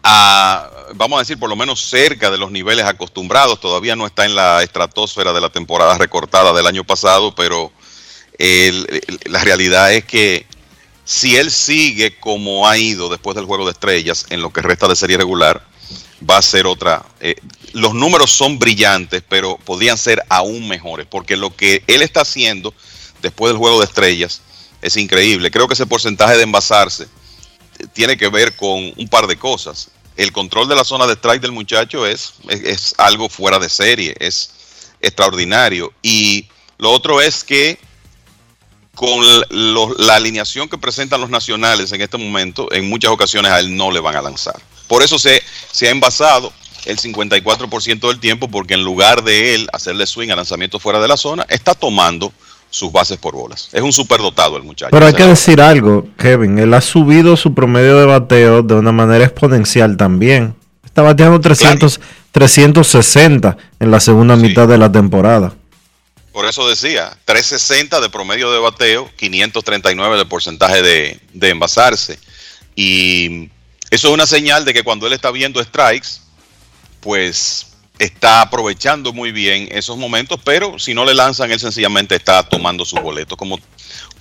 a, 0.03 0.71
vamos 0.95 1.17
a 1.17 1.21
decir, 1.21 1.39
por 1.39 1.49
lo 1.49 1.57
menos 1.57 1.81
cerca 1.81 2.31
de 2.31 2.39
los 2.39 2.51
niveles 2.51 2.85
acostumbrados. 2.85 3.61
Todavía 3.61 3.97
no 3.97 4.07
está 4.07 4.25
en 4.25 4.35
la 4.35 4.63
estratosfera 4.63 5.33
de 5.33 5.41
la 5.41 5.49
temporada 5.49 5.97
recortada 5.99 6.53
del 6.53 6.67
año 6.67 6.85
pasado, 6.85 7.35
pero 7.35 7.73
la 8.39 9.43
realidad 9.43 9.93
es 9.95 10.05
que 10.05 10.47
si 11.05 11.37
él 11.37 11.51
sigue 11.51 12.19
como 12.19 12.69
ha 12.69 12.77
ido 12.77 13.09
después 13.09 13.37
del 13.37 13.47
juego 13.47 13.65
de 13.65 13.73
estrellas 13.73 14.27
en 14.31 14.43
lo 14.43 14.53
que 14.53 14.61
resta 14.61 14.89
de 14.89 14.97
serie 14.97 15.17
regular, 15.17 15.65
va 16.29 16.39
a 16.39 16.43
ser 16.43 16.67
otra. 16.67 17.05
eh, 17.21 17.37
los 17.73 17.93
números 17.95 18.31
son 18.31 18.59
brillantes, 18.59 19.23
pero 19.29 19.59
podrían 19.59 19.99
ser 19.99 20.23
aún 20.31 20.67
mejores, 20.67 21.07
porque 21.07 21.37
lo 21.37 21.55
que 21.55 21.83
él 21.87 22.01
está 22.01 22.23
haciendo 22.23 22.73
después 23.21 23.53
del 23.53 23.59
juego 23.59 23.79
de 23.81 23.85
estrellas 23.85 24.41
es 24.81 24.97
increíble. 24.97 25.51
Creo 25.51 25.69
que 25.69 25.75
ese 25.75 25.87
porcentaje 25.87 26.37
de 26.37 26.43
envasarse 26.43 27.05
eh, 27.05 27.87
tiene 27.93 28.17
que 28.17 28.29
ver 28.29 28.57
con 28.57 28.93
un 28.97 29.09
par 29.09 29.27
de 29.27 29.37
cosas. 29.37 29.91
El 30.17 30.33
control 30.33 30.69
de 30.69 30.77
la 30.77 30.85
zona 30.85 31.07
de 31.07 31.15
strike 31.15 31.43
del 31.43 31.53
muchacho 31.53 32.07
es, 32.07 32.35
es, 32.49 32.95
algo 32.97 33.29
fuera 33.29 33.59
de 33.59 33.69
serie, 33.69 34.17
es 34.19 34.51
extraordinario. 35.03 35.93
Y 36.03 36.49
lo 36.79 36.91
otro 36.91 37.21
es 37.21 37.45
que 37.45 37.79
con 38.95 39.21
la 39.51 40.15
alineación 40.15 40.71
que 40.71 40.79
presentan 40.79 41.21
los 41.21 41.29
nacionales 41.29 41.93
en 41.93 42.01
este 42.01 42.17
momento, 42.17 42.73
en 42.73 42.89
muchas 42.89 43.11
ocasiones 43.11 43.53
a 43.53 43.61
él 43.61 43.77
no 43.77 43.91
le 43.91 44.01
van 44.01 44.17
a 44.17 44.23
lanzar. 44.23 44.57
Por 44.87 45.03
eso 45.03 45.19
se, 45.19 45.43
se 45.73 45.89
ha 45.89 45.91
envasado 45.91 46.53
el 46.87 46.99
54% 46.99 48.09
del 48.09 48.21
tiempo, 48.21 48.49
porque 48.49 48.75
en 48.75 48.85
lugar 48.85 49.25
de 49.25 49.55
él 49.55 49.69
hacerle 49.73 50.07
swing 50.07 50.31
a 50.31 50.37
lanzamiento 50.37 50.79
fuera 50.79 51.01
de 51.01 51.09
la 51.09 51.17
zona, 51.17 51.45
está 51.49 51.75
tomando 51.75 52.33
sus 52.71 52.93
bases 52.93 53.19
por 53.19 53.35
bolas. 53.35 53.69
Es 53.73 53.83
un 53.83 53.93
superdotado 53.93 54.57
el 54.57 54.63
muchacho. 54.63 54.91
Pero 54.91 55.07
hay 55.07 55.15
que 55.15 55.27
decir 55.27 55.61
algo, 55.61 56.07
Kevin. 56.19 56.59
Él 56.59 56.75
ha 56.75 56.81
subido 56.81 57.37
su 57.37 57.55
promedio 57.55 57.99
de 57.99 58.07
bateo 58.07 58.63
de 58.63 58.75
una 58.75 58.93
manera 58.93 59.25
exponencial 59.25 59.97
también. 59.97 60.55
Está 60.85 61.03
bateando 61.03 61.41
300, 61.41 62.01
360 62.33 63.57
en 63.81 63.91
la 63.91 64.01
segunda 64.01 64.37
mitad 64.37 64.69
de 64.69 64.79
la 64.79 64.91
temporada. 64.91 65.55
Por 66.33 66.45
eso 66.45 66.69
decía, 66.69 67.17
360 67.25 68.01
de 68.01 68.11
promedio 68.11 68.53
de 68.53 68.59
bateo, 68.59 69.11
539 69.17 70.19
de 70.19 70.27
porcentaje 70.27 70.83
de, 70.83 71.21
de 71.33 71.51
envasarse. 71.51 72.19
Y 72.75 73.49
eso 73.91 74.09
es 74.09 74.15
una 74.15 74.27
señal 74.27 74.65
de 74.65 74.75
que 74.75 74.83
cuando 74.83 75.07
él 75.07 75.13
está 75.13 75.31
viendo 75.31 75.63
strikes, 75.63 76.21
pues 77.01 77.67
está 77.99 78.43
aprovechando 78.43 79.13
muy 79.13 79.33
bien 79.33 79.69
esos 79.71 79.97
momentos, 79.97 80.41
pero 80.45 80.79
si 80.79 80.93
no 80.93 81.05
le 81.05 81.15
lanzan, 81.15 81.51
él 81.51 81.61
sencillamente 81.61 82.15
está 82.15 82.43
tomando 82.43 82.85
sus 82.85 83.01
boletos, 83.01 83.39
como, 83.39 83.59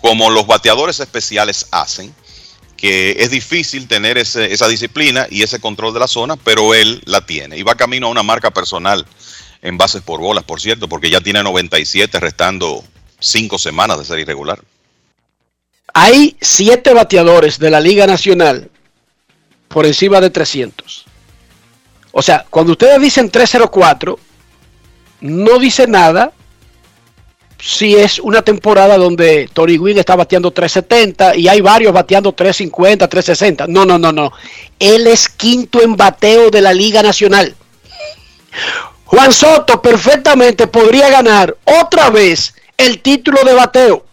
como 0.01 0.29
los 0.29 0.47
bateadores 0.47 0.99
especiales 0.99 1.67
hacen, 1.71 2.13
que 2.77 3.15
es 3.19 3.31
difícil 3.31 3.87
tener 3.87 4.17
esa 4.17 4.67
disciplina 4.67 5.27
y 5.29 5.43
ese 5.43 5.59
control 5.59 5.93
de 5.93 5.99
la 5.99 6.07
zona, 6.07 6.35
pero 6.35 6.73
él 6.73 7.01
la 7.05 7.25
tiene 7.25 7.57
y 7.57 7.63
va 7.63 7.75
camino 7.75 8.07
a 8.07 8.11
una 8.11 8.23
marca 8.23 8.51
personal 8.51 9.05
en 9.61 9.77
bases 9.77 10.03
por 10.03 10.19
bolas, 10.19 10.43
por 10.43 10.61
cierto, 10.61 10.87
porque 10.87 11.09
ya 11.09 11.21
tiene 11.21 11.41
97 11.41 12.19
restando 12.19 12.83
cinco 13.19 13.57
semanas 13.57 13.97
de 13.97 14.05
ser 14.05 14.19
irregular. 14.19 14.59
Hay 15.93 16.35
siete 16.41 16.93
bateadores 16.93 17.57
de 17.57 17.69
la 17.71 17.79
Liga 17.79 18.05
Nacional 18.05 18.69
por 19.75 19.85
encima 19.85 20.21
de 20.21 20.29
300. 20.29 21.03
O 22.13 22.21
sea, 22.21 22.45
cuando 22.49 22.71
ustedes 22.71 22.97
dicen 23.01 23.29
304, 23.29 24.17
no 25.19 25.59
dice 25.59 25.85
nada 25.85 26.31
si 27.59 27.93
es 27.93 28.19
una 28.19 28.41
temporada 28.41 28.95
donde 28.95 29.49
Tori 29.51 29.77
Wynn 29.77 29.97
está 29.97 30.15
bateando 30.15 30.51
370 30.51 31.35
y 31.35 31.49
hay 31.49 31.59
varios 31.59 31.91
bateando 31.91 32.31
350, 32.31 33.05
360. 33.05 33.67
No, 33.67 33.85
no, 33.85 33.97
no, 33.97 34.13
no. 34.13 34.31
Él 34.79 35.07
es 35.07 35.27
quinto 35.27 35.81
en 35.81 35.97
bateo 35.97 36.49
de 36.49 36.61
la 36.61 36.71
Liga 36.71 37.03
Nacional. 37.03 37.53
Juan 39.03 39.33
Soto 39.33 39.81
perfectamente 39.81 40.67
podría 40.67 41.09
ganar 41.09 41.53
otra 41.65 42.09
vez 42.11 42.55
el 42.77 43.01
título 43.01 43.43
de 43.43 43.53
bateo. 43.53 44.05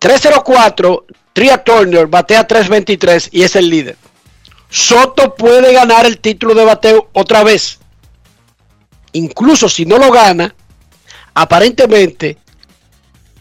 304, 0.00 1.06
Tria 1.34 1.62
Turner 1.62 2.08
batea 2.08 2.48
323 2.48 3.28
y 3.30 3.44
es 3.44 3.54
el 3.54 3.70
líder. 3.70 4.09
Soto 4.70 5.34
puede 5.34 5.74
ganar 5.74 6.06
el 6.06 6.18
título 6.18 6.54
de 6.54 6.64
bateo 6.64 7.08
otra 7.12 7.42
vez. 7.42 7.78
Incluso 9.12 9.68
si 9.68 9.84
no 9.84 9.98
lo 9.98 10.10
gana, 10.12 10.54
aparentemente 11.34 12.38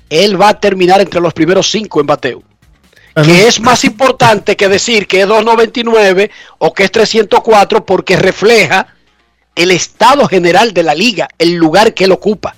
él 0.09 0.41
va 0.41 0.49
a 0.49 0.59
terminar 0.59 0.99
entre 1.01 1.21
los 1.21 1.33
primeros 1.33 1.69
cinco 1.69 2.01
en 2.01 2.07
bateo. 2.07 2.43
Que 3.23 3.47
es 3.47 3.59
más 3.59 3.83
importante 3.83 4.55
que 4.55 4.69
decir 4.69 5.05
que 5.05 5.21
es 5.21 5.27
299 5.27 6.31
o 6.57 6.73
que 6.73 6.83
es 6.83 6.91
304 6.91 7.85
porque 7.85 8.15
refleja 8.15 8.87
el 9.55 9.71
estado 9.71 10.27
general 10.27 10.73
de 10.73 10.83
la 10.83 10.95
liga, 10.95 11.27
el 11.37 11.55
lugar 11.55 11.93
que 11.93 12.05
él 12.05 12.13
ocupa. 12.13 12.55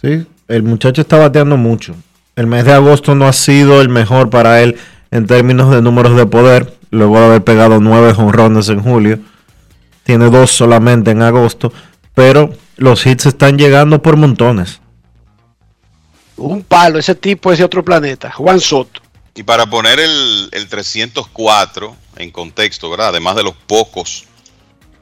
Sí, 0.00 0.26
el 0.48 0.62
muchacho 0.62 1.02
está 1.02 1.18
bateando 1.18 1.56
mucho. 1.56 1.94
el 2.36 2.46
mes 2.46 2.64
de 2.64 2.72
agosto 2.72 3.14
no 3.14 3.26
ha 3.26 3.32
sido 3.34 3.82
el 3.82 3.90
mejor 3.90 4.30
para 4.30 4.62
él 4.62 4.78
en 5.10 5.26
términos 5.26 5.70
de 5.70 5.82
números 5.82 6.16
de 6.16 6.24
poder, 6.24 6.72
luego 6.92 7.18
de 7.18 7.26
haber 7.26 7.42
pegado 7.42 7.80
nueve 7.80 8.14
jonrones 8.14 8.68
en 8.68 8.80
julio. 8.80 9.18
Tiene 10.04 10.30
dos 10.30 10.52
solamente 10.52 11.10
en 11.10 11.22
agosto, 11.22 11.72
pero 12.14 12.50
los 12.76 13.04
hits 13.04 13.26
están 13.26 13.58
llegando 13.58 14.00
por 14.00 14.16
montones. 14.16 14.80
Un 16.36 16.62
palo, 16.62 16.98
ese 16.98 17.14
tipo 17.14 17.50
es 17.50 17.58
de 17.58 17.64
otro 17.64 17.84
planeta. 17.84 18.30
Juan 18.30 18.60
Soto. 18.60 19.00
Y 19.34 19.42
para 19.42 19.66
poner 19.66 19.98
el, 19.98 20.48
el 20.52 20.68
304 20.68 21.96
en 22.16 22.30
contexto, 22.30 22.90
¿verdad? 22.90 23.08
Además 23.08 23.36
de 23.36 23.44
los 23.44 23.54
pocos 23.54 24.26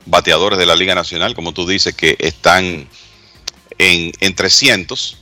bateadores 0.07 0.59
de 0.59 0.67
la 0.67 0.77
Liga 0.77 0.95
Nacional, 0.95 1.35
como 1.35 1.53
tú 1.53 1.67
dices, 1.67 1.95
que 1.95 2.17
están 2.21 2.89
en, 3.79 4.13
en 4.21 4.35
300, 4.35 5.17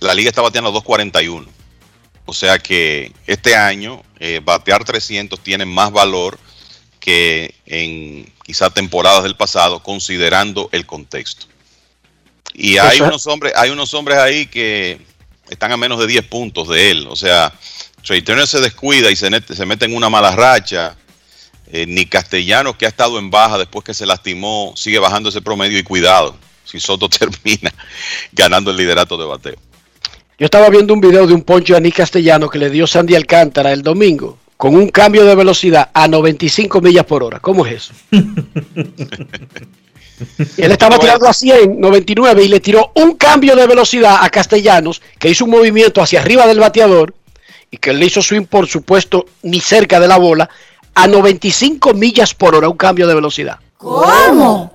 la 0.00 0.14
liga 0.14 0.30
está 0.30 0.42
bateando 0.42 0.72
241. 0.72 1.59
O 2.26 2.32
sea 2.32 2.58
que 2.58 3.12
este 3.26 3.56
año 3.56 4.02
eh, 4.18 4.40
batear 4.42 4.84
300 4.84 5.40
tiene 5.40 5.64
más 5.64 5.90
valor 5.90 6.38
que 7.00 7.54
en 7.66 8.30
quizá 8.44 8.70
temporadas 8.70 9.22
del 9.22 9.36
pasado, 9.36 9.82
considerando 9.82 10.68
el 10.72 10.86
contexto. 10.86 11.46
Y 12.52 12.78
hay 12.78 13.00
unos 13.00 13.26
hombres, 13.26 13.52
hay 13.56 13.70
unos 13.70 13.94
hombres 13.94 14.18
ahí 14.18 14.46
que 14.46 15.00
están 15.48 15.72
a 15.72 15.76
menos 15.76 15.98
de 15.98 16.06
10 16.06 16.26
puntos 16.26 16.68
de 16.68 16.90
él. 16.90 17.06
O 17.08 17.16
sea, 17.16 17.52
Trey 18.04 18.22
Turner 18.22 18.46
se 18.46 18.60
descuida 18.60 19.10
y 19.10 19.16
se, 19.16 19.28
se 19.54 19.66
mete 19.66 19.86
en 19.86 19.94
una 19.94 20.10
mala 20.10 20.34
racha. 20.34 20.96
Eh, 21.72 21.86
ni 21.86 22.04
Castellanos, 22.04 22.74
que 22.74 22.84
ha 22.84 22.88
estado 22.88 23.18
en 23.18 23.30
baja 23.30 23.56
después 23.56 23.84
que 23.84 23.94
se 23.94 24.04
lastimó, 24.04 24.74
sigue 24.76 24.98
bajando 24.98 25.28
ese 25.28 25.40
promedio 25.40 25.78
y 25.78 25.84
cuidado 25.84 26.36
si 26.64 26.80
Soto 26.80 27.08
termina 27.08 27.72
ganando 28.32 28.70
el 28.70 28.76
liderato 28.76 29.16
de 29.16 29.24
bateo. 29.24 29.56
Yo 30.40 30.46
estaba 30.46 30.70
viendo 30.70 30.94
un 30.94 31.02
video 31.02 31.26
de 31.26 31.34
un 31.34 31.42
poncho 31.42 31.76
a 31.76 31.80
Nick 31.80 31.96
Castellano 31.96 32.48
que 32.48 32.58
le 32.58 32.70
dio 32.70 32.86
Sandy 32.86 33.14
Alcántara 33.14 33.72
el 33.72 33.82
domingo 33.82 34.38
con 34.56 34.74
un 34.74 34.88
cambio 34.88 35.26
de 35.26 35.34
velocidad 35.34 35.90
a 35.92 36.08
95 36.08 36.80
millas 36.80 37.04
por 37.04 37.22
hora. 37.22 37.40
¿Cómo 37.40 37.66
es 37.66 37.74
eso? 37.74 37.92
Él 40.56 40.72
estaba 40.72 40.98
tirando 40.98 41.28
a 41.28 41.34
100, 41.34 41.78
99 41.78 42.42
y 42.42 42.48
le 42.48 42.60
tiró 42.60 42.90
un 42.94 43.16
cambio 43.16 43.54
de 43.54 43.66
velocidad 43.66 44.20
a 44.22 44.30
Castellanos 44.30 45.02
que 45.18 45.28
hizo 45.28 45.44
un 45.44 45.50
movimiento 45.50 46.00
hacia 46.00 46.22
arriba 46.22 46.46
del 46.46 46.60
bateador 46.60 47.14
y 47.70 47.76
que 47.76 47.92
le 47.92 48.06
hizo 48.06 48.22
swing, 48.22 48.46
por 48.46 48.66
supuesto, 48.66 49.26
ni 49.42 49.60
cerca 49.60 50.00
de 50.00 50.08
la 50.08 50.16
bola 50.16 50.48
a 50.94 51.06
95 51.06 51.92
millas 51.92 52.32
por 52.32 52.54
hora, 52.54 52.70
un 52.70 52.78
cambio 52.78 53.06
de 53.06 53.14
velocidad. 53.14 53.58
¿Cómo? 53.76 54.74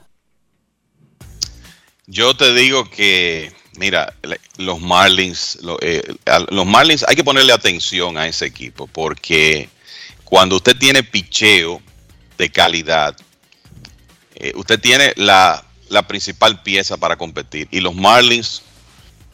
Yo 2.05 2.37
te 2.37 2.53
digo 2.53 2.87
que, 2.87 3.51
mira, 3.77 4.13
los 4.57 4.79
Marlins, 4.79 5.57
eh, 5.81 6.01
los 6.49 6.65
Marlins 6.65 7.05
hay 7.07 7.15
que 7.15 7.23
ponerle 7.23 7.53
atención 7.53 8.17
a 8.17 8.27
ese 8.27 8.45
equipo 8.45 8.87
porque 8.87 9.69
cuando 10.23 10.57
usted 10.57 10.77
tiene 10.77 11.03
picheo 11.03 11.81
de 12.37 12.49
calidad, 12.49 13.15
eh, 14.35 14.51
usted 14.55 14.79
tiene 14.79 15.13
la, 15.15 15.63
la 15.89 16.07
principal 16.07 16.61
pieza 16.61 16.97
para 16.97 17.15
competir. 17.15 17.67
Y 17.71 17.79
los 17.79 17.95
Marlins 17.95 18.61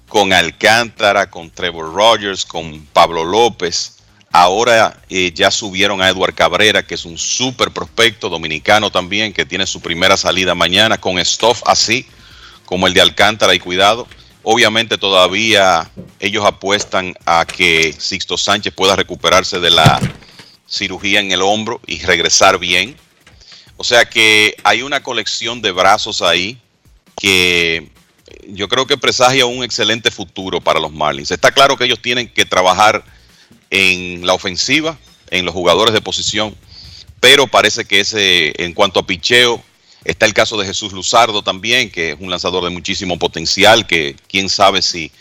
con 0.08 0.34
Alcántara, 0.34 1.30
con 1.30 1.50
Trevor 1.50 1.94
Rogers, 1.94 2.46
con 2.46 2.86
Pablo 2.88 3.24
López, 3.24 3.98
ahora 4.32 5.02
eh, 5.10 5.32
ya 5.34 5.52
subieron 5.52 6.02
a 6.02 6.10
Edward 6.10 6.36
Cabrera, 6.36 6.86
que 6.86 6.96
es 6.96 7.06
un 7.06 7.18
súper 7.18 7.72
prospecto 7.72 8.30
dominicano 8.30 8.92
también, 8.92 9.34
que 9.34 9.46
tiene 9.46 9.66
su 9.66 9.82
primera 9.82 10.18
salida 10.18 10.54
mañana, 10.54 11.00
con 11.00 11.24
stuff 11.24 11.62
así 11.66 12.06
como 12.66 12.88
el 12.88 12.94
de 12.94 13.02
Alcántara 13.02 13.54
y 13.54 13.60
cuidado. 13.60 14.08
Obviamente 14.44 14.98
todavía 14.98 15.90
ellos 16.20 16.46
apuestan 16.46 17.14
a 17.26 17.46
que 17.46 17.94
Sixto 17.98 18.38
Sánchez 18.38 18.74
pueda 18.74 18.96
recuperarse 18.96 19.60
de 19.60 19.70
la 19.70 20.00
cirugía 20.68 21.20
en 21.20 21.32
el 21.32 21.42
hombro 21.42 21.80
y 21.86 22.00
regresar 22.00 22.58
bien. 22.58 22.96
O 23.78 23.84
sea 23.84 24.06
que 24.06 24.56
hay 24.64 24.82
una 24.82 25.04
colección 25.04 25.62
de 25.62 25.72
brazos 25.72 26.22
ahí 26.22 26.60
que 27.20 27.90
yo 28.48 28.68
creo 28.68 28.88
que 28.88 28.98
presagia 28.98 29.46
un 29.46 29.64
excelente 29.64 30.10
futuro 30.10 30.62
para 30.62 30.80
los 30.80 30.92
Marlins. 30.92 31.32
Está 31.32 31.52
claro 31.52 31.78
que 31.78 31.86
ellos 31.86 32.02
tienen 32.02 32.28
que 32.28 32.46
trabajar 32.46 33.04
en 33.70 34.26
la 34.26 34.34
ofensiva, 34.34 34.98
en 35.30 35.46
los 35.46 35.54
jugadores 35.54 35.94
de 35.94 36.02
posición, 36.02 36.56
pero 37.20 37.48
parece 37.48 37.86
que 37.86 38.00
ese, 38.00 38.54
en 38.64 38.74
cuanto 38.74 39.00
a 39.00 39.06
picheo, 39.06 39.64
está 40.04 40.26
el 40.26 40.34
caso 40.34 40.58
de 40.58 40.66
Jesús 40.66 40.94
Luzardo 40.94 41.44
también, 41.44 41.90
que 41.90 42.12
es 42.12 42.18
un 42.20 42.30
lanzador 42.30 42.64
de 42.64 42.70
muchísimo 42.70 43.18
potencial, 43.20 43.88
que 43.88 44.16
quién 44.28 44.50
sabe 44.50 44.82
si 44.82 45.12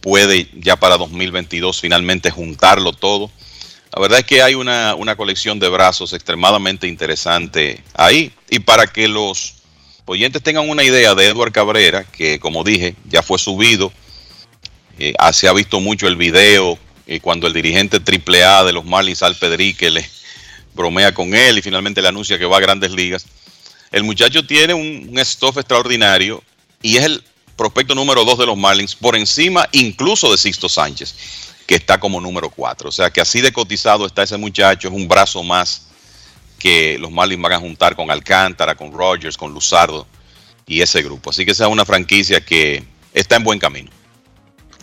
puede 0.00 0.48
ya 0.54 0.76
para 0.76 0.96
2022 0.96 1.80
finalmente 1.80 2.30
juntarlo 2.30 2.92
todo. 2.92 3.30
La 3.92 4.00
verdad 4.00 4.20
es 4.20 4.24
que 4.24 4.42
hay 4.42 4.54
una, 4.54 4.94
una 4.94 5.16
colección 5.16 5.58
de 5.58 5.68
brazos 5.68 6.12
extremadamente 6.12 6.86
interesante 6.86 7.82
ahí. 7.94 8.32
Y 8.48 8.60
para 8.60 8.86
que 8.86 9.08
los 9.08 9.54
oyentes 10.04 10.42
tengan 10.42 10.68
una 10.68 10.84
idea 10.84 11.14
de 11.14 11.26
Edward 11.26 11.52
Cabrera, 11.52 12.04
que 12.04 12.38
como 12.38 12.62
dije, 12.62 12.94
ya 13.08 13.22
fue 13.22 13.38
subido, 13.38 13.92
eh, 14.98 15.14
se 15.32 15.48
ha 15.48 15.52
visto 15.52 15.80
mucho 15.80 16.06
el 16.06 16.16
video 16.16 16.78
eh, 17.06 17.20
cuando 17.20 17.46
el 17.46 17.52
dirigente 17.52 17.96
AAA 17.96 18.64
de 18.64 18.72
los 18.72 18.84
Marlins, 18.84 19.22
Al 19.22 19.36
le 19.40 20.08
bromea 20.74 21.12
con 21.12 21.34
él 21.34 21.58
y 21.58 21.62
finalmente 21.62 22.00
le 22.00 22.08
anuncia 22.08 22.38
que 22.38 22.46
va 22.46 22.58
a 22.58 22.60
grandes 22.60 22.92
ligas. 22.92 23.26
El 23.92 24.04
muchacho 24.04 24.46
tiene 24.46 24.74
un, 24.74 25.08
un 25.10 25.24
stuff 25.24 25.58
extraordinario 25.58 26.42
y 26.82 26.96
es 26.96 27.04
el 27.04 27.24
prospecto 27.56 27.94
número 27.94 28.24
dos 28.24 28.38
de 28.38 28.46
los 28.46 28.56
Marlins, 28.56 28.94
por 28.94 29.16
encima 29.16 29.68
incluso 29.72 30.30
de 30.30 30.38
Sixto 30.38 30.68
Sánchez, 30.68 31.14
que 31.66 31.74
está 31.74 32.00
como 32.00 32.20
número 32.20 32.48
cuatro. 32.48 32.88
O 32.88 32.92
sea 32.92 33.10
que 33.10 33.20
así 33.20 33.40
de 33.40 33.52
cotizado 33.52 34.06
está 34.06 34.22
ese 34.22 34.38
muchacho, 34.38 34.88
es 34.88 34.94
un 34.94 35.06
brazo 35.06 35.42
más 35.42 35.86
que 36.58 36.98
los 36.98 37.10
Marlins 37.10 37.42
van 37.42 37.52
a 37.52 37.58
juntar 37.58 37.96
con 37.96 38.10
Alcántara, 38.10 38.74
con 38.74 38.92
Rogers, 38.92 39.36
con 39.36 39.52
Luzardo 39.52 40.06
y 40.66 40.80
ese 40.80 41.02
grupo. 41.02 41.30
Así 41.30 41.44
que 41.44 41.50
esa 41.50 41.66
es 41.66 41.72
una 41.72 41.84
franquicia 41.84 42.40
que 42.40 42.84
está 43.12 43.36
en 43.36 43.44
buen 43.44 43.58
camino. 43.58 43.90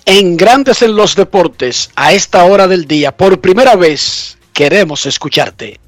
En 0.06 0.38
Grandes 0.38 0.82
en 0.82 0.96
los 0.96 1.16
Deportes, 1.16 1.90
a 1.96 2.14
esta 2.14 2.44
hora 2.46 2.68
del 2.68 2.88
día, 2.88 3.16
por 3.16 3.42
primera 3.42 3.76
vez, 3.76 4.38
queremos 4.54 5.06
escucharte. 5.06 5.80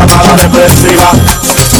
Llamada 0.00 0.36
depresiva. 0.36 1.12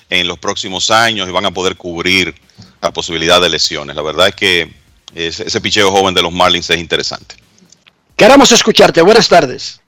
en 0.09 0.27
los 0.27 0.39
próximos 0.39 0.89
años 0.89 1.27
y 1.27 1.31
van 1.31 1.45
a 1.45 1.51
poder 1.51 1.75
cubrir 1.75 2.33
la 2.81 2.91
posibilidad 2.91 3.39
de 3.41 3.49
lesiones. 3.49 3.95
La 3.95 4.01
verdad 4.01 4.29
es 4.29 4.35
que 4.35 4.73
ese, 5.13 5.47
ese 5.47 5.61
picheo 5.61 5.91
joven 5.91 6.13
de 6.15 6.21
los 6.21 6.31
Marlins 6.31 6.69
es 6.69 6.77
interesante. 6.79 7.35
Queremos 8.15 8.51
escucharte. 8.51 9.01
Buenas 9.01 9.27
tardes. 9.29 9.81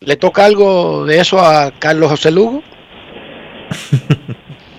¿Le 0.00 0.16
toca 0.16 0.44
algo 0.44 1.04
de 1.04 1.20
eso 1.20 1.38
a 1.38 1.70
Carlos 1.78 2.10
José 2.10 2.30
Lugo? 2.30 2.62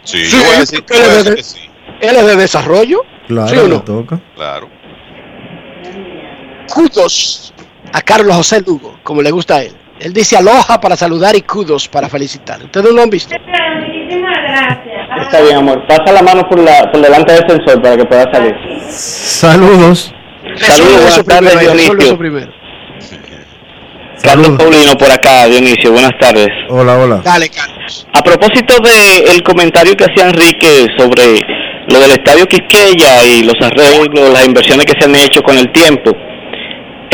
Sí, 0.06 0.26
Sí, 0.26 0.32
yo 0.38 0.44
voy 0.44 0.56
a 0.56 0.60
decir, 0.60 0.80
él 0.80 0.86
voy 0.90 1.00
a 1.00 1.06
es 1.06 1.16
decir 1.16 1.30
de- 1.30 1.36
que 1.38 1.44
sí, 1.44 1.60
Él 2.02 2.16
es 2.18 2.26
de 2.26 2.36
desarrollo. 2.36 3.02
Claro, 3.30 3.48
¿Sí 3.48 3.56
o 3.56 3.68
le 3.70 3.80
toca. 3.80 4.22
claro. 4.36 4.70
Kudos 6.74 7.53
a 7.94 8.02
Carlos 8.02 8.36
José 8.36 8.62
Lugo, 8.66 8.98
como 9.04 9.22
le 9.22 9.32
gusta 9.32 9.58
a 9.58 9.64
él. 9.64 9.74
Él 10.00 10.12
dice 10.12 10.36
aloha 10.36 10.82
para 10.82 10.98
saludar 10.98 11.36
y 11.36 11.42
kudos 11.42 11.88
para 11.88 12.10
felicitar. 12.10 12.62
¿Ustedes 12.64 12.92
lo 12.92 13.04
han 13.04 13.10
visto? 13.10 13.34
Muchísimas 13.36 14.34
gracias. 14.48 14.94
Está 15.22 15.42
bien, 15.42 15.58
amor. 15.58 15.86
Pasa 15.88 16.12
la 16.12 16.22
mano 16.24 16.42
por, 16.50 16.60
la, 16.60 16.92
por 16.92 17.02
delante 17.02 17.34
del 17.34 17.48
sensor 17.48 17.82
para 17.82 17.96
que 17.96 18.06
pueda 18.06 18.24
salir. 18.34 18.54
Saludos. 18.90 20.14
Saludos, 20.58 21.02
buenas 21.02 21.24
tardes, 21.24 21.60
Dionisio. 21.60 22.18
Carlos 24.24 24.50
Paulino 24.58 24.94
por 24.98 25.12
acá, 25.12 25.46
Dionisio. 25.46 25.92
Buenas 25.92 26.14
tardes. 26.20 26.48
Hola, 26.70 26.98
hola. 26.98 27.22
Dale, 27.24 27.50
Carlos. 27.50 28.08
A 28.14 28.24
propósito 28.24 28.76
del 28.80 29.44
comentario 29.44 29.96
que 29.96 30.06
hacía 30.06 30.30
Enrique 30.30 30.88
sobre 30.98 31.40
lo 31.90 32.00
del 32.00 32.12
estadio 32.12 32.48
Quisqueya 32.48 33.24
y 33.26 33.44
los 33.44 33.56
arreglos, 33.62 34.30
las 34.34 34.46
inversiones 34.46 34.86
que 34.86 35.00
se 35.00 35.06
han 35.08 35.16
hecho 35.16 35.42
con 35.44 35.58
el 35.58 35.72
tiempo. 35.72 36.12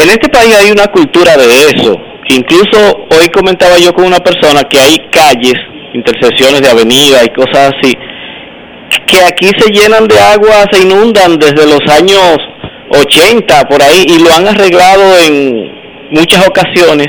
En 0.02 0.10
este 0.10 0.30
país 0.30 0.56
hay 0.56 0.72
una 0.72 0.88
cultura 0.88 1.36
de 1.36 1.46
eso. 1.46 1.94
Incluso 2.30 3.08
hoy 3.12 3.28
comentaba 3.34 3.78
yo 3.80 3.94
con 3.94 4.06
una 4.06 4.20
persona 4.20 4.64
que 4.64 4.80
hay 4.80 4.98
calles, 5.12 5.56
intersecciones 5.94 6.62
de 6.62 6.70
avenida 6.70 7.24
y 7.26 7.30
cosas 7.30 7.74
así, 7.74 7.94
que 9.08 9.20
aquí 9.26 9.50
se 9.58 9.72
llenan 9.72 10.08
de 10.08 10.18
agua, 10.20 10.66
se 10.72 10.82
inundan 10.82 11.38
desde 11.38 11.66
los 11.66 11.82
años 11.92 12.38
80 12.92 13.64
por 13.68 13.82
ahí 13.82 14.06
y 14.08 14.24
lo 14.24 14.34
han 14.34 14.48
arreglado 14.48 15.18
en 15.28 15.70
muchas 16.12 16.48
ocasiones 16.48 17.08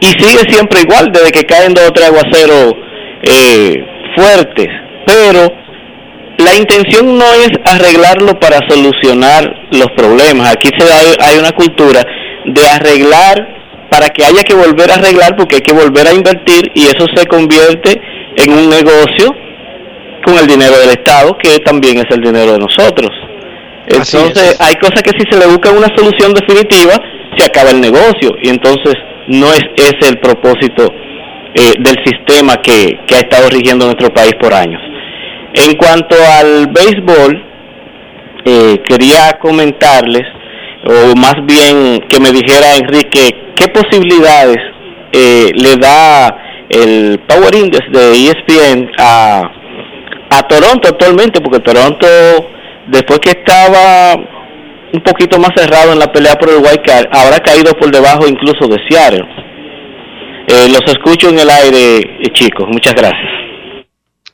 y 0.00 0.06
sigue 0.06 0.48
siempre 0.48 0.80
igual 0.80 1.10
desde 1.12 1.32
que 1.32 1.44
caen 1.44 1.74
dos 1.74 1.88
o 1.88 1.92
tres 1.92 2.08
aguaceros 2.08 2.74
eh, 3.22 3.74
fuertes. 4.16 4.68
Pero 5.06 5.52
la 6.38 6.56
intención 6.56 7.18
no 7.18 7.26
es 7.34 7.50
arreglarlo 7.64 8.38
para 8.38 8.58
solucionar 8.68 9.44
los 9.72 9.88
problemas. 9.96 10.52
Aquí 10.52 10.70
se 10.78 10.86
da, 10.86 10.94
hay 11.26 11.38
una 11.38 11.50
cultura 11.50 12.02
de 12.46 12.68
arreglar 12.68 13.58
para 13.90 14.08
que 14.10 14.24
haya 14.24 14.42
que 14.42 14.54
volver 14.54 14.90
a 14.90 14.94
arreglar 14.94 15.36
porque 15.36 15.56
hay 15.56 15.62
que 15.62 15.72
volver 15.72 16.06
a 16.06 16.14
invertir 16.14 16.70
y 16.74 16.82
eso 16.86 17.06
se 17.14 17.26
convierte 17.26 18.00
en 18.36 18.52
un 18.52 18.70
negocio 18.70 19.34
con 20.24 20.38
el 20.38 20.46
dinero 20.46 20.78
del 20.78 20.90
Estado 20.90 21.36
que 21.42 21.58
también 21.58 21.98
es 21.98 22.06
el 22.10 22.20
dinero 22.20 22.52
de 22.52 22.58
nosotros. 22.58 23.10
Entonces 23.88 24.56
hay 24.60 24.74
cosas 24.76 25.02
que 25.02 25.10
si 25.18 25.24
se 25.28 25.38
le 25.38 25.46
busca 25.46 25.70
una 25.70 25.88
solución 25.96 26.34
definitiva 26.34 26.94
se 27.36 27.46
acaba 27.46 27.70
el 27.70 27.80
negocio 27.80 28.30
y 28.42 28.48
entonces 28.48 28.94
no 29.26 29.48
es 29.48 29.62
ese 29.76 30.08
el 30.08 30.18
propósito 30.20 30.92
eh, 31.54 31.72
del 31.80 31.96
sistema 32.04 32.56
que, 32.56 32.98
que 33.06 33.16
ha 33.16 33.20
estado 33.20 33.48
rigiendo 33.48 33.86
nuestro 33.86 34.12
país 34.12 34.34
por 34.40 34.54
años. 34.54 34.80
En 35.60 35.74
cuanto 35.74 36.14
al 36.38 36.68
béisbol, 36.68 37.44
eh, 38.44 38.80
quería 38.88 39.38
comentarles, 39.40 40.22
o 40.84 41.16
más 41.16 41.34
bien 41.46 42.00
que 42.08 42.20
me 42.20 42.30
dijera 42.30 42.76
Enrique, 42.76 43.52
qué 43.56 43.66
posibilidades 43.68 44.58
eh, 45.12 45.50
le 45.54 45.76
da 45.76 46.28
el 46.68 47.18
Power 47.26 47.52
Index 47.56 47.90
de 47.90 48.28
ESPN 48.28 48.88
a, 48.98 49.42
a 50.30 50.42
Toronto 50.42 50.88
actualmente, 50.88 51.40
porque 51.40 51.58
Toronto, 51.58 52.06
después 52.86 53.18
que 53.18 53.30
estaba 53.30 54.14
un 54.92 55.00
poquito 55.00 55.40
más 55.40 55.50
cerrado 55.56 55.92
en 55.92 55.98
la 55.98 56.12
pelea 56.12 56.34
por 56.34 56.50
el 56.50 56.58
White 56.58 56.82
Card, 56.86 57.06
ahora 57.10 57.36
ha 57.36 57.40
caído 57.40 57.72
por 57.72 57.90
debajo 57.90 58.28
incluso 58.28 58.68
de 58.68 58.78
Seattle. 58.88 59.26
Eh, 60.46 60.68
los 60.68 60.82
escucho 60.86 61.30
en 61.30 61.40
el 61.40 61.50
aire, 61.50 62.00
chicos. 62.32 62.68
Muchas 62.68 62.94
gracias. 62.94 63.47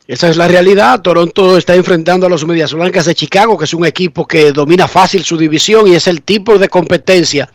Esa 0.07 0.29
es 0.29 0.37
la 0.37 0.49
realidad. 0.49 1.01
Toronto 1.01 1.57
está 1.57 1.75
enfrentando 1.75 2.27
a 2.27 2.29
los 2.29 2.45
Medias 2.45 2.75
Blancas 2.75 3.07
de 3.07 3.15
Chicago, 3.15 3.57
que 3.57 3.65
es 3.65 3.73
un 3.73 3.87
equipo 3.87 4.27
que 4.27 4.53
domina 4.53 4.87
fácil 4.87 5.25
su 5.25 5.39
división 5.39 5.89
y 5.89 5.95
es 5.95 6.07
el 6.07 6.21
tipo 6.23 6.59
de 6.59 6.69
competencia 6.69 7.51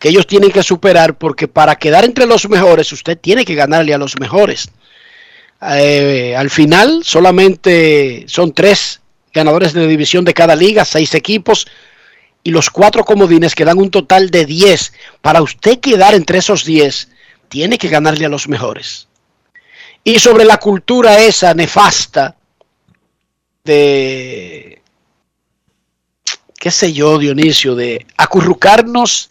que 0.00 0.08
ellos 0.08 0.26
tienen 0.26 0.50
que 0.50 0.64
superar 0.64 1.16
porque 1.16 1.46
para 1.46 1.76
quedar 1.76 2.04
entre 2.04 2.26
los 2.26 2.48
mejores 2.48 2.92
usted 2.92 3.16
tiene 3.16 3.44
que 3.44 3.54
ganarle 3.54 3.94
a 3.94 3.98
los 3.98 4.18
mejores. 4.18 4.70
Eh, 5.62 6.34
al 6.36 6.50
final 6.50 7.02
solamente 7.04 8.24
son 8.26 8.52
tres 8.52 9.00
ganadores 9.32 9.72
de 9.72 9.86
división 9.86 10.24
de 10.24 10.34
cada 10.34 10.56
liga, 10.56 10.84
seis 10.84 11.14
equipos 11.14 11.68
y 12.42 12.50
los 12.50 12.70
cuatro 12.70 13.04
comodines 13.04 13.54
que 13.54 13.64
dan 13.64 13.78
un 13.78 13.90
total 13.90 14.30
de 14.30 14.44
diez. 14.46 14.92
Para 15.22 15.42
usted 15.42 15.78
quedar 15.78 16.14
entre 16.14 16.38
esos 16.38 16.64
diez, 16.64 17.08
tiene 17.48 17.78
que 17.78 17.88
ganarle 17.88 18.26
a 18.26 18.28
los 18.28 18.48
mejores 18.48 19.06
y 20.04 20.18
sobre 20.18 20.44
la 20.44 20.58
cultura 20.58 21.18
esa 21.18 21.54
nefasta 21.54 22.36
de, 23.64 24.82
qué 26.58 26.70
sé 26.70 26.92
yo, 26.92 27.18
Dionisio, 27.18 27.74
de 27.74 28.06
acurrucarnos, 28.18 29.30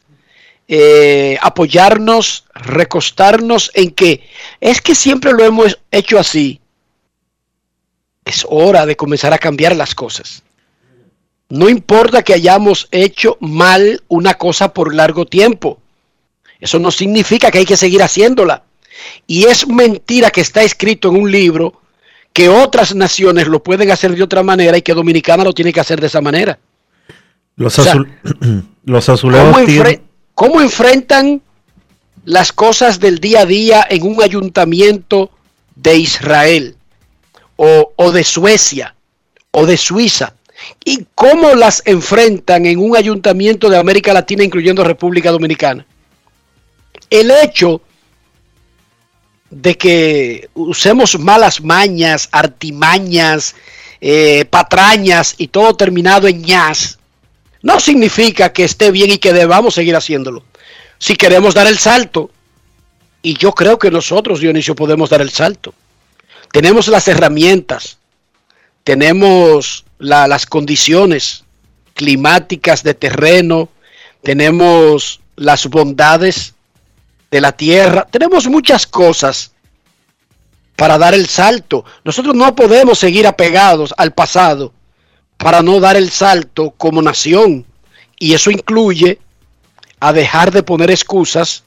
eh, 0.67 1.37
apoyarnos, 1.41 2.45
recostarnos 2.55 3.69
en 3.75 3.91
que 3.91 4.27
es 4.59 4.81
que 4.81 4.95
siempre 4.95 5.31
lo 5.33 5.45
hemos 5.45 5.79
hecho 5.91 6.17
así. 6.17 6.59
Es 8.25 8.45
hora 8.49 8.87
de 8.87 8.95
comenzar 8.95 9.33
a 9.33 9.37
cambiar 9.37 9.75
las 9.75 9.93
cosas. 9.93 10.41
No 11.49 11.69
importa 11.69 12.23
que 12.23 12.33
hayamos 12.33 12.87
hecho 12.89 13.37
mal 13.39 14.01
una 14.07 14.33
cosa 14.35 14.73
por 14.73 14.95
largo 14.95 15.25
tiempo. 15.25 15.79
Eso 16.59 16.79
no 16.79 16.89
significa 16.89 17.51
que 17.51 17.59
hay 17.59 17.65
que 17.65 17.77
seguir 17.77 18.01
haciéndola. 18.01 18.63
Y 19.27 19.45
es 19.45 19.67
mentira 19.67 20.29
que 20.29 20.41
está 20.41 20.63
escrito 20.63 21.09
en 21.09 21.15
un 21.15 21.31
libro 21.31 21.81
que 22.33 22.49
otras 22.49 22.95
naciones 22.95 23.47
lo 23.47 23.61
pueden 23.61 23.91
hacer 23.91 24.15
de 24.15 24.23
otra 24.23 24.43
manera 24.43 24.77
y 24.77 24.81
que 24.81 24.93
Dominicana 24.93 25.43
lo 25.43 25.53
tiene 25.53 25.71
que 25.71 25.79
hacer 25.79 26.01
de 26.01 26.07
esa 26.07 26.21
manera. 26.21 26.57
Los, 27.55 27.79
los 28.85 29.09
azulejos 29.09 29.55
¿cómo, 29.55 29.83
¿Cómo 30.33 30.61
enfrentan 30.61 31.41
las 32.25 32.51
cosas 32.51 32.99
del 32.99 33.19
día 33.19 33.41
a 33.41 33.45
día 33.45 33.85
en 33.87 34.03
un 34.03 34.21
ayuntamiento 34.23 35.29
de 35.75 35.97
Israel 35.97 36.75
o, 37.55 37.93
o 37.95 38.11
de 38.11 38.23
Suecia 38.23 38.95
o 39.51 39.67
de 39.67 39.77
Suiza? 39.77 40.33
¿Y 40.83 41.05
cómo 41.13 41.53
las 41.53 41.83
enfrentan 41.85 42.65
en 42.65 42.79
un 42.79 42.95
ayuntamiento 42.95 43.69
de 43.69 43.77
América 43.77 44.13
Latina, 44.13 44.43
incluyendo 44.43 44.83
República 44.83 45.29
Dominicana? 45.29 45.85
El 47.09 47.29
hecho 47.29 47.81
de 49.53 49.77
que 49.77 50.49
usemos 50.55 51.19
malas 51.19 51.61
mañas, 51.61 52.27
artimañas, 52.31 53.55
eh, 54.01 54.45
patrañas 54.45 55.35
y 55.37 55.47
todo 55.47 55.75
terminado 55.75 56.27
en 56.27 56.41
ñas, 56.41 56.99
no 57.61 57.79
significa 57.79 58.51
que 58.51 58.63
esté 58.63 58.91
bien 58.91 59.11
y 59.11 59.17
que 59.17 59.31
debamos 59.31 59.75
seguir 59.75 59.95
haciéndolo. 59.95 60.43
Si 60.97 61.15
queremos 61.15 61.53
dar 61.53 61.67
el 61.67 61.77
salto, 61.77 62.31
y 63.21 63.37
yo 63.37 63.53
creo 63.53 63.79
que 63.79 63.91
nosotros, 63.91 64.39
Dionisio, 64.39 64.75
podemos 64.75 65.09
dar 65.09 65.21
el 65.21 65.29
salto. 65.29 65.73
Tenemos 66.51 66.87
las 66.87 67.07
herramientas, 67.07 67.97
tenemos 68.83 69.85
las 69.99 70.45
condiciones 70.45 71.45
climáticas 71.93 72.83
de 72.83 72.93
terreno, 72.93 73.69
tenemos 74.21 75.21
las 75.35 75.67
bondades 75.67 76.52
de 77.33 77.41
la 77.41 77.51
tierra. 77.51 78.07
Tenemos 78.11 78.45
muchas 78.45 78.85
cosas 78.85 79.53
para 80.75 80.99
dar 80.99 81.15
el 81.15 81.27
salto. 81.27 81.83
Nosotros 82.03 82.35
no 82.35 82.53
podemos 82.53 82.99
seguir 82.99 83.25
apegados 83.25 83.91
al 83.97 84.13
pasado 84.13 84.71
para 85.37 85.63
no 85.63 85.79
dar 85.79 85.95
el 85.95 86.11
salto 86.11 86.75
como 86.77 87.01
nación. 87.01 87.65
Y 88.19 88.35
eso 88.35 88.51
incluye 88.51 89.17
a 89.99 90.13
dejar 90.13 90.51
de 90.51 90.61
poner 90.61 90.91
excusas. 90.91 91.63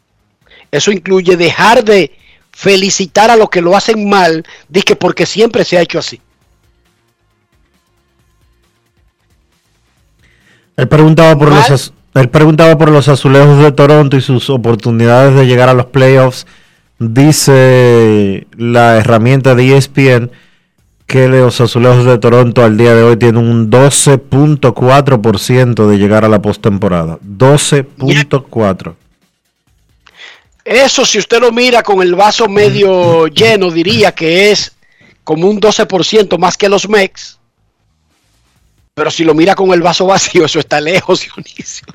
Eso 0.71 0.93
incluye 0.93 1.37
dejar 1.37 1.83
de 1.83 2.17
felicitar 2.53 3.29
a 3.33 3.37
los 3.37 3.51
que 3.51 3.61
lo 3.61 3.77
hacen 3.77 4.09
mal, 4.09 4.45
de 4.69 4.83
que 4.83 4.95
porque 4.95 5.27
siempre 5.27 5.65
se 5.65 5.79
ha 5.79 5.83
hecho 5.83 5.99
así. 5.99 6.21
Él 10.77 10.87
preguntaba 10.87 11.37
por 11.37 11.51
los 11.51 11.93
él 12.21 12.29
preguntaba 12.29 12.79
por 12.79 12.91
los 12.91 13.09
azulejos 13.09 13.63
de 13.63 13.73
Toronto 13.73 14.17
y 14.17 14.21
sus 14.21 14.51
oportunidades 14.51 15.35
de 15.35 15.47
llegar 15.47 15.69
a 15.69 15.75
los 15.75 15.87
playoffs. 15.87 16.47
Dice 16.99 18.47
la 18.57 18.97
herramienta 18.97 19.55
de 19.55 19.77
ESPN 19.77 20.31
que 21.07 21.29
los 21.29 21.61
azulejos 21.61 22.05
de 22.05 22.19
Toronto 22.19 22.65
al 22.65 22.77
día 22.77 22.95
de 22.95 23.03
hoy 23.03 23.17
tienen 23.17 23.47
un 23.47 23.71
12.4% 23.71 25.87
de 25.87 25.99
llegar 25.99 26.25
a 26.25 26.29
la 26.29 26.43
postemporada. 26.43 27.19
12.4. 27.21 28.95
Eso 30.65 31.05
si 31.05 31.19
usted 31.19 31.41
lo 31.41 31.53
mira 31.53 31.83
con 31.83 32.03
el 32.03 32.17
vaso 32.17 32.49
medio 32.49 33.29
lleno, 33.29 33.71
diría 33.71 34.13
que 34.13 34.51
es 34.51 34.73
como 35.23 35.49
un 35.49 35.61
12% 35.61 36.39
más 36.39 36.57
que 36.57 36.69
los 36.69 36.89
Mex. 36.89 37.36
Pero 38.97 39.11
si 39.11 39.25
lo 39.25 39.35
mira 39.35 39.55
con 39.55 39.75
el 39.75 39.83
vaso 39.83 40.07
vacío, 40.07 40.47
eso 40.47 40.59
está 40.59 40.81
lejos, 40.81 41.21
Dionisio. 41.37 41.87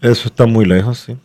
Eso 0.00 0.28
está 0.28 0.46
muy 0.46 0.64
lejos, 0.64 1.00
sí. 1.04 1.16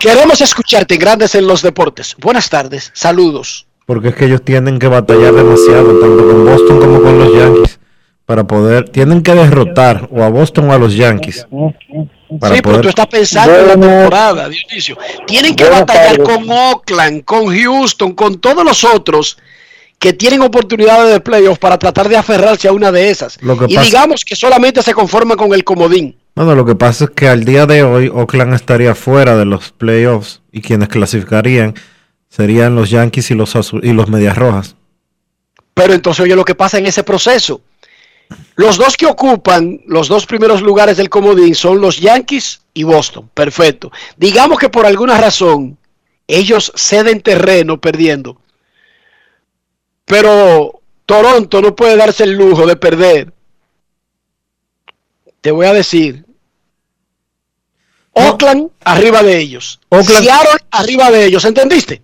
Queremos 0.00 0.40
escucharte 0.40 0.96
Grandes 0.96 1.34
en 1.34 1.48
los 1.48 1.60
Deportes. 1.60 2.14
Buenas 2.20 2.48
tardes, 2.48 2.92
saludos. 2.94 3.66
Porque 3.86 4.10
es 4.10 4.14
que 4.14 4.26
ellos 4.26 4.44
tienen 4.44 4.78
que 4.78 4.86
batallar 4.86 5.34
demasiado, 5.34 5.98
tanto 5.98 6.24
con 6.24 6.44
Boston 6.44 6.78
como 6.78 7.02
con 7.02 7.18
los 7.18 7.34
Yankees, 7.34 7.80
para 8.26 8.44
poder, 8.44 8.88
tienen 8.90 9.24
que 9.24 9.34
derrotar 9.34 10.08
o 10.12 10.22
a 10.22 10.28
Boston 10.28 10.70
o 10.70 10.72
a 10.72 10.78
los 10.78 10.94
Yankees. 10.94 11.48
sí, 11.48 12.60
pero 12.62 12.80
tú 12.80 12.90
estás 12.90 13.08
pensando 13.08 13.58
en 13.58 13.66
la 13.66 13.72
temporada, 13.72 14.48
Dionisio. 14.48 14.96
Tienen 15.26 15.56
que 15.56 15.68
batallar 15.68 16.22
con 16.22 16.48
Oakland, 16.48 17.24
con 17.24 17.52
Houston, 17.52 18.12
con 18.12 18.40
todos 18.40 18.64
los 18.64 18.84
otros 18.84 19.36
que 20.00 20.12
tienen 20.14 20.40
oportunidades 20.40 21.12
de 21.12 21.20
playoffs 21.20 21.58
para 21.60 21.78
tratar 21.78 22.08
de 22.08 22.16
aferrarse 22.16 22.66
a 22.66 22.72
una 22.72 22.90
de 22.90 23.10
esas. 23.10 23.40
Lo 23.42 23.56
que 23.56 23.66
y 23.68 23.74
pasa- 23.76 23.84
digamos 23.86 24.24
que 24.24 24.34
solamente 24.34 24.82
se 24.82 24.92
conforman 24.94 25.36
con 25.36 25.52
el 25.54 25.62
comodín. 25.62 26.16
Bueno, 26.34 26.54
lo 26.56 26.64
que 26.64 26.74
pasa 26.74 27.04
es 27.04 27.10
que 27.10 27.28
al 27.28 27.44
día 27.44 27.66
de 27.66 27.82
hoy 27.84 28.08
Oakland 28.08 28.54
estaría 28.54 28.94
fuera 28.94 29.36
de 29.36 29.44
los 29.44 29.70
playoffs 29.72 30.40
y 30.50 30.62
quienes 30.62 30.88
clasificarían 30.88 31.74
serían 32.30 32.74
los 32.74 32.88
Yankees 32.90 33.30
y 33.30 33.34
los, 33.34 33.54
Azul- 33.56 33.84
y 33.84 33.92
los 33.92 34.08
Medias 34.08 34.36
Rojas. 34.38 34.74
Pero 35.74 35.92
entonces 35.92 36.24
oye 36.24 36.34
lo 36.34 36.44
que 36.44 36.54
pasa 36.54 36.78
en 36.78 36.86
ese 36.86 37.02
proceso. 37.04 37.60
Los 38.56 38.76
dos 38.78 38.96
que 38.96 39.06
ocupan 39.06 39.80
los 39.86 40.08
dos 40.08 40.24
primeros 40.24 40.62
lugares 40.62 40.96
del 40.96 41.10
comodín 41.10 41.54
son 41.54 41.80
los 41.80 41.98
Yankees 41.98 42.60
y 42.72 42.84
Boston. 42.84 43.28
Perfecto. 43.34 43.90
Digamos 44.16 44.58
que 44.58 44.68
por 44.68 44.86
alguna 44.86 45.18
razón 45.18 45.76
ellos 46.26 46.72
ceden 46.76 47.20
terreno 47.20 47.80
perdiendo. 47.80 48.40
Pero 50.10 50.80
Toronto 51.06 51.62
no 51.62 51.74
puede 51.74 51.96
darse 51.96 52.24
el 52.24 52.32
lujo 52.32 52.66
de 52.66 52.76
perder. 52.76 53.32
Te 55.40 55.50
voy 55.52 55.66
a 55.66 55.72
decir. 55.72 56.24
Oakland 58.12 58.70
arriba 58.84 59.22
de 59.22 59.38
ellos. 59.38 59.80
Oakland- 59.88 60.24
Seattle 60.24 60.60
arriba 60.72 61.10
de 61.10 61.24
ellos. 61.26 61.44
¿Entendiste? 61.44 62.02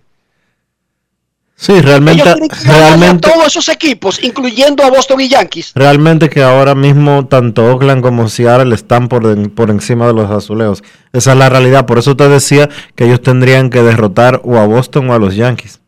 Sí, 1.59 1.81
realmente, 1.81 2.21
a 2.21 2.35
realmente, 2.65 3.27
todos 3.27 3.47
esos 3.47 3.67
equipos, 3.69 4.23
incluyendo 4.23 4.83
a 4.83 4.91
Boston 4.91 5.21
y 5.21 5.27
Yankees. 5.27 5.71
realmente 5.73 6.29
que 6.29 6.43
ahora 6.43 6.75
mismo 6.75 7.25
tanto 7.27 7.65
Oakland 7.65 8.03
como 8.03 8.29
Seattle 8.29 8.75
están 8.75 9.07
por, 9.09 9.25
en- 9.25 9.49
por 9.49 9.71
encima 9.71 10.05
de 10.05 10.13
los 10.13 10.29
azulejos. 10.29 10.83
Esa 11.13 11.31
es 11.31 11.37
la 11.37 11.49
realidad. 11.49 11.87
Por 11.87 11.97
eso 11.97 12.15
te 12.15 12.29
decía 12.29 12.69
que 12.95 13.05
ellos 13.05 13.21
tendrían 13.23 13.71
que 13.71 13.81
derrotar 13.81 14.39
o 14.43 14.57
a 14.57 14.67
Boston 14.67 15.09
o 15.09 15.13
a 15.15 15.19
los 15.19 15.35
Yankees. 15.35 15.81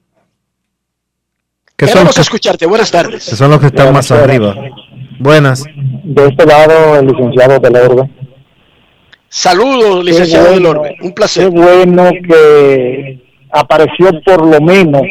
Que 1.79 1.85
son, 1.87 1.93
Queremos 1.93 2.15
que, 2.15 2.21
escucharte. 2.21 2.65
Buenas 2.65 2.91
tardes. 2.91 3.29
que 3.29 3.35
son 3.37 3.51
los 3.51 3.59
que 3.61 3.67
están 3.67 3.93
más 3.93 4.11
arriba. 4.11 4.53
Buenas. 5.17 5.63
De 6.03 6.25
este 6.27 6.45
lado, 6.45 6.99
el 6.99 7.07
licenciado 7.07 7.57
del 7.57 7.75
Orbe. 7.77 8.09
Saludos, 9.29 10.03
licenciado 10.03 10.51
del 10.51 10.65
Orbe. 10.65 10.97
Un 11.01 11.13
placer. 11.13 11.45
Qué 11.45 11.49
bueno 11.51 12.09
que 12.27 13.21
apareció 13.51 14.11
por 14.25 14.45
lo 14.45 14.59
menos 14.59 15.03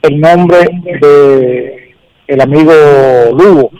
el 0.00 0.18
nombre 0.18 0.60
de 1.02 1.94
el 2.26 2.40
amigo 2.40 2.72
Lugo. 3.36 3.70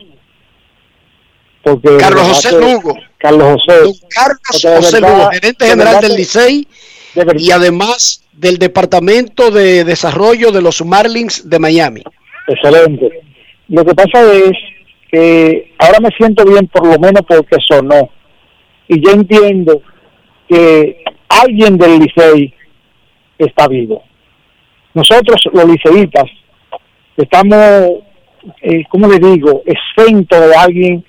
Porque 1.62 1.96
Carlos 1.96 2.26
de 2.28 2.34
José 2.34 2.60
Lugo. 2.60 2.94
Carlos 3.16 3.56
José. 3.66 4.00
Carlos 4.10 4.62
de 4.62 4.76
José 4.76 5.00
verdad- 5.00 5.16
Lugo, 5.16 5.30
gerente 5.30 5.64
de 5.64 5.70
general 5.70 5.94
verdad 5.94 6.08
del 6.10 6.16
Licey 6.18 6.68
y 7.38 7.50
además 7.52 8.22
del 8.32 8.58
Departamento 8.58 9.50
de 9.50 9.84
Desarrollo 9.84 10.50
de 10.50 10.62
los 10.62 10.84
Marlins 10.84 11.48
de 11.48 11.58
Miami. 11.58 12.02
Excelente. 12.48 13.20
Lo 13.68 13.84
que 13.84 13.94
pasa 13.94 14.32
es 14.32 14.52
que 15.10 15.72
ahora 15.78 16.00
me 16.00 16.10
siento 16.16 16.44
bien 16.44 16.66
por 16.68 16.86
lo 16.86 16.98
menos 16.98 17.22
porque 17.28 17.56
sonó. 17.68 18.10
Y 18.88 19.00
yo 19.04 19.12
entiendo 19.12 19.82
que 20.48 21.02
alguien 21.28 21.78
del 21.78 21.98
Licey 22.00 22.54
está 23.38 23.68
vivo. 23.68 24.02
Nosotros 24.94 25.40
los 25.52 25.64
liceístas 25.66 26.24
estamos, 27.16 28.02
eh, 28.62 28.84
¿cómo 28.88 29.08
le 29.08 29.18
digo?, 29.18 29.62
exentos 29.66 30.40
de 30.40 30.56
alguien 30.56 31.04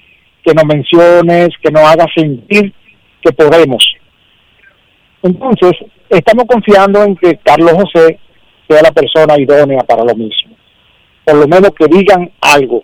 que 0.45 0.53
nos 0.53 0.65
menciones, 0.65 1.49
que 1.61 1.71
nos 1.71 1.83
haga 1.83 2.05
sentir 2.15 2.73
que 3.21 3.31
podemos. 3.31 3.83
Entonces, 5.23 5.71
estamos 6.09 6.45
confiando 6.45 7.01
en 7.01 7.15
que 7.15 7.39
Carlos 7.43 7.71
José 7.71 8.19
sea 8.67 8.81
la 8.81 8.91
persona 8.91 9.39
idónea 9.39 9.79
para 9.83 10.03
lo 10.03 10.13
mismo. 10.15 10.55
Por 11.23 11.35
lo 11.35 11.47
menos 11.47 11.71
que 11.71 11.87
digan 11.87 12.29
algo. 12.41 12.83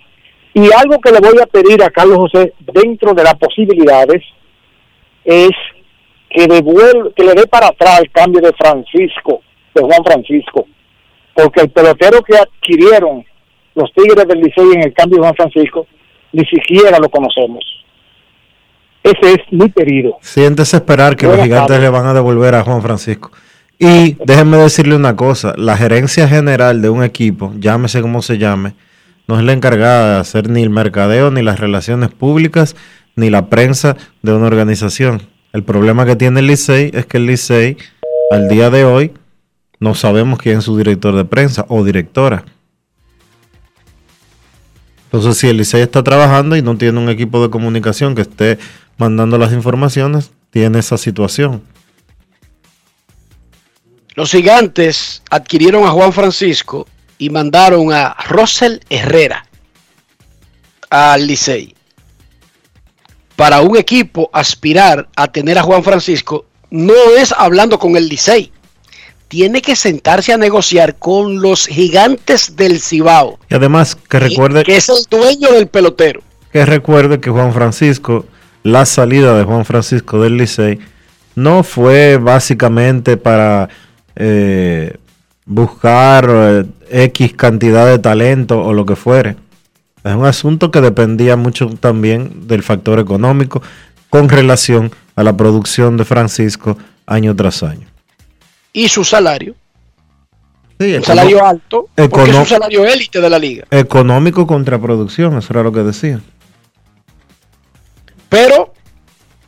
Y 0.53 0.71
algo 0.71 0.99
que 0.99 1.11
le 1.11 1.19
voy 1.19 1.37
a 1.41 1.45
pedir 1.45 1.83
a 1.83 1.89
Carlos 1.89 2.17
José 2.17 2.53
dentro 2.73 3.13
de 3.13 3.23
las 3.23 3.35
posibilidades 3.35 4.23
es 5.25 5.51
que, 6.29 6.47
que 6.47 7.23
le 7.23 7.33
dé 7.33 7.45
para 7.47 7.67
atrás 7.67 7.99
el 7.99 8.09
cambio 8.11 8.41
de 8.41 8.53
Francisco, 8.53 9.41
de 9.75 9.81
Juan 9.81 10.03
Francisco. 10.03 10.65
Porque 11.33 11.61
el 11.61 11.69
pelotero 11.69 12.21
que 12.21 12.37
adquirieron 12.37 13.25
los 13.75 13.91
Tigres 13.93 14.27
del 14.27 14.39
Licey 14.39 14.73
en 14.75 14.83
el 14.83 14.93
cambio 14.93 15.17
de 15.17 15.23
Juan 15.23 15.35
Francisco, 15.35 15.87
ni 16.31 16.45
siquiera 16.45 16.99
lo 16.99 17.09
conocemos. 17.09 17.63
Ese 19.03 19.33
es 19.33 19.39
mi 19.51 19.69
pedido. 19.69 20.17
Siéntese 20.21 20.77
esperar 20.77 21.15
que 21.15 21.27
los 21.27 21.41
gigantes 21.41 21.79
le 21.79 21.89
van 21.89 22.05
a 22.05 22.13
devolver 22.13 22.55
a 22.55 22.63
Juan 22.63 22.81
Francisco. 22.81 23.31
Y 23.77 24.17
déjenme 24.25 24.57
decirle 24.57 24.95
una 24.95 25.15
cosa, 25.15 25.53
la 25.55 25.77
gerencia 25.77 26.27
general 26.27 26.81
de 26.81 26.89
un 26.89 27.01
equipo, 27.01 27.53
llámese 27.57 28.01
como 28.01 28.21
se 28.21 28.37
llame, 28.37 28.73
no 29.25 29.39
es 29.39 29.45
la 29.45 29.53
encargada 29.53 30.15
de 30.15 30.19
hacer 30.19 30.49
ni 30.49 30.63
el 30.63 30.69
mercadeo, 30.69 31.31
ni 31.31 31.41
las 31.43 31.59
relaciones 31.59 32.09
públicas, 32.09 32.75
ni 33.15 33.29
la 33.29 33.47
prensa 33.47 33.95
de 34.21 34.33
una 34.33 34.47
organización. 34.47 35.21
El 35.53 35.63
problema 35.63 36.05
que 36.05 36.15
tiene 36.15 36.41
el 36.41 36.47
Licey 36.47 36.91
es 36.93 37.05
que 37.05 37.17
el 37.17 37.27
Licey, 37.27 37.77
al 38.31 38.49
día 38.49 38.69
de 38.69 38.83
hoy, 38.83 39.13
no 39.79 39.95
sabemos 39.95 40.39
quién 40.39 40.57
es 40.57 40.65
su 40.65 40.77
director 40.77 41.15
de 41.15 41.25
prensa 41.25 41.65
o 41.69 41.83
directora. 41.85 42.43
Entonces, 45.05 45.37
si 45.37 45.47
el 45.47 45.57
Licey 45.57 45.81
está 45.81 46.03
trabajando 46.03 46.57
y 46.57 46.61
no 46.61 46.77
tiene 46.77 46.99
un 46.99 47.09
equipo 47.09 47.41
de 47.41 47.49
comunicación 47.49 48.13
que 48.13 48.21
esté 48.21 48.59
mandando 48.99 49.37
las 49.39 49.51
informaciones, 49.53 50.31
tiene 50.51 50.79
esa 50.79 50.97
situación. 50.97 51.63
Los 54.15 54.31
gigantes 54.31 55.23
adquirieron 55.29 55.85
a 55.85 55.91
Juan 55.91 56.11
Francisco 56.13 56.85
y 57.17 57.29
mandaron 57.29 57.93
a 57.93 58.15
Rosel 58.27 58.81
Herrera 58.89 59.45
al 60.89 61.25
Licey. 61.25 61.75
Para 63.35 63.61
un 63.61 63.77
equipo 63.77 64.29
aspirar 64.33 65.07
a 65.15 65.27
tener 65.31 65.57
a 65.57 65.63
Juan 65.63 65.83
Francisco 65.83 66.45
no 66.69 66.93
es 67.17 67.31
hablando 67.31 67.79
con 67.79 67.95
el 67.95 68.09
Licey. 68.09 68.51
Tiene 69.29 69.61
que 69.61 69.75
sentarse 69.75 70.33
a 70.33 70.37
negociar 70.37 70.95
con 70.97 71.41
los 71.41 71.67
gigantes 71.67 72.55
del 72.55 72.81
Cibao, 72.81 73.39
Y 73.49 73.55
además, 73.55 73.95
que 73.95 74.19
recuerde 74.19 74.63
que 74.63 74.75
es 74.75 74.89
el 74.89 75.05
dueño 75.09 75.51
del 75.53 75.67
pelotero. 75.67 76.21
que 76.51 76.65
recuerde 76.65 77.19
que 77.19 77.29
Juan 77.29 77.53
Francisco, 77.53 78.25
la 78.63 78.85
salida 78.85 79.37
de 79.37 79.43
Juan 79.43 79.65
Francisco 79.65 80.21
del 80.21 80.37
Licey, 80.37 80.79
no 81.35 81.63
fue 81.63 82.17
básicamente 82.17 83.17
para 83.17 83.69
eh, 84.15 84.97
buscar 85.45 86.27
eh, 86.29 86.65
X 87.05 87.33
cantidad 87.33 87.85
de 87.87 87.99
talento 87.99 88.61
o 88.61 88.73
lo 88.73 88.85
que 88.85 88.95
fuere. 88.95 89.35
Es 90.03 90.13
un 90.15 90.25
asunto 90.25 90.71
que 90.71 90.81
dependía 90.81 91.35
mucho 91.35 91.69
también 91.79 92.47
del 92.47 92.63
factor 92.63 92.99
económico 92.99 93.61
con 94.09 94.29
relación 94.29 94.91
a 95.15 95.23
la 95.23 95.35
producción 95.35 95.97
de 95.97 96.05
Francisco 96.05 96.77
año 97.05 97.35
tras 97.35 97.63
año. 97.63 97.87
Y 98.73 98.87
su 98.87 99.03
salario. 99.03 99.55
Sí, 100.79 100.95
Un 100.95 101.03
salario 101.03 101.45
alto, 101.45 101.89
porque 101.95 102.21
es 102.21 102.29
econo- 102.29 102.39
un 102.39 102.45
salario 102.45 102.85
élite 102.85 103.19
de 103.19 103.29
la 103.29 103.37
liga. 103.37 103.65
Económico 103.71 104.47
contra 104.47 104.79
producción, 104.79 105.37
eso 105.37 105.51
era 105.51 105.63
lo 105.63 105.73
que 105.73 105.81
decía. 105.83 106.21
Pero 108.29 108.73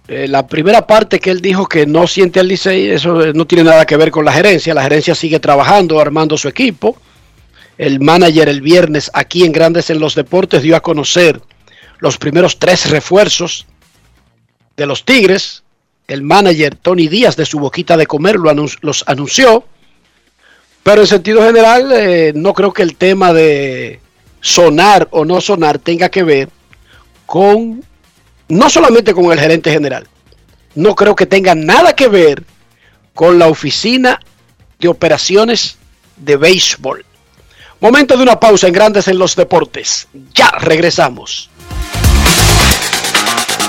eh, 0.07 0.27
la 0.27 0.45
primera 0.47 0.85
parte 0.85 1.19
que 1.19 1.29
él 1.29 1.39
dijo 1.39 1.67
que 1.67 1.85
no 1.85 2.07
siente 2.07 2.39
al 2.39 2.47
Licey, 2.47 2.89
eso 2.89 3.23
eh, 3.23 3.31
no 3.33 3.45
tiene 3.45 3.63
nada 3.63 3.85
que 3.85 3.95
ver 3.95 4.11
con 4.11 4.25
la 4.25 4.33
gerencia. 4.33 4.73
La 4.73 4.83
gerencia 4.83 5.15
sigue 5.15 5.39
trabajando, 5.39 5.99
armando 5.99 6.37
su 6.37 6.47
equipo. 6.47 6.97
El 7.77 7.99
manager 7.99 8.49
el 8.49 8.61
viernes 8.61 9.09
aquí 9.13 9.45
en 9.45 9.51
Grandes 9.51 9.89
en 9.89 9.99
los 9.99 10.15
Deportes 10.15 10.63
dio 10.63 10.75
a 10.75 10.81
conocer 10.81 11.41
los 11.99 12.17
primeros 12.17 12.59
tres 12.59 12.89
refuerzos 12.89 13.67
de 14.75 14.85
los 14.85 15.05
Tigres. 15.05 15.63
El 16.07 16.23
manager 16.23 16.75
Tony 16.75 17.07
Díaz 17.07 17.37
de 17.37 17.45
su 17.45 17.59
boquita 17.59 17.95
de 17.95 18.07
comer 18.07 18.35
lo 18.35 18.53
los 18.81 19.03
anunció. 19.07 19.63
Pero 20.83 21.01
en 21.01 21.07
sentido 21.07 21.43
general, 21.43 21.91
eh, 21.93 22.33
no 22.35 22.53
creo 22.53 22.73
que 22.73 22.81
el 22.81 22.95
tema 22.95 23.33
de 23.33 23.99
sonar 24.41 25.07
o 25.11 25.23
no 25.23 25.39
sonar 25.39 25.77
tenga 25.77 26.09
que 26.09 26.23
ver 26.23 26.49
con 27.25 27.83
no 28.51 28.69
solamente 28.69 29.13
con 29.13 29.31
el 29.31 29.39
gerente 29.39 29.71
general, 29.71 30.07
no 30.75 30.93
creo 30.93 31.15
que 31.15 31.25
tenga 31.25 31.55
nada 31.55 31.95
que 31.95 32.09
ver 32.09 32.43
con 33.13 33.39
la 33.39 33.47
oficina 33.47 34.19
de 34.77 34.89
operaciones 34.89 35.77
de 36.17 36.35
béisbol. 36.35 37.05
Momento 37.79 38.17
de 38.17 38.23
una 38.23 38.39
pausa 38.39 38.67
en 38.67 38.73
Grandes 38.73 39.07
en 39.07 39.17
los 39.17 39.35
Deportes. 39.35 40.07
Ya 40.33 40.51
regresamos. 40.59 41.49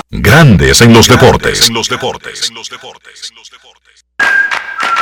Grandes 0.09 0.81
en 0.81 0.93
los 0.93 1.07
deportes. 1.07 1.71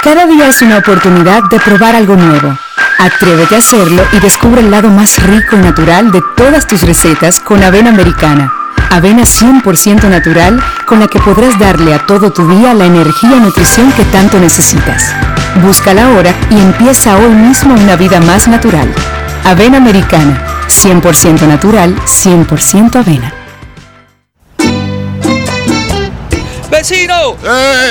Cada 0.03 0.25
día 0.27 0.47
es 0.47 0.61
una 0.61 0.77
oportunidad 0.77 1.43
de 1.49 1.59
probar 1.59 1.95
algo 1.95 2.15
nuevo. 2.15 2.57
Atrévete 2.99 3.55
a 3.55 3.57
hacerlo 3.57 4.03
y 4.13 4.19
descubre 4.19 4.61
el 4.61 4.69
lado 4.69 4.89
más 4.89 5.21
rico 5.23 5.55
y 5.55 5.59
natural 5.59 6.11
de 6.11 6.21
todas 6.37 6.67
tus 6.67 6.83
recetas 6.83 7.39
con 7.39 7.63
avena 7.63 7.89
americana. 7.89 8.60
Avena 8.89 9.23
100% 9.23 10.09
natural 10.09 10.61
con 10.85 10.99
la 10.99 11.07
que 11.07 11.19
podrás 11.19 11.57
darle 11.59 11.93
a 11.93 12.05
todo 12.05 12.31
tu 12.31 12.47
día 12.47 12.73
la 12.73 12.85
energía 12.85 13.37
y 13.37 13.39
nutrición 13.39 13.91
que 13.93 14.03
tanto 14.05 14.39
necesitas. 14.39 15.13
Búscala 15.61 16.07
ahora 16.07 16.33
y 16.49 16.59
empieza 16.59 17.17
hoy 17.17 17.33
mismo 17.33 17.73
una 17.73 17.95
vida 17.95 18.19
más 18.21 18.47
natural. 18.47 18.93
Avena 19.43 19.77
Americana, 19.77 20.41
100% 20.67 21.47
natural, 21.47 21.95
100% 22.05 22.95
avena. 22.95 23.33
¡Vecino! 26.69 27.35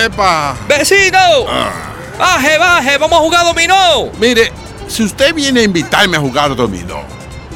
¡Epa! 0.05 0.57
¡Vecino! 0.69 1.19
¡Baje, 2.19 2.59
baje! 2.59 2.99
¡Vamos 2.99 3.19
a 3.19 3.23
jugar 3.23 3.45
dominó! 3.45 4.11
Mire, 4.19 4.53
si 4.89 5.05
usted 5.05 5.33
viene 5.33 5.61
a 5.61 5.63
invitarme 5.63 6.17
a 6.17 6.21
jugar 6.21 6.57
dominó, 6.57 7.03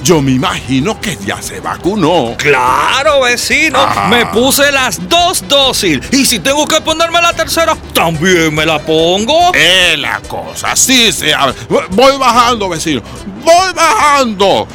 yo 0.05 0.21
me 0.21 0.33
imagino 0.33 1.01
que 1.01 1.17
ya 1.25 1.41
se 1.41 1.61
vacunó. 1.61 2.37
¡Claro, 2.37 3.23
vecino! 3.23 3.79
Ah. 3.81 4.07
Me 4.11 4.27
puse 4.27 4.71
las 4.71 5.09
dos 5.09 5.43
dosis. 5.49 5.99
Y 6.13 6.27
si 6.27 6.41
tengo 6.41 6.69
que 6.69 6.81
ponerme 6.83 7.23
la 7.23 7.33
tercera, 7.33 7.75
también 7.95 8.55
me 8.55 8.67
la 8.67 8.79
pongo. 8.79 9.53
Es 9.55 9.99
la 9.99 10.21
cosa, 10.21 10.73
así 10.73 11.11
se 11.11 11.33
habla. 11.33 11.55
Voy 11.91 12.19
bajando, 12.19 12.69
vecino. 12.69 13.03
Voy 13.43 13.73
bajando. 13.75 14.69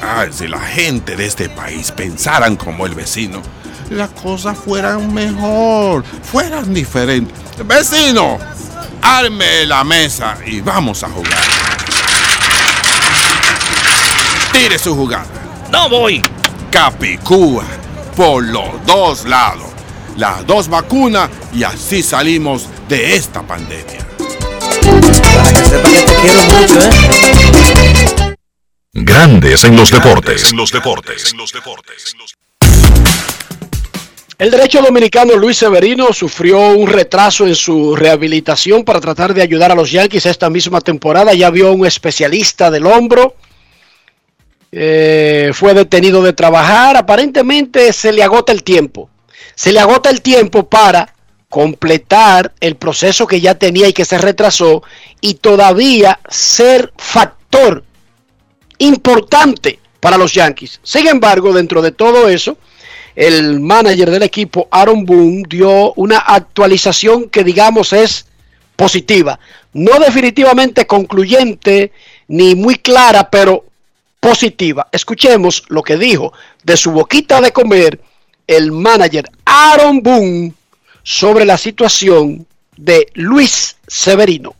Ay, 0.00 0.28
si 0.32 0.46
la 0.46 0.60
gente 0.60 1.16
de 1.16 1.26
este 1.26 1.48
país 1.48 1.90
pensaran 1.90 2.54
como 2.54 2.86
el 2.86 2.94
vecino, 2.94 3.42
las 3.90 4.10
cosas 4.10 4.56
fueran 4.56 5.12
mejor, 5.12 6.04
fueran 6.22 6.72
diferentes. 6.72 7.36
Vecino, 7.66 8.38
arme 9.02 9.66
la 9.66 9.82
mesa 9.82 10.36
y 10.46 10.60
vamos 10.60 11.02
a 11.02 11.08
jugar. 11.08 11.73
Tire 14.54 14.78
su 14.78 14.94
jugada. 14.94 15.26
No 15.72 15.88
voy. 15.88 16.22
Capicúa, 16.70 17.64
por 18.16 18.44
los 18.44 18.86
dos 18.86 19.24
lados. 19.24 19.66
Las 20.16 20.46
dos 20.46 20.68
vacunas 20.68 21.28
y 21.52 21.64
así 21.64 22.04
salimos 22.04 22.68
de 22.88 23.16
esta 23.16 23.42
pandemia. 23.42 24.06
Grandes 28.92 29.64
en 29.64 29.74
los 29.74 29.90
deportes. 29.90 30.52
En 30.52 30.56
los 30.56 30.70
deportes. 30.70 31.34
El 34.38 34.50
derecho 34.52 34.82
dominicano 34.82 35.34
Luis 35.34 35.56
Severino 35.56 36.12
sufrió 36.12 36.60
un 36.60 36.86
retraso 36.86 37.46
en 37.48 37.56
su 37.56 37.96
rehabilitación 37.96 38.84
para 38.84 39.00
tratar 39.00 39.34
de 39.34 39.42
ayudar 39.42 39.72
a 39.72 39.74
los 39.74 39.90
Yankees 39.90 40.26
esta 40.26 40.48
misma 40.48 40.80
temporada. 40.80 41.34
Ya 41.34 41.50
vio 41.50 41.72
un 41.72 41.84
especialista 41.86 42.70
del 42.70 42.86
hombro. 42.86 43.34
Eh, 44.76 45.52
fue 45.54 45.72
detenido 45.72 46.20
de 46.20 46.32
trabajar. 46.32 46.96
Aparentemente 46.96 47.92
se 47.92 48.12
le 48.12 48.24
agota 48.24 48.50
el 48.50 48.64
tiempo. 48.64 49.08
Se 49.54 49.72
le 49.72 49.78
agota 49.78 50.10
el 50.10 50.20
tiempo 50.20 50.68
para 50.68 51.14
completar 51.48 52.52
el 52.58 52.74
proceso 52.74 53.24
que 53.28 53.40
ya 53.40 53.54
tenía 53.54 53.86
y 53.86 53.92
que 53.92 54.04
se 54.04 54.18
retrasó 54.18 54.82
y 55.20 55.34
todavía 55.34 56.18
ser 56.28 56.92
factor 56.96 57.84
importante 58.78 59.78
para 60.00 60.18
los 60.18 60.34
Yankees. 60.34 60.80
Sin 60.82 61.06
embargo, 61.06 61.52
dentro 61.52 61.80
de 61.80 61.92
todo 61.92 62.28
eso, 62.28 62.58
el 63.14 63.60
manager 63.60 64.10
del 64.10 64.24
equipo, 64.24 64.66
Aaron 64.72 65.04
Boone, 65.04 65.44
dio 65.48 65.92
una 65.92 66.18
actualización 66.18 67.30
que 67.30 67.44
digamos 67.44 67.92
es 67.92 68.26
positiva. 68.74 69.38
No 69.72 70.00
definitivamente 70.00 70.88
concluyente 70.88 71.92
ni 72.26 72.56
muy 72.56 72.74
clara, 72.74 73.30
pero 73.30 73.66
positiva. 74.24 74.88
Escuchemos 74.90 75.64
lo 75.68 75.82
que 75.82 75.98
dijo 75.98 76.32
de 76.62 76.78
su 76.78 76.92
boquita 76.92 77.42
de 77.42 77.52
comer 77.52 78.00
el 78.46 78.72
manager 78.72 79.30
Aaron 79.44 80.02
Boone 80.02 80.54
sobre 81.02 81.44
la 81.44 81.58
situación 81.58 82.46
de 82.74 83.06
Luis 83.14 83.76
Severino. 83.86 84.54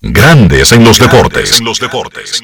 Grandes 0.00 0.70
en 0.70 0.84
los 0.84 0.98
deportes. 1.00 1.58
En 1.58 1.64
los 1.64 1.80
deportes. 1.80 2.40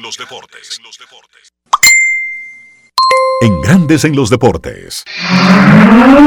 En 3.41 3.61
Grandes 3.61 4.03
en 4.03 4.15
los 4.17 4.29
deportes. 4.29 5.05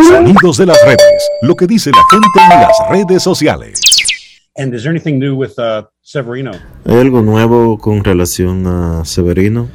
Sonidos 0.08 0.56
de 0.56 0.66
las 0.66 0.78
redes. 0.86 1.30
Lo 1.42 1.54
que 1.54 1.66
dice 1.66 1.90
la 1.90 2.04
gente 2.10 2.54
en 2.54 2.60
las 2.62 2.76
redes 2.88 3.22
sociales. 3.22 3.80
And 4.56 4.74
is 4.74 4.82
there 4.82 4.90
anything 4.90 5.18
new 5.18 5.36
with 5.36 5.58
uh, 5.58 5.84
Severino? 6.02 6.52
¿Hay 6.84 6.98
algo 6.98 7.22
nuevo 7.22 7.78
con 7.78 8.02
relación 8.02 8.66
a 8.66 9.04
Severino? 9.04 9.68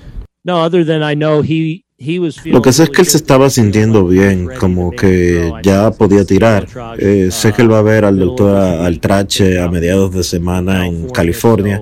No, 0.44 0.64
other 0.64 0.86
than 0.86 1.02
I 1.02 1.16
know 1.16 1.42
he 1.42 1.86
he 1.98 2.20
was 2.20 2.40
feeling 2.40 2.56
Lo 2.56 2.62
que 2.62 2.74
sé 2.74 2.84
es 2.84 2.90
que 2.90 3.02
él 3.02 3.08
se 3.08 3.18
estaba 3.18 3.50
sintiendo 3.50 4.06
bien, 4.06 4.50
como 4.60 4.92
que 4.92 5.52
ya 5.64 5.92
podía 5.92 6.26
tirar. 6.26 6.68
Eh, 6.98 7.30
sé 7.32 7.54
que 7.54 7.62
él 7.62 7.72
va 7.72 7.80
a 7.80 7.84
ver 7.84 8.06
al 8.06 8.20
doctor 8.20 8.56
Altrache 8.56 9.60
a 9.60 9.70
mediados 9.70 10.14
de 10.14 10.24
semana 10.24 10.86
en 10.86 11.10
California, 11.10 11.82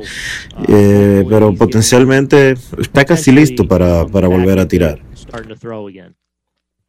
eh, 0.67 1.25
pero 1.27 1.53
potencialmente 1.55 2.55
está 2.79 3.05
casi 3.05 3.31
listo 3.31 3.67
para, 3.67 4.05
para 4.05 4.27
volver 4.27 4.59
a 4.59 4.67
tirar. 4.67 4.99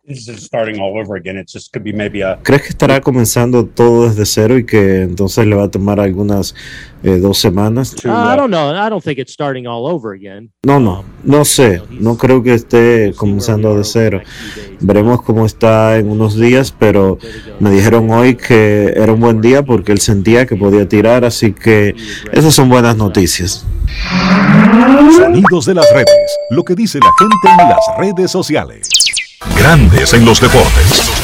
Starting 0.07 0.13
to 0.13 0.13
throw 0.13 0.13
again. 0.13 0.15
This 0.15 0.29
is 0.29 0.45
starting 0.45 0.81
all 0.81 0.99
over 0.99 1.17
again. 1.17 1.37
It 1.37 1.49
just 1.49 1.73
could 1.73 1.85
be 1.85 1.93
maybe 1.93 2.23
a 2.23 2.39
¿Crees 2.43 2.63
que 2.63 2.69
estará 2.69 3.01
comenzando 3.01 3.67
todo 3.67 4.09
desde 4.09 4.27
cero 4.27 4.59
y 4.59 4.65
que 4.65 5.03
entonces 5.03 5.47
le 5.47 5.57
va 5.57 5.65
a 5.65 5.71
tomar 5.71 6.01
algunas 6.01 6.55
eh, 7.03 7.19
dos 7.19 7.39
semanas? 7.39 7.95
Uh, 8.05 8.09
I 8.09 8.37
don't 8.37 8.51
know. 8.51 8.75
I 8.75 8.89
don't 8.89 9.03
think 9.03 9.19
it's 9.19 9.33
starting 9.33 9.67
all 9.67 9.87
over 9.87 10.15
again. 10.15 10.51
No, 10.65 10.79
no, 10.79 11.05
no 11.23 11.45
sé. 11.45 11.83
No 11.91 12.17
creo 12.17 12.43
que 12.43 12.55
esté 12.55 13.13
comenzando 13.17 13.77
de 13.77 13.85
cero. 13.85 14.21
Veremos 14.81 15.23
cómo 15.23 15.47
está 15.47 15.99
en 15.99 16.09
unos 16.11 16.39
días, 16.39 16.75
pero 16.77 17.19
me 17.61 17.71
dijeron 17.71 18.11
hoy 18.11 18.37
que 18.37 18.93
era 18.97 19.13
un 19.13 19.21
buen 19.21 19.41
día 19.41 19.63
porque 19.63 19.93
él 19.93 20.01
sentía 20.01 20.47
que 20.47 20.57
podía 20.57 20.89
tirar, 20.89 21.25
así 21.25 21.53
que 21.53 21.95
esas 22.33 22.55
son 22.55 22.69
buenas 22.69 22.97
noticias. 22.97 23.65
Sonidos 25.17 25.67
de 25.67 25.75
las 25.75 25.91
redes. 25.93 26.39
Lo 26.51 26.65
que 26.65 26.75
dice 26.75 26.99
la 26.99 27.11
gente 27.19 27.63
en 27.63 27.69
las 27.69 27.99
redes 27.99 28.31
sociales. 28.31 29.04
Grandes 29.57 30.15
en 30.15 30.25
los 30.25 30.41
deportes. 30.41 31.15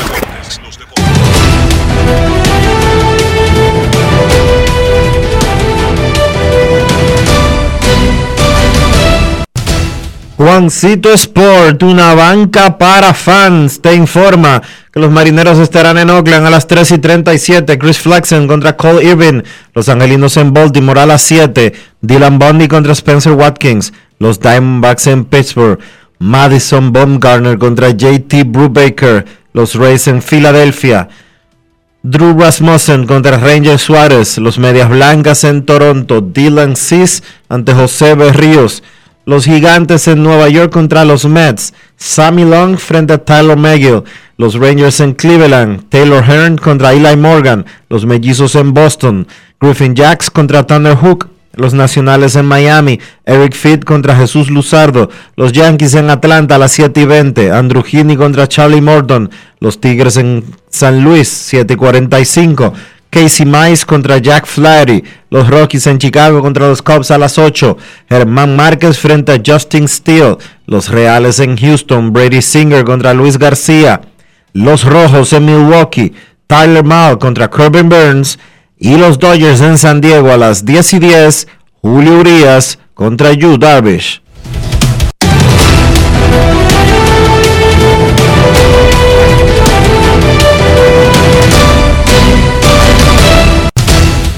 Juancito 10.36 11.12
Sport, 11.12 11.82
una 11.82 12.14
banca 12.14 12.78
para 12.78 13.12
fans, 13.12 13.82
te 13.82 13.94
informa 13.94 14.62
que 14.90 14.98
los 14.98 15.10
marineros 15.10 15.58
estarán 15.58 15.98
en 15.98 16.08
Oakland 16.08 16.46
a 16.46 16.50
las 16.50 16.66
3 16.66 16.92
y 16.92 16.98
37. 16.98 17.78
Chris 17.78 17.98
Flexen 17.98 18.48
contra 18.48 18.74
Cole 18.74 19.04
Irvin. 19.04 19.44
Los 19.74 19.90
angelinos 19.90 20.38
en 20.38 20.54
Baltimore 20.54 21.00
a 21.02 21.06
las 21.06 21.20
7. 21.22 21.74
Dylan 22.00 22.38
Bundy 22.38 22.68
contra 22.68 22.94
Spencer 22.94 23.32
Watkins. 23.32 23.92
Los 24.18 24.40
Diamondbacks 24.40 25.08
en 25.08 25.26
Pittsburgh. 25.26 25.78
Madison 26.20 26.92
Baumgartner 26.92 27.58
contra 27.58 27.90
JT 27.90 28.44
Brubaker. 28.44 29.24
Los 29.54 29.74
Rays 29.74 30.06
en 30.06 30.20
Filadelfia. 30.20 31.08
Drew 32.02 32.38
Rasmussen 32.38 33.06
contra 33.06 33.38
Ranger 33.38 33.78
Suárez. 33.78 34.36
Los 34.36 34.58
Medias 34.58 34.90
Blancas 34.90 35.44
en 35.44 35.64
Toronto. 35.64 36.20
Dylan 36.20 36.76
Cis 36.76 37.22
ante 37.48 37.72
José 37.72 38.14
Berríos. 38.14 38.82
Los 39.24 39.46
Gigantes 39.46 40.08
en 40.08 40.22
Nueva 40.22 40.50
York 40.50 40.70
contra 40.70 41.06
los 41.06 41.24
Mets. 41.24 41.72
Sammy 41.96 42.44
Long 42.44 42.76
frente 42.76 43.14
a 43.14 43.24
Tyler 43.24 43.56
McGill. 43.56 44.04
Los 44.36 44.56
Rangers 44.56 45.00
en 45.00 45.14
Cleveland. 45.14 45.88
Taylor 45.88 46.22
Hearn 46.22 46.58
contra 46.58 46.92
Eli 46.92 47.16
Morgan. 47.16 47.64
Los 47.88 48.04
Mellizos 48.04 48.54
en 48.56 48.74
Boston. 48.74 49.26
Griffin 49.58 49.94
Jacks 49.94 50.30
contra 50.30 50.66
Tanner 50.66 50.96
Hook. 50.96 51.30
Los 51.60 51.74
Nacionales 51.74 52.36
en 52.36 52.46
Miami. 52.46 52.98
Eric 53.26 53.54
Fitt 53.54 53.84
contra 53.84 54.16
Jesús 54.16 54.50
Luzardo. 54.50 55.10
Los 55.36 55.52
Yankees 55.52 55.94
en 55.94 56.08
Atlanta 56.08 56.54
a 56.54 56.58
las 56.58 56.72
7 56.72 57.02
y 57.02 57.04
20. 57.04 57.52
Andrew 57.52 57.84
Heaney 57.84 58.16
contra 58.16 58.48
Charlie 58.48 58.80
Morton. 58.80 59.30
Los 59.60 59.78
Tigres 59.78 60.16
en 60.16 60.42
San 60.70 61.04
Luis 61.04 61.28
7 61.28 61.74
y 61.74 61.76
45. 61.76 62.72
Casey 63.10 63.44
Mize 63.44 63.84
contra 63.84 64.16
Jack 64.16 64.46
Flaherty. 64.46 65.04
Los 65.28 65.48
Rockies 65.48 65.86
en 65.86 65.98
Chicago 65.98 66.40
contra 66.40 66.66
los 66.66 66.80
Cubs 66.80 67.10
a 67.10 67.18
las 67.18 67.36
8. 67.36 67.76
Germán 68.08 68.56
Márquez 68.56 68.98
frente 68.98 69.32
a 69.32 69.42
Justin 69.44 69.86
Steele. 69.86 70.38
Los 70.66 70.88
Reales 70.88 71.40
en 71.40 71.58
Houston. 71.58 72.14
Brady 72.14 72.40
Singer 72.40 72.84
contra 72.84 73.12
Luis 73.12 73.36
García. 73.36 74.00
Los 74.54 74.84
Rojos 74.84 75.34
en 75.34 75.44
Milwaukee. 75.44 76.14
Tyler 76.46 76.84
Mao 76.84 77.18
contra 77.18 77.50
Corbin 77.50 77.90
Burns. 77.90 78.38
Y 78.82 78.96
los 78.96 79.18
Dodgers 79.18 79.60
en 79.60 79.76
San 79.76 80.00
Diego 80.00 80.32
a 80.32 80.38
las 80.38 80.64
10 80.64 80.94
y 80.94 80.98
10. 81.00 81.48
Julio 81.82 82.18
Urias 82.18 82.78
contra 82.94 83.34
Yu 83.34 83.58
Darvish. 83.58 84.22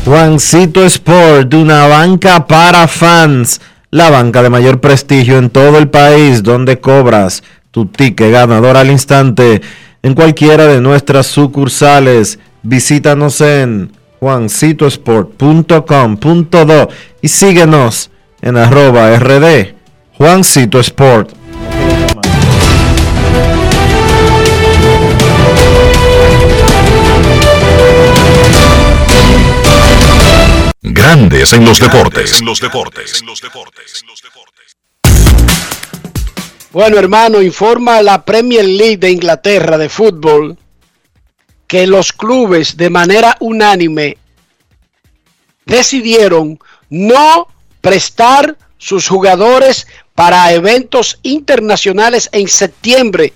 Juancito 0.04 0.84
Sport, 0.86 1.54
una 1.54 1.86
banca 1.86 2.44
para 2.48 2.88
fans, 2.88 3.60
la 3.92 4.10
banca 4.10 4.42
de 4.42 4.50
mayor 4.50 4.80
prestigio 4.80 5.38
en 5.38 5.50
todo 5.50 5.78
el 5.78 5.88
país, 5.88 6.42
donde 6.42 6.80
cobras 6.80 7.44
tu 7.70 7.86
ticket 7.86 8.32
ganador 8.32 8.76
al 8.76 8.90
instante 8.90 9.62
en 10.02 10.14
cualquiera 10.14 10.66
de 10.66 10.80
nuestras 10.80 11.28
sucursales. 11.28 12.40
Visítanos 12.64 13.40
en 13.40 14.01
juancitosport.com.do 14.22 16.88
y 17.20 17.26
síguenos 17.26 18.12
en 18.40 18.56
arroba 18.56 19.18
rd 19.18 19.74
Juancito 20.16 20.78
Sport. 20.78 21.32
Grandes 30.82 31.52
en 31.52 31.64
los 31.64 31.80
deportes. 31.80 32.38
En 32.38 32.46
los 32.46 32.60
deportes. 32.60 33.24
Bueno, 36.70 36.96
hermano, 36.96 37.42
informa 37.42 38.00
la 38.02 38.24
Premier 38.24 38.66
League 38.66 38.98
de 38.98 39.10
Inglaterra 39.10 39.76
de 39.78 39.88
fútbol 39.88 40.56
que 41.72 41.86
los 41.86 42.12
clubes 42.12 42.76
de 42.76 42.90
manera 42.90 43.34
unánime 43.40 44.18
decidieron 45.64 46.58
no 46.90 47.48
prestar 47.80 48.58
sus 48.76 49.08
jugadores 49.08 49.86
para 50.14 50.52
eventos 50.52 51.18
internacionales 51.22 52.28
en 52.32 52.46
septiembre 52.46 53.32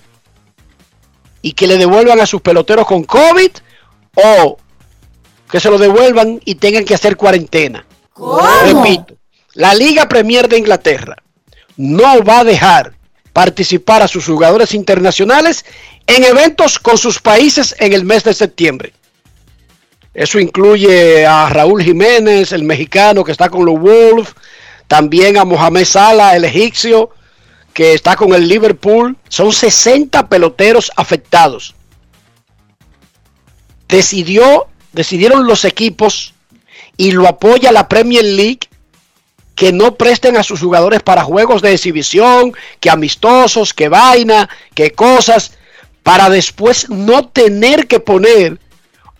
y 1.41 1.53
que 1.53 1.65
le 1.65 1.79
devuelvan 1.79 2.19
a 2.19 2.27
sus 2.27 2.39
peloteros 2.41 2.85
con 2.85 3.05
COVID 3.05 3.49
o 4.13 4.59
que 5.49 5.59
se 5.59 5.71
lo 5.71 5.79
devuelvan 5.79 6.39
y 6.45 6.53
tengan 6.53 6.85
que 6.85 6.93
hacer 6.93 7.17
cuarentena. 7.17 7.87
Repito, 8.65 9.15
la 9.55 9.73
Liga 9.73 10.07
Premier 10.07 10.47
de 10.47 10.59
Inglaterra 10.59 11.17
no 11.75 12.23
va 12.23 12.41
a 12.41 12.43
dejar 12.43 12.93
participar 13.33 14.03
a 14.03 14.07
sus 14.07 14.27
jugadores 14.27 14.75
internacionales 14.75 15.65
en 16.07 16.23
eventos 16.23 16.79
con 16.79 16.97
sus 16.97 17.19
países 17.19 17.75
en 17.79 17.93
el 17.93 18.05
mes 18.05 18.23
de 18.23 18.33
septiembre. 18.33 18.93
Eso 20.13 20.39
incluye 20.39 21.25
a 21.25 21.49
Raúl 21.49 21.83
Jiménez, 21.83 22.51
el 22.51 22.63
mexicano 22.63 23.23
que 23.23 23.31
está 23.31 23.49
con 23.49 23.65
los 23.65 23.79
Wolves, 23.79 24.33
también 24.87 25.37
a 25.37 25.45
Mohamed 25.45 25.85
Salah, 25.85 26.35
el 26.35 26.45
egipcio, 26.45 27.11
que 27.73 27.93
está 27.93 28.15
con 28.15 28.33
el 28.33 28.47
Liverpool. 28.47 29.15
Son 29.29 29.51
60 29.51 30.27
peloteros 30.27 30.91
afectados. 30.95 31.75
Decidió, 33.87 34.67
decidieron 34.93 35.45
los 35.45 35.65
equipos 35.65 36.33
y 36.97 37.11
lo 37.11 37.27
apoya 37.27 37.71
la 37.71 37.87
Premier 37.87 38.25
League 38.25 38.61
que 39.53 39.71
no 39.71 39.95
presten 39.95 40.37
a 40.37 40.43
sus 40.43 40.61
jugadores 40.61 41.01
para 41.01 41.23
juegos 41.23 41.61
de 41.61 41.73
exhibición, 41.73 42.53
que 42.79 42.89
amistosos, 42.89 43.73
que 43.73 43.89
vaina, 43.89 44.49
que 44.75 44.91
cosas, 44.91 45.56
para 46.07 46.29
después 46.29 46.89
no 46.89 47.27
tener 47.27 47.85
que 47.85 47.99
poner, 47.99 48.61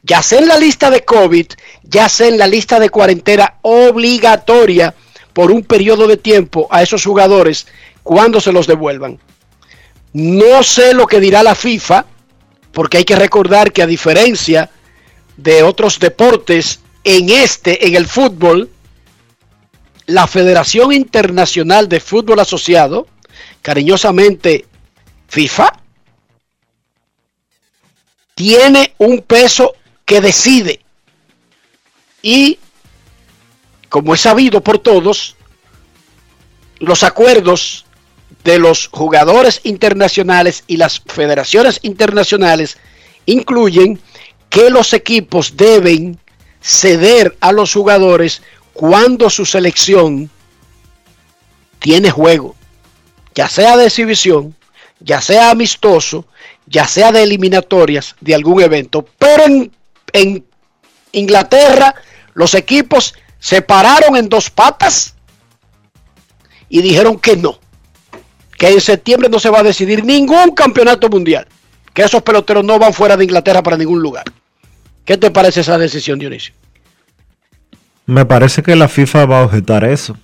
ya 0.03 0.21
sea 0.21 0.39
en 0.39 0.47
la 0.47 0.57
lista 0.57 0.89
de 0.89 1.03
COVID, 1.03 1.45
ya 1.83 2.07
sea 2.07 2.29
en 2.29 2.37
la 2.37 2.47
lista 2.47 2.79
de 2.79 2.89
cuarentena 2.89 3.55
obligatoria 3.61 4.95
por 5.33 5.51
un 5.51 5.63
periodo 5.63 6.07
de 6.07 6.15
tiempo 6.15 6.65
a 6.71 6.81
esos 6.81 7.03
jugadores 7.03 7.67
cuando 8.03 8.39
se 8.39 8.53
los 8.53 8.67
devuelvan. 8.67 9.19
No 10.13 10.63
sé 10.63 10.93
lo 10.93 11.07
que 11.07 11.19
dirá 11.19 11.43
la 11.43 11.55
FIFA, 11.55 12.05
porque 12.71 12.99
hay 12.99 13.03
que 13.03 13.17
recordar 13.17 13.73
que 13.73 13.81
a 13.83 13.85
diferencia 13.85 14.69
de 15.35 15.63
otros 15.63 15.99
deportes, 15.99 16.79
en 17.03 17.27
este, 17.27 17.85
en 17.85 17.95
el 17.95 18.07
fútbol, 18.07 18.69
la 20.05 20.25
Federación 20.25 20.93
Internacional 20.93 21.89
de 21.89 21.99
Fútbol 21.99 22.39
Asociado, 22.39 23.07
cariñosamente 23.61 24.65
FIFA, 25.27 25.81
tiene 28.37 28.93
un 28.99 29.23
peso 29.23 29.73
que 30.05 30.21
decide. 30.21 30.79
Y, 32.21 32.59
como 33.89 34.13
es 34.13 34.21
sabido 34.21 34.61
por 34.61 34.77
todos, 34.77 35.35
los 36.77 37.01
acuerdos 37.01 37.87
de 38.43 38.59
los 38.59 38.89
jugadores 38.89 39.61
internacionales 39.63 40.63
y 40.67 40.77
las 40.77 40.99
federaciones 40.99 41.79
internacionales 41.81 42.77
incluyen 43.25 43.99
que 44.51 44.69
los 44.69 44.93
equipos 44.93 45.57
deben 45.57 46.19
ceder 46.61 47.35
a 47.39 47.51
los 47.51 47.73
jugadores 47.73 48.43
cuando 48.73 49.31
su 49.31 49.47
selección 49.47 50.29
tiene 51.79 52.11
juego, 52.11 52.55
ya 53.33 53.49
sea 53.49 53.77
de 53.77 53.87
exhibición, 53.87 54.55
ya 54.99 55.21
sea 55.21 55.51
amistoso, 55.51 56.25
ya 56.65 56.87
sea 56.87 57.11
de 57.11 57.23
eliminatorias 57.23 58.15
de 58.19 58.35
algún 58.35 58.61
evento. 58.61 59.05
Pero 59.17 59.45
en, 59.45 59.71
en 60.13 60.45
Inglaterra 61.11 61.95
los 62.33 62.53
equipos 62.53 63.15
se 63.39 63.61
pararon 63.61 64.15
en 64.15 64.29
dos 64.29 64.49
patas 64.49 65.15
y 66.69 66.81
dijeron 66.81 67.19
que 67.19 67.37
no, 67.37 67.59
que 68.57 68.69
en 68.69 68.81
septiembre 68.81 69.29
no 69.29 69.39
se 69.39 69.49
va 69.49 69.59
a 69.59 69.63
decidir 69.63 70.03
ningún 70.03 70.51
campeonato 70.51 71.09
mundial, 71.09 71.47
que 71.93 72.03
esos 72.03 72.21
peloteros 72.23 72.63
no 72.63 72.77
van 72.79 72.93
fuera 72.93 73.15
de 73.15 73.23
Inglaterra 73.23 73.63
para 73.63 73.77
ningún 73.77 74.01
lugar. 74.01 74.25
¿Qué 75.05 75.17
te 75.17 75.31
parece 75.31 75.61
esa 75.61 75.77
decisión, 75.77 76.19
Dionisio? 76.19 76.53
Me 78.05 78.25
parece 78.25 78.61
que 78.61 78.75
la 78.75 78.87
FIFA 78.87 79.25
va 79.25 79.39
a 79.41 79.45
objetar 79.45 79.83
eso. 79.83 80.17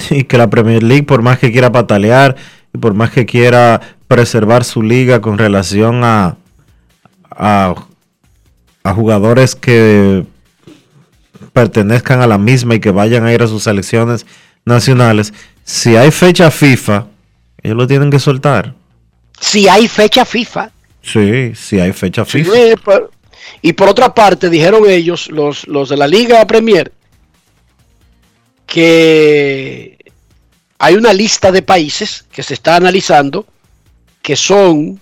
Y 0.10 0.24
que 0.24 0.38
la 0.38 0.48
Premier 0.50 0.82
League, 0.82 1.04
por 1.04 1.22
más 1.22 1.38
que 1.38 1.50
quiera 1.52 1.70
patalear 1.72 2.36
y 2.74 2.78
por 2.78 2.94
más 2.94 3.10
que 3.10 3.26
quiera 3.26 3.80
preservar 4.08 4.64
su 4.64 4.82
liga 4.82 5.20
con 5.20 5.38
relación 5.38 6.02
a, 6.04 6.36
a, 7.30 7.74
a 8.84 8.94
jugadores 8.94 9.54
que 9.54 10.24
pertenezcan 11.52 12.20
a 12.22 12.26
la 12.26 12.38
misma 12.38 12.74
y 12.74 12.80
que 12.80 12.90
vayan 12.90 13.24
a 13.26 13.32
ir 13.32 13.42
a 13.42 13.46
sus 13.46 13.64
selecciones 13.64 14.26
nacionales, 14.64 15.32
si 15.64 15.96
hay 15.96 16.10
fecha 16.10 16.50
FIFA, 16.50 17.06
ellos 17.62 17.76
lo 17.76 17.86
tienen 17.86 18.10
que 18.10 18.18
soltar. 18.18 18.74
Si 19.40 19.68
hay 19.68 19.88
fecha 19.88 20.24
FIFA. 20.24 20.70
Sí, 21.02 21.52
si 21.54 21.80
hay 21.80 21.92
fecha 21.92 22.24
FIFA. 22.24 22.52
Sí, 22.52 22.74
pero- 22.84 23.10
y 23.60 23.72
por 23.72 23.88
otra 23.88 24.14
parte, 24.14 24.48
dijeron 24.48 24.84
ellos, 24.88 25.28
los, 25.30 25.66
los 25.66 25.88
de 25.88 25.96
la 25.96 26.06
Liga 26.06 26.46
Premier, 26.46 26.92
que 28.72 29.98
hay 30.78 30.94
una 30.94 31.12
lista 31.12 31.52
de 31.52 31.60
países 31.60 32.24
que 32.32 32.42
se 32.42 32.54
está 32.54 32.76
analizando 32.76 33.44
que 34.22 34.34
son 34.34 34.98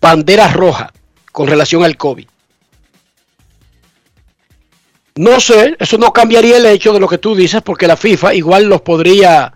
banderas 0.00 0.52
rojas 0.52 0.90
con 1.30 1.46
relación 1.46 1.84
al 1.84 1.96
COVID. 1.96 2.26
No 5.14 5.38
sé, 5.38 5.76
eso 5.78 5.96
no 5.96 6.12
cambiaría 6.12 6.56
el 6.56 6.66
hecho 6.66 6.92
de 6.92 6.98
lo 6.98 7.06
que 7.06 7.18
tú 7.18 7.36
dices, 7.36 7.62
porque 7.62 7.86
la 7.86 7.96
FIFA 7.96 8.34
igual 8.34 8.64
los 8.64 8.80
podría 8.80 9.52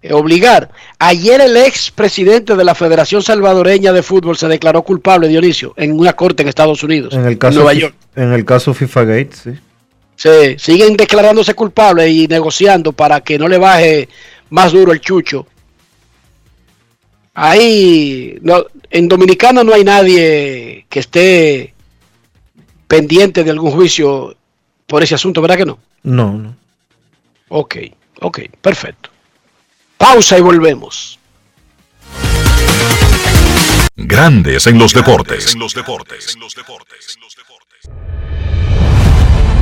eh, 0.00 0.14
obligar. 0.14 0.70
Ayer 0.98 1.42
el 1.42 1.58
ex 1.58 1.90
presidente 1.90 2.56
de 2.56 2.64
la 2.64 2.74
Federación 2.74 3.22
Salvadoreña 3.22 3.92
de 3.92 4.02
Fútbol 4.02 4.38
se 4.38 4.48
declaró 4.48 4.80
culpable, 4.80 5.28
Dionisio, 5.28 5.74
en 5.76 5.92
una 5.92 6.14
corte 6.14 6.42
en 6.42 6.48
Estados 6.48 6.82
Unidos, 6.82 7.12
En 7.12 7.26
el 7.26 7.36
caso, 7.36 7.56
Nueva 7.56 7.74
York. 7.74 7.94
en 8.16 8.32
el 8.32 8.46
caso 8.46 8.72
FIFA 8.72 9.04
Gate, 9.04 9.30
sí. 9.34 9.50
Sí, 10.18 10.56
siguen 10.58 10.96
declarándose 10.96 11.54
culpables 11.54 12.10
y 12.10 12.26
negociando 12.26 12.92
para 12.92 13.20
que 13.20 13.38
no 13.38 13.46
le 13.46 13.56
baje 13.56 14.08
más 14.50 14.72
duro 14.72 14.90
el 14.90 15.00
chucho. 15.00 15.46
Ahí, 17.34 18.36
no, 18.42 18.66
en 18.90 19.06
Dominicana 19.06 19.62
no 19.62 19.72
hay 19.72 19.84
nadie 19.84 20.86
que 20.88 20.98
esté 20.98 21.72
pendiente 22.88 23.44
de 23.44 23.52
algún 23.52 23.70
juicio 23.70 24.36
por 24.88 25.04
ese 25.04 25.14
asunto, 25.14 25.40
¿verdad 25.40 25.58
que 25.58 25.66
no? 25.66 25.78
No, 26.02 26.32
no. 26.32 26.56
Ok, 27.50 27.76
ok, 28.20 28.40
perfecto. 28.60 29.10
Pausa 29.96 30.36
y 30.36 30.40
volvemos. 30.40 31.20
Grandes 33.94 34.66
en 34.66 34.80
los 34.80 34.92
deportes. 34.92 35.54
En 35.54 35.60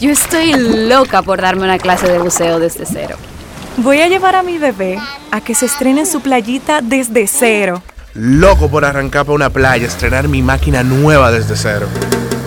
Yo 0.00 0.10
estoy 0.10 0.52
loca 0.52 1.22
por 1.22 1.40
darme 1.42 1.64
una 1.64 1.78
clase 1.78 2.06
de 2.06 2.20
buceo 2.20 2.60
desde 2.60 2.86
cero. 2.86 3.16
Voy 3.78 4.00
a 4.00 4.06
llevar 4.06 4.36
a 4.36 4.44
mi 4.44 4.56
bebé 4.56 4.96
a 5.32 5.40
que 5.40 5.56
se 5.56 5.66
estrene 5.66 6.00
en 6.00 6.06
su 6.06 6.20
playita 6.20 6.82
desde 6.82 7.26
cero. 7.26 7.82
Loco 8.14 8.68
por 8.68 8.84
arrancar 8.84 9.24
para 9.24 9.34
una 9.34 9.50
playa, 9.50 9.88
estrenar 9.88 10.28
mi 10.28 10.40
máquina 10.40 10.84
nueva 10.84 11.32
desde 11.32 11.56
cero. 11.56 11.88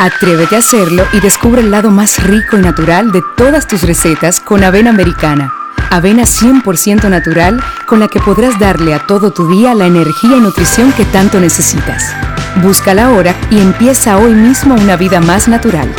Atrévete 0.00 0.56
a 0.56 0.60
hacerlo 0.60 1.04
y 1.12 1.20
descubre 1.20 1.60
el 1.60 1.70
lado 1.70 1.90
más 1.90 2.24
rico 2.24 2.56
y 2.56 2.62
natural 2.62 3.12
de 3.12 3.20
todas 3.36 3.66
tus 3.66 3.82
recetas 3.82 4.40
con 4.40 4.64
avena 4.64 4.88
americana. 4.88 5.52
Avena 5.90 6.22
100% 6.22 7.10
natural 7.10 7.62
con 7.86 8.00
la 8.00 8.08
que 8.08 8.18
podrás 8.18 8.58
darle 8.58 8.94
a 8.94 9.06
todo 9.06 9.30
tu 9.30 9.46
día 9.48 9.74
la 9.74 9.84
energía 9.84 10.38
y 10.38 10.40
nutrición 10.40 10.90
que 10.94 11.04
tanto 11.04 11.38
necesitas. 11.38 12.14
Búscala 12.62 13.08
ahora 13.08 13.34
y 13.50 13.58
empieza 13.58 14.16
hoy 14.16 14.32
mismo 14.32 14.74
una 14.74 14.96
vida 14.96 15.20
más 15.20 15.48
natural. 15.48 15.92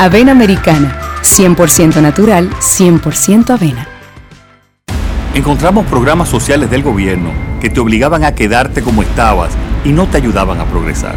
Avena 0.00 0.32
americana, 0.32 0.98
100% 1.22 2.02
natural, 2.02 2.50
100% 2.58 3.50
avena. 3.50 3.86
Encontramos 5.32 5.86
programas 5.86 6.28
sociales 6.28 6.68
del 6.70 6.82
gobierno 6.82 7.30
que 7.60 7.70
te 7.70 7.78
obligaban 7.78 8.24
a 8.24 8.34
quedarte 8.34 8.82
como 8.82 9.04
estabas 9.04 9.52
y 9.84 9.92
no 9.92 10.08
te 10.08 10.16
ayudaban 10.16 10.60
a 10.60 10.64
progresar. 10.64 11.16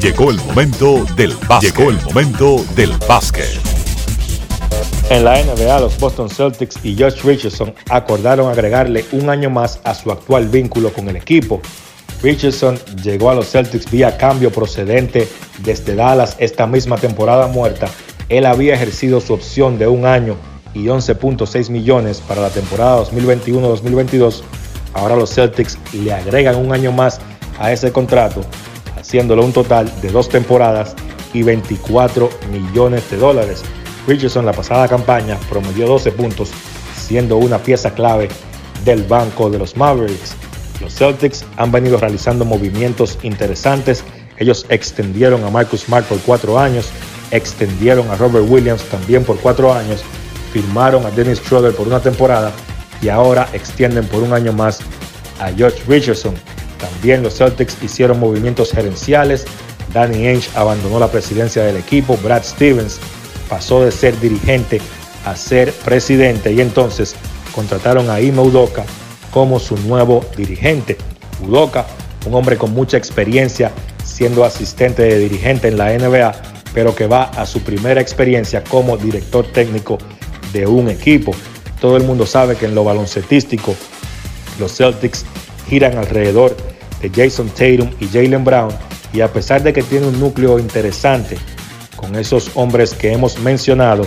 Llegó 0.00 0.30
el 0.30 0.36
momento 0.36 1.04
del 1.16 1.34
básquet. 1.48 1.76
Llegó 1.76 1.90
el 1.90 2.00
momento 2.02 2.64
del 2.76 2.92
básquet. 3.08 3.48
En 5.10 5.24
la 5.24 5.42
NBA, 5.42 5.80
los 5.80 5.98
Boston 5.98 6.30
Celtics 6.30 6.78
y 6.84 6.96
Josh 6.96 7.22
Richardson 7.24 7.74
acordaron 7.90 8.48
agregarle 8.48 9.04
un 9.10 9.28
año 9.28 9.50
más 9.50 9.80
a 9.82 9.94
su 9.94 10.12
actual 10.12 10.46
vínculo 10.48 10.92
con 10.92 11.08
el 11.08 11.16
equipo. 11.16 11.60
Richardson 12.22 12.78
llegó 13.02 13.30
a 13.30 13.34
los 13.34 13.50
Celtics 13.50 13.90
vía 13.90 14.16
cambio 14.16 14.52
procedente 14.52 15.28
desde 15.64 15.96
Dallas 15.96 16.36
esta 16.38 16.68
misma 16.68 16.96
temporada 16.96 17.48
muerta. 17.48 17.88
Él 18.28 18.46
había 18.46 18.74
ejercido 18.74 19.20
su 19.20 19.34
opción 19.34 19.78
de 19.80 19.88
un 19.88 20.06
año 20.06 20.36
y 20.74 20.84
11.6 20.84 21.70
millones 21.70 22.20
para 22.20 22.40
la 22.40 22.50
temporada 22.50 23.02
2021-2022. 23.02 24.42
Ahora 24.94 25.16
los 25.16 25.34
Celtics 25.34 25.76
le 25.92 26.12
agregan 26.12 26.54
un 26.54 26.72
año 26.72 26.92
más 26.92 27.20
a 27.58 27.72
ese 27.72 27.90
contrato, 27.90 28.42
haciéndolo 29.08 29.42
un 29.42 29.54
total 29.54 29.90
de 30.02 30.10
dos 30.10 30.28
temporadas 30.28 30.94
y 31.32 31.42
24 31.42 32.28
millones 32.52 33.10
de 33.10 33.16
dólares. 33.16 33.62
Richardson 34.06 34.44
la 34.44 34.52
pasada 34.52 34.86
campaña 34.86 35.38
promedió 35.48 35.86
12 35.86 36.12
puntos, 36.12 36.50
siendo 36.94 37.38
una 37.38 37.56
pieza 37.56 37.94
clave 37.94 38.28
del 38.84 39.04
banco 39.04 39.48
de 39.48 39.58
los 39.58 39.78
Mavericks. 39.78 40.34
Los 40.82 40.94
Celtics 40.94 41.46
han 41.56 41.72
venido 41.72 41.96
realizando 41.96 42.44
movimientos 42.44 43.18
interesantes. 43.22 44.04
Ellos 44.36 44.66
extendieron 44.68 45.42
a 45.42 45.48
Marcus 45.48 45.84
Smart 45.84 46.04
por 46.04 46.18
cuatro 46.20 46.58
años, 46.58 46.90
extendieron 47.30 48.10
a 48.10 48.16
Robert 48.16 48.44
Williams 48.46 48.82
también 48.90 49.24
por 49.24 49.38
cuatro 49.38 49.72
años, 49.72 50.02
firmaron 50.52 51.06
a 51.06 51.10
Dennis 51.10 51.38
Schroeder 51.38 51.74
por 51.74 51.86
una 51.86 52.00
temporada 52.00 52.52
y 53.00 53.08
ahora 53.08 53.48
extienden 53.54 54.06
por 54.06 54.22
un 54.22 54.34
año 54.34 54.52
más 54.52 54.80
a 55.40 55.50
George 55.50 55.82
Richardson. 55.88 56.34
También 56.78 57.22
los 57.22 57.36
Celtics 57.36 57.76
hicieron 57.82 58.20
movimientos 58.20 58.72
gerenciales. 58.72 59.44
Danny 59.92 60.26
Ainge 60.26 60.48
abandonó 60.54 60.98
la 60.98 61.10
presidencia 61.10 61.62
del 61.64 61.76
equipo. 61.76 62.16
Brad 62.22 62.44
Stevens 62.44 62.98
pasó 63.48 63.84
de 63.84 63.90
ser 63.90 64.18
dirigente 64.20 64.80
a 65.24 65.34
ser 65.36 65.72
presidente 65.72 66.52
y 66.52 66.60
entonces 66.60 67.16
contrataron 67.54 68.08
a 68.10 68.20
Ime 68.20 68.40
Udoka 68.40 68.84
como 69.32 69.58
su 69.58 69.76
nuevo 69.78 70.24
dirigente. 70.36 70.96
Udoka, 71.46 71.86
un 72.26 72.34
hombre 72.34 72.56
con 72.56 72.72
mucha 72.72 72.96
experiencia 72.96 73.72
siendo 74.04 74.44
asistente 74.44 75.02
de 75.02 75.18
dirigente 75.18 75.68
en 75.68 75.78
la 75.78 75.96
NBA, 75.96 76.32
pero 76.74 76.94
que 76.94 77.06
va 77.06 77.24
a 77.24 77.46
su 77.46 77.60
primera 77.60 78.00
experiencia 78.00 78.64
como 78.64 78.96
director 78.96 79.46
técnico 79.46 79.98
de 80.52 80.66
un 80.66 80.88
equipo. 80.88 81.32
Todo 81.80 81.96
el 81.96 82.04
mundo 82.04 82.26
sabe 82.26 82.56
que 82.56 82.66
en 82.66 82.74
lo 82.74 82.84
baloncetístico 82.84 83.74
los 84.58 84.76
Celtics 84.76 85.24
giran 85.68 85.98
alrededor 85.98 86.56
de 87.00 87.10
Jason 87.10 87.48
Tatum 87.48 87.90
y 88.00 88.06
Jalen 88.06 88.44
Brown 88.44 88.70
y 89.12 89.20
a 89.20 89.32
pesar 89.32 89.62
de 89.62 89.72
que 89.72 89.82
tiene 89.82 90.06
un 90.06 90.18
núcleo 90.18 90.58
interesante 90.58 91.36
con 91.96 92.14
esos 92.16 92.50
hombres 92.54 92.94
que 92.94 93.12
hemos 93.12 93.38
mencionado, 93.40 94.06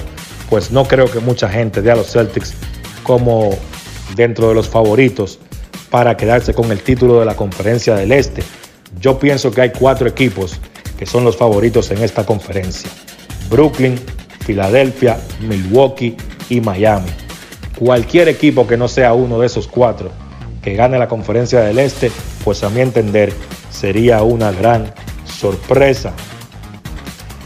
pues 0.50 0.72
no 0.72 0.86
creo 0.86 1.06
que 1.06 1.20
mucha 1.20 1.50
gente 1.50 1.82
vea 1.82 1.94
a 1.94 1.98
los 1.98 2.12
Celtics 2.12 2.54
como 3.04 3.52
dentro 4.16 4.50
de 4.50 4.56
los 4.56 4.70
favoritos 4.70 5.40
para 5.90 6.16
quedarse 6.16 6.54
con 6.54 6.72
el 6.72 6.82
título 6.82 7.20
de 7.20 7.26
la 7.26 7.36
conferencia 7.36 7.96
del 7.96 8.12
Este. 8.12 8.44
Yo 9.00 9.20
pienso 9.20 9.52
que 9.52 9.62
hay 9.62 9.72
cuatro 9.72 10.08
equipos 10.08 10.60
que 10.98 11.06
son 11.06 11.24
los 11.24 11.36
favoritos 11.36 11.90
en 11.92 12.04
esta 12.04 12.26
conferencia. 12.26 12.90
Brooklyn, 13.50 14.00
Filadelfia, 14.46 15.20
Milwaukee 15.42 16.16
y 16.50 16.62
Miami. 16.62 17.10
Cualquier 17.78 18.30
equipo 18.30 18.68
que 18.68 18.78
no 18.78 18.88
sea 18.88 19.14
uno 19.14 19.40
de 19.40 19.48
esos 19.48 19.68
cuatro 19.68 20.12
que 20.62 20.76
gane 20.76 20.98
la 21.00 21.08
conferencia 21.08 21.62
del 21.62 21.80
Este, 21.80 22.12
pues 22.44 22.64
a 22.64 22.70
mi 22.70 22.82
entender 22.82 23.34
sería 23.72 24.22
una 24.22 24.52
gran 24.52 24.94
sorpresa. 25.26 26.14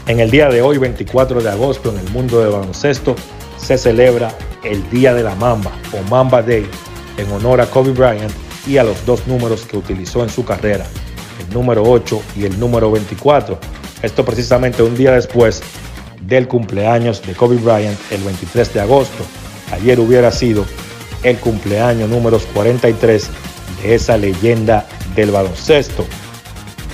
En 0.06 0.20
el 0.20 0.30
día 0.30 0.48
de 0.48 0.62
hoy, 0.62 0.78
24 0.78 1.42
de 1.42 1.50
agosto, 1.50 1.90
en 1.90 1.98
el 1.98 2.08
mundo 2.10 2.40
de 2.40 2.50
baloncesto, 2.50 3.16
se 3.56 3.78
celebra 3.78 4.32
el 4.62 4.88
Día 4.90 5.14
de 5.14 5.22
la 5.22 5.34
Mamba 5.34 5.72
o 5.92 6.08
Mamba 6.08 6.42
Day 6.42 6.66
en 7.16 7.32
honor 7.32 7.60
a 7.60 7.66
Kobe 7.66 7.92
Bryant 7.92 8.32
y 8.66 8.76
a 8.76 8.84
los 8.84 9.04
dos 9.06 9.26
números 9.26 9.62
que 9.62 9.76
utilizó 9.76 10.22
en 10.22 10.28
su 10.28 10.44
carrera, 10.44 10.86
el 11.40 11.54
número 11.54 11.82
8 11.82 12.20
y 12.36 12.44
el 12.44 12.58
número 12.60 12.90
24. 12.90 13.58
Esto 14.02 14.24
precisamente 14.24 14.82
un 14.82 14.96
día 14.96 15.12
después 15.12 15.62
del 16.20 16.48
cumpleaños 16.48 17.22
de 17.26 17.34
Kobe 17.34 17.56
Bryant, 17.56 17.98
el 18.10 18.22
23 18.22 18.74
de 18.74 18.80
agosto. 18.80 19.24
Ayer 19.72 19.98
hubiera 19.98 20.30
sido 20.30 20.64
el 21.26 21.38
cumpleaños 21.38 22.08
número 22.08 22.38
43 22.54 23.28
de 23.82 23.94
esa 23.94 24.16
leyenda 24.16 24.86
del 25.16 25.32
baloncesto. 25.32 26.06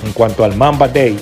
En 0.06 0.12
cuanto 0.12 0.42
al 0.42 0.56
Mamba 0.56 0.88
Day, 0.88 1.18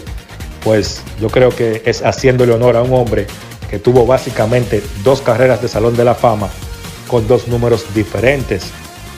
pues 0.63 1.03
yo 1.21 1.29
creo 1.29 1.51
que 1.51 1.83
es 1.85 2.03
haciéndole 2.03 2.53
honor 2.53 2.77
a 2.77 2.83
un 2.83 2.95
hombre 2.95 3.27
que 3.69 3.81
tuvo 3.81 4.07
básicamente 4.07 4.81
dos 5.03 5.23
carreras 5.23 5.61
de 5.61 5.69
Salón 5.69 5.97
de 5.97 6.05
la 6.05 6.15
Fama 6.15 6.49
con 7.09 7.27
dos 7.27 7.49
números 7.49 7.85
diferentes. 7.95 8.71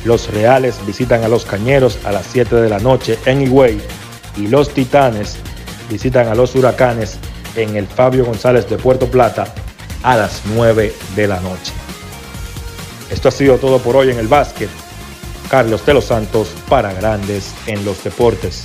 Los 0.05 0.33
Reales 0.33 0.77
visitan 0.87 1.23
a 1.23 1.29
los 1.29 1.45
Cañeros 1.45 1.99
a 2.05 2.11
las 2.11 2.27
7 2.33 2.57
de 2.57 2.69
la 2.69 2.81
noche 2.81 3.19
en 3.27 3.43
Higüey 3.43 3.81
y 4.37 4.49
los 4.49 4.71
Titanes 4.71 5.37
visitan 5.89 6.27
a 6.29 6.35
los 6.35 6.55
Huracanes 6.55 7.19
en 7.55 7.77
el 7.77 7.87
Fabio 7.87 8.25
González 8.25 8.69
de 8.69 8.79
Puerto 8.79 9.07
Plata 9.07 9.47
a 10.03 10.17
las 10.17 10.43
9 10.55 10.93
de 11.15 11.29
la 11.29 11.41
noche. 11.41 11.73
Esto 13.11 13.29
ha 13.29 13.33
sido 13.33 13.59
todo 13.59 13.79
por 13.79 13.97
hoy 13.97 14.11
en 14.11 14.19
el 14.19 14.29
básquet. 14.29 14.71
Carlos 15.51 15.85
de 15.85 15.95
los 15.95 16.07
Santos 16.07 16.49
para 16.69 16.93
Grandes 16.95 17.55
en 17.67 17.85
los 17.85 18.03
Deportes. 18.03 18.65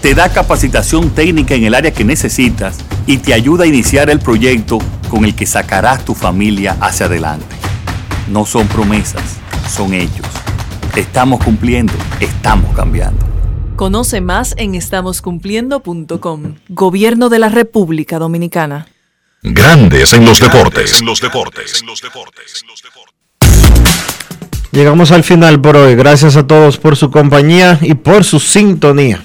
te 0.00 0.14
da 0.14 0.30
capacitación 0.30 1.10
técnica 1.10 1.54
en 1.54 1.64
el 1.64 1.74
área 1.74 1.92
que 1.92 2.04
necesitas 2.04 2.78
y 3.06 3.18
te 3.18 3.34
ayuda 3.34 3.64
a 3.64 3.66
iniciar 3.66 4.08
el 4.10 4.18
proyecto 4.18 4.78
con 5.10 5.24
el 5.24 5.34
que 5.34 5.46
sacarás 5.46 6.04
tu 6.04 6.14
familia 6.14 6.76
hacia 6.80 7.06
adelante. 7.06 7.56
No 8.28 8.46
son 8.46 8.66
promesas, 8.68 9.38
son 9.68 9.92
hechos. 9.92 10.26
Estamos 10.96 11.44
cumpliendo, 11.44 11.92
estamos 12.20 12.74
cambiando. 12.74 13.26
Conoce 13.76 14.20
más 14.20 14.54
en 14.58 14.74
estamoscumpliendo.com. 14.74 16.54
Gobierno 16.68 17.28
de 17.28 17.38
la 17.38 17.48
República 17.48 18.18
Dominicana. 18.18 18.86
Grandes 19.42 20.12
en 20.12 20.24
los 20.26 20.38
deportes. 20.38 21.02
los 21.02 21.20
deportes. 21.20 21.82
los 21.86 22.00
deportes. 22.02 22.64
Llegamos 24.72 25.10
al 25.10 25.24
final 25.24 25.60
por 25.60 25.76
hoy. 25.76 25.94
Gracias 25.94 26.36
a 26.36 26.46
todos 26.46 26.76
por 26.78 26.96
su 26.96 27.10
compañía 27.10 27.78
y 27.80 27.94
por 27.94 28.24
su 28.24 28.38
sintonía. 28.38 29.24